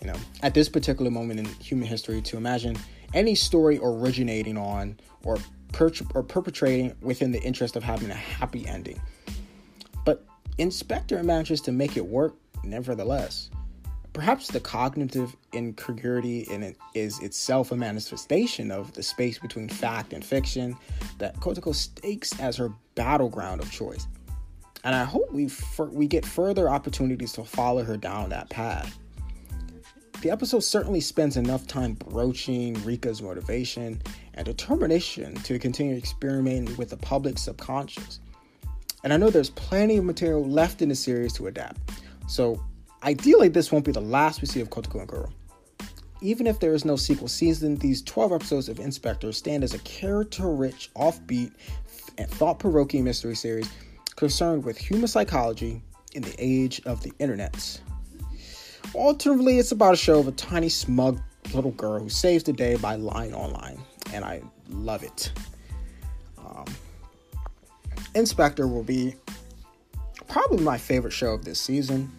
you 0.00 0.06
know, 0.06 0.14
at 0.44 0.54
this 0.54 0.68
particular 0.68 1.10
moment 1.10 1.40
in 1.40 1.46
human 1.46 1.88
history 1.88 2.22
to 2.22 2.36
imagine 2.36 2.78
any 3.14 3.34
story 3.34 3.80
originating 3.82 4.56
on 4.56 4.96
or 5.24 5.38
per- 5.72 5.90
or 6.14 6.22
perpetrating 6.22 6.94
within 7.00 7.32
the 7.32 7.42
interest 7.42 7.74
of 7.74 7.82
having 7.82 8.12
a 8.12 8.14
happy 8.14 8.64
ending. 8.68 9.00
But 10.04 10.24
In/Spectre 10.58 11.20
manages 11.24 11.60
to 11.62 11.72
make 11.72 11.96
it 11.96 12.06
work 12.06 12.36
nevertheless. 12.62 13.50
Perhaps 14.18 14.48
the 14.48 14.58
cognitive 14.58 15.36
incongruity 15.54 16.40
in 16.50 16.64
it 16.64 16.76
is 16.92 17.20
itself 17.20 17.70
a 17.70 17.76
manifestation 17.76 18.72
of 18.72 18.92
the 18.94 19.02
space 19.04 19.38
between 19.38 19.68
fact 19.68 20.12
and 20.12 20.24
fiction 20.24 20.76
that 21.18 21.36
Kotoko 21.36 21.72
stakes 21.72 22.36
as 22.40 22.56
her 22.56 22.72
battleground 22.96 23.60
of 23.60 23.70
choice. 23.70 24.08
And 24.82 24.96
I 24.96 25.04
hope 25.04 25.32
we 25.32 25.48
we 25.92 26.08
get 26.08 26.26
further 26.26 26.68
opportunities 26.68 27.32
to 27.34 27.44
follow 27.44 27.84
her 27.84 27.96
down 27.96 28.30
that 28.30 28.50
path. 28.50 28.98
The 30.20 30.32
episode 30.32 30.64
certainly 30.64 31.00
spends 31.00 31.36
enough 31.36 31.68
time 31.68 31.92
broaching 31.92 32.74
Rika's 32.84 33.22
motivation 33.22 34.02
and 34.34 34.44
determination 34.44 35.36
to 35.44 35.60
continue 35.60 35.96
experimenting 35.96 36.76
with 36.76 36.90
the 36.90 36.96
public 36.96 37.38
subconscious. 37.38 38.18
And 39.04 39.12
I 39.12 39.16
know 39.16 39.30
there's 39.30 39.50
plenty 39.50 39.96
of 39.96 40.04
material 40.04 40.44
left 40.44 40.82
in 40.82 40.88
the 40.88 40.96
series 40.96 41.32
to 41.34 41.46
adapt. 41.46 41.78
So 42.26 42.60
ideally, 43.02 43.48
this 43.48 43.70
won't 43.70 43.84
be 43.84 43.92
the 43.92 44.00
last 44.00 44.40
we 44.40 44.46
see 44.46 44.60
of 44.60 44.70
Kotoko 44.70 45.00
and 45.00 45.08
Kuro. 45.08 45.30
Even 46.20 46.46
if 46.46 46.58
there 46.58 46.74
is 46.74 46.84
no 46.84 46.96
sequel 46.96 47.28
season, 47.28 47.76
these 47.76 48.02
12 48.02 48.32
episodes 48.32 48.68
of 48.68 48.80
In/Spectre 48.80 49.32
stand 49.32 49.62
as 49.62 49.74
a 49.74 49.78
character 49.80 50.50
rich, 50.50 50.90
offbeat, 50.96 51.52
and 52.18 52.28
thought 52.28 52.58
provoking 52.58 53.04
mystery 53.04 53.36
series 53.36 53.70
concerned 54.16 54.64
with 54.64 54.76
human 54.76 55.06
psychology 55.06 55.80
in 56.14 56.22
the 56.22 56.34
age 56.38 56.80
of 56.86 57.02
the 57.02 57.12
internet. 57.20 57.80
Alternatively, 58.94 59.58
it's 59.58 59.70
about 59.70 59.94
a 59.94 59.96
show 59.96 60.18
of 60.18 60.26
a 60.26 60.32
tiny, 60.32 60.68
smug 60.68 61.20
little 61.54 61.70
girl 61.72 62.00
who 62.00 62.08
saves 62.08 62.42
the 62.42 62.52
day 62.52 62.74
by 62.76 62.96
lying 62.96 63.34
online, 63.34 63.78
and 64.12 64.24
I 64.24 64.42
love 64.68 65.04
it. 65.04 65.30
Um, 66.38 66.64
In/Spectre 68.14 68.66
will 68.66 68.82
be 68.82 69.14
probably 70.26 70.64
my 70.64 70.78
favorite 70.78 71.12
show 71.12 71.32
of 71.32 71.44
this 71.44 71.60
season, 71.60 72.10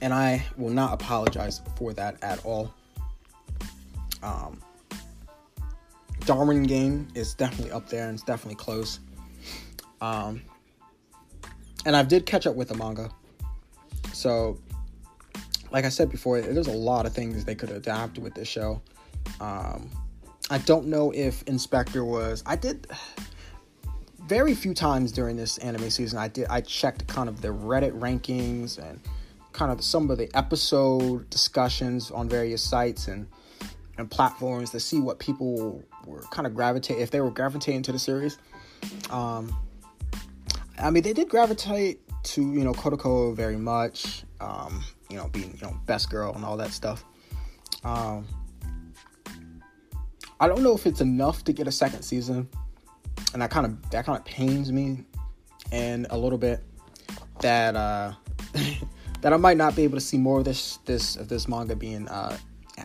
and 0.00 0.12
I 0.12 0.44
will 0.56 0.70
not 0.70 0.92
apologize 0.92 1.60
for 1.76 1.92
that 1.94 2.16
at 2.22 2.44
all. 2.44 2.72
Um, 4.22 4.60
Darwin 6.20 6.64
Game 6.64 7.08
is 7.14 7.34
definitely 7.34 7.72
up 7.72 7.88
there 7.88 8.06
and 8.06 8.14
it's 8.14 8.22
definitely 8.22 8.56
close. 8.56 9.00
Um, 10.00 10.42
and 11.86 11.96
I 11.96 12.02
did 12.02 12.26
catch 12.26 12.46
up 12.46 12.54
with 12.54 12.68
the 12.68 12.74
manga. 12.74 13.10
So, 14.12 14.58
like 15.70 15.84
I 15.84 15.88
said 15.88 16.10
before, 16.10 16.40
there's 16.40 16.66
a 16.66 16.72
lot 16.72 17.06
of 17.06 17.12
things 17.12 17.44
they 17.44 17.54
could 17.54 17.70
adapt 17.70 18.18
with 18.18 18.34
this 18.34 18.48
show. 18.48 18.82
Um, 19.40 19.90
I 20.50 20.58
don't 20.58 20.86
know 20.86 21.12
if 21.12 21.42
In/Spectre 21.42 22.04
was. 22.04 22.42
I 22.46 22.56
did 22.56 22.86
very 24.26 24.54
few 24.54 24.74
times 24.74 25.12
during 25.12 25.36
this 25.36 25.58
anime 25.58 25.90
season. 25.90 26.18
I 26.18 26.28
did. 26.28 26.46
I 26.48 26.60
checked 26.60 27.06
kind 27.06 27.28
of 27.28 27.40
the 27.40 27.48
Reddit 27.48 27.98
rankings 27.98 28.78
and 28.78 29.00
kind 29.58 29.72
of 29.72 29.82
some 29.82 30.08
of 30.08 30.18
the 30.18 30.30
episode 30.36 31.28
discussions 31.30 32.12
on 32.12 32.28
various 32.28 32.62
sites 32.62 33.08
and 33.08 33.26
and 33.98 34.08
platforms 34.08 34.70
to 34.70 34.78
see 34.78 35.00
what 35.00 35.18
people 35.18 35.82
were 36.06 36.22
kind 36.30 36.46
of 36.46 36.54
gravitate 36.54 36.98
if 36.98 37.10
they 37.10 37.20
were 37.20 37.32
gravitating 37.32 37.82
to 37.82 37.90
the 37.90 37.98
series. 37.98 38.38
Um, 39.10 39.54
I 40.78 40.90
mean, 40.90 41.02
they 41.02 41.12
did 41.12 41.28
gravitate 41.28 42.00
to 42.22 42.40
you 42.40 42.62
know 42.62 42.72
Kotoko 42.72 43.34
very 43.34 43.56
much. 43.56 44.22
Um, 44.40 44.84
you 45.10 45.16
know, 45.16 45.28
being 45.28 45.58
you 45.60 45.66
know 45.66 45.76
best 45.86 46.08
girl 46.08 46.32
and 46.34 46.44
all 46.44 46.56
that 46.58 46.70
stuff. 46.70 47.04
Um, 47.82 48.24
I 50.38 50.46
don't 50.46 50.62
know 50.62 50.74
if 50.74 50.86
it's 50.86 51.00
enough 51.00 51.42
to 51.44 51.52
get 51.52 51.66
a 51.66 51.72
second 51.72 52.02
season, 52.02 52.48
and 53.32 53.42
that 53.42 53.50
kind 53.50 53.66
of 53.66 53.90
that 53.90 54.06
kind 54.06 54.16
of 54.16 54.24
pains 54.24 54.70
me, 54.70 55.04
and 55.72 56.06
a 56.10 56.16
little 56.16 56.38
bit 56.38 56.60
that 57.40 57.74
uh, 57.74 58.12
that 59.20 59.32
I 59.32 59.36
might 59.36 59.56
not 59.56 59.74
be 59.74 59.82
able 59.82 59.96
to 59.96 60.00
see 60.00 60.18
more 60.18 60.38
of 60.38 60.44
this 60.44 60.78
this 60.84 61.16
of 61.16 61.28
this 61.28 61.48
manga 61.48 61.74
being 61.74 62.08
uh, 62.08 62.36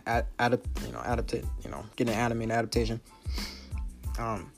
ad, 0.06 0.26
you 0.40 0.92
know 0.92 1.00
adapted, 1.04 1.46
you 1.62 1.70
know, 1.70 1.84
getting 1.96 2.14
an 2.14 2.20
anime 2.20 2.50
adaptation. 2.50 3.00
Um, 4.18 4.50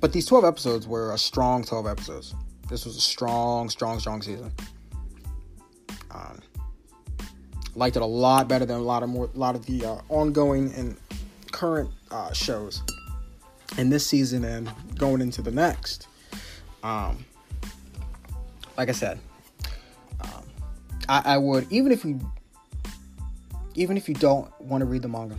but 0.00 0.12
these 0.12 0.26
12 0.26 0.44
episodes 0.44 0.86
were 0.86 1.12
a 1.12 1.18
strong 1.18 1.64
12 1.64 1.86
episodes. 1.86 2.34
This 2.68 2.84
was 2.84 2.96
a 2.96 3.00
strong, 3.00 3.68
strong, 3.68 4.00
strong 4.00 4.22
season. 4.22 4.50
Um, 6.10 6.40
liked 7.74 7.96
it 7.96 8.02
a 8.02 8.06
lot 8.06 8.48
better 8.48 8.64
than 8.64 8.76
a 8.76 8.82
lot 8.82 9.02
of 9.02 9.08
more, 9.08 9.30
a 9.34 9.38
lot 9.38 9.54
of 9.54 9.66
the 9.66 9.84
uh, 9.84 10.00
ongoing 10.08 10.72
and 10.74 10.96
current 11.52 11.90
uh, 12.10 12.32
shows 12.32 12.82
in 13.78 13.90
this 13.90 14.06
season 14.06 14.44
and 14.44 14.70
going 14.96 15.20
into 15.20 15.42
the 15.42 15.50
next. 15.50 16.08
Um, 16.82 17.24
like 18.76 18.88
I 18.88 18.92
said, 18.92 19.20
I, 21.08 21.22
I 21.24 21.38
would 21.38 21.66
even 21.70 21.92
if 21.92 22.04
you 22.04 22.20
even 23.74 23.96
if 23.96 24.08
you 24.08 24.14
don't 24.14 24.48
want 24.60 24.82
to 24.82 24.86
read 24.86 25.02
the 25.02 25.08
manga, 25.08 25.36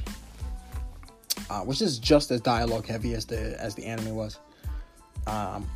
uh, 1.49 1.61
which 1.61 1.81
is 1.81 1.99
just 1.99 2.31
as 2.31 2.41
dialogue 2.41 2.85
heavy 2.85 3.13
as 3.13 3.25
the 3.25 3.59
as 3.61 3.75
the 3.75 3.85
anime 3.85 4.15
was. 4.15 4.39
Um, 5.27 5.67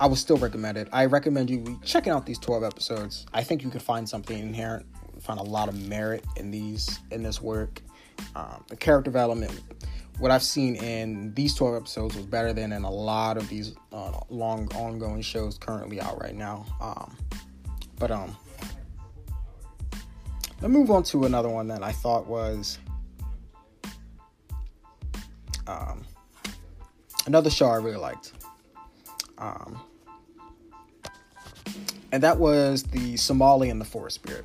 I 0.00 0.06
would 0.06 0.18
still 0.18 0.38
recommend 0.38 0.78
it. 0.78 0.88
I 0.92 1.04
recommend 1.04 1.50
you 1.50 1.78
checking 1.84 2.10
out 2.10 2.24
these 2.24 2.38
12 2.38 2.64
episodes. 2.64 3.26
I 3.34 3.42
think 3.42 3.62
you 3.62 3.68
can 3.68 3.80
find 3.80 4.08
something 4.08 4.38
inherent, 4.38 4.86
find 5.20 5.38
a 5.38 5.42
lot 5.42 5.68
of 5.68 5.78
merit 5.88 6.24
in 6.36 6.50
these 6.50 7.00
in 7.10 7.22
this 7.22 7.42
work. 7.42 7.82
Um, 8.34 8.64
the 8.68 8.76
character 8.76 9.10
development, 9.10 9.60
what 10.18 10.30
I've 10.30 10.42
seen 10.42 10.76
in 10.76 11.34
these 11.34 11.54
12 11.54 11.76
episodes 11.76 12.16
was 12.16 12.24
better 12.24 12.52
than 12.52 12.72
in 12.72 12.84
a 12.84 12.90
lot 12.90 13.36
of 13.36 13.48
these 13.48 13.74
uh, 13.92 14.20
long 14.30 14.68
ongoing 14.74 15.20
shows 15.20 15.58
currently 15.58 16.00
out 16.00 16.20
right 16.20 16.34
now. 16.34 16.64
Um, 16.80 17.16
but 17.98 18.10
um, 18.10 18.34
let's 20.60 20.72
move 20.72 20.90
on 20.90 21.02
to 21.04 21.24
another 21.24 21.48
one 21.48 21.68
that 21.68 21.82
I 21.82 21.92
thought 21.92 22.26
was 22.26 22.78
um, 25.66 26.04
another 27.26 27.50
show 27.50 27.66
I 27.66 27.76
really 27.76 27.96
liked. 27.96 28.32
Um, 29.38 29.80
and 32.12 32.22
that 32.22 32.38
was 32.38 32.82
the 32.82 33.16
Somali 33.16 33.70
and 33.70 33.80
the 33.80 33.84
Forest 33.84 34.16
Spirit. 34.16 34.44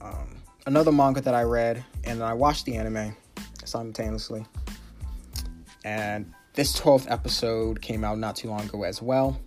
Um, 0.00 0.36
another 0.66 0.92
manga 0.92 1.20
that 1.20 1.34
I 1.34 1.42
read, 1.42 1.84
and 2.04 2.22
I 2.22 2.32
watched 2.32 2.64
the 2.64 2.76
anime 2.76 3.14
simultaneously. 3.64 4.46
And 5.84 6.32
this 6.54 6.78
12th 6.78 7.10
episode 7.10 7.82
came 7.82 8.04
out 8.04 8.18
not 8.18 8.36
too 8.36 8.48
long 8.48 8.62
ago 8.62 8.84
as 8.84 9.02
well. 9.02 9.40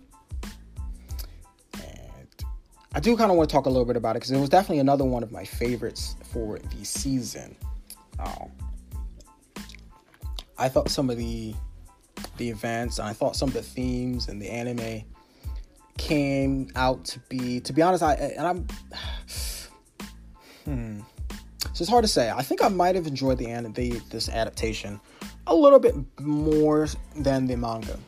I 2.94 3.00
do 3.00 3.16
kind 3.16 3.30
of 3.30 3.36
want 3.36 3.48
to 3.48 3.54
talk 3.54 3.66
a 3.66 3.70
little 3.70 3.86
bit 3.86 3.96
about 3.96 4.16
it 4.16 4.20
because 4.20 4.30
it 4.30 4.38
was 4.38 4.50
definitely 4.50 4.80
another 4.80 5.04
one 5.04 5.22
of 5.22 5.32
my 5.32 5.44
favorites 5.44 6.16
for 6.24 6.58
the 6.58 6.84
season. 6.84 7.56
Um, 8.18 8.50
I 10.58 10.68
thought 10.68 10.90
some 10.90 11.10
of 11.10 11.16
the 11.16 11.54
the 12.36 12.48
events, 12.48 12.98
and 12.98 13.08
I 13.08 13.12
thought 13.12 13.36
some 13.36 13.48
of 13.48 13.54
the 13.54 13.62
themes 13.62 14.28
and 14.28 14.40
the 14.40 14.48
anime 14.48 15.04
came 15.98 16.68
out 16.74 17.04
to 17.04 17.18
be 17.28 17.60
to 17.60 17.72
be 17.72 17.82
honest 17.82 18.02
i 18.02 18.14
and 18.14 18.46
i'm 18.46 18.66
hmm. 20.64 21.00
So 21.74 21.82
it's 21.82 21.90
hard 21.90 22.04
to 22.04 22.08
say. 22.08 22.30
I 22.30 22.42
think 22.42 22.62
i 22.62 22.68
might 22.68 22.94
have 22.94 23.06
enjoyed 23.06 23.38
the, 23.38 23.46
the 23.74 24.00
this 24.10 24.28
adaptation 24.28 25.00
a 25.46 25.54
little 25.54 25.78
bit 25.78 25.94
more 26.20 26.88
than 27.16 27.46
the 27.46 27.56
manga 27.56 27.98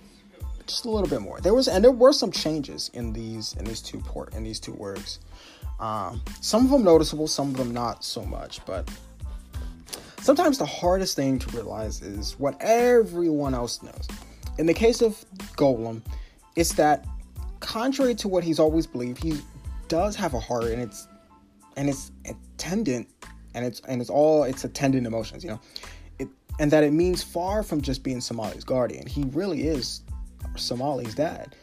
just 0.67 0.85
a 0.85 0.91
little 0.91 1.09
bit 1.09 1.21
more 1.21 1.41
there 1.41 1.55
was 1.55 1.69
and 1.69 1.83
there 1.85 1.93
were 1.93 2.13
some 2.13 2.31
changes 2.31 2.91
in 2.95 3.13
these 3.13 3.55
in 3.55 3.65
these 3.65 3.81
two 3.81 3.99
port 4.01 4.35
in 4.35 4.43
these 4.43 4.61
two 4.61 4.73
works 4.73 5.21
um, 5.81 6.23
some 6.41 6.65
of 6.65 6.71
them 6.71 6.85
noticeable 6.85 7.27
some 7.27 7.49
of 7.51 7.57
them 7.57 7.73
not 7.73 8.05
so 8.05 8.25
much 8.25 8.65
but 8.65 8.89
sometimes 10.21 10.59
the 10.59 10.67
hardest 10.67 11.17
thing 11.17 11.39
to 11.39 11.49
realize 11.57 12.01
is 12.03 12.39
what 12.39 12.57
everyone 12.61 13.55
else 13.55 13.83
knows 13.83 14.09
in 14.59 14.67
the 14.67 14.75
case 14.75 15.03
of 15.03 15.25
golem 15.57 16.01
it's 16.57 16.75
that 16.75 17.05
contrary 17.65 18.15
to 18.15 18.29
what 18.29 18.45
he's 18.45 18.59
always 18.59 18.87
believed, 18.87 19.23
he 19.23 19.41
does 19.89 20.15
have 20.17 20.35
a 20.35 20.41
heart, 20.41 20.65
and 20.65 20.81
it's 20.81 21.09
and 21.77 21.89
it's 21.89 22.13
attendant, 22.27 23.09
and 23.55 23.65
it's 23.65 23.81
and 23.89 24.01
it's 24.01 24.11
all 24.11 24.45
it's 24.45 24.65
attendant 24.65 25.07
emotions. 25.07 25.43
You 25.43 25.51
know, 25.51 25.61
It, 26.19 26.29
and 26.61 26.71
that 26.71 26.85
it 26.85 26.93
means 26.93 27.23
far 27.23 27.63
from 27.63 27.81
just 27.81 28.05
being 28.05 28.19
Somali's 28.19 28.65
guardian. 28.65 29.07
He 29.07 29.25
really 29.25 29.67
is 29.67 30.03
Somali's 30.55 31.15
dad. 31.15 31.55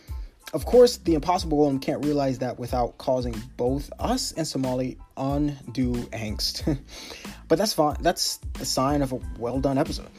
Of 0.53 0.65
course, 0.65 0.97
the 0.97 1.13
impossible 1.13 1.57
golem 1.57 1.81
can't 1.81 2.03
realize 2.03 2.39
that 2.39 2.59
without 2.59 2.97
causing 2.97 3.33
both 3.55 3.89
us 3.99 4.33
and 4.33 4.45
Somali 4.45 4.97
undue 5.15 5.93
angst. 6.11 6.77
but 7.47 7.57
that's 7.57 7.71
fine. 7.71 7.95
That's 8.01 8.39
a 8.59 8.65
sign 8.65 9.01
of 9.01 9.13
a 9.13 9.19
well 9.39 9.61
done 9.61 9.77
episode. 9.77 10.09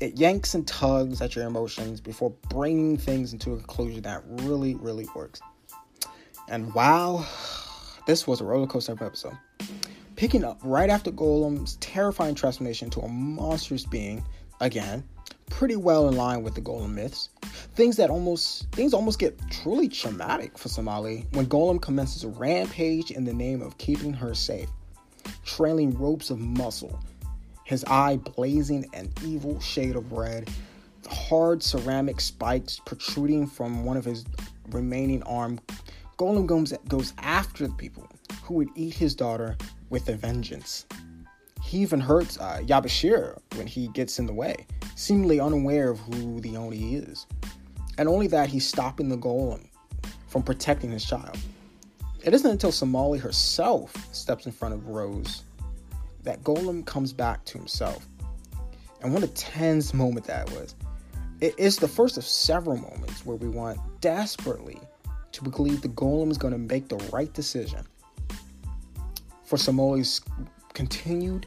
It 0.00 0.18
yanks 0.18 0.54
and 0.54 0.66
tugs 0.66 1.20
at 1.20 1.34
your 1.34 1.46
emotions 1.46 2.00
before 2.00 2.30
bringing 2.48 2.96
things 2.96 3.32
into 3.32 3.54
a 3.54 3.56
conclusion 3.56 4.02
that 4.02 4.22
really, 4.26 4.76
really 4.76 5.08
works. 5.16 5.40
And 6.48 6.72
wow, 6.74 7.26
this 8.06 8.26
was 8.26 8.40
a 8.40 8.44
roller 8.44 8.68
coaster 8.68 8.92
episode. 8.92 9.36
Picking 10.14 10.44
up 10.44 10.60
right 10.62 10.90
after 10.90 11.10
Golem's 11.10 11.76
terrifying 11.76 12.36
transformation 12.36 12.88
to 12.90 13.00
a 13.00 13.08
monstrous 13.08 13.84
being, 13.84 14.24
again, 14.60 15.02
pretty 15.52 15.76
well 15.76 16.08
in 16.08 16.16
line 16.16 16.42
with 16.42 16.54
the 16.54 16.60
Golem 16.62 16.94
myths. 16.94 17.28
Things 17.74 17.96
that 17.98 18.08
almost 18.08 18.70
things 18.72 18.94
almost 18.94 19.18
get 19.18 19.38
truly 19.50 19.86
traumatic 19.86 20.56
for 20.56 20.68
Somali 20.68 21.26
when 21.32 21.46
Golem 21.46 21.80
commences 21.80 22.24
a 22.24 22.28
rampage 22.28 23.10
in 23.10 23.24
the 23.24 23.34
name 23.34 23.60
of 23.60 23.76
keeping 23.76 24.14
her 24.14 24.34
safe, 24.34 24.70
trailing 25.44 25.96
ropes 25.98 26.30
of 26.30 26.38
muscle, 26.38 26.98
his 27.64 27.84
eye 27.84 28.16
blazing 28.16 28.86
an 28.94 29.12
evil 29.24 29.60
shade 29.60 29.94
of 29.94 30.10
red, 30.10 30.48
hard 31.06 31.62
ceramic 31.62 32.20
spikes 32.20 32.80
protruding 32.86 33.46
from 33.46 33.84
one 33.84 33.98
of 33.98 34.06
his 34.06 34.24
remaining 34.70 35.22
arm. 35.24 35.60
Golem 36.18 36.46
goes, 36.46 36.72
goes 36.88 37.12
after 37.18 37.68
the 37.68 37.74
people 37.74 38.08
who 38.42 38.54
would 38.54 38.70
eat 38.74 38.94
his 38.94 39.14
daughter 39.14 39.56
with 39.90 40.08
a 40.08 40.14
vengeance. 40.14 40.86
He 41.72 41.78
even 41.78 42.00
hurts 42.00 42.36
uh, 42.36 42.60
Yabashira 42.62 43.38
when 43.54 43.66
he 43.66 43.88
gets 43.88 44.18
in 44.18 44.26
the 44.26 44.32
way, 44.34 44.66
seemingly 44.94 45.40
unaware 45.40 45.88
of 45.88 45.98
who 46.00 46.38
the 46.38 46.54
Oni 46.54 46.96
is. 46.96 47.26
And 47.96 48.10
only 48.10 48.26
that 48.26 48.50
he's 48.50 48.66
stopping 48.66 49.08
the 49.08 49.16
golem 49.16 49.68
from 50.26 50.42
protecting 50.42 50.90
his 50.90 51.02
child. 51.02 51.38
It 52.22 52.34
isn't 52.34 52.50
until 52.50 52.72
Somali 52.72 53.18
herself 53.18 53.94
steps 54.14 54.44
in 54.44 54.52
front 54.52 54.74
of 54.74 54.86
Rose 54.86 55.44
that 56.24 56.44
Golem 56.44 56.84
comes 56.84 57.14
back 57.14 57.42
to 57.46 57.56
himself. 57.56 58.06
And 59.00 59.14
what 59.14 59.22
a 59.22 59.28
tense 59.28 59.94
moment 59.94 60.26
that 60.26 60.50
was. 60.50 60.74
It 61.40 61.54
is 61.56 61.78
the 61.78 61.88
first 61.88 62.18
of 62.18 62.26
several 62.26 62.76
moments 62.76 63.24
where 63.24 63.38
we 63.38 63.48
want 63.48 63.78
desperately 64.02 64.78
to 65.32 65.42
believe 65.42 65.80
the 65.80 65.88
Golem 65.88 66.30
is 66.30 66.36
going 66.36 66.52
to 66.52 66.58
make 66.58 66.88
the 66.88 66.98
right 67.14 67.32
decision 67.32 67.86
for 69.46 69.56
Somali's 69.56 70.20
continued 70.74 71.46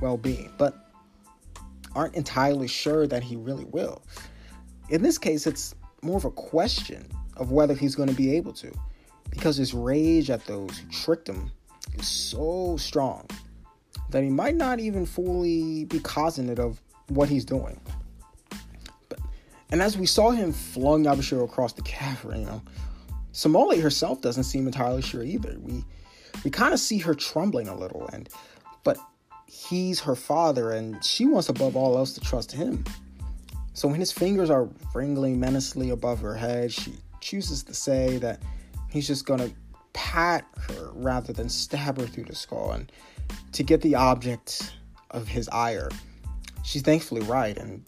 well 0.00 0.16
being, 0.16 0.52
but 0.58 0.90
aren't 1.94 2.14
entirely 2.14 2.68
sure 2.68 3.06
that 3.06 3.22
he 3.22 3.36
really 3.36 3.64
will. 3.64 4.02
In 4.88 5.02
this 5.02 5.18
case, 5.18 5.46
it's 5.46 5.74
more 6.02 6.16
of 6.16 6.24
a 6.24 6.30
question 6.30 7.10
of 7.36 7.50
whether 7.52 7.74
he's 7.74 7.94
going 7.94 8.08
to 8.08 8.14
be 8.14 8.36
able 8.36 8.52
to, 8.54 8.72
because 9.30 9.56
his 9.56 9.74
rage 9.74 10.30
at 10.30 10.44
those 10.46 10.78
who 10.78 10.90
tricked 10.90 11.28
him 11.28 11.50
is 11.94 12.06
so 12.06 12.76
strong 12.76 13.26
that 14.10 14.22
he 14.22 14.30
might 14.30 14.54
not 14.54 14.78
even 14.78 15.04
fully 15.06 15.84
be 15.86 15.98
cognizant 15.98 16.58
of 16.58 16.80
what 17.08 17.28
he's 17.28 17.44
doing. 17.44 17.80
But, 19.08 19.18
and 19.70 19.82
as 19.82 19.96
we 19.96 20.06
saw 20.06 20.30
him 20.30 20.52
flung 20.52 21.04
Yabashira 21.04 21.44
across 21.44 21.72
the 21.72 21.82
cavern, 21.82 22.40
you 22.40 22.46
know, 22.46 22.62
Somali 23.32 23.80
herself 23.80 24.22
doesn't 24.22 24.44
seem 24.44 24.66
entirely 24.66 25.02
sure 25.02 25.22
either. 25.22 25.56
We 25.60 25.84
we 26.44 26.50
kind 26.50 26.72
of 26.72 26.80
see 26.80 26.98
her 26.98 27.14
trembling 27.14 27.68
a 27.68 27.74
little, 27.74 28.08
and 28.12 28.28
but 28.84 28.98
he's 29.68 30.00
her 30.00 30.14
father, 30.14 30.70
and 30.70 31.02
she 31.04 31.26
wants 31.26 31.48
above 31.48 31.76
all 31.76 31.96
else 31.96 32.12
to 32.14 32.20
trust 32.20 32.52
him. 32.52 32.84
So 33.74 33.88
when 33.88 33.98
his 34.00 34.12
fingers 34.12 34.48
are 34.50 34.68
wriggling 34.94 35.38
menacingly 35.38 35.90
above 35.90 36.20
her 36.20 36.34
head, 36.34 36.72
she 36.72 36.94
chooses 37.20 37.62
to 37.64 37.74
say 37.74 38.18
that 38.18 38.40
he's 38.90 39.06
just 39.06 39.26
gonna 39.26 39.50
pat 39.92 40.44
her 40.68 40.90
rather 40.94 41.32
than 41.32 41.48
stab 41.48 41.98
her 41.98 42.06
through 42.06 42.24
the 42.24 42.34
skull 42.34 42.72
and 42.72 42.92
to 43.52 43.62
get 43.62 43.80
the 43.80 43.94
object 43.94 44.74
of 45.10 45.26
his 45.26 45.48
ire. 45.48 45.90
She's 46.64 46.82
thankfully 46.82 47.22
right, 47.22 47.56
and 47.56 47.84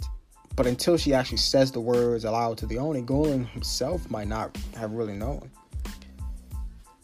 but 0.56 0.66
until 0.66 0.96
she 0.96 1.14
actually 1.14 1.38
says 1.38 1.70
the 1.70 1.80
words 1.80 2.24
aloud 2.24 2.58
to 2.58 2.66
the 2.66 2.78
Oni, 2.78 3.02
Golem 3.02 3.48
himself 3.48 4.10
might 4.10 4.26
not 4.26 4.56
have 4.76 4.92
really 4.92 5.12
known. 5.12 5.50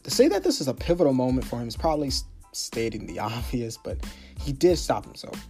To 0.03 0.11
say 0.11 0.29
that 0.29 0.43
this 0.43 0.61
is 0.61 0.69
a 0.69 0.75
pivotal 0.75 1.13
moment 1.13 1.47
for 1.47 1.61
him 1.61 1.69
is 1.69 1.77
probably 1.77 2.11
stating 2.55 3.07
the 3.07 3.19
obvious, 3.21 3.77
but 3.77 3.99
he 4.41 4.53
did 4.53 4.79
stop 4.79 5.05
himself. 5.05 5.47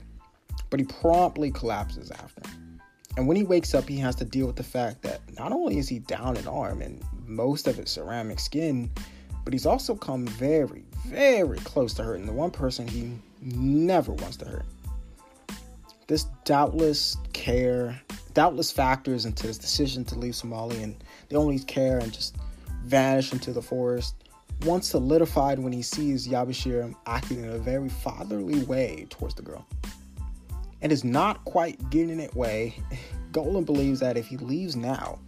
But 0.71 0.81
he 0.81 0.87
promptly 0.87 1.51
collapses 1.51 2.11
after. 2.11 2.43
And 3.17 3.29
when 3.29 3.37
he 3.37 3.45
wakes 3.45 3.75
up, 3.75 3.89
he 3.89 3.99
has 3.99 4.17
to 4.17 4.25
deal 4.25 4.47
with 4.47 4.57
the 4.57 4.65
fact 4.65 5.03
that 5.03 5.21
not 5.39 5.53
only 5.53 5.79
is 5.79 5.89
he 5.89 6.01
down 6.01 6.37
an 6.37 6.49
arm 6.49 6.83
and 6.83 7.03
most 7.27 7.69
of 7.69 7.77
his 7.77 7.91
ceramic 7.91 8.41
skin, 8.41 8.91
but 9.45 9.53
he's 9.53 9.67
also 9.67 9.95
come 9.95 10.27
very, 10.27 10.85
very 11.07 11.59
close 11.59 11.95
to 11.95 12.03
hurting 12.03 12.27
the 12.27 12.33
one 12.33 12.51
person 12.51 12.89
he 12.89 13.13
never 13.41 14.13
wants 14.13 14.37
to 14.39 14.47
hurt. 14.47 14.67
This 16.07 16.25
doubtless 16.45 17.17
care, 17.33 18.01
doubtless 18.33 18.71
factors 18.71 19.27
into 19.27 19.47
his 19.47 19.59
decision 19.59 20.05
to 20.07 20.19
leave 20.19 20.35
Somali 20.35 20.83
and 20.83 20.97
the 21.29 21.37
only 21.37 21.59
care 21.61 21.99
and 21.99 22.13
just 22.13 22.37
vanish 22.83 23.33
into 23.33 23.53
the 23.53 23.63
forest. 23.63 24.15
Once 24.63 24.89
solidified 24.89 25.59
when 25.59 25.73
he 25.73 25.83
sees 25.83 26.27
Yabashira 26.27 26.95
acting 27.07 27.45
in 27.45 27.51
a 27.51 27.59
very 27.59 27.89
fatherly 27.89 28.65
way 28.65 29.07
towards 29.11 29.35
the 29.35 29.43
girl. 29.43 29.67
And 30.81 30.91
is 30.91 31.05
not 31.05 31.45
quite 31.45 31.91
getting 31.91 32.21
it 32.21 32.35
way, 32.35 32.75
Golem 33.33 33.65
believes 33.65 34.01
that 34.01 34.17
if 34.17 34.27
he 34.27 34.37
leaves 34.37 34.77
now, 34.77 35.19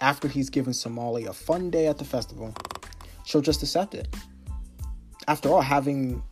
after 0.00 0.28
he's 0.28 0.50
given 0.50 0.72
Somali 0.72 1.26
a 1.26 1.32
fun 1.32 1.70
day 1.70 1.86
at 1.86 1.98
the 1.98 2.04
festival, 2.04 2.54
she'll 3.24 3.40
just 3.40 3.62
accept 3.62 3.94
it. 3.94 4.08
After 5.28 5.50
all, 5.50 5.60
having 5.60 6.22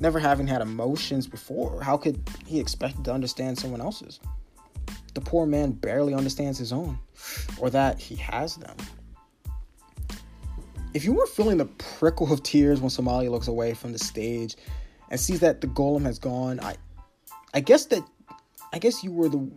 never 0.00 0.18
having 0.18 0.46
had 0.46 0.60
emotions 0.60 1.26
before, 1.26 1.82
how 1.82 1.96
could 1.96 2.28
he 2.46 2.60
expect 2.60 3.04
to 3.04 3.12
understand 3.12 3.58
someone 3.58 3.80
else's? 3.80 4.20
The 5.14 5.20
poor 5.20 5.46
man 5.46 5.72
barely 5.72 6.14
understands 6.14 6.58
his 6.58 6.72
own, 6.72 6.98
or 7.58 7.70
that 7.70 7.98
he 7.98 8.16
has 8.16 8.56
them. 8.56 8.76
If 10.94 11.04
you 11.04 11.14
were 11.14 11.26
feeling 11.26 11.56
the 11.56 11.64
prickle 11.64 12.30
of 12.32 12.42
tears 12.42 12.80
when 12.80 12.90
Somali 12.90 13.28
looks 13.28 13.48
away 13.48 13.72
from 13.72 13.92
the 13.92 13.98
stage 13.98 14.56
and 15.08 15.18
sees 15.18 15.40
that 15.40 15.62
the 15.62 15.66
golem 15.66 16.02
has 16.02 16.18
gone, 16.18 16.60
I 16.60 16.76
I 17.54 17.60
guess 17.60 17.86
that 17.86 18.02
I 18.72 18.78
guess 18.78 19.02
you 19.02 19.10
were 19.10 19.28
the 19.28 19.50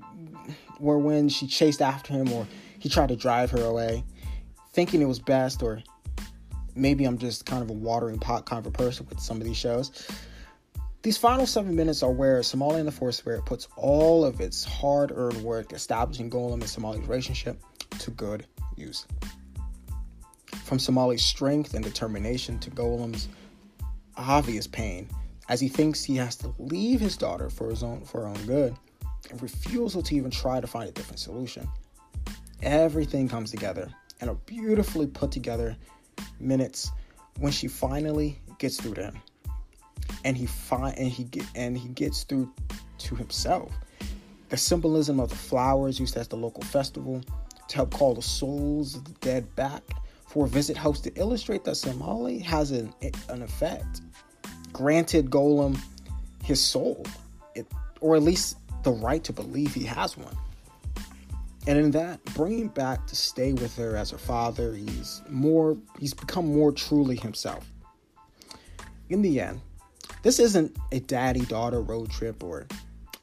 were 0.80 0.98
when 0.98 1.28
she 1.28 1.48
chased 1.48 1.82
after 1.82 2.14
him 2.14 2.32
or 2.32 2.48
he 2.80 2.88
tried 2.88 3.10
to 3.10 3.18
drive 3.18 3.52
her 3.52 3.64
away, 3.64 4.04
thinking 4.72 5.02
it 5.02 5.06
was 5.06 5.20
best 5.20 5.62
or 5.62 5.84
maybe 6.74 7.04
I'm 7.04 7.18
just 7.18 7.46
kind 7.46 7.62
of 7.62 7.70
a 7.70 7.74
watering 7.74 8.20
pot 8.20 8.46
kind 8.46 8.66
of 8.66 8.74
a 8.74 8.78
person 8.78 9.06
with 9.10 9.20
some 9.20 9.38
of 9.38 9.44
these 9.44 9.58
shows. 9.58 10.08
These 11.02 11.18
final 11.18 11.46
seven 11.46 11.76
minutes 11.76 12.02
are 12.02 12.12
where 12.12 12.42
Somali 12.44 12.80
and 12.80 12.88
the 12.88 12.92
Forest 12.92 13.20
Spirit 13.20 13.46
puts 13.46 13.68
all 13.76 14.24
of 14.26 14.40
its 14.40 14.64
hard 14.64 15.12
earned 15.14 15.44
work 15.44 15.74
establishing 15.74 16.30
Golem 16.30 16.54
and 16.54 16.64
Somali's 16.64 17.08
relationship 17.08 17.62
to 18.00 18.12
good 18.12 18.46
use. 18.76 19.06
From 20.66 20.80
Somali's 20.80 21.24
strength 21.24 21.76
and 21.76 21.84
determination 21.84 22.58
to 22.58 22.72
Golem's 22.72 23.28
obvious 24.18 24.66
pain 24.66 25.08
as 25.48 25.62
he 25.62 25.68
thinks 25.68 26.04
he 26.04 26.16
has 26.16 26.36
to 26.38 26.56
leave 26.58 27.00
his 27.00 27.16
daughter 27.16 27.52
for 27.52 27.70
his 27.70 27.84
own 27.84 28.02
for 28.02 28.22
her 28.22 28.28
own 28.28 28.46
good 28.48 28.76
and 29.30 29.42
refusal 29.44 30.02
to 30.02 30.16
even 30.16 30.32
try 30.32 30.60
to 30.60 30.66
find 30.66 30.90
a 30.90 30.92
different 30.92 31.20
solution. 31.20 31.70
Everything 32.64 33.30
comes 33.30 33.52
together 33.52 33.92
in 34.22 34.30
a 34.30 34.34
beautifully 34.34 35.06
put 35.06 35.32
together 35.32 35.78
minutes 36.40 36.90
when 37.38 37.52
she 37.52 37.68
finally 37.68 38.40
gets 38.58 38.82
through 38.82 38.96
to 38.96 39.04
him 39.04 39.22
and 40.24 40.36
he 40.36 40.48
find 40.48 40.98
and 40.98 41.12
he 41.12 41.26
get 41.26 41.46
and 41.54 41.78
he 41.78 41.90
gets 41.90 42.24
through 42.24 42.52
to 42.98 43.14
himself 43.14 43.72
the 44.50 44.58
symbolism 44.58 45.20
of 45.20 45.30
the 45.30 45.36
flowers 45.36 46.00
used 46.00 46.18
at 46.18 46.28
the 46.32 46.36
local 46.36 46.64
festival 46.64 47.22
to 47.68 47.76
help 47.76 47.94
call 47.94 48.16
the 48.16 48.22
souls 48.24 48.96
of 48.96 49.06
the 49.06 49.12
dead 49.22 49.56
back 49.56 49.84
for 50.36 50.48
visit 50.48 50.76
host 50.76 51.06
to 51.06 51.14
illustrate 51.16 51.64
that 51.64 51.76
Somali 51.76 52.40
has 52.40 52.72
an, 52.72 52.94
an 53.30 53.42
effect. 53.42 54.02
Granted 54.74 55.30
golem 55.30 55.80
his 56.44 56.62
soul 56.62 57.06
it, 57.56 57.66
or 58.02 58.18
at 58.18 58.22
least 58.22 58.58
the 58.84 58.92
right 58.92 59.24
to 59.24 59.32
believe 59.32 59.74
he 59.74 59.86
has 59.86 60.18
one. 60.18 60.36
And 61.68 61.80
in 61.80 61.92
that 61.92 62.22
bringing 62.36 62.68
back 62.68 63.08
to 63.08 63.16
stay 63.16 63.54
with 63.54 63.78
her 63.78 63.96
as 63.96 64.10
her 64.12 64.18
father 64.18 64.74
he's 64.74 65.22
more 65.30 65.78
he's 66.02 66.14
become 66.14 66.54
more 66.54 66.74
truly 66.74 67.16
himself. 67.16 67.66
In 69.08 69.22
the 69.22 69.40
end 69.40 69.62
this 70.22 70.38
isn't 70.40 70.76
a 70.92 71.00
daddy 71.00 71.46
daughter 71.46 71.80
road 71.80 72.12
trip 72.12 72.44
or 72.44 72.68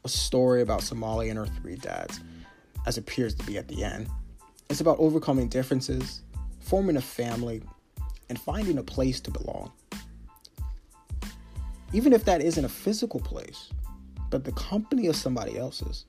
a 0.03 0.09
story 0.09 0.63
about 0.63 0.81
somali 0.81 1.29
and 1.29 1.37
her 1.37 1.45
three 1.45 1.75
dads 1.75 2.21
as 2.87 2.97
appears 2.97 3.35
to 3.35 3.45
be 3.45 3.59
at 3.59 3.67
the 3.67 3.83
end. 3.83 4.07
It's 4.67 4.81
about 4.81 4.97
overcoming 4.97 5.47
differences 5.47 6.23
forming 6.63 6.97
a 6.97 7.01
family 7.01 7.61
and 8.29 8.39
finding 8.39 8.77
a 8.77 8.83
place 8.83 9.19
to 9.21 9.31
belong 9.31 9.71
even 11.91 12.11
if 12.13 12.25
that 12.25 12.41
isn't 12.41 12.65
a 12.65 12.69
physical 12.69 13.19
place 13.19 13.69
but 14.33 14.43
the 14.43 14.51
company 14.53 15.05
of 15.05 15.15
somebody 15.15 15.59
else's. 15.59 16.05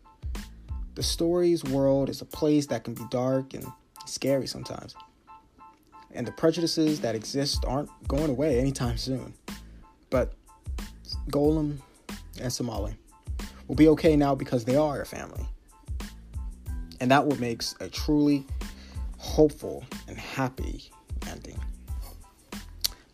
The 0.94 1.02
story's 1.02 1.62
world 1.62 2.08
is 2.08 2.22
a 2.22 2.24
place 2.24 2.64
that 2.68 2.82
can 2.82 2.94
be 2.94 3.02
dark 3.10 3.52
and 3.52 3.66
scary 4.06 4.46
sometimes. 4.46 4.96
And 6.14 6.26
the 6.26 6.32
prejudices 6.32 7.00
that 7.00 7.14
exist 7.14 7.66
aren't 7.66 7.90
going 8.08 8.30
away 8.30 8.58
anytime 8.58 8.96
soon. 8.96 9.34
But 10.08 10.32
Golem 11.28 11.76
and 12.40 12.50
Somali 12.50 12.96
will 13.68 13.74
be 13.74 13.88
okay 13.88 14.16
now 14.16 14.34
because 14.34 14.64
they 14.64 14.76
are 14.76 15.02
a 15.02 15.06
family. 15.06 15.44
And 17.00 17.10
that 17.10 17.26
what 17.26 17.38
makes 17.38 17.74
a 17.80 17.88
truly 17.88 18.46
hopeful 19.24 19.82
and 20.06 20.18
happy 20.18 20.90
ending. 21.28 21.58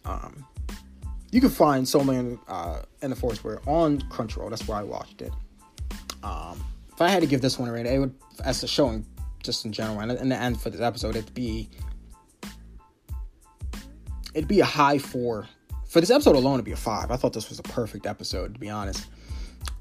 Um, 0.04 0.44
you 1.30 1.40
can 1.40 1.50
find 1.50 1.88
Soul 1.88 2.04
Man 2.04 2.38
uh, 2.48 2.82
in 3.00 3.10
the 3.10 3.16
Forest 3.16 3.44
Where 3.44 3.60
on 3.66 4.00
Crunchyroll. 4.02 4.50
That's 4.50 4.66
where 4.66 4.76
I 4.76 4.82
watched 4.82 5.22
it. 5.22 5.32
Um, 6.22 6.62
if 6.92 7.00
I 7.00 7.08
had 7.08 7.20
to 7.20 7.26
give 7.26 7.40
this 7.40 7.58
one 7.58 7.68
a 7.68 7.72
rating, 7.72 7.94
it 7.94 7.98
would, 7.98 8.14
as 8.44 8.62
a 8.62 8.68
showing, 8.68 9.06
just 9.42 9.64
in 9.64 9.72
general, 9.72 10.00
and 10.00 10.12
in 10.12 10.28
the 10.28 10.36
end 10.36 10.60
for 10.60 10.68
this 10.68 10.80
episode, 10.80 11.16
it'd 11.16 11.32
be 11.32 11.70
it'd 14.34 14.48
be 14.48 14.60
a 14.60 14.64
high 14.64 14.98
four. 14.98 15.46
For 15.88 16.00
this 16.00 16.10
episode 16.10 16.36
alone, 16.36 16.54
it'd 16.54 16.64
be 16.64 16.72
a 16.72 16.76
five. 16.76 17.10
I 17.10 17.16
thought 17.16 17.32
this 17.32 17.48
was 17.48 17.58
a 17.58 17.64
perfect 17.64 18.06
episode, 18.06 18.54
to 18.54 18.60
be 18.60 18.68
honest. 18.68 19.06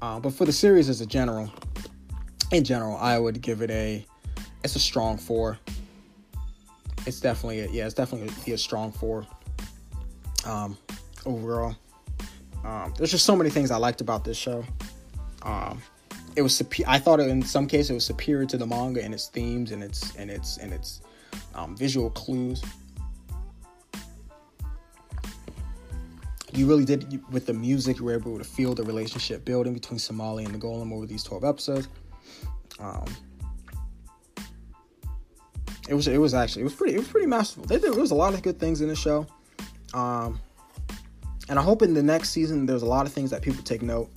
Uh, 0.00 0.18
but 0.20 0.32
for 0.32 0.44
the 0.44 0.52
series 0.52 0.88
as 0.88 1.00
a 1.00 1.06
general, 1.06 1.52
in 2.52 2.64
general, 2.64 2.96
I 2.96 3.18
would 3.18 3.40
give 3.42 3.62
it 3.62 3.70
a 3.70 4.06
it's 4.62 4.76
a 4.76 4.80
strong 4.80 5.18
four. 5.18 5.58
It's 7.06 7.20
definitely 7.20 7.60
a, 7.60 7.68
yeah, 7.68 7.86
it's 7.86 7.94
definitely 7.94 8.52
a, 8.52 8.54
a 8.54 8.58
strong 8.58 8.92
four. 8.92 9.26
Um, 10.44 10.76
overall, 11.26 11.76
um, 12.64 12.94
there's 12.96 13.10
just 13.10 13.24
so 13.24 13.34
many 13.36 13.50
things 13.50 13.70
I 13.70 13.76
liked 13.76 14.00
about 14.00 14.24
this 14.24 14.36
show. 14.36 14.64
Um, 15.42 15.82
it 16.36 16.42
was 16.42 16.62
I 16.86 16.98
thought 16.98 17.20
in 17.20 17.42
some 17.42 17.66
cases 17.66 17.90
it 17.90 17.94
was 17.94 18.04
superior 18.04 18.46
to 18.46 18.56
the 18.56 18.66
manga 18.66 19.04
in 19.04 19.12
its 19.12 19.28
themes 19.28 19.72
and 19.72 19.82
its 19.82 20.14
and 20.16 20.30
its 20.30 20.58
and 20.58 20.72
its 20.72 21.00
um, 21.54 21.76
visual 21.76 22.10
clues. 22.10 22.62
You 26.52 26.66
really 26.66 26.84
did 26.84 27.22
with 27.32 27.46
the 27.46 27.54
music. 27.54 27.98
You 27.98 28.04
were 28.04 28.14
able 28.14 28.38
to 28.38 28.44
feel 28.44 28.74
the 28.74 28.82
relationship 28.82 29.44
building 29.44 29.72
between 29.72 29.98
Somali 29.98 30.44
and 30.44 30.54
the 30.54 30.58
Golem 30.58 30.92
over 30.92 31.06
these 31.06 31.22
twelve 31.22 31.44
episodes. 31.44 31.88
Um, 32.78 33.04
it 35.90 35.94
was 35.94 36.06
it 36.06 36.18
was 36.18 36.34
actually 36.34 36.62
it 36.62 36.64
was 36.66 36.74
pretty 36.74 36.94
it 36.94 36.98
was 36.98 37.08
pretty 37.08 37.26
masterful. 37.26 37.64
They 37.64 37.74
did, 37.74 37.92
there 37.92 38.00
was 38.00 38.12
a 38.12 38.14
lot 38.14 38.32
of 38.32 38.42
good 38.42 38.60
things 38.60 38.80
in 38.80 38.88
the 38.88 38.94
show, 38.94 39.26
um, 39.92 40.40
and 41.48 41.58
I 41.58 41.62
hope 41.62 41.82
in 41.82 41.94
the 41.94 42.02
next 42.02 42.30
season 42.30 42.64
there's 42.64 42.82
a 42.82 42.86
lot 42.86 43.06
of 43.06 43.12
things 43.12 43.30
that 43.30 43.42
people 43.42 43.62
take 43.64 43.82
note 43.82 44.08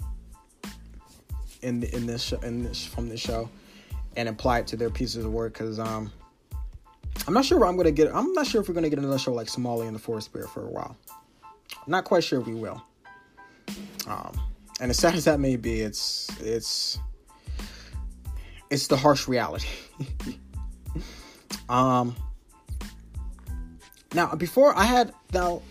in 1.63 1.81
in 1.83 2.05
this 2.05 2.25
show, 2.25 2.39
in 2.41 2.61
this 2.61 2.85
from 2.85 3.09
this 3.09 3.19
show 3.19 3.49
and 4.15 4.29
apply 4.29 4.59
it 4.59 4.67
to 4.67 4.75
their 4.75 4.91
pieces 4.91 5.25
of 5.25 5.33
work 5.33 5.53
because 5.53 5.79
um, 5.79 6.11
I'm 7.25 7.33
not 7.33 7.43
sure 7.43 7.65
I'm 7.65 7.75
gonna 7.75 7.89
get. 7.89 8.15
I'm 8.15 8.33
not 8.33 8.45
sure 8.45 8.61
if 8.61 8.67
we're 8.67 8.75
gonna 8.75 8.89
get 8.89 8.99
another 8.99 9.17
show 9.17 9.33
like 9.33 9.49
Somali 9.49 9.87
and 9.87 9.95
the 9.95 9.99
Forest 9.99 10.25
Spirit 10.25 10.51
for 10.51 10.67
a 10.67 10.69
while. 10.69 10.95
Not 11.87 12.03
quite 12.03 12.23
sure 12.23 12.39
we 12.39 12.53
will. 12.53 12.83
Um, 14.05 14.39
and 14.79 14.91
as 14.91 14.99
sad 14.99 15.15
as 15.15 15.25
that 15.25 15.39
may 15.39 15.55
be, 15.55 15.81
it's 15.81 16.29
it's 16.39 16.99
it's 18.69 18.85
the 18.85 18.97
harsh 18.97 19.27
reality. 19.27 19.69
um, 21.69 22.15
now 24.13 24.33
before 24.35 24.77
I 24.77 24.83
had 24.83 25.13
now 25.33 25.61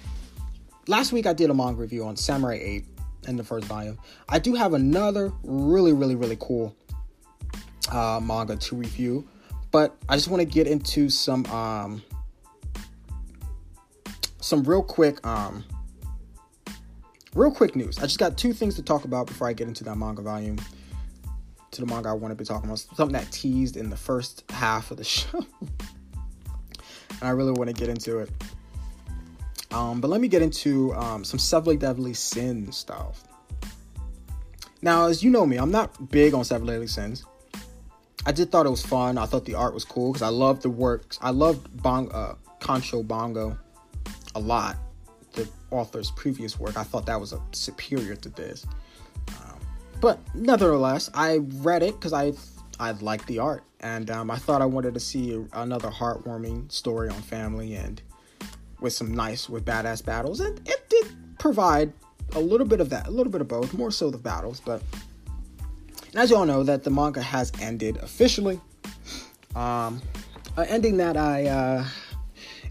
last 0.87 1.13
week 1.13 1.27
I 1.27 1.33
did 1.33 1.51
a 1.51 1.55
manga 1.55 1.81
review 1.81 2.05
on 2.05 2.17
Samurai 2.17 2.59
8 2.61 2.85
in 3.29 3.37
the 3.37 3.45
first 3.45 3.67
volume. 3.67 3.99
I 4.29 4.39
do 4.39 4.55
have 4.55 4.75
another 4.75 5.33
really, 5.45 5.93
really, 5.93 6.17
really 6.17 6.37
cool 6.41 6.75
uh, 7.91 8.21
manga 8.23 8.57
to 8.57 8.77
review, 8.77 9.29
but 9.71 9.97
I 10.09 10.17
just 10.17 10.29
want 10.29 10.41
to 10.41 10.47
get 10.47 10.67
into 10.67 11.09
some 11.09 11.47
um, 11.47 12.03
some 14.41 14.65
real 14.65 14.83
quick 14.83 15.25
um, 15.27 15.65
real 17.35 17.51
quick 17.51 17.77
news. 17.77 17.99
I 17.99 18.03
just 18.03 18.19
got 18.19 18.37
two 18.37 18.53
things 18.53 18.75
to 18.77 18.83
talk 18.83 19.05
about 19.05 19.27
before 19.27 19.49
I 19.49 19.53
get 19.53 19.69
into 19.69 19.85
that 19.85 19.97
manga 19.97 20.23
volume. 20.23 20.59
To 21.73 21.81
the 21.81 21.87
manga 21.87 22.11
I 22.11 22.13
want 22.13 22.33
to 22.33 22.37
be 22.37 22.45
talking 22.45 22.69
about, 22.69 22.79
something 22.79 23.13
that 23.13 23.31
teased 23.33 23.77
in 23.77 23.91
the 23.91 23.97
first 23.97 24.45
half 24.51 24.91
of 24.91 24.99
the 24.99 25.05
show, 25.17 25.45
and 25.63 27.23
I 27.23 27.31
really 27.31 27.53
want 27.53 27.69
to 27.69 27.75
get 27.75 27.89
into 27.89 28.19
it. 28.19 28.31
Um, 29.73 30.01
but 30.01 30.09
let 30.09 30.21
me 30.21 30.29
get 30.29 30.43
into 30.43 30.95
um, 30.95 31.25
some 31.25 31.39
Seven 31.39 31.79
Deadly 31.79 32.13
Sin 32.13 32.71
stuff. 32.73 33.25
Now, 34.83 35.07
as 35.07 35.23
you 35.23 35.31
know 35.31 35.47
me, 35.47 35.57
I'm 35.57 35.71
not 35.71 36.11
big 36.11 36.35
on 36.35 36.45
Seven 36.45 36.67
Deadly 36.67 36.89
Sins. 36.89 37.25
I 38.27 38.33
did 38.33 38.53
thought 38.53 38.67
it 38.67 38.71
was 38.71 38.85
fun. 38.85 39.19
I 39.19 39.27
thought 39.27 39.45
the 39.45 39.55
art 39.55 39.75
was 39.75 39.85
cool 39.85 40.13
because 40.13 40.23
I 40.23 40.29
loved 40.29 40.63
the 40.63 40.71
works. 40.71 41.19
I 41.23 41.31
loved 41.31 41.83
Bong, 41.83 42.11
uh, 42.13 42.35
Kancho 42.61 43.07
Bongo 43.07 43.59
a 44.35 44.41
lot. 44.41 44.77
The 45.33 45.49
author's 45.71 46.11
previous 46.11 46.59
work, 46.59 46.77
I 46.77 46.83
thought 46.83 47.07
that 47.07 47.19
was 47.19 47.33
a 47.33 47.41
superior 47.53 48.17
to 48.17 48.29
this. 48.29 48.67
But 50.03 50.19
nevertheless, 50.35 51.09
I 51.15 51.37
read 51.39 51.85
it 51.85 51.95
because 51.95 52.13
I 52.13 52.33
I 52.81 52.91
liked 52.91 53.29
the 53.29 53.39
art, 53.39 53.63
and 53.79 54.11
um, 54.11 54.33
I 54.33 54.37
thought 54.37 54.61
I 54.61 54.67
wanted 54.67 54.95
to 54.95 55.01
see 55.01 55.41
another 55.53 55.91
heartwarming 55.91 56.73
story 56.73 57.09
on 57.09 57.23
family 57.23 57.77
and 57.77 58.03
with 58.81 58.93
some 58.93 59.15
nice, 59.15 59.49
with 59.49 59.65
badass 59.65 60.05
battles, 60.05 60.41
and 60.41 60.61
it 60.69 60.91
did 60.91 61.07
provide 61.39 61.93
a 62.33 62.41
little 62.41 62.67
bit 62.67 62.81
of 62.81 62.91
that, 62.91 63.07
a 63.07 63.11
little 63.13 63.31
bit 63.31 63.41
of 63.41 63.47
both, 63.47 63.73
more 63.75 63.93
so 63.93 64.11
the 64.11 64.19
battles. 64.19 64.59
But 64.59 64.83
as 66.17 66.31
you 66.31 66.37
all 66.37 66.47
know, 66.47 66.65
that 66.65 66.83
the 66.83 66.91
manga 66.91 67.23
has 67.23 67.53
ended 67.61 67.99
officially. 67.99 68.61
Um, 69.55 70.03
an 70.57 70.67
ending 70.67 70.97
that 70.97 71.17
I, 71.17 71.47
uh, 71.47 71.87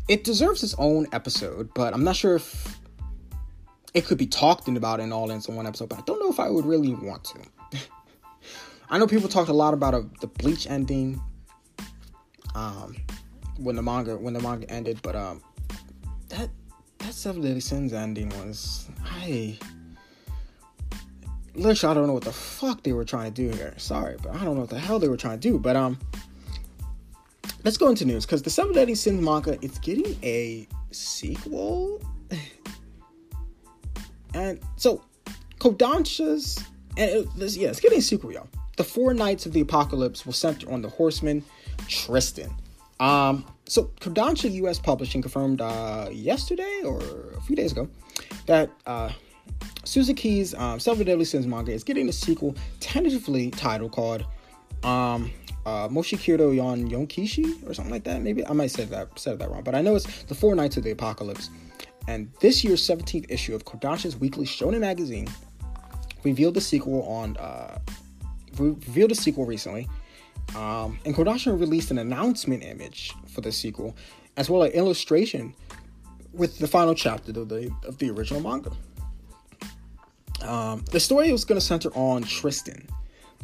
it 0.09 0.25
deserves 0.25 0.63
its 0.63 0.75
own 0.77 1.07
episode, 1.13 1.73
but 1.73 1.93
I'm 1.93 2.03
not 2.03 2.17
sure 2.17 2.35
if 2.35 2.80
it 3.93 4.05
could 4.05 4.18
be 4.18 4.27
talked 4.27 4.68
about 4.68 4.99
in 4.99 5.11
all 5.11 5.31
in 5.31 5.39
one 5.41 5.68
episode. 5.68 5.89
But 5.89 5.99
I 5.99 6.01
don't 6.05 6.19
know 6.19 6.30
if 6.30 6.39
I 6.39 6.49
would 6.49 6.65
really 6.65 6.93
want 6.93 7.23
to. 7.26 7.80
I 8.89 8.97
know 8.97 9.07
people 9.07 9.30
talked 9.30 9.49
a 9.49 9.53
lot 9.53 9.73
about 9.73 9.93
a, 9.93 10.05
the 10.19 10.27
Bleach 10.27 10.68
ending, 10.68 11.22
um, 12.55 12.95
when 13.57 13.76
the 13.76 13.81
manga 13.81 14.18
when 14.18 14.34
the 14.34 14.41
manga 14.41 14.69
ended, 14.69 14.99
but 15.01 15.15
um, 15.15 15.41
that 16.30 16.49
that 16.99 17.13
Seven 17.13 17.41
Deadly 17.41 17.61
Sins 17.61 17.93
ending 17.93 18.30
was 18.30 18.89
I 19.05 19.57
literally 21.55 21.91
I 21.91 21.93
don't 21.93 22.07
know 22.07 22.13
what 22.13 22.23
the 22.23 22.31
fuck 22.31 22.84
they 22.84 22.93
were 22.93 23.05
trying 23.05 23.34
to 23.34 23.49
do 23.49 23.55
here. 23.55 23.73
Sorry, 23.77 24.18
but 24.22 24.35
I 24.35 24.43
don't 24.43 24.55
know 24.55 24.61
what 24.61 24.69
the 24.69 24.80
hell 24.80 24.99
they 24.99 25.07
were 25.07 25.18
trying 25.18 25.39
to 25.39 25.49
do. 25.49 25.59
But 25.59 25.76
um, 25.76 25.99
let's 27.63 27.77
go 27.77 27.89
into 27.89 28.05
news 28.05 28.26
because 28.26 28.41
the 28.41 28.49
Seven 28.49 28.73
Deadly 28.73 28.95
Sins 28.95 29.23
manga 29.23 29.57
it's 29.61 29.80
getting 29.80 30.18
a 30.23 30.68
sequel, 30.91 32.01
and 34.33 34.59
so 34.77 35.03
Kodansha's 35.59 36.63
and 36.97 37.09
it, 37.09 37.35
this, 37.35 37.57
yeah, 37.57 37.69
it's 37.69 37.79
getting 37.79 37.99
a 37.99 38.01
sequel, 38.01 38.31
y'all. 38.31 38.47
The 38.77 38.83
Four 38.83 39.13
Knights 39.13 39.45
of 39.45 39.53
the 39.53 39.61
Apocalypse 39.61 40.25
will 40.25 40.33
center 40.33 40.69
on 40.71 40.81
the 40.81 40.89
horseman 40.89 41.43
Tristan. 41.87 42.53
Um, 42.99 43.45
so 43.65 43.85
Kodansha 43.99 44.51
US 44.63 44.79
Publishing 44.79 45.21
confirmed 45.21 45.61
uh, 45.61 46.09
yesterday 46.11 46.81
or 46.83 46.99
a 47.37 47.41
few 47.41 47.55
days 47.55 47.71
ago 47.71 47.89
that 48.45 48.69
uh, 48.85 49.09
Suzuki's 49.83 50.53
um, 50.53 50.79
Seven 50.79 51.05
Deadly 51.05 51.25
Sins 51.25 51.47
manga 51.47 51.71
is 51.71 51.83
getting 51.83 52.09
a 52.09 52.13
sequel 52.13 52.55
tentatively 52.79 53.49
titled 53.51 53.91
called 53.91 54.25
um, 54.83 55.31
uh, 55.65 55.87
Moshikiro 55.87 56.55
Yon 56.55 56.89
Yonkishi 56.89 57.67
or 57.67 57.73
something 57.73 57.91
like 57.91 58.03
that. 58.03 58.21
Maybe 58.21 58.45
I 58.45 58.53
might 58.53 58.71
say 58.71 58.85
that 58.85 59.17
said 59.17 59.39
that 59.39 59.49
wrong, 59.49 59.63
but 59.63 59.75
I 59.75 59.81
know 59.81 59.95
it's 59.95 60.23
the 60.23 60.35
Four 60.35 60.55
Knights 60.55 60.77
of 60.77 60.83
the 60.83 60.91
Apocalypse. 60.91 61.49
And 62.07 62.32
this 62.40 62.64
year's 62.64 62.82
17th 62.82 63.26
issue 63.30 63.56
of 63.56 63.65
Kodansha's 63.65 64.18
weekly 64.18 64.45
Shonen 64.45 64.82
magazine 64.82 65.28
revealed 66.23 66.56
the 66.56 66.61
sequel 66.61 67.03
on 67.03 67.38
uh, 67.38 67.80
revealed 68.57 69.11
a 69.11 69.15
sequel 69.15 69.45
recently 69.45 69.88
um, 70.56 70.99
and 71.06 71.15
Kodansha 71.15 71.57
released 71.57 71.91
an 71.91 71.98
announcement 71.98 72.64
image 72.64 73.14
for 73.28 73.41
the 73.41 73.52
sequel, 73.52 73.95
as 74.36 74.49
well 74.49 74.64
as 74.64 74.73
illustration 74.73 75.53
with 76.34 76.60
the 76.60 76.68
final 76.68 76.94
chapter 76.94 77.32
of 77.40 77.49
the, 77.49 77.72
of 77.86 77.98
the 77.98 78.10
original 78.10 78.41
manga. 78.41 78.72
Um, 80.41 80.84
the 80.91 80.99
story 80.99 81.32
was 81.32 81.45
going 81.45 81.60
to 81.60 81.65
center 81.65 81.90
on 81.94 82.23
Tristan, 82.23 82.86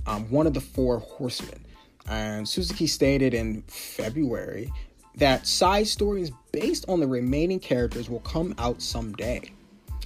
um, 0.06 0.30
one 0.30 0.48
of 0.48 0.54
the 0.54 0.62
four 0.62 1.00
horsemen. 1.00 1.64
And 2.10 2.48
Suzuki 2.48 2.88
stated 2.88 3.34
in 3.34 3.62
February 3.64 4.72
that 5.18 5.46
side 5.46 5.88
stories 5.88 6.32
based 6.52 6.86
on 6.88 7.00
the 7.00 7.08
remaining 7.08 7.60
characters 7.60 8.10
will 8.10 8.20
come 8.22 8.56
out 8.58 8.82
someday. 8.82 9.52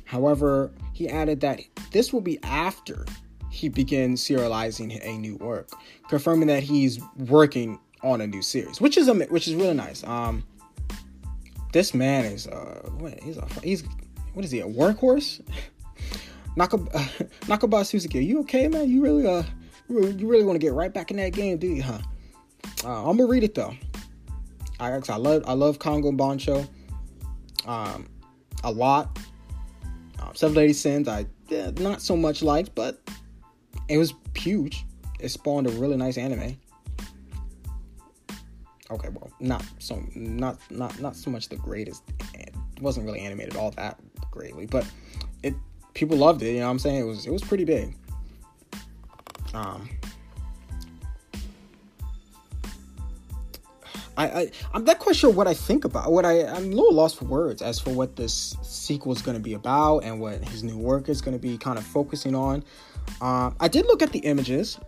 However, 0.06 0.72
he 0.94 1.10
added 1.10 1.42
that 1.42 1.62
this 1.92 2.12
will 2.12 2.22
be 2.22 2.40
after 2.44 3.06
he 3.50 3.70
begins 3.70 4.24
serializing 4.24 5.00
a 5.06 5.18
new 5.18 5.36
work, 5.38 5.70
confirming 6.08 6.48
that 6.48 6.64
he's 6.64 7.00
working 7.18 7.80
on 8.02 8.22
a 8.22 8.28
new 8.28 8.42
series, 8.42 8.82
which 8.82 8.98
is 8.98 9.10
which 9.30 9.48
is 9.48 9.56
really 9.56 9.74
nice. 9.74 10.04
Um, 10.06 10.44
this 11.74 11.94
man 11.94 12.26
is 12.26 12.48
uh, 12.48 12.90
what, 12.98 13.20
he's 13.22 13.38
a 13.38 13.48
he's 13.64 13.84
what 14.34 14.46
is 14.46 14.52
he 14.52 14.62
a 14.62 14.68
workhorse? 14.68 15.42
Nakaba, 16.58 16.90
Nakaba 17.42 17.86
Suzuki, 17.86 18.24
you 18.26 18.40
okay, 18.42 18.68
man? 18.68 18.90
You 18.90 19.02
really 19.02 19.28
uh, 19.28 19.44
you 19.90 20.28
really 20.28 20.44
want 20.44 20.56
to 20.56 20.66
get 20.66 20.74
right 20.74 20.94
back 20.94 21.12
in 21.12 21.18
that 21.18 21.34
game, 21.34 21.58
do 21.58 21.68
you, 21.68 21.84
huh? 21.84 22.00
Uh, 22.84 23.10
I'm 23.10 23.18
gonna 23.18 23.28
read 23.28 23.44
it 23.44 23.56
though. 23.56 23.76
I 24.82 25.00
I 25.10 25.16
love 25.18 25.44
I 25.46 25.54
love 25.54 25.78
Kongo 25.78 26.12
Bancho, 26.12 26.68
um, 27.68 28.10
a 28.64 28.72
lot. 28.72 29.20
Uh, 30.20 30.34
Seven 30.34 30.56
Deadly 30.56 30.74
Sins 30.74 31.08
I 31.08 31.28
yeah, 31.50 31.70
not 31.78 32.02
so 32.02 32.18
much 32.18 32.42
liked, 32.42 32.74
but 32.74 33.00
it 33.88 33.98
was 33.98 34.16
huge. 34.36 34.86
It 35.20 35.30
spawned 35.30 35.68
a 35.68 35.70
really 35.72 35.98
nice 35.98 36.18
anime. 36.18 36.58
Okay, 38.90 39.10
well, 39.10 39.32
not 39.40 39.64
so 39.78 40.04
not 40.16 40.60
not 40.72 41.00
not 41.00 41.16
so 41.16 41.30
much 41.30 41.48
the 41.48 41.58
greatest. 41.58 42.04
It 42.34 42.54
wasn't 42.82 43.06
really 43.06 43.20
animated 43.20 43.56
all 43.56 43.70
that 43.72 44.00
greatly, 44.32 44.66
but 44.66 44.86
it 45.44 45.54
people 45.94 46.18
loved 46.18 46.42
it. 46.42 46.54
You 46.54 46.60
know 46.60 46.66
what 46.66 46.72
I'm 46.72 46.80
saying? 46.80 47.02
It 47.02 47.06
was 47.06 47.28
it 47.28 47.32
was 47.32 47.44
pretty 47.44 47.66
big. 47.66 47.96
Um, 49.54 49.90
I, 54.18 54.28
I 54.28 54.52
I'm 54.74 54.84
not 54.84 55.00
quite 55.00 55.16
sure 55.16 55.30
what 55.30 55.48
I 55.48 55.54
think 55.54 55.86
about 55.86 56.12
what 56.12 56.26
I 56.26 56.46
I'm 56.46 56.72
a 56.72 56.76
little 56.76 56.94
lost 56.94 57.18
for 57.18 57.26
words 57.26 57.62
as 57.62 57.80
for 57.80 57.92
what 57.92 58.16
this 58.16 58.56
sequel 58.62 59.12
is 59.14 59.22
going 59.22 59.38
to 59.38 59.44
be 59.44 59.54
about 59.54 60.00
and 60.00 60.20
what 60.20 60.44
his 60.50 60.64
new 60.64 60.78
work 60.78 61.10
is 61.10 61.22
going 61.22 61.36
to 61.36 61.42
be 61.42 61.58
kind 61.58 61.78
of 61.78 61.86
focusing 61.86 62.36
on. 62.36 62.64
Um, 63.22 63.56
I 63.60 63.68
did 63.68 63.86
look 63.86 64.02
at 64.02 64.12
the 64.12 64.20
images. 64.20 64.80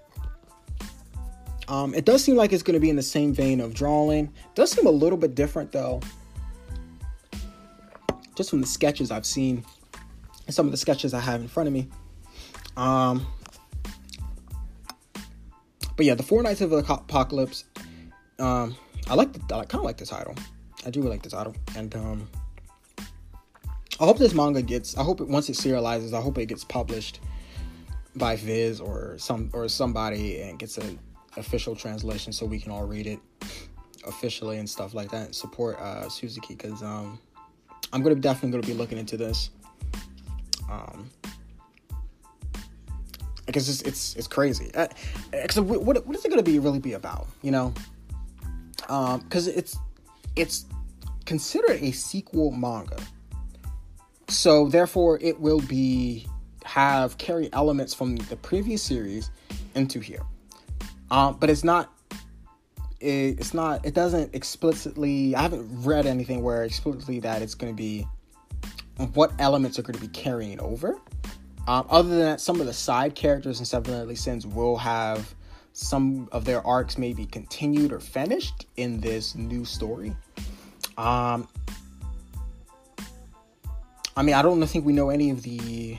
Um, 1.67 1.93
it 1.93 2.05
does 2.05 2.23
seem 2.23 2.35
like 2.35 2.51
it's 2.51 2.63
going 2.63 2.73
to 2.73 2.79
be 2.79 2.89
in 2.89 2.97
the 2.97 3.03
same 3.03 3.33
vein 3.33 3.61
of 3.61 3.73
drawing. 3.73 4.25
It 4.25 4.55
does 4.55 4.71
seem 4.71 4.85
a 4.85 4.91
little 4.91 5.17
bit 5.17 5.35
different 5.35 5.71
though. 5.71 6.01
Just 8.35 8.49
from 8.49 8.61
the 8.61 8.67
sketches 8.67 9.11
I've 9.11 9.25
seen, 9.25 9.63
and 10.45 10.55
some 10.55 10.65
of 10.65 10.71
the 10.71 10.77
sketches 10.77 11.13
I 11.13 11.19
have 11.19 11.39
in 11.39 11.47
front 11.47 11.67
of 11.67 11.73
me. 11.73 11.87
Um, 12.75 13.25
but 15.95 16.05
yeah, 16.05 16.15
the 16.15 16.23
Four 16.23 16.41
Knights 16.41 16.61
of 16.61 16.71
the 16.71 16.77
Apocalypse. 16.77 17.65
Um, 18.39 18.75
I 19.07 19.15
like 19.15 19.33
the, 19.33 19.55
I 19.55 19.65
kind 19.65 19.81
of 19.81 19.83
like 19.83 19.97
the 19.97 20.05
title. 20.05 20.35
I 20.85 20.89
do 20.89 21.01
like 21.01 21.21
the 21.21 21.29
title, 21.29 21.55
and 21.75 21.95
um, 21.95 22.29
I 23.99 24.05
hope 24.05 24.17
this 24.17 24.33
manga 24.33 24.61
gets. 24.61 24.97
I 24.97 25.03
hope 25.03 25.21
it 25.21 25.27
once 25.27 25.49
it 25.49 25.55
serializes. 25.55 26.13
I 26.13 26.21
hope 26.21 26.37
it 26.37 26.47
gets 26.47 26.63
published 26.63 27.19
by 28.15 28.35
Viz 28.35 28.79
or 28.79 29.15
some 29.17 29.49
or 29.53 29.67
somebody 29.67 30.41
and 30.41 30.59
gets 30.59 30.77
an 30.77 30.99
official 31.37 31.75
translation 31.75 32.31
so 32.31 32.45
we 32.45 32.59
can 32.59 32.71
all 32.71 32.85
read 32.85 33.07
it 33.07 33.19
officially 34.05 34.57
and 34.57 34.69
stuff 34.69 34.93
like 34.93 35.11
that. 35.11 35.25
And 35.27 35.35
support 35.35 35.79
uh, 35.79 36.09
Suzuki 36.09 36.55
because 36.55 36.81
um, 36.83 37.19
I'm 37.91 38.01
gonna 38.01 38.15
definitely 38.15 38.51
gonna 38.51 38.67
be 38.67 38.77
looking 38.77 38.97
into 38.97 39.17
this. 39.17 39.49
Um, 40.69 41.09
because 43.45 43.69
it's 43.69 43.81
it's, 43.81 44.15
it's 44.15 44.27
crazy. 44.27 44.71
Uh, 44.73 44.87
what 45.61 46.05
what 46.05 46.15
is 46.15 46.25
it 46.25 46.29
gonna 46.29 46.43
be 46.43 46.59
really 46.59 46.79
be 46.79 46.93
about? 46.93 47.27
You 47.41 47.51
know, 47.51 47.73
because 48.83 49.47
um, 49.47 49.53
it's 49.55 49.77
it's 50.35 50.65
considered 51.25 51.81
a 51.81 51.91
sequel 51.91 52.51
manga, 52.51 52.97
so 54.27 54.67
therefore 54.67 55.19
it 55.21 55.39
will 55.39 55.61
be 55.61 56.27
have 56.63 57.17
carry 57.17 57.51
elements 57.53 57.93
from 57.93 58.15
the 58.15 58.35
previous 58.37 58.81
series 58.81 59.29
into 59.75 59.99
here. 59.99 60.21
Um, 61.11 61.37
but 61.39 61.49
it's 61.49 61.63
not. 61.63 61.91
It, 62.99 63.39
it's 63.39 63.53
not. 63.53 63.85
It 63.85 63.93
doesn't 63.93 64.33
explicitly. 64.33 65.35
I 65.35 65.41
haven't 65.41 65.67
read 65.83 66.05
anything 66.05 66.41
where 66.41 66.63
explicitly 66.63 67.19
that 67.19 67.41
it's 67.41 67.55
going 67.55 67.73
to 67.73 67.77
be 67.77 68.07
what 69.13 69.31
elements 69.39 69.79
are 69.79 69.81
going 69.81 69.95
to 69.95 70.01
be 70.01 70.07
carrying 70.07 70.59
over. 70.59 70.99
Um, 71.67 71.85
other 71.89 72.09
than 72.09 72.19
that, 72.19 72.41
some 72.41 72.59
of 72.59 72.67
the 72.67 72.73
side 72.73 73.15
characters 73.15 73.59
in 73.59 73.65
Seven 73.65 73.93
Deadly 73.93 74.15
Sins 74.15 74.45
will 74.45 74.77
have 74.77 75.33
some 75.73 76.29
of 76.31 76.45
their 76.45 76.65
arcs 76.65 76.97
may 76.97 77.13
be 77.13 77.25
continued 77.25 77.91
or 77.91 77.99
finished 77.99 78.67
in 78.77 79.01
this 79.01 79.35
new 79.35 79.65
story. 79.65 80.15
Um, 80.97 81.47
I 84.15 84.21
mean, 84.21 84.35
I 84.35 84.43
don't 84.43 84.65
think 84.67 84.85
we 84.85 84.93
know 84.93 85.09
any 85.09 85.31
of 85.31 85.41
the. 85.41 85.97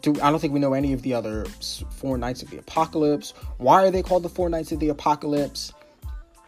Do, 0.00 0.14
I 0.22 0.30
don't 0.30 0.38
think 0.38 0.54
we 0.54 0.60
know 0.60 0.74
any 0.74 0.92
of 0.92 1.02
the 1.02 1.12
other 1.12 1.44
Four 1.90 2.16
Knights 2.18 2.42
of 2.42 2.50
the 2.50 2.58
Apocalypse. 2.58 3.34
Why 3.58 3.84
are 3.84 3.90
they 3.90 4.02
called 4.02 4.22
the 4.22 4.28
Four 4.28 4.48
Knights 4.48 4.72
of 4.72 4.80
the 4.80 4.88
Apocalypse? 4.88 5.72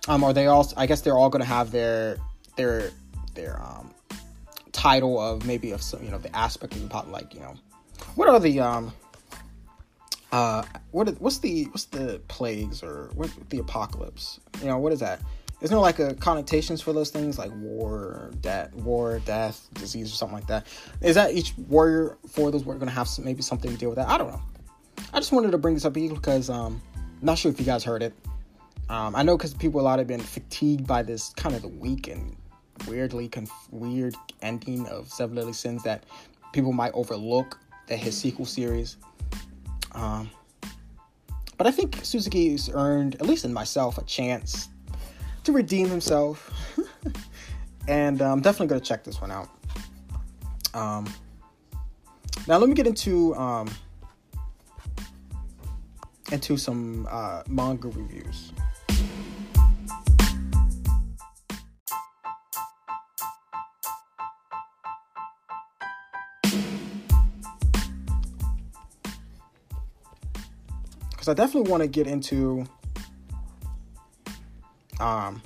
Um, 0.09 0.25
are 0.25 0.33
they 0.33 0.47
all? 0.47 0.73
I 0.77 0.87
guess 0.87 1.03
they're 1.03 1.19
all 1.19 1.29
going 1.29 1.43
to 1.43 1.49
have 1.49 1.71
their 1.71 2.17
their 2.57 2.91
their 3.35 3.61
um 3.61 3.93
title 4.73 5.21
of 5.21 5.47
maybe 5.47 5.73
of 5.73 5.83
some 5.83 6.03
you 6.03 6.11
know 6.11 6.19
the 6.19 6.35
aspect 6.35 6.75
of 6.75 6.83
the 6.83 6.89
pop 6.89 7.07
like 7.09 7.35
you 7.35 7.41
know 7.41 7.55
what 8.15 8.29
are 8.29 8.41
the 8.41 8.61
um 8.61 8.93
uh, 10.33 10.63
what 10.93 11.09
is, 11.09 11.19
what's 11.19 11.39
the 11.39 11.65
what's 11.65 11.87
the 11.87 12.21
plagues 12.29 12.83
or 12.83 13.11
what 13.15 13.31
the 13.51 13.59
apocalypse? 13.59 14.41
You 14.61 14.69
know, 14.69 14.79
what 14.79 14.93
is 14.93 15.01
that? 15.01 15.21
Isn't 15.61 15.75
there 15.75 15.81
like 15.81 15.99
a 15.99 16.15
connotations 16.15 16.81
for 16.81 16.93
those 16.93 17.11
things 17.11 17.39
like 17.39 17.51
war, 17.57 18.31
death, 18.41 18.73
war, 18.75 19.21
death, 19.27 19.69
disease, 19.75 20.13
or 20.13 20.17
something 20.17 20.37
like 20.37 20.47
that? 20.47 20.67
Is 21.03 21.17
that 21.17 21.35
each 21.35 21.55
warrior 21.69 22.17
for 22.29 22.51
those 22.51 22.65
we're 22.65 22.77
gonna 22.77 22.91
have 22.91 23.09
some, 23.09 23.25
maybe 23.25 23.43
something 23.43 23.71
to 23.71 23.77
deal 23.77 23.91
with 23.91 23.97
that? 23.97 24.09
I 24.09 24.17
don't 24.17 24.29
know. 24.29 24.43
I 25.13 25.19
just 25.19 25.33
wanted 25.33 25.51
to 25.51 25.59
bring 25.59 25.75
this 25.75 25.85
up 25.85 25.93
because 25.93 26.49
um, 26.49 26.81
I'm 26.97 27.27
not 27.27 27.37
sure 27.39 27.51
if 27.51 27.59
you 27.59 27.67
guys 27.67 27.85
heard 27.85 28.03
it. 28.03 28.15
Um, 28.89 29.15
I 29.15 29.23
know 29.23 29.37
because 29.37 29.55
people 29.55 29.81
a 29.81 29.83
lot 29.83 29.99
have 29.99 30.09
been 30.09 30.21
fatigued 30.21 30.87
by 30.87 31.03
this 31.03 31.31
kind 31.35 31.55
of 31.55 31.63
the 31.63 31.69
weak 31.69 32.09
and 32.09 32.37
weirdly 32.89 33.29
conf- 33.29 33.69
weird 33.71 34.15
ending 34.43 34.87
of 34.87 35.09
Seven 35.09 35.37
Deadly 35.37 35.53
Sins 35.53 35.83
that 35.83 36.05
people 36.53 36.73
might 36.73 36.93
overlook 36.93 37.59
that 37.87 37.99
his 37.99 38.17
sequel 38.17 38.47
series 38.47 38.97
um, 39.93 40.31
but 41.57 41.67
I 41.67 41.71
think 41.71 42.01
Suzuki's 42.03 42.71
earned, 42.73 43.17
at 43.17 43.27
least 43.27 43.45
in 43.45 43.53
myself, 43.53 43.99
a 43.99 44.05
chance 44.05 44.69
to 45.45 45.53
redeem 45.53 45.89
himself. 45.89 46.51
and 47.89 48.23
I'm 48.23 48.33
um, 48.33 48.41
definitely 48.41 48.69
going 48.69 48.81
to 48.81 48.87
check 48.87 49.05
this 49.05 49.21
one 49.21 49.31
out. 49.31 49.49
Um, 50.73 51.13
now, 52.47 52.59
let 52.59 52.69
me 52.69 52.75
get 52.75 52.87
into 52.87 53.35
um, 53.37 53.69
into 56.33 56.57
some 56.57 57.07
uh, 57.11 57.43
manga 57.49 57.89
reviews. 57.89 58.53
Because 71.21 71.29
I 71.29 71.35
definitely 71.35 71.71
want 71.71 71.83
to 71.83 71.87
get 71.87 72.07
into. 72.07 72.65
Um, 74.99 75.43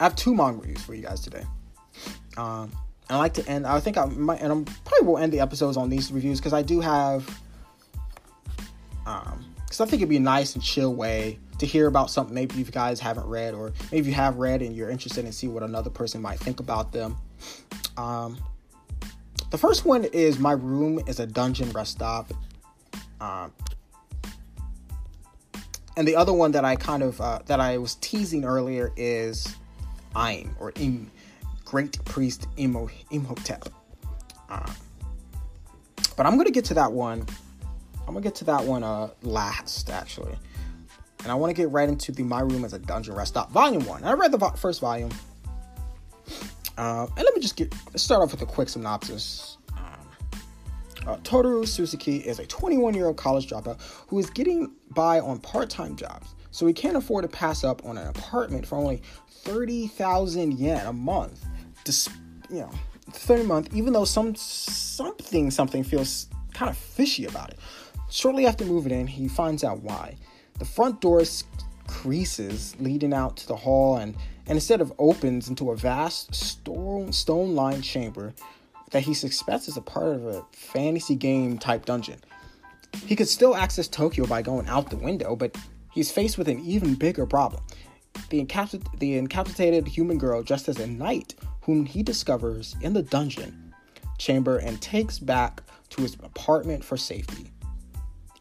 I 0.00 0.04
have 0.04 0.16
two 0.16 0.34
manga 0.34 0.60
reviews 0.60 0.82
for 0.82 0.94
you 0.94 1.02
guys 1.02 1.20
today. 1.20 1.44
Um, 2.36 2.72
I 3.08 3.18
like 3.18 3.34
to 3.34 3.48
end. 3.48 3.68
I 3.68 3.78
think 3.78 3.96
I 3.96 4.06
might, 4.06 4.40
and 4.40 4.50
I'm 4.50 4.64
probably 4.64 5.06
will 5.06 5.18
end 5.18 5.32
the 5.32 5.38
episodes 5.38 5.76
on 5.76 5.90
these 5.90 6.10
reviews 6.10 6.40
because 6.40 6.52
I 6.52 6.62
do 6.62 6.80
have. 6.80 7.40
Um, 9.06 9.44
because 9.64 9.80
I 9.80 9.84
think 9.84 10.02
it'd 10.02 10.08
be 10.08 10.16
a 10.16 10.20
nice 10.20 10.54
and 10.54 10.64
chill 10.64 10.92
way 10.92 11.38
to 11.58 11.66
hear 11.66 11.86
about 11.86 12.10
something 12.10 12.34
maybe 12.34 12.56
you 12.56 12.64
guys 12.64 12.98
haven't 12.98 13.26
read, 13.28 13.54
or 13.54 13.72
maybe 13.92 14.08
you 14.08 14.14
have 14.14 14.38
read 14.38 14.60
and 14.60 14.74
you're 14.74 14.90
interested 14.90 15.24
in 15.24 15.30
see 15.30 15.46
what 15.46 15.62
another 15.62 15.90
person 15.90 16.20
might 16.20 16.40
think 16.40 16.58
about 16.58 16.90
them. 16.90 17.16
Um, 17.96 18.38
the 19.50 19.58
first 19.58 19.84
one 19.84 20.04
is 20.06 20.40
My 20.40 20.52
Room 20.52 21.00
is 21.06 21.20
a 21.20 21.26
Dungeon 21.26 21.70
Rest 21.70 21.92
Stop. 21.92 22.32
Um, 23.20 23.52
and 25.98 26.06
the 26.06 26.14
other 26.14 26.32
one 26.32 26.52
that 26.52 26.64
I 26.64 26.76
kind 26.76 27.02
of 27.02 27.20
uh, 27.20 27.40
that 27.46 27.58
I 27.60 27.76
was 27.78 27.96
teasing 27.96 28.44
earlier 28.44 28.92
is 28.96 29.56
Aim 30.16 30.54
or 30.60 30.72
Im, 30.76 31.10
Great 31.64 32.02
Priest 32.04 32.46
Imo, 32.56 32.88
Imhotep. 33.10 33.68
Uh, 34.48 34.72
but 36.16 36.24
I'm 36.24 36.38
gonna 36.38 36.50
get 36.50 36.64
to 36.66 36.74
that 36.74 36.92
one. 36.92 37.26
I'm 38.00 38.14
gonna 38.14 38.20
get 38.20 38.36
to 38.36 38.44
that 38.44 38.64
one 38.64 38.84
uh, 38.84 39.10
last 39.22 39.90
actually, 39.90 40.36
and 41.24 41.32
I 41.32 41.34
want 41.34 41.50
to 41.50 41.54
get 41.54 41.70
right 41.70 41.88
into 41.88 42.12
the 42.12 42.22
My 42.22 42.40
Room 42.40 42.64
as 42.64 42.72
a 42.72 42.78
Dungeon 42.78 43.16
Rest 43.16 43.32
Stop 43.32 43.50
Volume 43.50 43.84
One. 43.84 44.04
I 44.04 44.12
read 44.12 44.30
the 44.30 44.38
vo- 44.38 44.50
first 44.50 44.80
volume, 44.80 45.10
uh, 46.78 47.06
and 47.08 47.24
let 47.24 47.34
me 47.34 47.40
just 47.40 47.56
get 47.56 47.74
start 47.96 48.22
off 48.22 48.30
with 48.30 48.42
a 48.42 48.46
quick 48.46 48.68
synopsis. 48.68 49.57
Uh, 51.08 51.16
Toru 51.24 51.64
Suzuki 51.64 52.18
is 52.18 52.38
a 52.38 52.46
21 52.46 52.92
year 52.92 53.06
old 53.06 53.16
college 53.16 53.48
dropout 53.48 53.80
who 54.08 54.18
is 54.18 54.28
getting 54.28 54.70
by 54.90 55.20
on 55.20 55.38
part 55.38 55.70
time 55.70 55.96
jobs, 55.96 56.34
so 56.50 56.66
he 56.66 56.74
can't 56.74 56.98
afford 56.98 57.22
to 57.22 57.28
pass 57.28 57.64
up 57.64 57.82
on 57.86 57.96
an 57.96 58.08
apartment 58.08 58.66
for 58.66 58.76
only 58.76 59.00
30,000 59.30 60.58
yen 60.58 60.86
a 60.86 60.92
month. 60.92 61.46
Dis- 61.84 62.10
you 62.50 62.60
know, 62.60 62.70
30 63.10 63.44
month, 63.44 63.74
even 63.74 63.94
though 63.94 64.04
some 64.04 64.34
something 64.34 65.50
something 65.50 65.82
feels 65.82 66.28
kind 66.52 66.68
of 66.68 66.76
fishy 66.76 67.24
about 67.24 67.50
it. 67.50 67.58
Shortly 68.10 68.46
after 68.46 68.66
moving 68.66 68.92
in, 68.92 69.06
he 69.06 69.28
finds 69.28 69.64
out 69.64 69.80
why. 69.80 70.16
The 70.58 70.66
front 70.66 71.00
door 71.00 71.22
creases 71.86 72.76
leading 72.78 73.14
out 73.14 73.38
to 73.38 73.48
the 73.48 73.56
hall 73.56 73.96
and, 73.96 74.14
and 74.46 74.56
instead 74.56 74.82
of 74.82 74.92
opens 74.98 75.48
into 75.48 75.70
a 75.70 75.76
vast 75.76 76.34
stone 76.34 77.12
stone 77.12 77.54
lined 77.54 77.82
chamber 77.82 78.34
that 78.90 79.02
he 79.02 79.14
suspects 79.14 79.68
is 79.68 79.76
a 79.76 79.82
part 79.82 80.14
of 80.14 80.26
a 80.26 80.44
fantasy 80.52 81.14
game 81.14 81.58
type 81.58 81.84
dungeon. 81.84 82.18
He 83.06 83.16
could 83.16 83.28
still 83.28 83.54
access 83.54 83.88
Tokyo 83.88 84.26
by 84.26 84.42
going 84.42 84.66
out 84.68 84.90
the 84.90 84.96
window, 84.96 85.36
but 85.36 85.56
he's 85.92 86.10
faced 86.10 86.38
with 86.38 86.48
an 86.48 86.60
even 86.60 86.94
bigger 86.94 87.26
problem. 87.26 87.62
The, 88.30 88.44
incapac- 88.44 88.98
the 88.98 89.16
incapacitated 89.16 89.86
human 89.86 90.18
girl 90.18 90.42
dressed 90.42 90.68
as 90.68 90.78
a 90.78 90.86
knight, 90.86 91.34
whom 91.62 91.84
he 91.84 92.02
discovers 92.02 92.76
in 92.80 92.94
the 92.94 93.02
dungeon 93.02 93.74
chamber 94.18 94.58
and 94.58 94.80
takes 94.82 95.18
back 95.18 95.62
to 95.90 96.02
his 96.02 96.14
apartment 96.22 96.84
for 96.84 96.96
safety. 96.96 97.50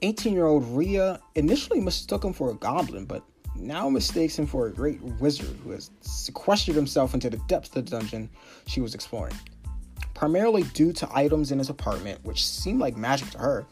18 0.02 0.34
year 0.34 0.45
old 0.45 0.65
Ria 0.76 1.19
initially 1.36 1.80
mistook 1.80 2.24
him 2.24 2.34
for 2.34 2.52
a 2.52 2.56
goblin, 2.56 3.06
but 3.06 3.24
now 3.56 3.90
mistakes 3.90 4.38
him 4.38 4.45
for 4.45 4.68
a 4.68 4.72
great 4.72 5.02
wizard 5.02 5.56
who 5.64 5.72
has 5.72 5.90
sequestered 6.02 6.76
himself 6.76 7.14
into 7.14 7.30
the 7.30 7.38
depths 7.48 7.76
of 7.76 7.86
the 7.86 7.91
dungeon 7.91 8.30
she 8.68 8.82
was 8.82 8.94
exploring. 8.94 9.34
Primarily 10.18 10.64
due 10.64 10.91
to 10.94 11.07
items 11.14 11.52
in 11.52 11.60
his 11.60 11.69
apartment, 11.69 12.19
which 12.23 12.44
seemed 12.44 12.80
like 12.80 12.98
magic 12.98 13.30
to 13.30 13.38
her, 13.38 13.68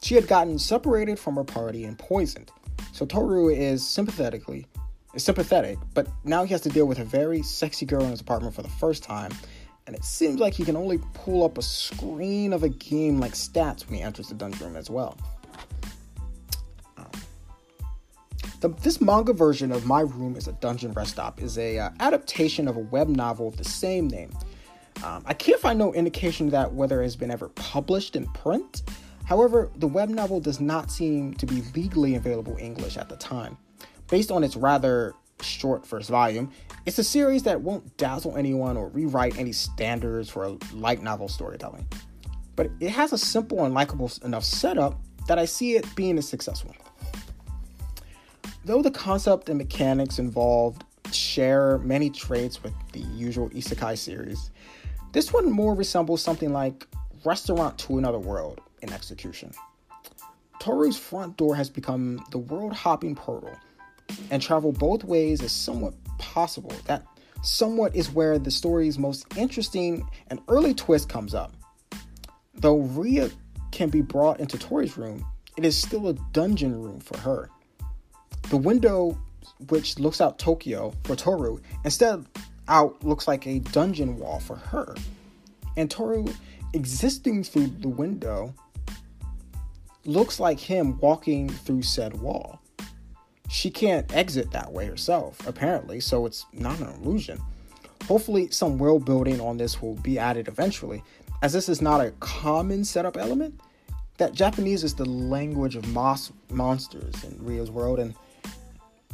she 0.00 0.14
had 0.14 0.28
gotten 0.28 0.56
separated 0.56 1.18
from 1.18 1.34
her 1.34 1.42
party 1.42 1.84
and 1.84 1.98
poisoned. 1.98 2.52
So 2.92 3.04
Toru 3.04 3.48
is 3.48 3.86
sympathetically 3.86 4.66
is 5.12 5.24
sympathetic, 5.24 5.78
but 5.92 6.08
now 6.24 6.44
he 6.44 6.52
has 6.52 6.60
to 6.62 6.68
deal 6.68 6.86
with 6.86 7.00
a 7.00 7.04
very 7.04 7.42
sexy 7.42 7.84
girl 7.84 8.02
in 8.04 8.10
his 8.10 8.20
apartment 8.20 8.54
for 8.54 8.62
the 8.62 8.68
first 8.68 9.02
time, 9.02 9.32
and 9.88 9.96
it 9.96 10.04
seems 10.04 10.38
like 10.38 10.54
he 10.54 10.64
can 10.64 10.76
only 10.76 10.98
pull 11.14 11.44
up 11.44 11.58
a 11.58 11.62
screen 11.62 12.52
of 12.52 12.62
a 12.62 12.68
game 12.68 13.18
like 13.18 13.32
stats 13.32 13.84
when 13.84 13.96
he 13.98 14.02
enters 14.02 14.28
the 14.28 14.34
dungeon 14.34 14.68
room 14.68 14.76
as 14.76 14.88
well. 14.88 15.18
The, 18.60 18.68
this 18.68 19.00
manga 19.00 19.32
version 19.32 19.72
of 19.72 19.86
My 19.86 20.02
Room 20.02 20.36
is 20.36 20.46
a 20.46 20.52
Dungeon 20.52 20.92
Rest 20.92 21.10
Stop 21.10 21.42
is 21.42 21.58
a 21.58 21.80
uh, 21.80 21.90
adaptation 21.98 22.68
of 22.68 22.76
a 22.76 22.80
web 22.80 23.08
novel 23.08 23.48
of 23.48 23.56
the 23.56 23.64
same 23.64 24.06
name. 24.06 24.30
Um, 25.04 25.22
I 25.26 25.34
can't 25.34 25.60
find 25.60 25.78
no 25.78 25.92
indication 25.94 26.50
that 26.50 26.72
whether 26.72 27.00
it 27.00 27.04
has 27.04 27.16
been 27.16 27.30
ever 27.30 27.48
published 27.50 28.16
in 28.16 28.26
print. 28.28 28.82
However, 29.24 29.70
the 29.76 29.86
web 29.86 30.08
novel 30.08 30.40
does 30.40 30.60
not 30.60 30.90
seem 30.90 31.34
to 31.34 31.46
be 31.46 31.62
legally 31.74 32.14
available 32.14 32.56
in 32.56 32.66
English 32.66 32.96
at 32.96 33.08
the 33.08 33.16
time. 33.16 33.56
Based 34.08 34.30
on 34.30 34.44
its 34.44 34.56
rather 34.56 35.14
short 35.40 35.86
first 35.86 36.10
volume, 36.10 36.52
it's 36.86 36.98
a 36.98 37.04
series 37.04 37.42
that 37.44 37.60
won't 37.60 37.96
dazzle 37.96 38.36
anyone 38.36 38.76
or 38.76 38.88
rewrite 38.88 39.38
any 39.38 39.52
standards 39.52 40.28
for 40.28 40.44
a 40.44 40.58
light 40.72 41.02
novel 41.02 41.28
storytelling. 41.28 41.86
But 42.56 42.70
it 42.80 42.90
has 42.90 43.12
a 43.12 43.18
simple 43.18 43.64
and 43.64 43.74
likable 43.74 44.10
enough 44.24 44.44
setup 44.44 45.00
that 45.28 45.38
I 45.38 45.44
see 45.44 45.76
it 45.76 45.86
being 45.94 46.18
a 46.18 46.22
successful. 46.22 46.74
Though 48.64 48.82
the 48.82 48.90
concept 48.90 49.48
and 49.48 49.58
mechanics 49.58 50.18
involved 50.18 50.84
share 51.12 51.78
many 51.78 52.10
traits 52.10 52.62
with 52.62 52.72
the 52.92 53.00
usual 53.00 53.48
isekai 53.50 53.98
series, 53.98 54.50
this 55.12 55.32
one 55.32 55.50
more 55.50 55.74
resembles 55.74 56.22
something 56.22 56.52
like 56.52 56.86
Restaurant 57.24 57.78
to 57.78 57.98
Another 57.98 58.18
World 58.18 58.60
in 58.80 58.92
execution. 58.92 59.52
Toru's 60.58 60.96
front 60.96 61.36
door 61.36 61.54
has 61.54 61.68
become 61.68 62.24
the 62.30 62.38
world 62.38 62.72
hopping 62.72 63.14
portal, 63.14 63.54
and 64.30 64.40
travel 64.40 64.72
both 64.72 65.04
ways 65.04 65.42
is 65.42 65.52
somewhat 65.52 65.94
possible. 66.18 66.72
That 66.86 67.04
somewhat 67.42 67.94
is 67.94 68.10
where 68.10 68.38
the 68.38 68.50
story's 68.50 68.98
most 68.98 69.26
interesting 69.36 70.08
and 70.28 70.40
early 70.48 70.74
twist 70.74 71.08
comes 71.08 71.34
up. 71.34 71.52
Though 72.54 72.78
Ria 72.78 73.30
can 73.70 73.88
be 73.88 74.02
brought 74.02 74.40
into 74.40 74.58
Toru's 74.58 74.96
room, 74.96 75.26
it 75.56 75.64
is 75.64 75.76
still 75.76 76.08
a 76.08 76.14
dungeon 76.32 76.80
room 76.80 77.00
for 77.00 77.18
her. 77.18 77.50
The 78.48 78.56
window, 78.56 79.18
which 79.68 79.98
looks 79.98 80.20
out 80.20 80.38
Tokyo 80.38 80.94
for 81.04 81.16
Toru, 81.16 81.60
instead 81.84 82.24
out 82.72 83.04
looks 83.04 83.28
like 83.28 83.46
a 83.46 83.58
dungeon 83.58 84.18
wall 84.18 84.40
for 84.40 84.56
her. 84.56 84.96
And 85.76 85.90
Toru 85.90 86.26
existing 86.72 87.44
through 87.44 87.66
the 87.66 87.88
window 87.88 88.54
looks 90.04 90.40
like 90.40 90.58
him 90.58 90.98
walking 90.98 91.48
through 91.48 91.82
said 91.82 92.18
wall. 92.18 92.60
She 93.48 93.70
can't 93.70 94.10
exit 94.14 94.50
that 94.52 94.72
way 94.72 94.86
herself, 94.86 95.46
apparently, 95.46 96.00
so 96.00 96.24
it's 96.24 96.46
not 96.54 96.80
an 96.80 96.88
illusion. 96.88 97.38
Hopefully, 98.08 98.50
some 98.50 98.78
world 98.78 99.04
building 99.04 99.40
on 99.40 99.58
this 99.58 99.82
will 99.82 99.96
be 99.96 100.18
added 100.18 100.48
eventually, 100.48 101.04
as 101.42 101.52
this 101.52 101.68
is 101.68 101.82
not 101.82 102.00
a 102.00 102.12
common 102.20 102.84
setup 102.84 103.18
element. 103.18 103.60
That 104.16 104.32
Japanese 104.32 104.84
is 104.84 104.94
the 104.94 105.04
language 105.04 105.76
of 105.76 105.86
mos- 105.88 106.32
monsters 106.50 107.22
in 107.24 107.44
Ria's 107.44 107.70
world, 107.70 107.98
and 107.98 108.14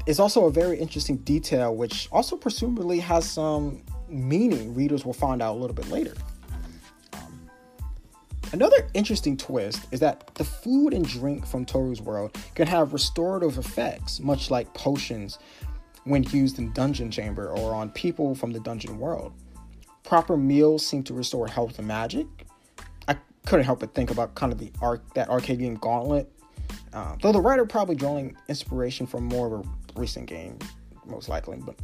is 0.06 0.18
also 0.18 0.46
a 0.46 0.50
very 0.50 0.78
interesting 0.78 1.16
detail, 1.18 1.74
which 1.74 2.08
also 2.10 2.36
presumably 2.36 2.98
has 3.00 3.28
some 3.28 3.82
meaning 4.08 4.74
readers 4.74 5.04
will 5.04 5.12
find 5.12 5.42
out 5.42 5.54
a 5.54 5.58
little 5.58 5.74
bit 5.74 5.88
later. 5.90 6.14
Um, 7.12 7.50
another 8.52 8.88
interesting 8.94 9.36
twist 9.36 9.86
is 9.90 10.00
that 10.00 10.34
the 10.34 10.44
food 10.44 10.94
and 10.94 11.06
drink 11.06 11.46
from 11.46 11.64
Toru's 11.64 12.00
world 12.00 12.36
can 12.54 12.66
have 12.66 12.92
restorative 12.92 13.58
effects, 13.58 14.20
much 14.20 14.50
like 14.50 14.72
potions 14.74 15.38
when 16.04 16.22
used 16.24 16.58
in 16.58 16.72
Dungeon 16.72 17.10
Chamber 17.10 17.50
or 17.50 17.74
on 17.74 17.90
people 17.90 18.34
from 18.34 18.52
the 18.52 18.60
dungeon 18.60 18.98
world. 18.98 19.32
Proper 20.04 20.36
meals 20.36 20.86
seem 20.86 21.02
to 21.04 21.12
restore 21.14 21.46
health 21.46 21.78
and 21.78 21.86
magic. 21.86 22.26
I 23.06 23.16
couldn't 23.44 23.66
help 23.66 23.80
but 23.80 23.94
think 23.94 24.10
about 24.10 24.34
kind 24.34 24.52
of 24.52 24.58
the 24.58 24.72
arc 24.80 25.12
that 25.14 25.28
arcade 25.28 25.58
game 25.58 25.74
Gauntlet, 25.74 26.32
uh, 26.92 27.16
though 27.22 27.32
the 27.32 27.40
writer 27.40 27.66
probably 27.66 27.96
drawing 27.96 28.36
inspiration 28.48 29.06
from 29.06 29.24
more 29.24 29.46
of 29.46 29.66
a 29.66 30.00
recent 30.00 30.26
game, 30.26 30.58
most 31.06 31.28
likely. 31.28 31.58
But 31.58 31.76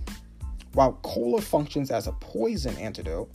while 0.73 0.98
cola 1.02 1.40
functions 1.40 1.90
as 1.90 2.06
a 2.06 2.12
poison 2.12 2.77
antidote, 2.78 3.31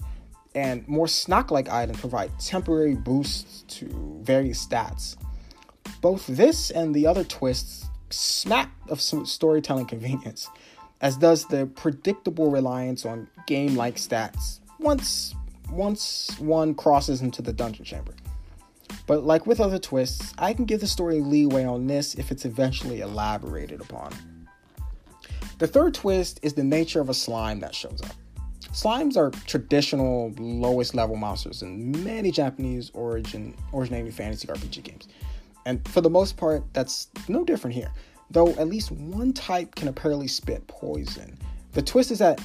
and 0.55 0.87
more 0.87 1.07
snack 1.07 1.51
like 1.51 1.69
items 1.69 1.99
provide 1.99 2.31
temporary 2.39 2.95
boosts 2.95 3.63
to 3.67 4.19
various 4.23 4.65
stats. 4.65 5.15
Both 6.01 6.25
this 6.27 6.71
and 6.71 6.93
the 6.93 7.05
other 7.05 7.23
twists 7.23 7.85
smack 8.09 8.71
of 8.89 8.99
storytelling 8.99 9.85
convenience, 9.85 10.49
as 11.01 11.17
does 11.17 11.45
the 11.45 11.67
predictable 11.67 12.49
reliance 12.49 13.05
on 13.05 13.27
game 13.47 13.75
like 13.75 13.95
stats 13.95 14.59
once 14.79 15.35
once 15.71 16.35
one 16.39 16.73
crosses 16.73 17.21
into 17.21 17.41
the 17.41 17.53
dungeon 17.53 17.85
chamber. 17.85 18.13
But 19.09 19.23
like 19.23 19.47
with 19.47 19.59
other 19.59 19.79
twists, 19.79 20.35
I 20.37 20.53
can 20.53 20.65
give 20.65 20.81
the 20.81 20.87
story 20.87 21.19
leeway 21.19 21.65
on 21.65 21.87
this 21.87 22.13
if 22.13 22.29
it's 22.29 22.45
eventually 22.45 23.01
elaborated 23.01 23.81
upon. 23.81 24.13
The 25.57 25.65
third 25.65 25.95
twist 25.95 26.39
is 26.43 26.53
the 26.53 26.63
nature 26.63 27.01
of 27.01 27.09
a 27.09 27.15
slime 27.15 27.59
that 27.61 27.73
shows 27.73 28.03
up. 28.03 28.13
Slimes 28.71 29.17
are 29.17 29.31
traditional 29.47 30.31
lowest 30.37 30.93
level 30.93 31.15
monsters 31.15 31.63
in 31.63 31.91
many 32.03 32.29
Japanese 32.29 32.91
origin 32.93 33.55
originating 33.73 34.11
fantasy 34.11 34.47
RPG 34.47 34.83
games. 34.83 35.07
And 35.65 35.85
for 35.87 36.01
the 36.01 36.09
most 36.11 36.37
part, 36.37 36.63
that's 36.73 37.07
no 37.27 37.43
different 37.43 37.75
here. 37.75 37.91
Though 38.29 38.49
at 38.49 38.67
least 38.67 38.91
one 38.91 39.33
type 39.33 39.73
can 39.73 39.87
apparently 39.87 40.27
spit 40.27 40.67
poison. 40.67 41.35
The 41.71 41.81
twist 41.81 42.11
is 42.11 42.19
that 42.19 42.39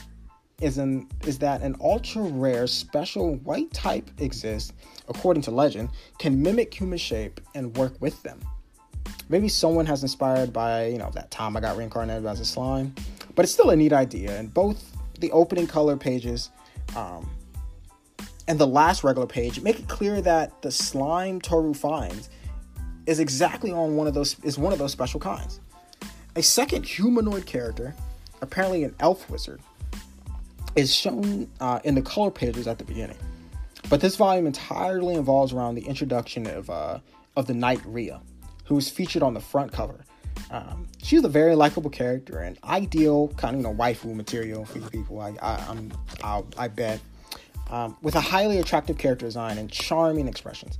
is 0.64 0.78
an 0.78 1.08
is 1.26 1.38
that 1.38 1.62
an 1.62 1.76
ultra 1.80 2.22
rare 2.22 2.66
special 2.66 3.36
white 3.36 3.72
type 3.72 4.10
exists, 4.18 4.72
according 5.08 5.42
to 5.42 5.50
legend, 5.50 5.90
can 6.18 6.42
mimic 6.42 6.72
human 6.74 6.98
shape 6.98 7.40
and 7.54 7.76
work 7.76 7.94
with 8.00 8.22
them 8.22 8.40
maybe 9.28 9.48
someone 9.48 9.86
has 9.86 10.02
inspired 10.02 10.52
by 10.52 10.86
you 10.86 10.98
know 10.98 11.10
that 11.14 11.30
time 11.30 11.56
I 11.56 11.60
got 11.60 11.76
reincarnated 11.76 12.26
as 12.26 12.40
a 12.40 12.44
slime, 12.44 12.94
but 13.34 13.44
it's 13.44 13.52
still 13.52 13.70
a 13.70 13.76
neat 13.76 13.92
idea. 13.92 14.38
And 14.38 14.52
both 14.52 14.92
the 15.20 15.30
opening 15.32 15.66
color 15.66 15.96
pages 15.96 16.50
um, 16.96 17.28
and 18.48 18.58
the 18.58 18.66
last 18.66 19.04
regular 19.04 19.26
page 19.26 19.60
make 19.60 19.78
it 19.78 19.88
clear 19.88 20.20
that 20.22 20.62
the 20.62 20.70
slime 20.70 21.40
Toru 21.40 21.74
finds 21.74 22.30
is 23.06 23.20
exactly 23.20 23.70
on 23.70 23.96
one 23.96 24.06
of 24.06 24.14
those 24.14 24.36
is 24.42 24.58
one 24.58 24.72
of 24.72 24.78
those 24.78 24.92
special 24.92 25.20
kinds. 25.20 25.60
A 26.36 26.42
second 26.42 26.84
humanoid 26.84 27.46
character, 27.46 27.94
apparently 28.42 28.82
an 28.84 28.94
elf 28.98 29.30
wizard, 29.30 29.60
is 30.76 30.94
shown 30.94 31.48
uh, 31.60 31.80
in 31.84 31.94
the 31.94 32.02
color 32.02 32.30
pages 32.30 32.66
at 32.66 32.78
the 32.78 32.84
beginning. 32.84 33.18
But 33.90 34.00
this 34.00 34.16
volume 34.16 34.46
entirely 34.46 35.14
involves 35.14 35.52
around 35.52 35.74
the 35.74 35.86
introduction 35.86 36.46
of 36.46 36.70
uh, 36.70 36.98
of 37.36 37.46
the 37.46 37.54
knight 37.54 37.80
Ria 37.84 38.20
who 38.64 38.78
is 38.78 38.88
featured 38.88 39.22
on 39.22 39.34
the 39.34 39.40
front 39.40 39.72
cover. 39.72 40.04
Um, 40.50 40.86
she's 41.02 41.22
a 41.24 41.28
very 41.28 41.54
likable 41.54 41.90
character 41.90 42.38
and 42.38 42.58
ideal 42.64 43.28
kind 43.36 43.54
of 43.54 43.60
you 43.60 43.66
know 43.68 43.74
waifu 43.74 44.14
material 44.14 44.64
for 44.64 44.80
people. 44.90 45.20
I 45.20 45.34
I, 45.40 45.64
I'm, 45.68 45.92
I'll, 46.22 46.46
i 46.56 46.68
bet 46.68 47.00
um, 47.70 47.96
with 48.02 48.14
a 48.14 48.20
highly 48.20 48.58
attractive 48.58 48.98
character 48.98 49.26
design 49.26 49.58
and 49.58 49.70
charming 49.70 50.28
expressions. 50.28 50.76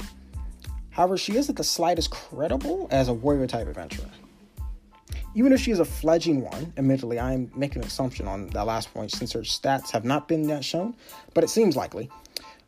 However, 0.91 1.17
she 1.17 1.37
isn't 1.37 1.57
the 1.57 1.65
slightest 1.65 2.11
credible 2.11 2.87
as 2.91 3.09
a 3.09 3.13
warrior 3.13 3.47
type 3.47 3.67
adventurer. 3.67 4.07
Even 5.35 5.53
if 5.53 5.61
she 5.61 5.71
is 5.71 5.81
a 5.81 5.85
fledgling 5.85 6.43
one, 6.43 6.73
admittedly, 6.77 7.19
I 7.19 7.33
am 7.33 7.51
making 7.55 7.83
an 7.83 7.89
assumption 7.89 8.29
on 8.29 8.49
that 8.49 8.67
last 8.67 8.93
point 8.93 9.11
since 9.11 9.33
her 9.33 9.41
stats 9.41 9.91
have 9.91 10.05
not 10.05 10.29
been 10.29 10.47
that 10.49 10.65
shown, 10.65 10.95
but 11.35 11.45
it 11.45 11.51
seems 11.51 11.77
likely 11.77 12.11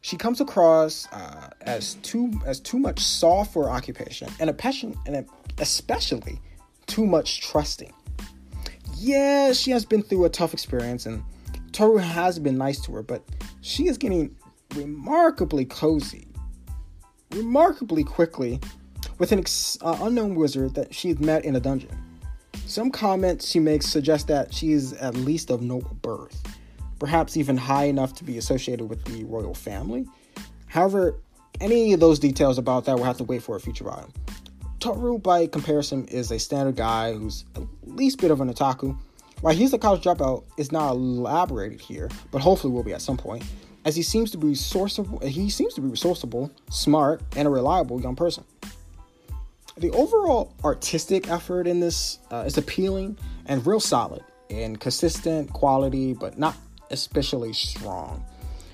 she 0.06 0.16
comes 0.16 0.40
across 0.40 1.08
uh, 1.10 1.50
as 1.62 1.94
too 1.94 2.30
as 2.44 2.60
too 2.60 2.78
much 2.78 3.00
soft 3.00 3.52
for 3.52 3.68
occupation 3.68 4.28
and 4.38 4.48
a 4.48 4.52
passion 4.52 4.94
and 5.04 5.26
especially 5.58 6.38
too 6.86 7.04
much 7.04 7.40
trusting. 7.40 7.92
Yeah, 8.94 9.52
she 9.52 9.72
has 9.72 9.84
been 9.84 10.02
through 10.02 10.24
a 10.24 10.28
tough 10.28 10.52
experience 10.52 11.06
and 11.06 11.24
Toru 11.72 11.98
has 11.98 12.38
been 12.38 12.56
nice 12.56 12.80
to 12.82 12.92
her, 12.92 13.02
but 13.02 13.24
she 13.62 13.88
is 13.88 13.98
getting 13.98 14.36
remarkably 14.76 15.64
cozy, 15.64 16.28
remarkably 17.32 18.04
quickly 18.04 18.60
with 19.18 19.32
an 19.32 19.40
ex- 19.40 19.76
uh, 19.82 19.98
unknown 20.02 20.36
wizard 20.36 20.74
that 20.74 20.94
she's 20.94 21.18
met 21.18 21.44
in 21.44 21.56
a 21.56 21.60
dungeon. 21.60 21.90
Some 22.66 22.90
comments 22.90 23.48
she 23.48 23.60
makes 23.60 23.86
suggest 23.86 24.28
that 24.28 24.52
she 24.54 24.72
is 24.72 24.92
at 24.94 25.14
least 25.14 25.50
of 25.50 25.62
noble 25.62 25.96
birth, 26.02 26.42
perhaps 26.98 27.36
even 27.36 27.56
high 27.56 27.84
enough 27.84 28.14
to 28.14 28.24
be 28.24 28.38
associated 28.38 28.88
with 28.88 29.04
the 29.04 29.24
royal 29.24 29.54
family. 29.54 30.06
However, 30.66 31.16
any 31.60 31.92
of 31.92 32.00
those 32.00 32.18
details 32.18 32.58
about 32.58 32.84
that 32.84 32.96
will 32.96 33.04
have 33.04 33.18
to 33.18 33.24
wait 33.24 33.42
for 33.42 33.56
a 33.56 33.60
future 33.60 33.84
volume. 33.84 34.12
Toru, 34.80 35.18
by 35.18 35.46
comparison, 35.46 36.06
is 36.08 36.30
a 36.30 36.38
standard 36.38 36.76
guy 36.76 37.12
who's 37.12 37.44
at 37.54 37.62
least 37.84 38.18
a 38.18 38.22
bit 38.22 38.30
of 38.30 38.40
an 38.40 38.52
otaku. 38.52 38.96
While 39.40 39.54
he's 39.54 39.72
a 39.72 39.78
college 39.78 40.02
dropout, 40.02 40.44
is 40.56 40.72
not 40.72 40.92
elaborated 40.92 41.80
here, 41.80 42.10
but 42.30 42.40
hopefully 42.40 42.72
will 42.72 42.82
be 42.82 42.92
at 42.92 43.02
some 43.02 43.16
point, 43.16 43.44
as 43.84 43.96
he 43.96 44.02
seems 44.02 44.30
to 44.32 44.38
be 44.38 44.48
resourceful. 44.48 45.18
He 45.20 45.50
seems 45.50 45.74
to 45.74 45.80
be 45.80 45.88
resourceful, 45.88 46.50
smart, 46.70 47.22
and 47.36 47.46
a 47.46 47.50
reliable 47.50 48.00
young 48.00 48.16
person. 48.16 48.44
The 49.78 49.90
overall 49.90 50.54
artistic 50.64 51.28
effort 51.28 51.66
in 51.66 51.80
this 51.80 52.18
uh, 52.30 52.44
is 52.46 52.56
appealing 52.56 53.18
and 53.44 53.66
real 53.66 53.78
solid 53.78 54.22
in 54.48 54.76
consistent 54.76 55.52
quality, 55.52 56.14
but 56.14 56.38
not 56.38 56.56
especially 56.90 57.52
strong. 57.52 58.24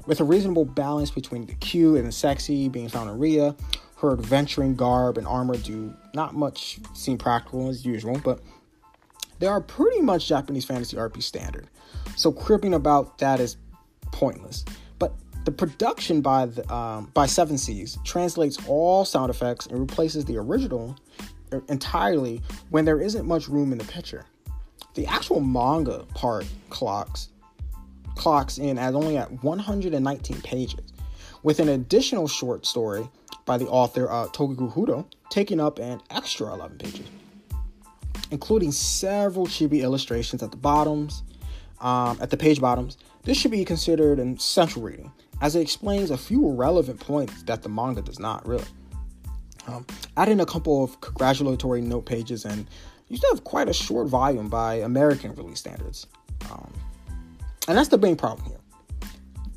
With 0.07 0.21
a 0.21 0.25
reasonable 0.25 0.65
balance 0.65 1.11
between 1.11 1.47
the 1.47 1.55
cute 1.55 1.99
and 1.99 2.07
the 2.07 2.13
sexy 2.13 2.69
being 2.69 2.89
found 2.89 3.11
in 3.11 3.19
Ria, 3.19 3.57
her 3.97 4.13
adventuring 4.13 4.77
garb 4.77 5.19
and 5.19 5.27
armor 5.27 5.57
do 5.57 5.93
not 6.15 6.35
much 6.35 6.79
seem 6.95 7.19
practical 7.19 7.69
as 7.69 7.85
usual, 7.85 8.21
but 8.23 8.41
they 9.41 9.49
are 9.49 9.61
pretty 9.61 10.03
much 10.03 10.29
Japanese 10.29 10.65
fantasy 10.65 10.97
RP 10.97 11.21
standard. 11.21 11.69
So 12.17 12.31
cribbing 12.31 12.75
about 12.75 13.19
that 13.19 13.41
is 13.41 13.57
pointless. 14.13 14.65
The 15.45 15.53
production 15.53 16.21
by 16.21 16.47
the, 16.47 16.73
um, 16.73 17.11
by 17.15 17.27
Seven 17.27 17.59
Seas 17.59 17.99
translates 18.05 18.59
all 18.69 19.05
sound 19.05 19.31
effects 19.31 19.67
and 19.67 19.79
replaces 19.79 20.25
the 20.25 20.37
original 20.37 20.97
entirely 21.69 22.41
when 22.71 22.85
there 22.85 23.01
isn't 23.01 23.27
much 23.27 23.49
room 23.49 23.73
in 23.73 23.79
the 23.79 23.85
picture. 23.85 24.25
The 24.95 25.07
actual 25.07 25.41
manga 25.41 26.05
part 26.15 26.47
clocks 26.71 27.29
clocks 28.15 28.59
in 28.59 28.79
at 28.79 28.95
only 28.95 29.17
at 29.17 29.43
119 29.43 30.41
pages, 30.43 30.93
with 31.43 31.61
an 31.61 31.71
additional 31.71 32.29
short 32.29 32.67
story 32.67 33.09
by 33.45 33.59
the 33.59 33.67
author 33.67 34.11
uh, 34.11 34.27
Hudo 34.29 35.07
taking 35.31 35.61
up 35.61 35.79
an 35.79 36.01
extra 36.11 36.53
11 36.53 36.79
pages, 36.79 37.07
including 38.31 38.71
several 38.71 39.47
chibi 39.47 39.83
illustrations 39.83 40.43
at 40.43 40.51
the 40.51 40.57
bottoms, 40.57 41.23
um, 41.81 42.19
at 42.21 42.31
the 42.31 42.37
page 42.37 42.61
bottoms. 42.61 42.99
This 43.25 43.39
should 43.39 43.51
be 43.51 43.65
considered 43.65 44.19
an 44.19 44.35
essential 44.35 44.83
reading, 44.83 45.11
as 45.43 45.57
it 45.57 45.61
explains 45.61 46.11
a 46.11 46.17
few 46.17 46.51
relevant 46.53 47.01
points 47.01 47.43
that 47.43 47.63
the 47.63 47.69
manga 47.69 48.01
does 48.01 48.21
not 48.21 48.47
really. 48.47 48.65
Um, 49.67 49.85
adding 50.17 50.41
a 50.41 50.47
couple 50.47 50.83
of 50.83 51.01
congratulatory 51.01 51.83
note 51.83 52.07
pages, 52.07 52.45
and 52.45 52.67
you 53.09 53.17
still 53.17 53.35
have 53.35 53.45
quite 53.45 53.69
a 53.69 53.73
short 53.73 54.09
volume 54.09 54.49
by 54.49 54.77
American 54.77 55.35
release 55.35 55.59
standards. 55.59 56.07
Um, 56.51 56.73
and 57.69 57.77
that's 57.77 57.89
the 57.89 57.99
main 57.99 58.17
problem 58.17 58.49
here. 58.49 58.59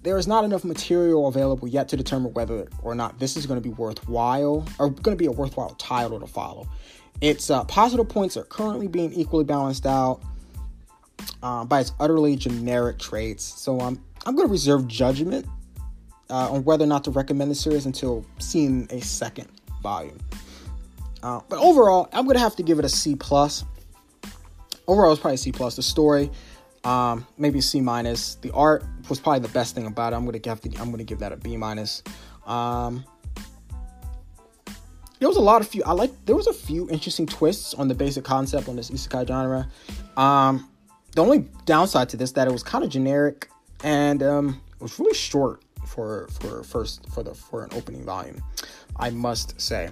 There 0.01 0.17
is 0.17 0.27
not 0.27 0.43
enough 0.43 0.63
material 0.63 1.27
available 1.27 1.67
yet 1.67 1.87
to 1.89 1.97
determine 1.97 2.33
whether 2.33 2.67
or 2.83 2.93
not 2.93 3.17
this 3.19 3.37
is 3.37 3.45
going 3.45 3.59
to 3.59 3.67
be 3.67 3.73
worthwhile 3.73 4.67
or 4.77 4.89
going 4.89 5.17
to 5.17 5.21
be 5.21 5.25
a 5.25 5.31
worthwhile 5.31 5.75
title 5.75 6.19
to 6.19 6.27
follow. 6.27 6.67
Its 7.21 7.49
uh, 7.49 7.63
positive 7.63 8.07
points 8.09 8.37
are 8.37 8.43
currently 8.43 8.87
being 8.87 9.13
equally 9.13 9.45
balanced 9.45 9.85
out 9.85 10.21
uh, 11.41 11.63
by 11.65 11.79
its 11.79 11.93
utterly 11.99 12.35
generic 12.35 12.99
traits. 12.99 13.43
So 13.43 13.79
um, 13.79 14.03
I'm 14.25 14.35
going 14.35 14.47
to 14.47 14.51
reserve 14.51 14.87
judgment 14.87 15.47
uh, 16.29 16.51
on 16.51 16.63
whether 16.63 16.83
or 16.83 16.87
not 16.87 17.03
to 17.05 17.11
recommend 17.11 17.51
the 17.51 17.55
series 17.55 17.85
until 17.85 18.25
seeing 18.39 18.87
a 18.89 19.01
second 19.01 19.47
volume. 19.81 20.19
Uh, 21.23 21.41
but 21.49 21.59
overall, 21.59 22.07
I'm 22.13 22.27
to 22.27 22.39
have 22.39 22.55
to 22.57 22.63
give 22.63 22.79
it 22.79 22.85
a 22.85 22.89
C 22.89 23.15
plus. 23.15 23.63
Overall, 24.87 25.11
it's 25.11 25.21
probably 25.21 25.37
C 25.37 25.51
plus. 25.51 25.75
The 25.75 25.83
story 25.83 26.29
um, 26.85 27.25
maybe 27.37 27.59
C 27.59 27.81
minus. 27.81 28.35
The 28.35 28.51
art 28.51 28.85
was 29.09 29.19
probably 29.19 29.39
the 29.39 29.53
best 29.53 29.75
thing 29.75 29.87
about 29.87 30.13
it. 30.13 30.15
I'm 30.15 30.25
gonna 30.25 30.39
give 30.39 30.59
I'm 30.79 30.91
gonna 30.91 31.03
give 31.03 31.19
that 31.19 31.31
a 31.31 31.37
B 31.37 31.57
minus. 31.57 32.03
Um, 32.45 33.03
there 35.19 35.27
was 35.27 35.37
a 35.37 35.41
lot 35.41 35.61
of 35.61 35.67
few. 35.67 35.83
I 35.83 35.93
like. 35.93 36.11
There 36.25 36.35
was 36.35 36.47
a 36.47 36.53
few 36.53 36.87
interesting 36.89 37.25
twists 37.25 37.73
on 37.73 37.87
the 37.87 37.95
basic 37.95 38.23
concept 38.23 38.69
on 38.69 38.75
this 38.75 38.91
isekai 38.91 39.27
genre. 39.27 39.67
Um, 40.15 40.69
the 41.15 41.21
only 41.21 41.49
downside 41.65 42.09
to 42.09 42.17
this 42.17 42.33
that 42.33 42.47
it 42.47 42.51
was 42.51 42.61
kind 42.61 42.83
of 42.83 42.89
generic 42.89 43.49
and 43.83 44.21
um, 44.21 44.61
it 44.75 44.81
was 44.81 44.99
really 44.99 45.15
short 45.15 45.63
for 45.85 46.27
for 46.27 46.63
first 46.63 47.07
for 47.09 47.23
the 47.23 47.33
for 47.33 47.63
an 47.63 47.69
opening 47.73 48.03
volume. 48.03 48.41
I 48.97 49.09
must 49.09 49.59
say. 49.59 49.89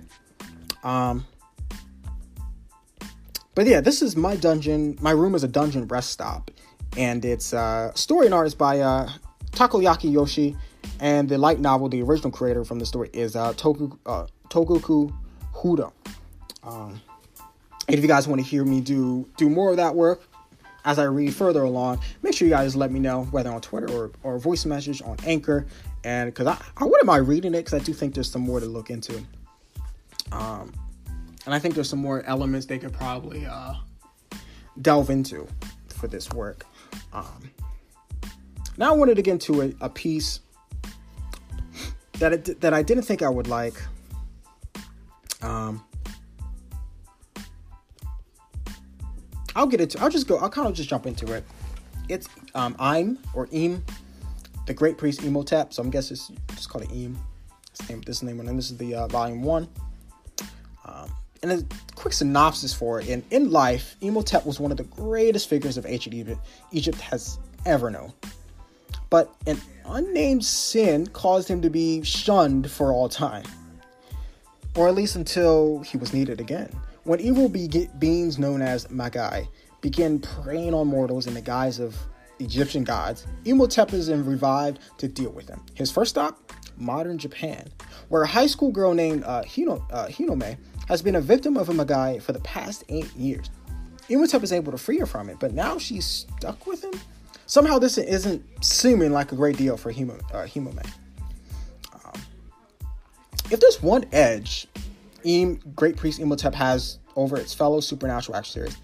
Um, 0.84 1.26
but 3.56 3.68
yeah, 3.68 3.82
this 3.82 4.02
is 4.02 4.16
my 4.16 4.36
dungeon. 4.36 4.98
My 5.02 5.12
room 5.12 5.36
is 5.36 5.44
a 5.44 5.48
dungeon 5.48 5.88
rest 5.88 6.10
stop 6.10 6.52
and 6.98 7.24
it's 7.26 7.54
uh, 7.54 7.94
story 7.94 8.26
and 8.26 8.34
art 8.34 8.48
is 8.48 8.56
by 8.56 8.80
uh, 8.80 9.10
Takoyaki 9.52 10.12
Yoshi, 10.12 10.56
and 11.00 11.28
the 11.28 11.38
light 11.38 11.60
novel, 11.60 11.90
the 11.90 12.02
original 12.02 12.32
creator 12.32 12.64
from 12.64 12.80
the 12.80 12.86
story 12.86 13.10
is 13.14 13.36
uh, 13.36 13.54
Toku, 13.54 13.98
uh, 14.06 14.28
Togoku 14.50 15.14
Hudo. 15.54 15.92
Um, 16.64 17.02
if 17.88 18.02
you 18.02 18.08
guys 18.08 18.28
want 18.28 18.42
to 18.42 18.48
hear 18.48 18.64
me 18.64 18.80
do 18.80 19.28
do 19.38 19.50
more 19.50 19.72
of 19.72 19.78
that 19.78 19.96
work 19.96 20.24
as 20.86 21.00
I 21.00 21.04
read 21.04 21.34
further 21.34 21.64
along, 21.64 22.00
make 22.22 22.34
sure 22.34 22.48
you 22.48 22.54
guys 22.54 22.76
let 22.76 22.92
me 22.92 23.00
know 23.00 23.24
whether 23.26 23.50
on 23.50 23.62
Twitter 23.62 23.92
or, 23.92 24.12
or 24.24 24.40
voice 24.40 24.66
message 24.66 25.02
on 25.02 25.18
Anchor, 25.26 25.66
and 26.04 26.30
because 26.30 26.48
I, 26.48 26.62
I 26.78 26.84
wouldn't 26.84 27.06
mind 27.06 27.28
reading 27.28 27.54
it 27.54 27.66
because 27.66 27.74
I 27.74 27.84
do 27.84 27.94
think 27.94 28.14
there's 28.14 28.30
some 28.30 28.42
more 28.42 28.60
to 28.60 28.66
look 28.66 28.90
into. 28.90 29.24
Um, 30.32 30.74
and 31.46 31.54
I 31.54 31.60
think 31.60 31.76
there's 31.76 31.90
some 31.90 32.00
more 32.00 32.24
elements 32.24 32.66
they 32.66 32.80
could 32.80 32.94
probably 32.94 33.46
uh, 33.46 33.76
delve 34.82 35.10
into 35.10 35.48
for 35.88 36.08
this 36.08 36.32
work. 36.32 36.66
Um, 37.14 37.52
now 38.78 38.94
I 38.94 38.98
wanted 38.98 39.16
to 39.16 39.22
get 39.22 39.34
into 39.34 39.62
a, 39.62 39.74
a 39.82 39.90
piece 39.90 40.40
that 42.20 42.34
it, 42.34 42.62
that 42.62 42.74
I 42.74 42.82
didn't 42.82 43.04
think 43.04 43.22
I 43.22 43.30
would 43.30 43.48
like. 43.48 43.76
Um, 45.42 45.84
I'll 49.56 49.68
get 49.68 49.82
into. 49.82 50.00
I'll 50.02 50.10
just 50.10 50.28
go. 50.28 50.38
I'll 50.38 50.50
kind 50.50 50.68
of 50.68 50.74
just 50.74 50.90
jump 50.90 51.06
into 51.06 51.32
it. 51.34 51.44
It's 52.10 52.28
um, 52.56 52.76
I'm 52.80 53.20
or 53.34 53.48
Im, 53.52 53.84
the 54.68 54.74
Great 54.74 54.98
Priest 54.98 55.24
Imhotep. 55.24 55.74
So 55.74 55.82
I'm 55.82 55.90
guessing 55.90 56.16
it's 56.16 56.32
just 56.56 56.70
call 56.70 56.82
it 56.82 56.92
Im. 56.92 57.18
This 57.78 57.90
name, 57.90 58.02
this 58.02 58.24
name, 58.24 58.40
and 58.40 58.58
this 58.58 58.70
is 58.70 58.78
the 58.78 58.94
uh, 58.96 59.08
volume 59.08 59.42
one. 59.42 59.68
Um, 60.86 61.12
and 61.42 61.52
a 61.52 61.64
quick 61.96 62.14
synopsis 62.14 62.74
for 62.74 63.00
it. 63.00 63.08
In, 63.08 63.24
in 63.32 63.52
life, 63.52 63.96
Imhotep 64.02 64.46
was 64.46 64.60
one 64.60 64.72
of 64.72 64.78
the 64.78 64.84
greatest 64.84 65.50
figures 65.50 65.78
of 65.78 65.86
ancient 65.86 66.14
Egypt 66.16 66.40
Egypt 66.72 67.00
has 67.02 67.40
ever 67.66 67.90
known. 67.90 68.14
But 69.10 69.34
an 69.46 69.62
unnamed 69.86 70.44
sin 70.44 71.08
caused 71.08 71.48
him 71.48 71.62
to 71.62 71.70
be 71.70 72.02
shunned 72.04 72.70
for 72.70 72.92
all 72.92 73.10
time. 73.10 73.46
Or 74.76 74.88
at 74.88 74.96
least 74.96 75.16
until 75.16 75.80
he 75.80 75.98
was 75.98 76.14
needed 76.14 76.40
again. 76.42 76.72
When 77.06 77.20
evil 77.20 77.50
be- 77.50 77.90
beings 78.00 78.40
known 78.40 78.62
as 78.62 78.90
Magi 78.90 79.44
began 79.82 80.20
preying 80.20 80.74
on 80.74 80.88
mortals 80.88 81.28
in 81.28 81.34
the 81.34 81.42
guise 81.42 81.80
of 81.80 81.98
Egyptian 82.40 82.86
gods, 82.86 83.28
Imhotep 83.44 83.92
is 83.92 84.10
revived 84.10 84.80
to 85.00 85.10
deal 85.10 85.32
with 85.32 85.48
them. 85.48 85.62
His 85.74 85.92
first 85.92 86.12
stop, 86.12 86.54
modern 86.78 87.18
Japan, 87.18 87.68
where 88.08 88.24
a 88.24 88.28
high 88.28 88.48
school 88.48 88.72
girl 88.72 88.94
named 88.94 89.26
uh, 89.26 89.44
Hino, 89.44 89.86
uh, 89.92 90.08
Hinome 90.08 90.58
has 90.88 91.02
been 91.02 91.16
a 91.16 91.22
victim 91.22 91.58
of 91.58 91.68
a 91.68 91.74
Magi 91.74 92.20
for 92.20 92.32
the 92.32 92.40
past 92.40 92.86
eight 92.88 93.14
years. 93.18 93.50
Imhotep 94.08 94.42
is 94.42 94.54
able 94.54 94.72
to 94.72 94.78
free 94.78 95.00
her 95.00 95.06
from 95.06 95.30
it, 95.30 95.40
but 95.42 95.54
now 95.54 95.78
she's 95.78 96.06
stuck 96.06 96.66
with 96.66 96.86
him? 96.86 96.94
Somehow 97.48 97.80
this 97.80 97.98
isn't 97.98 98.44
seeming 98.64 99.12
like 99.12 99.34
a 99.34 99.36
great 99.36 99.58
deal 99.58 99.76
for 99.76 99.92
Himo, 99.92 100.18
uh. 100.34 100.48
Um, 102.06 102.22
if 103.52 103.60
there's 103.60 103.82
one 103.82 104.06
edge 104.14 104.68
Im, 105.24 105.60
Great 105.76 105.98
Priest 105.98 106.20
Imhotep 106.20 106.54
has 106.54 107.00
over 107.16 107.38
its 107.38 107.54
fellow 107.54 107.80
supernatural 107.80 108.38
action 108.38 108.54
series, 108.54 108.78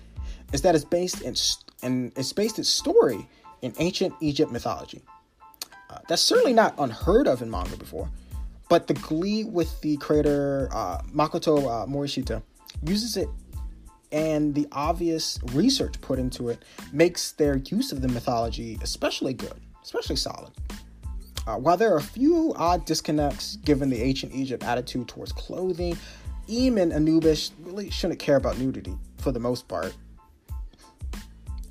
is 0.53 0.61
that 0.61 0.75
it's 0.75 0.85
based 0.85 1.21
in, 1.21 1.35
in 1.83 2.11
it's 2.15 2.33
based 2.33 2.59
its 2.59 2.69
story 2.69 3.27
in 3.61 3.73
ancient 3.79 4.13
Egypt 4.21 4.51
mythology. 4.51 5.01
Uh, 5.89 5.97
that's 6.07 6.21
certainly 6.21 6.53
not 6.53 6.75
unheard 6.77 7.27
of 7.27 7.41
in 7.41 7.49
manga 7.49 7.75
before. 7.77 8.09
But 8.69 8.85
the 8.85 8.93
glee 8.93 9.43
with 9.43 9.81
the 9.81 9.97
creator 9.97 10.69
uh, 10.71 11.01
Makoto 11.13 11.57
uh, 11.57 11.87
Morishita 11.87 12.43
uses 12.85 13.17
it, 13.17 13.27
and 14.11 14.53
the 14.53 14.67
obvious 14.71 15.39
research 15.53 15.99
put 16.01 16.19
into 16.19 16.49
it 16.49 16.63
makes 16.93 17.31
their 17.31 17.57
use 17.57 17.91
of 17.91 18.01
the 18.01 18.07
mythology 18.07 18.77
especially 18.81 19.33
good, 19.33 19.59
especially 19.83 20.15
solid. 20.15 20.51
Uh, 21.47 21.55
while 21.55 21.75
there 21.75 21.91
are 21.91 21.97
a 21.97 22.01
few 22.01 22.53
odd 22.57 22.85
disconnects 22.85 23.55
given 23.57 23.89
the 23.89 23.99
ancient 24.03 24.31
Egypt 24.35 24.63
attitude 24.63 25.07
towards 25.07 25.31
clothing, 25.31 25.97
Im 26.49 26.77
and 26.77 26.91
Anubis 26.91 27.51
really 27.61 27.89
shouldn't 27.89 28.19
care 28.19 28.35
about 28.35 28.57
nudity 28.57 28.97
for 29.17 29.31
the 29.31 29.39
most 29.39 29.67
part. 29.67 29.95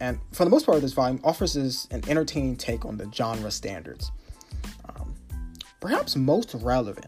And 0.01 0.21
for 0.33 0.45
the 0.45 0.51
most 0.51 0.65
part, 0.65 0.81
this 0.81 0.93
volume 0.93 1.21
offers 1.25 1.57
us 1.57 1.89
an 1.91 2.03
entertaining 2.09 2.57
take 2.57 2.85
on 2.85 2.97
the 2.97 3.11
genre 3.13 3.51
standards. 3.51 4.13
perhaps 5.81 6.17
most 6.17 6.55
relevant 6.55 7.07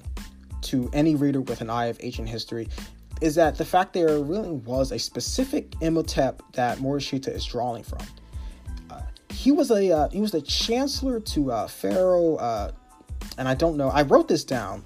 to 0.62 0.88
any 0.92 1.14
reader 1.14 1.40
with 1.40 1.60
an 1.60 1.70
eye 1.70 1.86
of 1.86 1.98
ancient 2.02 2.28
history 2.28 2.68
is 3.20 3.34
that 3.34 3.56
the 3.58 3.64
fact 3.64 3.92
there 3.92 4.18
really 4.18 4.50
was 4.50 4.92
a 4.92 4.98
specific 4.98 5.74
Imhotep 5.80 6.42
that 6.52 6.78
Morishita 6.78 7.34
is 7.34 7.44
drawing 7.44 7.82
from. 7.82 8.00
Uh, 8.90 9.00
he 9.30 9.52
was 9.52 9.70
a 9.70 9.92
uh, 9.92 10.08
he 10.08 10.20
was 10.20 10.32
the 10.32 10.40
chancellor 10.40 11.20
to 11.20 11.52
uh, 11.52 11.66
Pharaoh, 11.66 12.36
uh, 12.36 12.70
and 13.36 13.46
I 13.46 13.54
don't 13.54 13.76
know. 13.76 13.88
I 13.88 14.02
wrote 14.02 14.28
this 14.28 14.44
down 14.44 14.84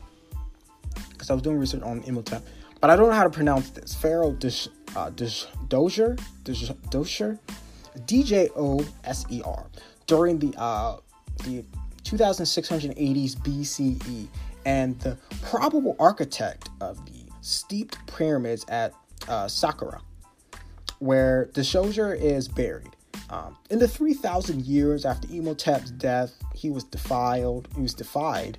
because 1.10 1.30
I 1.30 1.34
was 1.34 1.42
doing 1.42 1.58
research 1.58 1.82
on 1.82 2.02
Imhotep, 2.02 2.44
but 2.84 2.90
I 2.90 2.96
don't 2.96 3.08
know 3.08 3.14
how 3.14 3.24
to 3.24 3.30
pronounce 3.30 3.70
this. 3.70 3.94
Pharaoh 3.94 4.32
Dish, 4.32 4.68
uh, 4.94 5.08
Dish, 5.08 5.46
Dozier, 5.68 6.18
Dish, 6.42 6.68
Dozier, 6.90 7.38
D 8.04 8.22
J 8.22 8.50
O 8.54 8.86
S 9.04 9.24
E 9.30 9.40
R, 9.42 9.64
during 10.06 10.38
the 10.38 10.52
uh, 10.58 10.98
the 11.44 11.64
2680s 12.02 13.36
BCE, 13.36 14.28
and 14.66 15.00
the 15.00 15.16
probable 15.40 15.96
architect 15.98 16.68
of 16.82 17.02
the 17.06 17.22
steeped 17.40 18.06
pyramids 18.06 18.66
at 18.68 18.92
uh, 19.28 19.46
Saqqara, 19.46 20.02
where 20.98 21.48
Deshauger 21.54 22.14
is 22.14 22.48
buried. 22.48 22.94
Um, 23.30 23.56
in 23.70 23.78
the 23.78 23.88
3,000 23.88 24.66
years 24.66 25.06
after 25.06 25.26
Imhotep's 25.28 25.90
death, 25.90 26.34
he 26.54 26.68
was 26.68 26.84
defiled, 26.84 27.66
he 27.74 27.80
was 27.80 27.94
defied, 27.94 28.58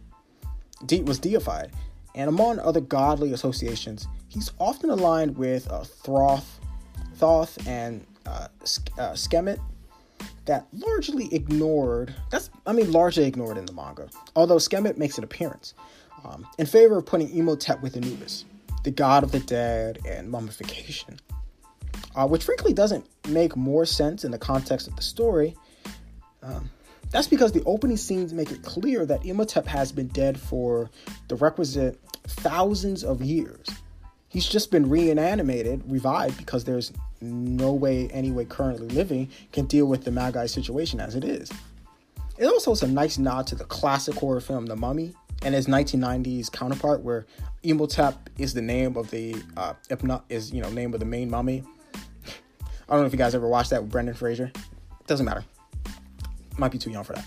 de- 0.83 1.03
was 1.03 1.19
deified, 1.19 1.69
and 2.15 2.27
among 2.27 2.57
other 2.57 2.81
godly 2.81 3.31
associations, 3.33 4.07
he's 4.35 4.51
often 4.59 4.89
aligned 4.91 5.35
with 5.35 5.71
uh, 5.71 5.83
Thoth, 5.83 6.59
Thoth 7.15 7.65
and 7.67 8.05
uh, 8.27 8.49
uh, 8.99 9.13
Skemet, 9.13 9.59
that 10.45 10.67
largely 10.73 11.33
ignored. 11.33 12.13
That's 12.29 12.51
I 12.67 12.73
mean 12.73 12.91
largely 12.91 13.23
ignored 13.23 13.57
in 13.57 13.65
the 13.65 13.73
manga, 13.73 14.09
although 14.35 14.57
Skemet 14.57 14.97
makes 14.97 15.17
an 15.17 15.23
appearance 15.23 15.73
um, 16.23 16.45
in 16.59 16.67
favor 16.67 16.97
of 16.97 17.05
putting 17.05 17.35
Imhotep 17.35 17.81
with 17.81 17.95
Anubis, 17.95 18.45
the 18.83 18.91
god 18.91 19.23
of 19.23 19.31
the 19.31 19.39
dead 19.39 19.99
and 20.05 20.29
mummification, 20.29 21.19
uh, 22.15 22.27
which 22.27 22.43
frankly 22.43 22.73
doesn't 22.73 23.07
make 23.29 23.55
more 23.55 23.85
sense 23.85 24.23
in 24.25 24.31
the 24.31 24.37
context 24.37 24.87
of 24.87 24.95
the 24.95 25.01
story. 25.01 25.55
Um, 26.43 26.69
that's 27.09 27.27
because 27.27 27.53
the 27.53 27.63
opening 27.65 27.97
scenes 27.97 28.33
make 28.33 28.51
it 28.51 28.61
clear 28.63 29.05
that 29.05 29.25
Imhotep 29.25 29.65
has 29.67 29.91
been 29.91 30.07
dead 30.07 30.39
for 30.39 30.89
the 31.29 31.35
requisite 31.35 31.97
thousands 32.27 33.03
of 33.03 33.21
years. 33.21 33.67
He's 34.35 34.45
just 34.45 34.69
been 34.69 34.89
reanimated, 34.89 35.81
revived, 35.89 36.37
because 36.37 36.65
there's 36.65 36.91
no 37.21 37.71
way 37.71 38.09
anyone 38.09 38.47
currently 38.47 38.89
living 38.89 39.29
can 39.53 39.63
deal 39.65 39.85
with 39.85 40.03
the 40.03 40.11
Magi 40.11 40.45
situation 40.47 40.99
as 40.99 41.15
it 41.15 41.23
is. 41.23 41.49
It 42.37 42.45
also 42.47 42.73
is 42.73 42.83
a 42.83 42.87
nice 42.89 43.17
nod 43.17 43.47
to 43.47 43.55
the 43.55 43.63
classic 43.63 44.13
horror 44.15 44.41
film 44.41 44.65
The 44.65 44.75
Mummy 44.75 45.13
and 45.43 45.55
its 45.55 45.67
1990s 45.67 46.51
counterpart, 46.51 46.99
where 46.99 47.25
Imhotep 47.63 48.29
is 48.37 48.53
the 48.53 48.61
name 48.61 48.97
of 48.97 49.09
the 49.09 49.41
uh, 49.55 49.73
not 50.03 50.25
is 50.27 50.51
you 50.51 50.61
know 50.61 50.69
name 50.69 50.93
of 50.93 50.99
the 50.99 51.05
main 51.05 51.29
mummy. 51.29 51.63
I 52.65 52.91
don't 52.91 52.99
know 52.99 53.05
if 53.05 53.13
you 53.13 53.17
guys 53.17 53.35
ever 53.35 53.47
watched 53.47 53.69
that 53.69 53.83
with 53.83 53.91
Brendan 53.93 54.15
Fraser. 54.15 54.51
Doesn't 55.07 55.25
matter. 55.25 55.45
Might 56.57 56.73
be 56.73 56.77
too 56.77 56.91
young 56.91 57.05
for 57.05 57.13
that. 57.13 57.25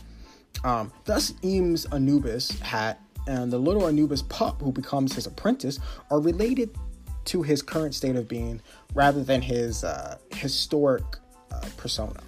Um, 0.63 0.93
thus, 1.07 1.33
Im's 1.41 1.87
Anubis 1.87 2.61
hat 2.61 3.01
and 3.27 3.51
the 3.51 3.59
little 3.59 3.89
Anubis 3.89 4.21
pup 4.21 4.61
who 4.61 4.73
becomes 4.73 5.15
his 5.15 5.27
apprentice 5.27 5.81
are 6.11 6.21
related 6.21 6.77
to 7.29 7.43
his 7.43 7.63
current 7.63 7.95
state 7.95 8.17
of 8.17 8.29
being 8.29 8.61
rather 8.95 9.23
than 9.23 9.41
his 9.41 9.85
uh, 9.85 10.19
historic 10.35 11.05
uh, 11.53 11.61
persona. 11.77 12.21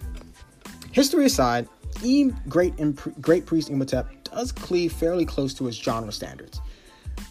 History 0.93 1.27
aside, 1.27 1.69
Im, 2.05 2.37
great, 2.49 2.75
great 3.21 3.47
priest 3.47 3.71
Imhotep 3.71 4.09
does 4.25 4.53
cleave 4.53 4.93
fairly 4.93 5.25
close 5.25 5.55
to 5.55 5.65
his 5.67 5.77
genre 5.77 6.13
standards. 6.13 6.61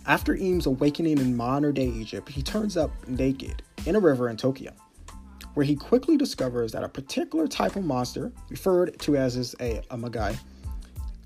After 0.06 0.36
Im's 0.36 0.66
awakening 0.66 1.18
in 1.18 1.36
modern 1.36 1.74
day 1.74 1.88
Egypt, 1.88 2.30
he 2.30 2.41
turns 2.41 2.78
up 2.78 2.91
naked 3.08 3.62
in 3.86 3.96
a 3.96 4.00
river 4.00 4.30
in 4.30 4.38
Tokyo, 4.38 4.72
where 5.54 5.66
he 5.66 5.76
quickly 5.76 6.18
discovers 6.18 6.72
that 6.72 6.84
a 6.84 6.90
particular 6.90 7.48
type 7.48 7.76
of 7.76 7.84
monster, 7.84 8.32
referred 8.50 8.98
to 9.00 9.16
as 9.16 9.56
a, 9.60 9.82
a 9.90 9.98
Magai, 9.98 10.38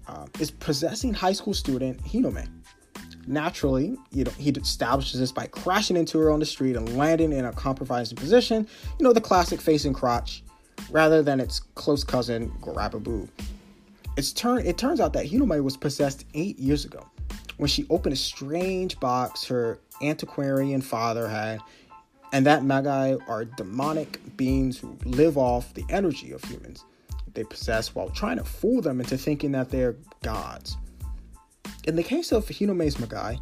uh, 0.08 0.26
is 0.40 0.52
possessing 0.52 1.14
high 1.14 1.34
school 1.34 1.54
student 1.54 2.04
Hinome. 2.04 2.48
Naturally, 3.28 3.98
you 4.12 4.24
know, 4.24 4.32
he 4.32 4.50
establishes 4.52 5.20
this 5.20 5.32
by 5.32 5.48
crashing 5.48 5.96
into 5.96 6.20
her 6.20 6.32
on 6.32 6.40
the 6.40 6.46
street 6.46 6.76
and 6.76 6.98
landing 6.98 7.32
in 7.32 7.46
a 7.46 7.54
compromising 7.54 8.18
position. 8.18 8.68
You 9.00 9.04
know, 9.04 9.14
the 9.14 9.22
classic 9.22 9.62
facing 9.62 9.94
crotch, 9.94 10.44
rather 10.90 11.22
than 11.22 11.40
its 11.40 11.60
close 11.76 12.04
cousin 12.04 12.52
Grababoo. 12.62 13.28
It's 14.18 14.34
turn 14.34 14.66
it 14.66 14.78
turns 14.78 15.00
out 15.00 15.14
that 15.14 15.26
Hinome 15.26 15.64
was 15.64 15.78
possessed 15.78 16.26
eight 16.34 16.60
years 16.60 16.86
ago 16.86 17.06
when 17.58 17.68
she 17.68 17.86
opened 17.90 18.14
a 18.14 18.18
strange 18.18 19.00
box 19.00 19.46
her 19.46 19.80
antiquarian 20.02 20.82
father 20.82 21.28
had, 21.28 21.60
and 22.32 22.46
that 22.46 22.64
Magi 22.64 23.16
are 23.28 23.46
demonic 23.46 24.20
beings 24.38 24.78
who 24.78 24.98
live 25.06 25.38
off 25.38 25.74
the 25.74 25.86
energy 25.90 26.32
of 26.32 26.44
humans 26.44 26.84
they 27.34 27.44
possess 27.44 27.96
while 27.96 28.10
trying 28.10 28.38
to 28.38 28.44
fool 28.44 28.82
them 28.82 29.00
into 29.00 29.18
thinking 29.18 29.52
that 29.54 29.70
they're 29.70 29.96
gods. 30.22 30.78
In 31.86 31.96
the 31.96 32.04
case 32.04 32.32
of 32.32 32.46
Hinome's 32.48 32.96
Magai, 32.96 33.40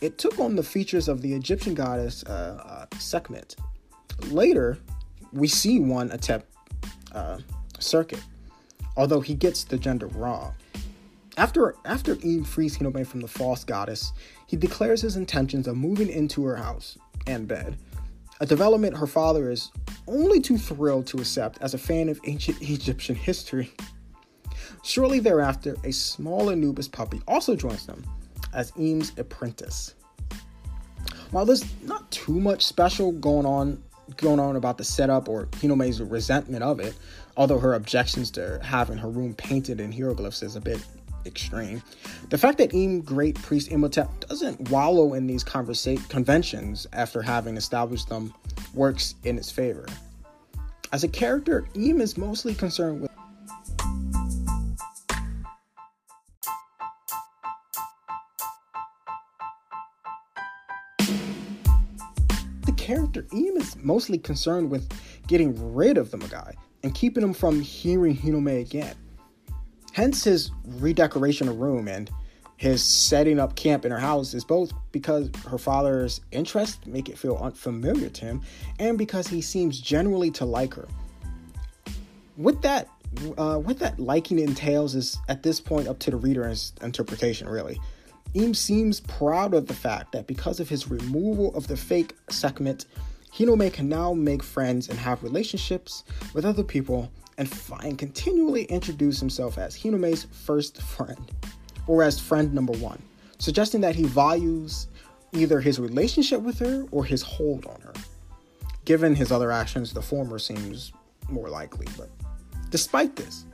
it 0.00 0.18
took 0.18 0.38
on 0.38 0.56
the 0.56 0.62
features 0.62 1.08
of 1.08 1.22
the 1.22 1.32
Egyptian 1.32 1.74
goddess 1.74 2.22
uh, 2.24 2.86
uh, 2.92 2.96
Sekhmet. 2.98 3.56
Later, 4.28 4.78
we 5.32 5.48
see 5.48 5.80
one 5.80 6.10
attempt 6.12 6.46
uh, 7.12 7.38
Serket, 7.78 8.22
although 8.96 9.20
he 9.20 9.34
gets 9.34 9.64
the 9.64 9.78
gender 9.78 10.06
wrong. 10.08 10.54
After 11.36 11.74
after 11.84 12.16
Eve 12.22 12.46
frees 12.46 12.76
Hinome 12.76 13.06
from 13.06 13.20
the 13.20 13.28
false 13.28 13.64
goddess, 13.64 14.12
he 14.46 14.56
declares 14.56 15.02
his 15.02 15.16
intentions 15.16 15.68
of 15.68 15.76
moving 15.76 16.08
into 16.08 16.44
her 16.44 16.56
house 16.56 16.98
and 17.26 17.46
bed, 17.46 17.76
a 18.40 18.46
development 18.46 18.96
her 18.96 19.06
father 19.06 19.50
is 19.50 19.72
only 20.06 20.40
too 20.40 20.58
thrilled 20.58 21.06
to 21.08 21.18
accept 21.18 21.58
as 21.60 21.74
a 21.74 21.78
fan 21.78 22.08
of 22.08 22.20
ancient 22.24 22.60
Egyptian 22.62 23.16
history. 23.16 23.72
Shortly 24.82 25.20
thereafter, 25.20 25.76
a 25.84 25.92
small 25.92 26.50
Anubis 26.50 26.88
puppy 26.88 27.20
also 27.26 27.56
joins 27.56 27.86
them 27.86 28.04
as 28.52 28.72
Im's 28.78 29.12
apprentice. 29.18 29.94
While 31.30 31.44
there's 31.44 31.64
not 31.82 32.10
too 32.10 32.40
much 32.40 32.64
special 32.64 33.12
going 33.12 33.46
on 33.46 33.82
going 34.16 34.40
on 34.40 34.56
about 34.56 34.78
the 34.78 34.84
setup 34.84 35.28
or 35.28 35.48
Hinome's 35.60 36.00
resentment 36.00 36.62
of 36.62 36.80
it, 36.80 36.96
although 37.36 37.58
her 37.58 37.74
objections 37.74 38.30
to 38.32 38.58
having 38.62 38.96
her 38.96 39.10
room 39.10 39.34
painted 39.34 39.80
in 39.80 39.92
hieroglyphs 39.92 40.42
is 40.42 40.56
a 40.56 40.60
bit 40.60 40.82
extreme. 41.26 41.82
The 42.30 42.38
fact 42.38 42.58
that 42.58 42.72
Im 42.72 43.02
Great 43.02 43.40
Priest 43.42 43.70
Imhotep 43.70 44.28
doesn't 44.28 44.70
wallow 44.70 45.14
in 45.14 45.26
these 45.26 45.44
conversa- 45.44 46.08
conventions 46.08 46.86
after 46.92 47.20
having 47.20 47.56
established 47.56 48.08
them 48.08 48.32
works 48.72 49.14
in 49.24 49.36
its 49.36 49.50
favor. 49.50 49.86
As 50.90 51.04
a 51.04 51.08
character, 51.08 51.66
Im 51.74 52.00
is 52.00 52.16
mostly 52.16 52.54
concerned 52.54 53.02
with 53.02 53.10
character, 62.88 63.26
Im 63.32 63.54
is 63.58 63.76
mostly 63.76 64.16
concerned 64.16 64.70
with 64.70 64.88
getting 65.26 65.74
rid 65.74 65.98
of 65.98 66.10
the 66.10 66.16
Magai 66.16 66.54
and 66.82 66.94
keeping 66.94 67.22
him 67.22 67.34
from 67.34 67.60
hearing 67.60 68.16
Hinome 68.16 68.62
again. 68.62 68.94
Hence 69.92 70.24
his 70.24 70.50
redecoration 70.64 71.48
of 71.48 71.58
room 71.58 71.86
and 71.86 72.10
his 72.56 72.82
setting 72.82 73.38
up 73.38 73.56
camp 73.56 73.84
in 73.84 73.92
her 73.92 73.98
house 73.98 74.32
is 74.32 74.42
both 74.42 74.72
because 74.90 75.30
her 75.46 75.58
father's 75.58 76.22
interests 76.32 76.86
make 76.86 77.10
it 77.10 77.18
feel 77.18 77.36
unfamiliar 77.36 78.08
to 78.08 78.24
him 78.24 78.40
and 78.78 78.96
because 78.96 79.26
he 79.26 79.42
seems 79.42 79.80
generally 79.80 80.30
to 80.30 80.46
like 80.46 80.72
her. 80.72 80.88
With 82.38 82.62
that, 82.62 82.88
uh, 83.36 83.58
what 83.58 83.80
that 83.80 84.00
liking 84.00 84.38
entails 84.38 84.94
is 84.94 85.18
at 85.28 85.42
this 85.42 85.60
point 85.60 85.88
up 85.88 85.98
to 86.00 86.10
the 86.10 86.16
reader's 86.16 86.72
interpretation, 86.80 87.50
really. 87.50 87.78
Im 88.34 88.52
seems 88.52 89.00
proud 89.00 89.54
of 89.54 89.66
the 89.66 89.74
fact 89.74 90.12
that 90.12 90.26
because 90.26 90.60
of 90.60 90.68
his 90.68 90.90
removal 90.90 91.54
of 91.54 91.66
the 91.66 91.76
fake 91.76 92.14
Sekhmet, 92.28 92.84
Hinome 93.32 93.72
can 93.72 93.88
now 93.88 94.12
make 94.12 94.42
friends 94.42 94.88
and 94.88 94.98
have 94.98 95.22
relationships 95.22 96.04
with 96.34 96.44
other 96.44 96.62
people 96.62 97.10
and 97.38 97.48
find 97.48 97.98
continually 97.98 98.64
introduce 98.64 99.18
himself 99.18 99.56
as 99.56 99.76
Hinome's 99.76 100.24
first 100.24 100.82
friend, 100.82 101.30
or 101.86 102.02
as 102.02 102.20
friend 102.20 102.52
number 102.52 102.72
one, 102.74 103.00
suggesting 103.38 103.80
that 103.80 103.94
he 103.94 104.04
values 104.04 104.88
either 105.32 105.60
his 105.60 105.78
relationship 105.78 106.40
with 106.40 106.58
her 106.58 106.84
or 106.90 107.04
his 107.04 107.22
hold 107.22 107.66
on 107.66 107.80
her. 107.80 107.94
Given 108.84 109.14
his 109.14 109.32
other 109.32 109.52
actions, 109.52 109.92
the 109.92 110.02
former 110.02 110.38
seems 110.38 110.92
more 111.30 111.48
likely, 111.48 111.86
but 111.96 112.10
despite 112.70 113.16
this, 113.16 113.46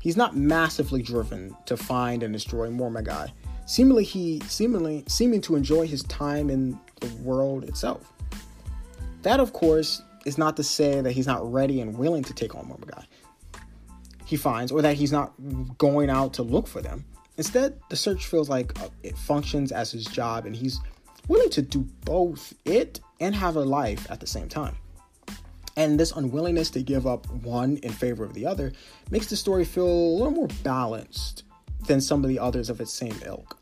he's 0.00 0.16
not 0.16 0.36
massively 0.36 1.02
driven 1.02 1.56
to 1.66 1.76
find 1.76 2.22
and 2.22 2.32
destroy 2.32 2.70
more 2.70 2.90
Magai 2.90 3.30
Seemingly, 3.70 4.02
he 4.02 4.40
seemingly 4.48 5.04
seeming 5.06 5.40
to 5.42 5.54
enjoy 5.54 5.86
his 5.86 6.02
time 6.02 6.50
in 6.50 6.76
the 6.98 7.06
world 7.22 7.62
itself. 7.62 8.12
That, 9.22 9.38
of 9.38 9.52
course, 9.52 10.02
is 10.26 10.36
not 10.36 10.56
to 10.56 10.64
say 10.64 11.00
that 11.00 11.12
he's 11.12 11.28
not 11.28 11.52
ready 11.52 11.80
and 11.80 11.96
willing 11.96 12.24
to 12.24 12.34
take 12.34 12.56
on 12.56 12.66
more 12.66 12.78
Magai. 12.78 13.04
He 14.24 14.36
finds, 14.36 14.72
or 14.72 14.82
that 14.82 14.96
he's 14.96 15.12
not 15.12 15.34
going 15.78 16.10
out 16.10 16.34
to 16.34 16.42
look 16.42 16.66
for 16.66 16.82
them. 16.82 17.04
Instead, 17.36 17.78
the 17.90 17.94
search 17.94 18.26
feels 18.26 18.48
like 18.48 18.76
uh, 18.82 18.88
it 19.04 19.16
functions 19.16 19.70
as 19.70 19.92
his 19.92 20.04
job 20.04 20.46
and 20.46 20.56
he's 20.56 20.80
willing 21.28 21.50
to 21.50 21.62
do 21.62 21.86
both 22.04 22.52
it 22.64 22.98
and 23.20 23.36
have 23.36 23.54
a 23.54 23.62
life 23.62 24.04
at 24.10 24.18
the 24.18 24.26
same 24.26 24.48
time. 24.48 24.74
And 25.76 25.98
this 25.98 26.10
unwillingness 26.10 26.70
to 26.70 26.82
give 26.82 27.06
up 27.06 27.30
one 27.30 27.76
in 27.84 27.92
favor 27.92 28.24
of 28.24 28.34
the 28.34 28.46
other 28.46 28.72
makes 29.12 29.28
the 29.28 29.36
story 29.36 29.64
feel 29.64 29.86
a 29.86 30.16
little 30.16 30.32
more 30.32 30.48
balanced 30.64 31.44
than 31.86 32.00
some 32.00 32.24
of 32.24 32.28
the 32.28 32.40
others 32.40 32.68
of 32.68 32.80
its 32.80 32.92
same 32.92 33.14
ilk. 33.24 33.59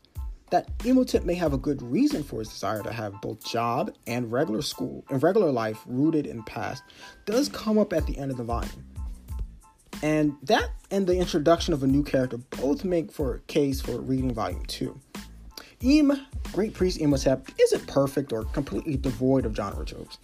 That 0.51 0.67
Imhotep 0.83 1.25
may 1.25 1.35
have 1.35 1.53
a 1.53 1.57
good 1.57 1.81
reason 1.81 2.23
for 2.23 2.39
his 2.39 2.49
desire 2.49 2.81
to 2.81 2.91
have 2.91 3.21
both 3.21 3.45
job 3.45 3.93
and 4.07 4.31
regular 4.31 4.63
school 4.63 5.05
and 5.09 5.21
regular 5.21 5.51
life 5.51 5.83
rooted 5.85 6.25
in 6.25 6.41
past 6.43 6.83
does 7.25 7.49
come 7.49 7.77
up 7.77 7.93
at 7.93 8.07
the 8.07 8.17
end 8.17 8.31
of 8.31 8.37
the 8.37 8.43
volume. 8.43 8.85
And 10.01 10.35
that 10.43 10.69
and 10.91 11.05
the 11.05 11.17
introduction 11.17 11.73
of 11.73 11.83
a 11.83 11.87
new 11.87 12.03
character 12.03 12.37
both 12.37 12.83
make 12.83 13.11
for 13.11 13.35
a 13.35 13.39
case 13.41 13.81
for 13.81 13.99
reading 13.99 14.33
volume 14.33 14.65
2. 14.65 14.99
Im, 15.81 16.25
Great 16.51 16.73
Priest 16.73 16.99
Imhotep, 16.99 17.47
isn't 17.59 17.87
perfect 17.87 18.33
or 18.33 18.43
completely 18.45 18.97
devoid 18.97 19.45
of 19.45 19.55
genre 19.55 19.85
tropes, 19.85 20.17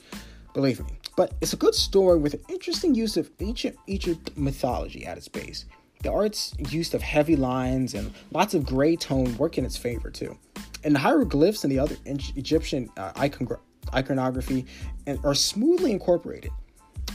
believe 0.53 0.79
me, 0.79 0.97
but 1.15 1.33
it's 1.39 1.53
a 1.53 1.57
good 1.57 1.75
story 1.75 2.17
with 2.17 2.33
an 2.33 2.41
interesting 2.49 2.95
use 2.95 3.15
of 3.15 3.29
ancient 3.39 3.77
Egypt 3.87 4.31
mythology 4.35 5.05
at 5.05 5.17
its 5.17 5.27
base. 5.27 5.65
The 6.05 6.11
art's 6.11 6.53
use 6.69 6.93
of 6.93 7.01
heavy 7.01 7.35
lines 7.35 7.95
and 7.95 8.13
lots 8.31 8.53
of 8.53 8.63
gray 8.63 8.95
tone 8.95 9.35
work 9.37 9.57
in 9.57 9.65
its 9.65 9.75
favor 9.75 10.11
too. 10.11 10.37
And 10.83 10.93
the 10.93 10.99
hieroglyphs 10.99 11.63
and 11.63 11.71
the 11.71 11.79
other 11.79 11.95
Egyptian 12.05 12.91
uh, 12.95 13.11
icon- 13.15 13.57
iconography 13.91 14.67
and 15.07 15.17
are 15.25 15.33
smoothly 15.33 15.89
incorporated. 15.91 16.51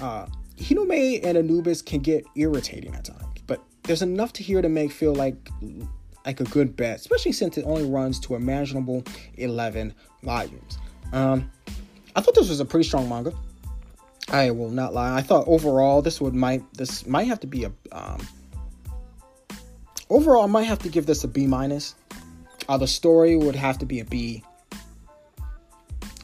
Uh, 0.02 0.26
Hinome 0.56 1.20
and 1.22 1.38
Anubis 1.38 1.82
can 1.82 2.00
get 2.00 2.24
irritating 2.34 2.92
at 2.96 3.04
times, 3.04 3.42
but 3.46 3.62
there's 3.84 4.02
enough 4.02 4.32
to 4.32 4.42
here 4.42 4.60
to 4.60 4.68
make 4.68 4.90
feel 4.90 5.14
like 5.14 5.36
like 6.26 6.40
a 6.40 6.44
good 6.44 6.74
bet, 6.74 6.98
especially 6.98 7.30
since 7.30 7.58
it 7.58 7.64
only 7.66 7.88
runs 7.88 8.18
to 8.18 8.34
a 8.34 8.40
manageable 8.40 9.04
11 9.36 9.94
volumes. 10.24 10.78
Um, 11.12 11.48
I 12.16 12.22
thought 12.22 12.34
this 12.34 12.48
was 12.48 12.58
a 12.58 12.64
pretty 12.64 12.88
strong 12.88 13.08
manga. 13.08 13.32
I 14.30 14.50
will 14.50 14.70
not 14.70 14.94
lie. 14.94 15.16
I 15.16 15.22
thought 15.22 15.44
overall 15.46 16.02
this 16.02 16.20
would 16.20 16.34
might 16.34 16.64
this 16.74 17.06
might 17.06 17.28
have 17.28 17.38
to 17.40 17.46
be 17.46 17.62
a 17.62 17.72
um, 17.92 18.26
overall 20.10 20.42
I 20.42 20.46
might 20.46 20.64
have 20.64 20.80
to 20.80 20.88
give 20.88 21.06
this 21.06 21.24
a 21.24 21.28
B 21.28 21.46
minus. 21.46 21.94
Uh, 22.68 22.76
the 22.76 22.86
story 22.86 23.36
would 23.36 23.56
have 23.56 23.78
to 23.78 23.86
be 23.86 24.00
a 24.00 24.04
B. 24.04 24.44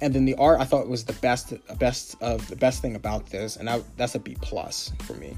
And 0.02 0.14
then 0.14 0.26
the 0.26 0.34
art 0.34 0.60
I 0.60 0.64
thought 0.64 0.88
was 0.88 1.04
the 1.04 1.14
best 1.14 1.54
best 1.78 2.16
of 2.20 2.46
the 2.48 2.56
best 2.56 2.82
thing 2.82 2.96
about 2.96 3.26
this, 3.30 3.56
and 3.56 3.70
I, 3.70 3.80
that's 3.96 4.14
a 4.14 4.18
B 4.18 4.36
plus 4.42 4.92
for 5.04 5.14
me. 5.14 5.36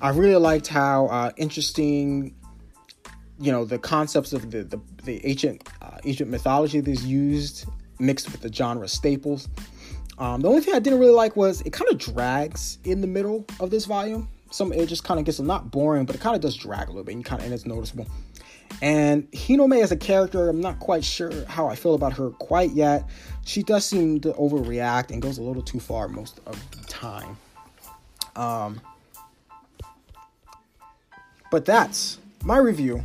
I 0.00 0.10
really 0.10 0.34
liked 0.34 0.66
how 0.66 1.06
uh, 1.06 1.30
interesting, 1.36 2.34
you 3.38 3.52
know, 3.52 3.64
the 3.64 3.78
concepts 3.78 4.32
of 4.32 4.50
the 4.50 4.64
the, 4.64 4.80
the 5.04 5.24
ancient 5.24 5.68
uh, 5.80 5.98
ancient 6.04 6.28
mythology 6.28 6.80
that's 6.80 7.04
used 7.04 7.66
mixed 8.00 8.32
with 8.32 8.40
the 8.40 8.52
genre 8.52 8.88
staples. 8.88 9.48
Um, 10.18 10.40
the 10.40 10.48
only 10.48 10.60
thing 10.60 10.74
I 10.74 10.80
didn't 10.80 10.98
really 10.98 11.14
like 11.14 11.36
was 11.36 11.60
it 11.62 11.72
kind 11.72 11.90
of 11.90 11.98
drags 11.98 12.78
in 12.84 13.00
the 13.00 13.06
middle 13.06 13.46
of 13.60 13.70
this 13.70 13.84
volume. 13.84 14.28
Some 14.50 14.72
it 14.72 14.86
just 14.86 15.04
kind 15.04 15.18
of 15.20 15.26
gets 15.26 15.38
not 15.40 15.70
boring, 15.70 16.04
but 16.04 16.14
it 16.14 16.20
kind 16.20 16.34
of 16.34 16.42
does 16.42 16.56
drag 16.56 16.88
a 16.88 16.90
little 16.90 17.04
bit. 17.04 17.14
And 17.14 17.24
kind 17.24 17.40
of 17.40 17.46
and 17.46 17.54
it's 17.54 17.66
noticeable. 17.66 18.06
And 18.82 19.30
Hinome 19.32 19.82
as 19.82 19.92
a 19.92 19.96
character, 19.96 20.48
I'm 20.48 20.60
not 20.60 20.78
quite 20.78 21.04
sure 21.04 21.44
how 21.46 21.66
I 21.66 21.74
feel 21.74 21.94
about 21.94 22.12
her 22.14 22.30
quite 22.30 22.70
yet. 22.70 23.08
She 23.44 23.62
does 23.62 23.84
seem 23.84 24.20
to 24.20 24.32
overreact 24.32 25.10
and 25.10 25.20
goes 25.20 25.38
a 25.38 25.42
little 25.42 25.62
too 25.62 25.80
far 25.80 26.08
most 26.08 26.40
of 26.46 26.70
the 26.70 26.84
time. 26.86 27.36
Um, 28.36 28.80
but 31.50 31.64
that's 31.64 32.18
my 32.44 32.58
review 32.58 33.02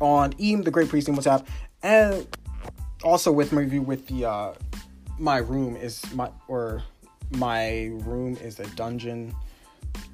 on 0.00 0.32
Im 0.32 0.62
the 0.62 0.70
Great 0.70 0.88
Priest 0.88 1.08
Imhotep, 1.08 1.46
and 1.82 2.26
also 3.02 3.32
with 3.32 3.52
my 3.52 3.62
review 3.62 3.82
with 3.82 4.06
the 4.06 4.26
uh, 4.26 4.54
my 5.18 5.38
room 5.38 5.76
is 5.76 6.02
my 6.14 6.30
or 6.46 6.82
my 7.30 7.90
room 8.04 8.36
is 8.36 8.60
a 8.60 8.66
dungeon 8.76 9.34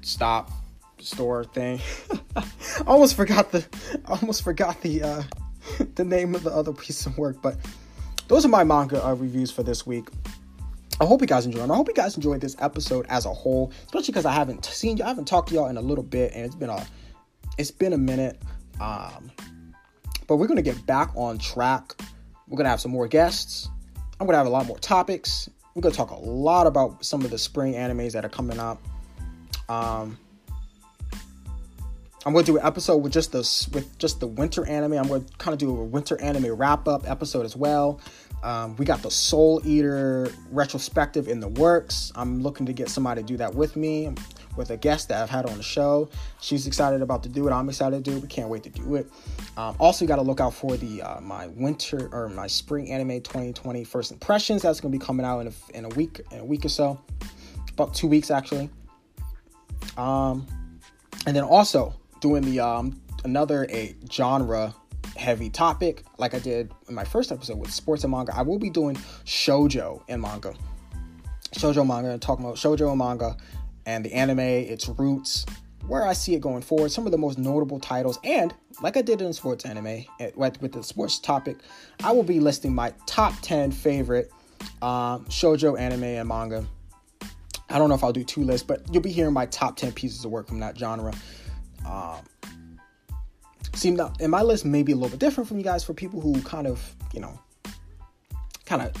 stop 0.01 0.49
store 1.03 1.43
thing. 1.43 1.79
Almost 2.87 3.15
forgot 3.15 3.51
the 3.51 3.65
almost 4.05 4.43
forgot 4.43 4.81
the 4.81 5.03
uh 5.03 5.23
the 5.95 6.03
name 6.03 6.35
of 6.35 6.43
the 6.43 6.51
other 6.51 6.73
piece 6.73 7.05
of 7.05 7.17
work, 7.17 7.41
but 7.41 7.57
those 8.27 8.45
are 8.45 8.49
my 8.49 8.63
manga 8.63 9.05
uh, 9.05 9.13
reviews 9.13 9.51
for 9.51 9.63
this 9.63 9.85
week. 9.85 10.07
I 10.99 11.05
hope 11.05 11.21
you 11.21 11.27
guys 11.27 11.45
enjoyed. 11.45 11.69
I 11.69 11.75
hope 11.75 11.87
you 11.87 11.93
guys 11.93 12.15
enjoyed 12.15 12.41
this 12.41 12.55
episode 12.59 13.05
as 13.09 13.25
a 13.25 13.33
whole, 13.33 13.71
especially 13.85 14.07
because 14.07 14.25
I 14.25 14.33
haven't 14.33 14.65
seen 14.65 14.97
you, 14.97 15.03
I 15.03 15.07
haven't 15.07 15.25
talked 15.25 15.49
to 15.49 15.55
y'all 15.55 15.67
in 15.67 15.77
a 15.77 15.81
little 15.81 16.03
bit, 16.03 16.33
and 16.33 16.45
it's 16.45 16.55
been 16.55 16.69
a 16.69 16.85
it's 17.57 17.71
been 17.71 17.93
a 17.93 17.97
minute. 17.97 18.41
Um, 18.79 19.31
but 20.27 20.37
we're 20.37 20.47
gonna 20.47 20.61
get 20.61 20.85
back 20.85 21.11
on 21.15 21.37
track. 21.37 21.95
We're 22.47 22.57
gonna 22.57 22.69
have 22.69 22.81
some 22.81 22.91
more 22.91 23.07
guests. 23.07 23.69
I'm 24.19 24.27
gonna 24.27 24.37
have 24.37 24.47
a 24.47 24.51
lot 24.51 24.65
more 24.65 24.79
topics. 24.79 25.49
We're 25.75 25.81
gonna 25.81 25.95
talk 25.95 26.11
a 26.11 26.15
lot 26.15 26.67
about 26.67 27.03
some 27.03 27.23
of 27.25 27.31
the 27.31 27.37
spring 27.37 27.73
animes 27.73 28.13
that 28.13 28.23
are 28.23 28.29
coming 28.29 28.59
up. 28.59 28.81
Um, 29.69 30.17
I'm 32.25 32.31
going 32.31 32.45
to 32.45 32.51
do 32.53 32.57
an 32.57 32.65
episode 32.65 32.97
with 32.97 33.11
just 33.11 33.33
the 33.33 33.39
with 33.73 33.97
just 33.97 34.21
the 34.21 34.27
winter 34.27 34.65
anime. 34.65 34.93
I'm 34.93 35.07
going 35.07 35.25
to 35.25 35.37
kind 35.37 35.53
of 35.53 35.59
do 35.59 35.69
a 35.69 35.83
winter 35.83 36.19
anime 36.21 36.53
wrap 36.53 36.87
up 36.87 37.09
episode 37.09 37.45
as 37.45 37.55
well. 37.55 37.99
Um, 38.43 38.75
we 38.77 38.85
got 38.85 39.01
the 39.01 39.11
Soul 39.11 39.61
Eater 39.65 40.29
retrospective 40.49 41.27
in 41.27 41.41
the 41.41 41.49
works. 41.49 42.11
I'm 42.15 42.41
looking 42.41 42.65
to 42.65 42.73
get 42.73 42.89
somebody 42.89 43.21
to 43.21 43.27
do 43.27 43.37
that 43.37 43.53
with 43.53 43.75
me, 43.75 44.13
with 44.55 44.69
a 44.69 44.77
guest 44.77 45.09
that 45.09 45.21
I've 45.21 45.29
had 45.29 45.45
on 45.45 45.57
the 45.57 45.63
show. 45.63 46.09
She's 46.41 46.65
excited 46.65 47.01
about 47.01 47.23
to 47.23 47.29
do 47.29 47.47
it. 47.47 47.51
I'm 47.51 47.67
excited 47.67 48.03
to 48.03 48.11
do 48.11 48.17
it. 48.17 48.21
We 48.21 48.27
can't 48.27 48.49
wait 48.49 48.63
to 48.63 48.69
do 48.69 48.95
it. 48.95 49.09
Um, 49.57 49.75
also, 49.79 50.05
you 50.05 50.09
got 50.09 50.17
to 50.17 50.21
look 50.21 50.39
out 50.39 50.53
for 50.53 50.77
the 50.77 51.01
uh, 51.01 51.19
my 51.19 51.47
winter 51.47 52.09
or 52.13 52.29
my 52.29 52.47
spring 52.47 52.89
anime 52.89 53.21
2020 53.21 53.83
first 53.83 54.13
impressions. 54.13 54.61
That's 54.61 54.79
going 54.79 54.93
to 54.93 54.97
be 54.97 55.03
coming 55.03 55.25
out 55.25 55.39
in 55.39 55.47
a, 55.47 55.77
in 55.77 55.85
a 55.85 55.89
week 55.89 56.21
in 56.31 56.39
a 56.39 56.45
week 56.45 56.63
or 56.63 56.69
so, 56.69 57.01
about 57.73 57.93
two 57.93 58.07
weeks 58.07 58.31
actually. 58.31 58.69
Um, 59.97 60.47
and 61.25 61.35
then 61.35 61.43
also 61.43 61.93
doing 62.23 62.41
the 62.41 62.57
um 62.57 62.97
another 63.25 63.67
a 63.69 63.93
genre 64.09 64.73
heavy 65.17 65.49
topic 65.49 66.03
like 66.17 66.33
I 66.33 66.39
did 66.39 66.71
in 66.87 66.95
my 66.95 67.03
first 67.03 67.33
episode 67.33 67.59
with 67.59 67.69
sports 67.69 68.05
and 68.05 68.11
manga. 68.11 68.33
I 68.33 68.43
will 68.43 68.57
be 68.57 68.69
doing 68.69 68.95
shojo 69.25 70.01
and 70.07 70.21
manga. 70.21 70.53
Shojo 71.53 71.85
manga, 71.85 72.11
and 72.11 72.21
talking 72.21 72.45
about 72.45 72.55
shojo 72.55 72.89
and 72.89 72.97
manga 72.97 73.35
and 73.85 74.05
the 74.05 74.13
anime, 74.13 74.39
its 74.39 74.87
roots, 74.87 75.45
where 75.85 76.07
I 76.07 76.13
see 76.13 76.33
it 76.33 76.39
going 76.39 76.61
forward, 76.61 76.91
some 76.91 77.05
of 77.05 77.11
the 77.11 77.17
most 77.17 77.37
notable 77.37 77.77
titles, 77.77 78.17
and 78.23 78.53
like 78.81 78.95
I 78.95 79.01
did 79.01 79.21
in 79.21 79.33
sports 79.33 79.65
anime, 79.65 80.05
eh, 80.21 80.31
with 80.37 80.71
the 80.71 80.81
sports 80.81 81.19
topic, 81.19 81.57
I 82.05 82.13
will 82.13 82.23
be 82.23 82.39
listing 82.39 82.73
my 82.73 82.93
top 83.05 83.33
10 83.41 83.71
favorite 83.71 84.31
um, 84.81 85.25
shojo 85.25 85.77
anime 85.77 86.05
and 86.05 86.29
manga. 86.29 86.65
I 87.69 87.77
don't 87.77 87.89
know 87.89 87.95
if 87.95 88.03
I'll 88.03 88.13
do 88.13 88.23
two 88.23 88.43
lists, 88.45 88.65
but 88.65 88.81
you'll 88.91 89.03
be 89.03 89.11
hearing 89.11 89.33
my 89.33 89.45
top 89.47 89.75
10 89.75 89.91
pieces 89.91 90.23
of 90.23 90.31
work 90.31 90.47
from 90.47 90.59
that 90.61 90.77
genre. 90.77 91.13
Um, 91.85 92.21
seem 93.73 93.95
that 93.95 94.21
and 94.21 94.31
my 94.31 94.41
list 94.41 94.65
may 94.65 94.83
be 94.83 94.91
a 94.91 94.95
little 94.95 95.09
bit 95.09 95.19
different 95.19 95.47
from 95.47 95.57
you 95.57 95.63
guys 95.63 95.83
for 95.83 95.93
people 95.93 96.21
who 96.21 96.39
kind 96.43 96.67
of 96.67 96.95
you 97.13 97.19
know 97.19 97.39
kind 98.65 98.81
of 98.81 98.93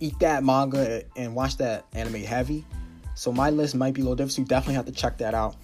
eat 0.00 0.18
that 0.18 0.42
manga 0.44 1.02
and 1.16 1.34
watch 1.34 1.56
that 1.58 1.86
anime 1.92 2.22
heavy. 2.22 2.64
So 3.14 3.30
my 3.30 3.50
list 3.50 3.74
might 3.74 3.94
be 3.94 4.00
a 4.00 4.04
little 4.04 4.16
different 4.16 4.32
so 4.32 4.42
you 4.42 4.48
definitely 4.48 4.74
have 4.74 4.86
to 4.86 4.92
check 4.92 5.18
that 5.18 5.34
out. 5.34 5.56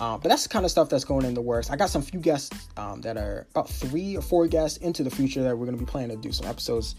Uh, 0.00 0.18
but 0.18 0.28
that's 0.28 0.42
the 0.42 0.48
kind 0.48 0.64
of 0.64 0.70
stuff 0.70 0.88
that's 0.88 1.04
going 1.04 1.24
in 1.24 1.34
the 1.34 1.40
works. 1.40 1.70
I 1.70 1.76
got 1.76 1.88
some 1.88 2.02
few 2.02 2.20
guests 2.20 2.68
um, 2.76 3.00
that 3.02 3.16
are 3.16 3.46
about 3.52 3.70
three 3.70 4.16
or 4.16 4.22
four 4.22 4.48
guests 4.48 4.78
into 4.78 5.02
the 5.02 5.10
future 5.10 5.42
that 5.44 5.56
we're 5.56 5.64
going 5.64 5.78
to 5.78 5.82
be 5.82 5.90
planning 5.90 6.20
to 6.20 6.28
do 6.28 6.32
some 6.32 6.46
episodes 6.46 6.96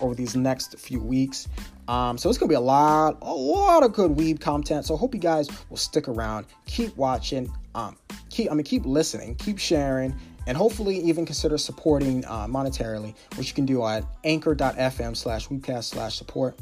over 0.00 0.14
these 0.14 0.36
next 0.36 0.78
few 0.78 1.00
weeks 1.00 1.48
um, 1.88 2.16
so 2.18 2.28
it's 2.28 2.38
gonna 2.38 2.48
be 2.48 2.54
a 2.54 2.60
lot 2.60 3.18
a 3.22 3.34
lot 3.34 3.82
of 3.82 3.92
good 3.92 4.12
weeb 4.12 4.40
content 4.40 4.84
so 4.84 4.94
I 4.94 4.98
hope 4.98 5.14
you 5.14 5.20
guys 5.20 5.48
will 5.68 5.76
stick 5.76 6.08
around 6.08 6.46
keep 6.66 6.96
watching 6.96 7.52
um, 7.74 7.96
keep 8.30 8.50
I 8.50 8.54
mean 8.54 8.64
keep 8.64 8.86
listening, 8.86 9.34
keep 9.36 9.58
sharing, 9.58 10.14
and 10.46 10.56
hopefully 10.56 10.98
even 10.98 11.26
consider 11.26 11.58
supporting 11.58 12.24
uh, 12.24 12.46
monetarily, 12.46 13.14
which 13.36 13.48
you 13.48 13.54
can 13.54 13.66
do 13.66 13.84
at 13.86 14.04
anchor.fm 14.24 15.16
slash 15.16 15.48
weebcast 15.48 15.84
slash 15.84 16.16
support. 16.16 16.58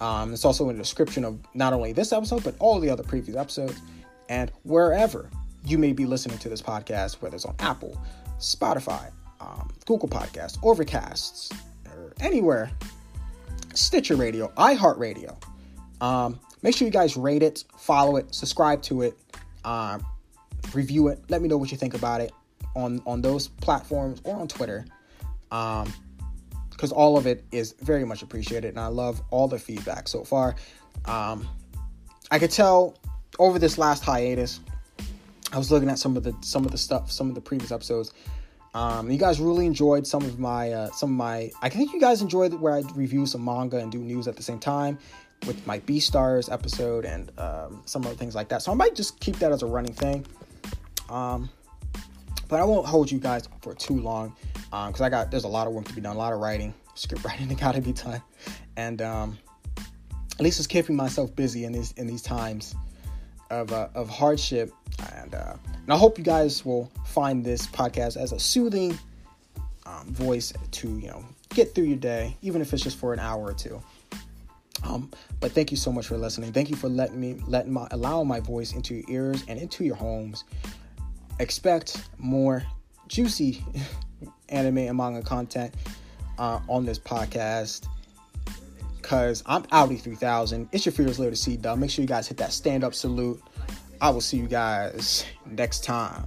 Um, 0.00 0.32
it's 0.32 0.44
also 0.44 0.68
in 0.70 0.76
the 0.76 0.82
description 0.82 1.24
of 1.24 1.38
not 1.54 1.72
only 1.72 1.92
this 1.92 2.12
episode, 2.12 2.44
but 2.44 2.54
all 2.58 2.78
the 2.78 2.90
other 2.90 3.02
previous 3.02 3.36
episodes. 3.36 3.80
And 4.28 4.50
wherever 4.62 5.28
you 5.66 5.78
may 5.78 5.92
be 5.92 6.06
listening 6.06 6.38
to 6.38 6.48
this 6.48 6.62
podcast, 6.62 7.20
whether 7.20 7.34
it's 7.34 7.44
on 7.44 7.56
Apple, 7.58 8.00
Spotify, 8.38 9.10
um, 9.40 9.70
Google 9.86 10.08
Podcasts, 10.08 10.58
Overcasts, 10.60 11.52
anywhere, 12.20 12.70
Stitcher 13.74 14.16
Radio, 14.16 14.48
iHeartRadio. 14.56 15.36
Um, 16.00 16.38
make 16.62 16.76
sure 16.76 16.86
you 16.86 16.92
guys 16.92 17.16
rate 17.16 17.42
it, 17.42 17.64
follow 17.76 18.16
it, 18.16 18.34
subscribe 18.34 18.82
to 18.82 19.02
it. 19.02 19.18
Um, 19.64 20.04
review 20.72 21.08
it. 21.08 21.20
Let 21.28 21.42
me 21.42 21.48
know 21.48 21.56
what 21.56 21.70
you 21.70 21.78
think 21.78 21.94
about 21.94 22.20
it 22.20 22.32
on 22.74 23.02
on 23.06 23.22
those 23.22 23.48
platforms 23.48 24.20
or 24.24 24.36
on 24.36 24.48
Twitter. 24.48 24.84
Um, 25.50 25.92
because 26.70 26.90
all 26.90 27.16
of 27.16 27.26
it 27.26 27.44
is 27.52 27.74
very 27.80 28.04
much 28.04 28.22
appreciated, 28.22 28.70
and 28.70 28.80
I 28.80 28.88
love 28.88 29.22
all 29.30 29.46
the 29.46 29.58
feedback 29.58 30.08
so 30.08 30.24
far. 30.24 30.56
Um, 31.04 31.48
I 32.30 32.40
could 32.40 32.50
tell 32.50 32.98
over 33.38 33.60
this 33.60 33.78
last 33.78 34.02
hiatus, 34.02 34.58
I 35.52 35.58
was 35.58 35.70
looking 35.70 35.88
at 35.88 35.98
some 35.98 36.16
of 36.16 36.24
the 36.24 36.34
some 36.40 36.64
of 36.64 36.72
the 36.72 36.78
stuff, 36.78 37.12
some 37.12 37.28
of 37.28 37.36
the 37.36 37.40
previous 37.40 37.70
episodes. 37.70 38.12
Um, 38.74 39.08
you 39.08 39.18
guys 39.18 39.40
really 39.40 39.66
enjoyed 39.66 40.04
some 40.06 40.22
of 40.22 40.38
my 40.38 40.72
uh, 40.72 40.90
some 40.90 41.10
of 41.10 41.16
my. 41.16 41.52
I 41.62 41.68
think 41.68 41.92
you 41.92 42.00
guys 42.00 42.22
enjoyed 42.22 42.54
where 42.54 42.74
I 42.74 42.82
review 42.94 43.24
some 43.24 43.44
manga 43.44 43.78
and 43.78 43.90
do 43.90 43.98
news 43.98 44.26
at 44.26 44.36
the 44.36 44.42
same 44.42 44.58
time 44.58 44.98
with 45.46 45.64
my 45.66 45.78
B 45.80 45.98
Beastars 45.98 46.50
episode 46.52 47.04
and 47.04 47.30
um, 47.38 47.82
some 47.86 48.04
other 48.04 48.16
things 48.16 48.34
like 48.34 48.48
that. 48.48 48.62
So 48.62 48.72
I 48.72 48.74
might 48.74 48.96
just 48.96 49.20
keep 49.20 49.36
that 49.36 49.52
as 49.52 49.62
a 49.62 49.66
running 49.66 49.92
thing. 49.92 50.26
Um, 51.08 51.48
but 52.48 52.60
I 52.60 52.64
won't 52.64 52.86
hold 52.86 53.10
you 53.10 53.18
guys 53.18 53.48
for 53.62 53.74
too 53.74 54.00
long 54.00 54.34
because 54.64 55.00
um, 55.00 55.06
I 55.06 55.08
got 55.08 55.30
there's 55.30 55.44
a 55.44 55.48
lot 55.48 55.68
of 55.68 55.72
work 55.72 55.84
to 55.86 55.94
be 55.94 56.00
done, 56.00 56.16
a 56.16 56.18
lot 56.18 56.32
of 56.32 56.40
writing, 56.40 56.74
script 56.94 57.24
writing 57.24 57.46
that 57.48 57.58
got 57.58 57.76
to 57.76 57.80
be 57.80 57.92
done, 57.92 58.22
and 58.76 59.00
um, 59.02 59.38
at 59.78 60.40
least 60.40 60.58
it's 60.58 60.66
keeping 60.66 60.96
myself 60.96 61.34
busy 61.36 61.64
in 61.64 61.72
these 61.72 61.92
in 61.92 62.08
these 62.08 62.22
times 62.22 62.74
of 63.54 63.72
uh, 63.72 63.88
of 63.94 64.08
hardship. 64.08 64.72
And, 65.16 65.34
uh, 65.34 65.54
and 65.82 65.92
I 65.92 65.96
hope 65.96 66.18
you 66.18 66.24
guys 66.24 66.64
will 66.64 66.90
find 67.06 67.44
this 67.44 67.66
podcast 67.66 68.16
as 68.16 68.32
a 68.32 68.38
soothing 68.38 68.98
um, 69.86 70.06
voice 70.12 70.52
to 70.72 70.98
you 70.98 71.08
know 71.08 71.24
get 71.50 71.74
through 71.74 71.84
your 71.84 71.98
day, 71.98 72.36
even 72.42 72.60
if 72.60 72.72
it's 72.72 72.82
just 72.82 72.98
for 72.98 73.12
an 73.12 73.20
hour 73.20 73.42
or 73.42 73.54
two. 73.54 73.80
Um, 74.82 75.10
but 75.40 75.52
thank 75.52 75.70
you 75.70 75.76
so 75.76 75.90
much 75.90 76.06
for 76.06 76.18
listening. 76.18 76.52
Thank 76.52 76.68
you 76.68 76.76
for 76.76 76.88
letting 76.88 77.20
me 77.20 77.36
let 77.46 77.68
my 77.68 77.86
allow 77.90 78.22
my 78.24 78.40
voice 78.40 78.72
into 78.72 78.94
your 78.94 79.04
ears 79.08 79.44
and 79.48 79.58
into 79.58 79.84
your 79.84 79.96
homes. 79.96 80.44
Expect 81.38 82.08
more 82.18 82.62
juicy 83.08 83.64
anime 84.48 84.78
and 84.78 84.96
manga 84.96 85.22
content 85.22 85.74
uh, 86.38 86.60
on 86.68 86.84
this 86.84 86.98
podcast. 86.98 87.86
Cause 89.04 89.42
I'm 89.44 89.64
Audi 89.70 89.96
3000. 89.96 90.66
It's 90.72 90.86
your 90.86 90.92
fearless 90.94 91.18
leader 91.18 91.36
C 91.36 91.58
Dub. 91.58 91.78
Make 91.78 91.90
sure 91.90 92.02
you 92.02 92.08
guys 92.08 92.26
hit 92.26 92.38
that 92.38 92.54
stand 92.54 92.82
up 92.82 92.94
salute. 92.94 93.40
I 94.00 94.08
will 94.08 94.22
see 94.22 94.38
you 94.38 94.48
guys 94.48 95.26
next 95.44 95.84
time. 95.84 96.24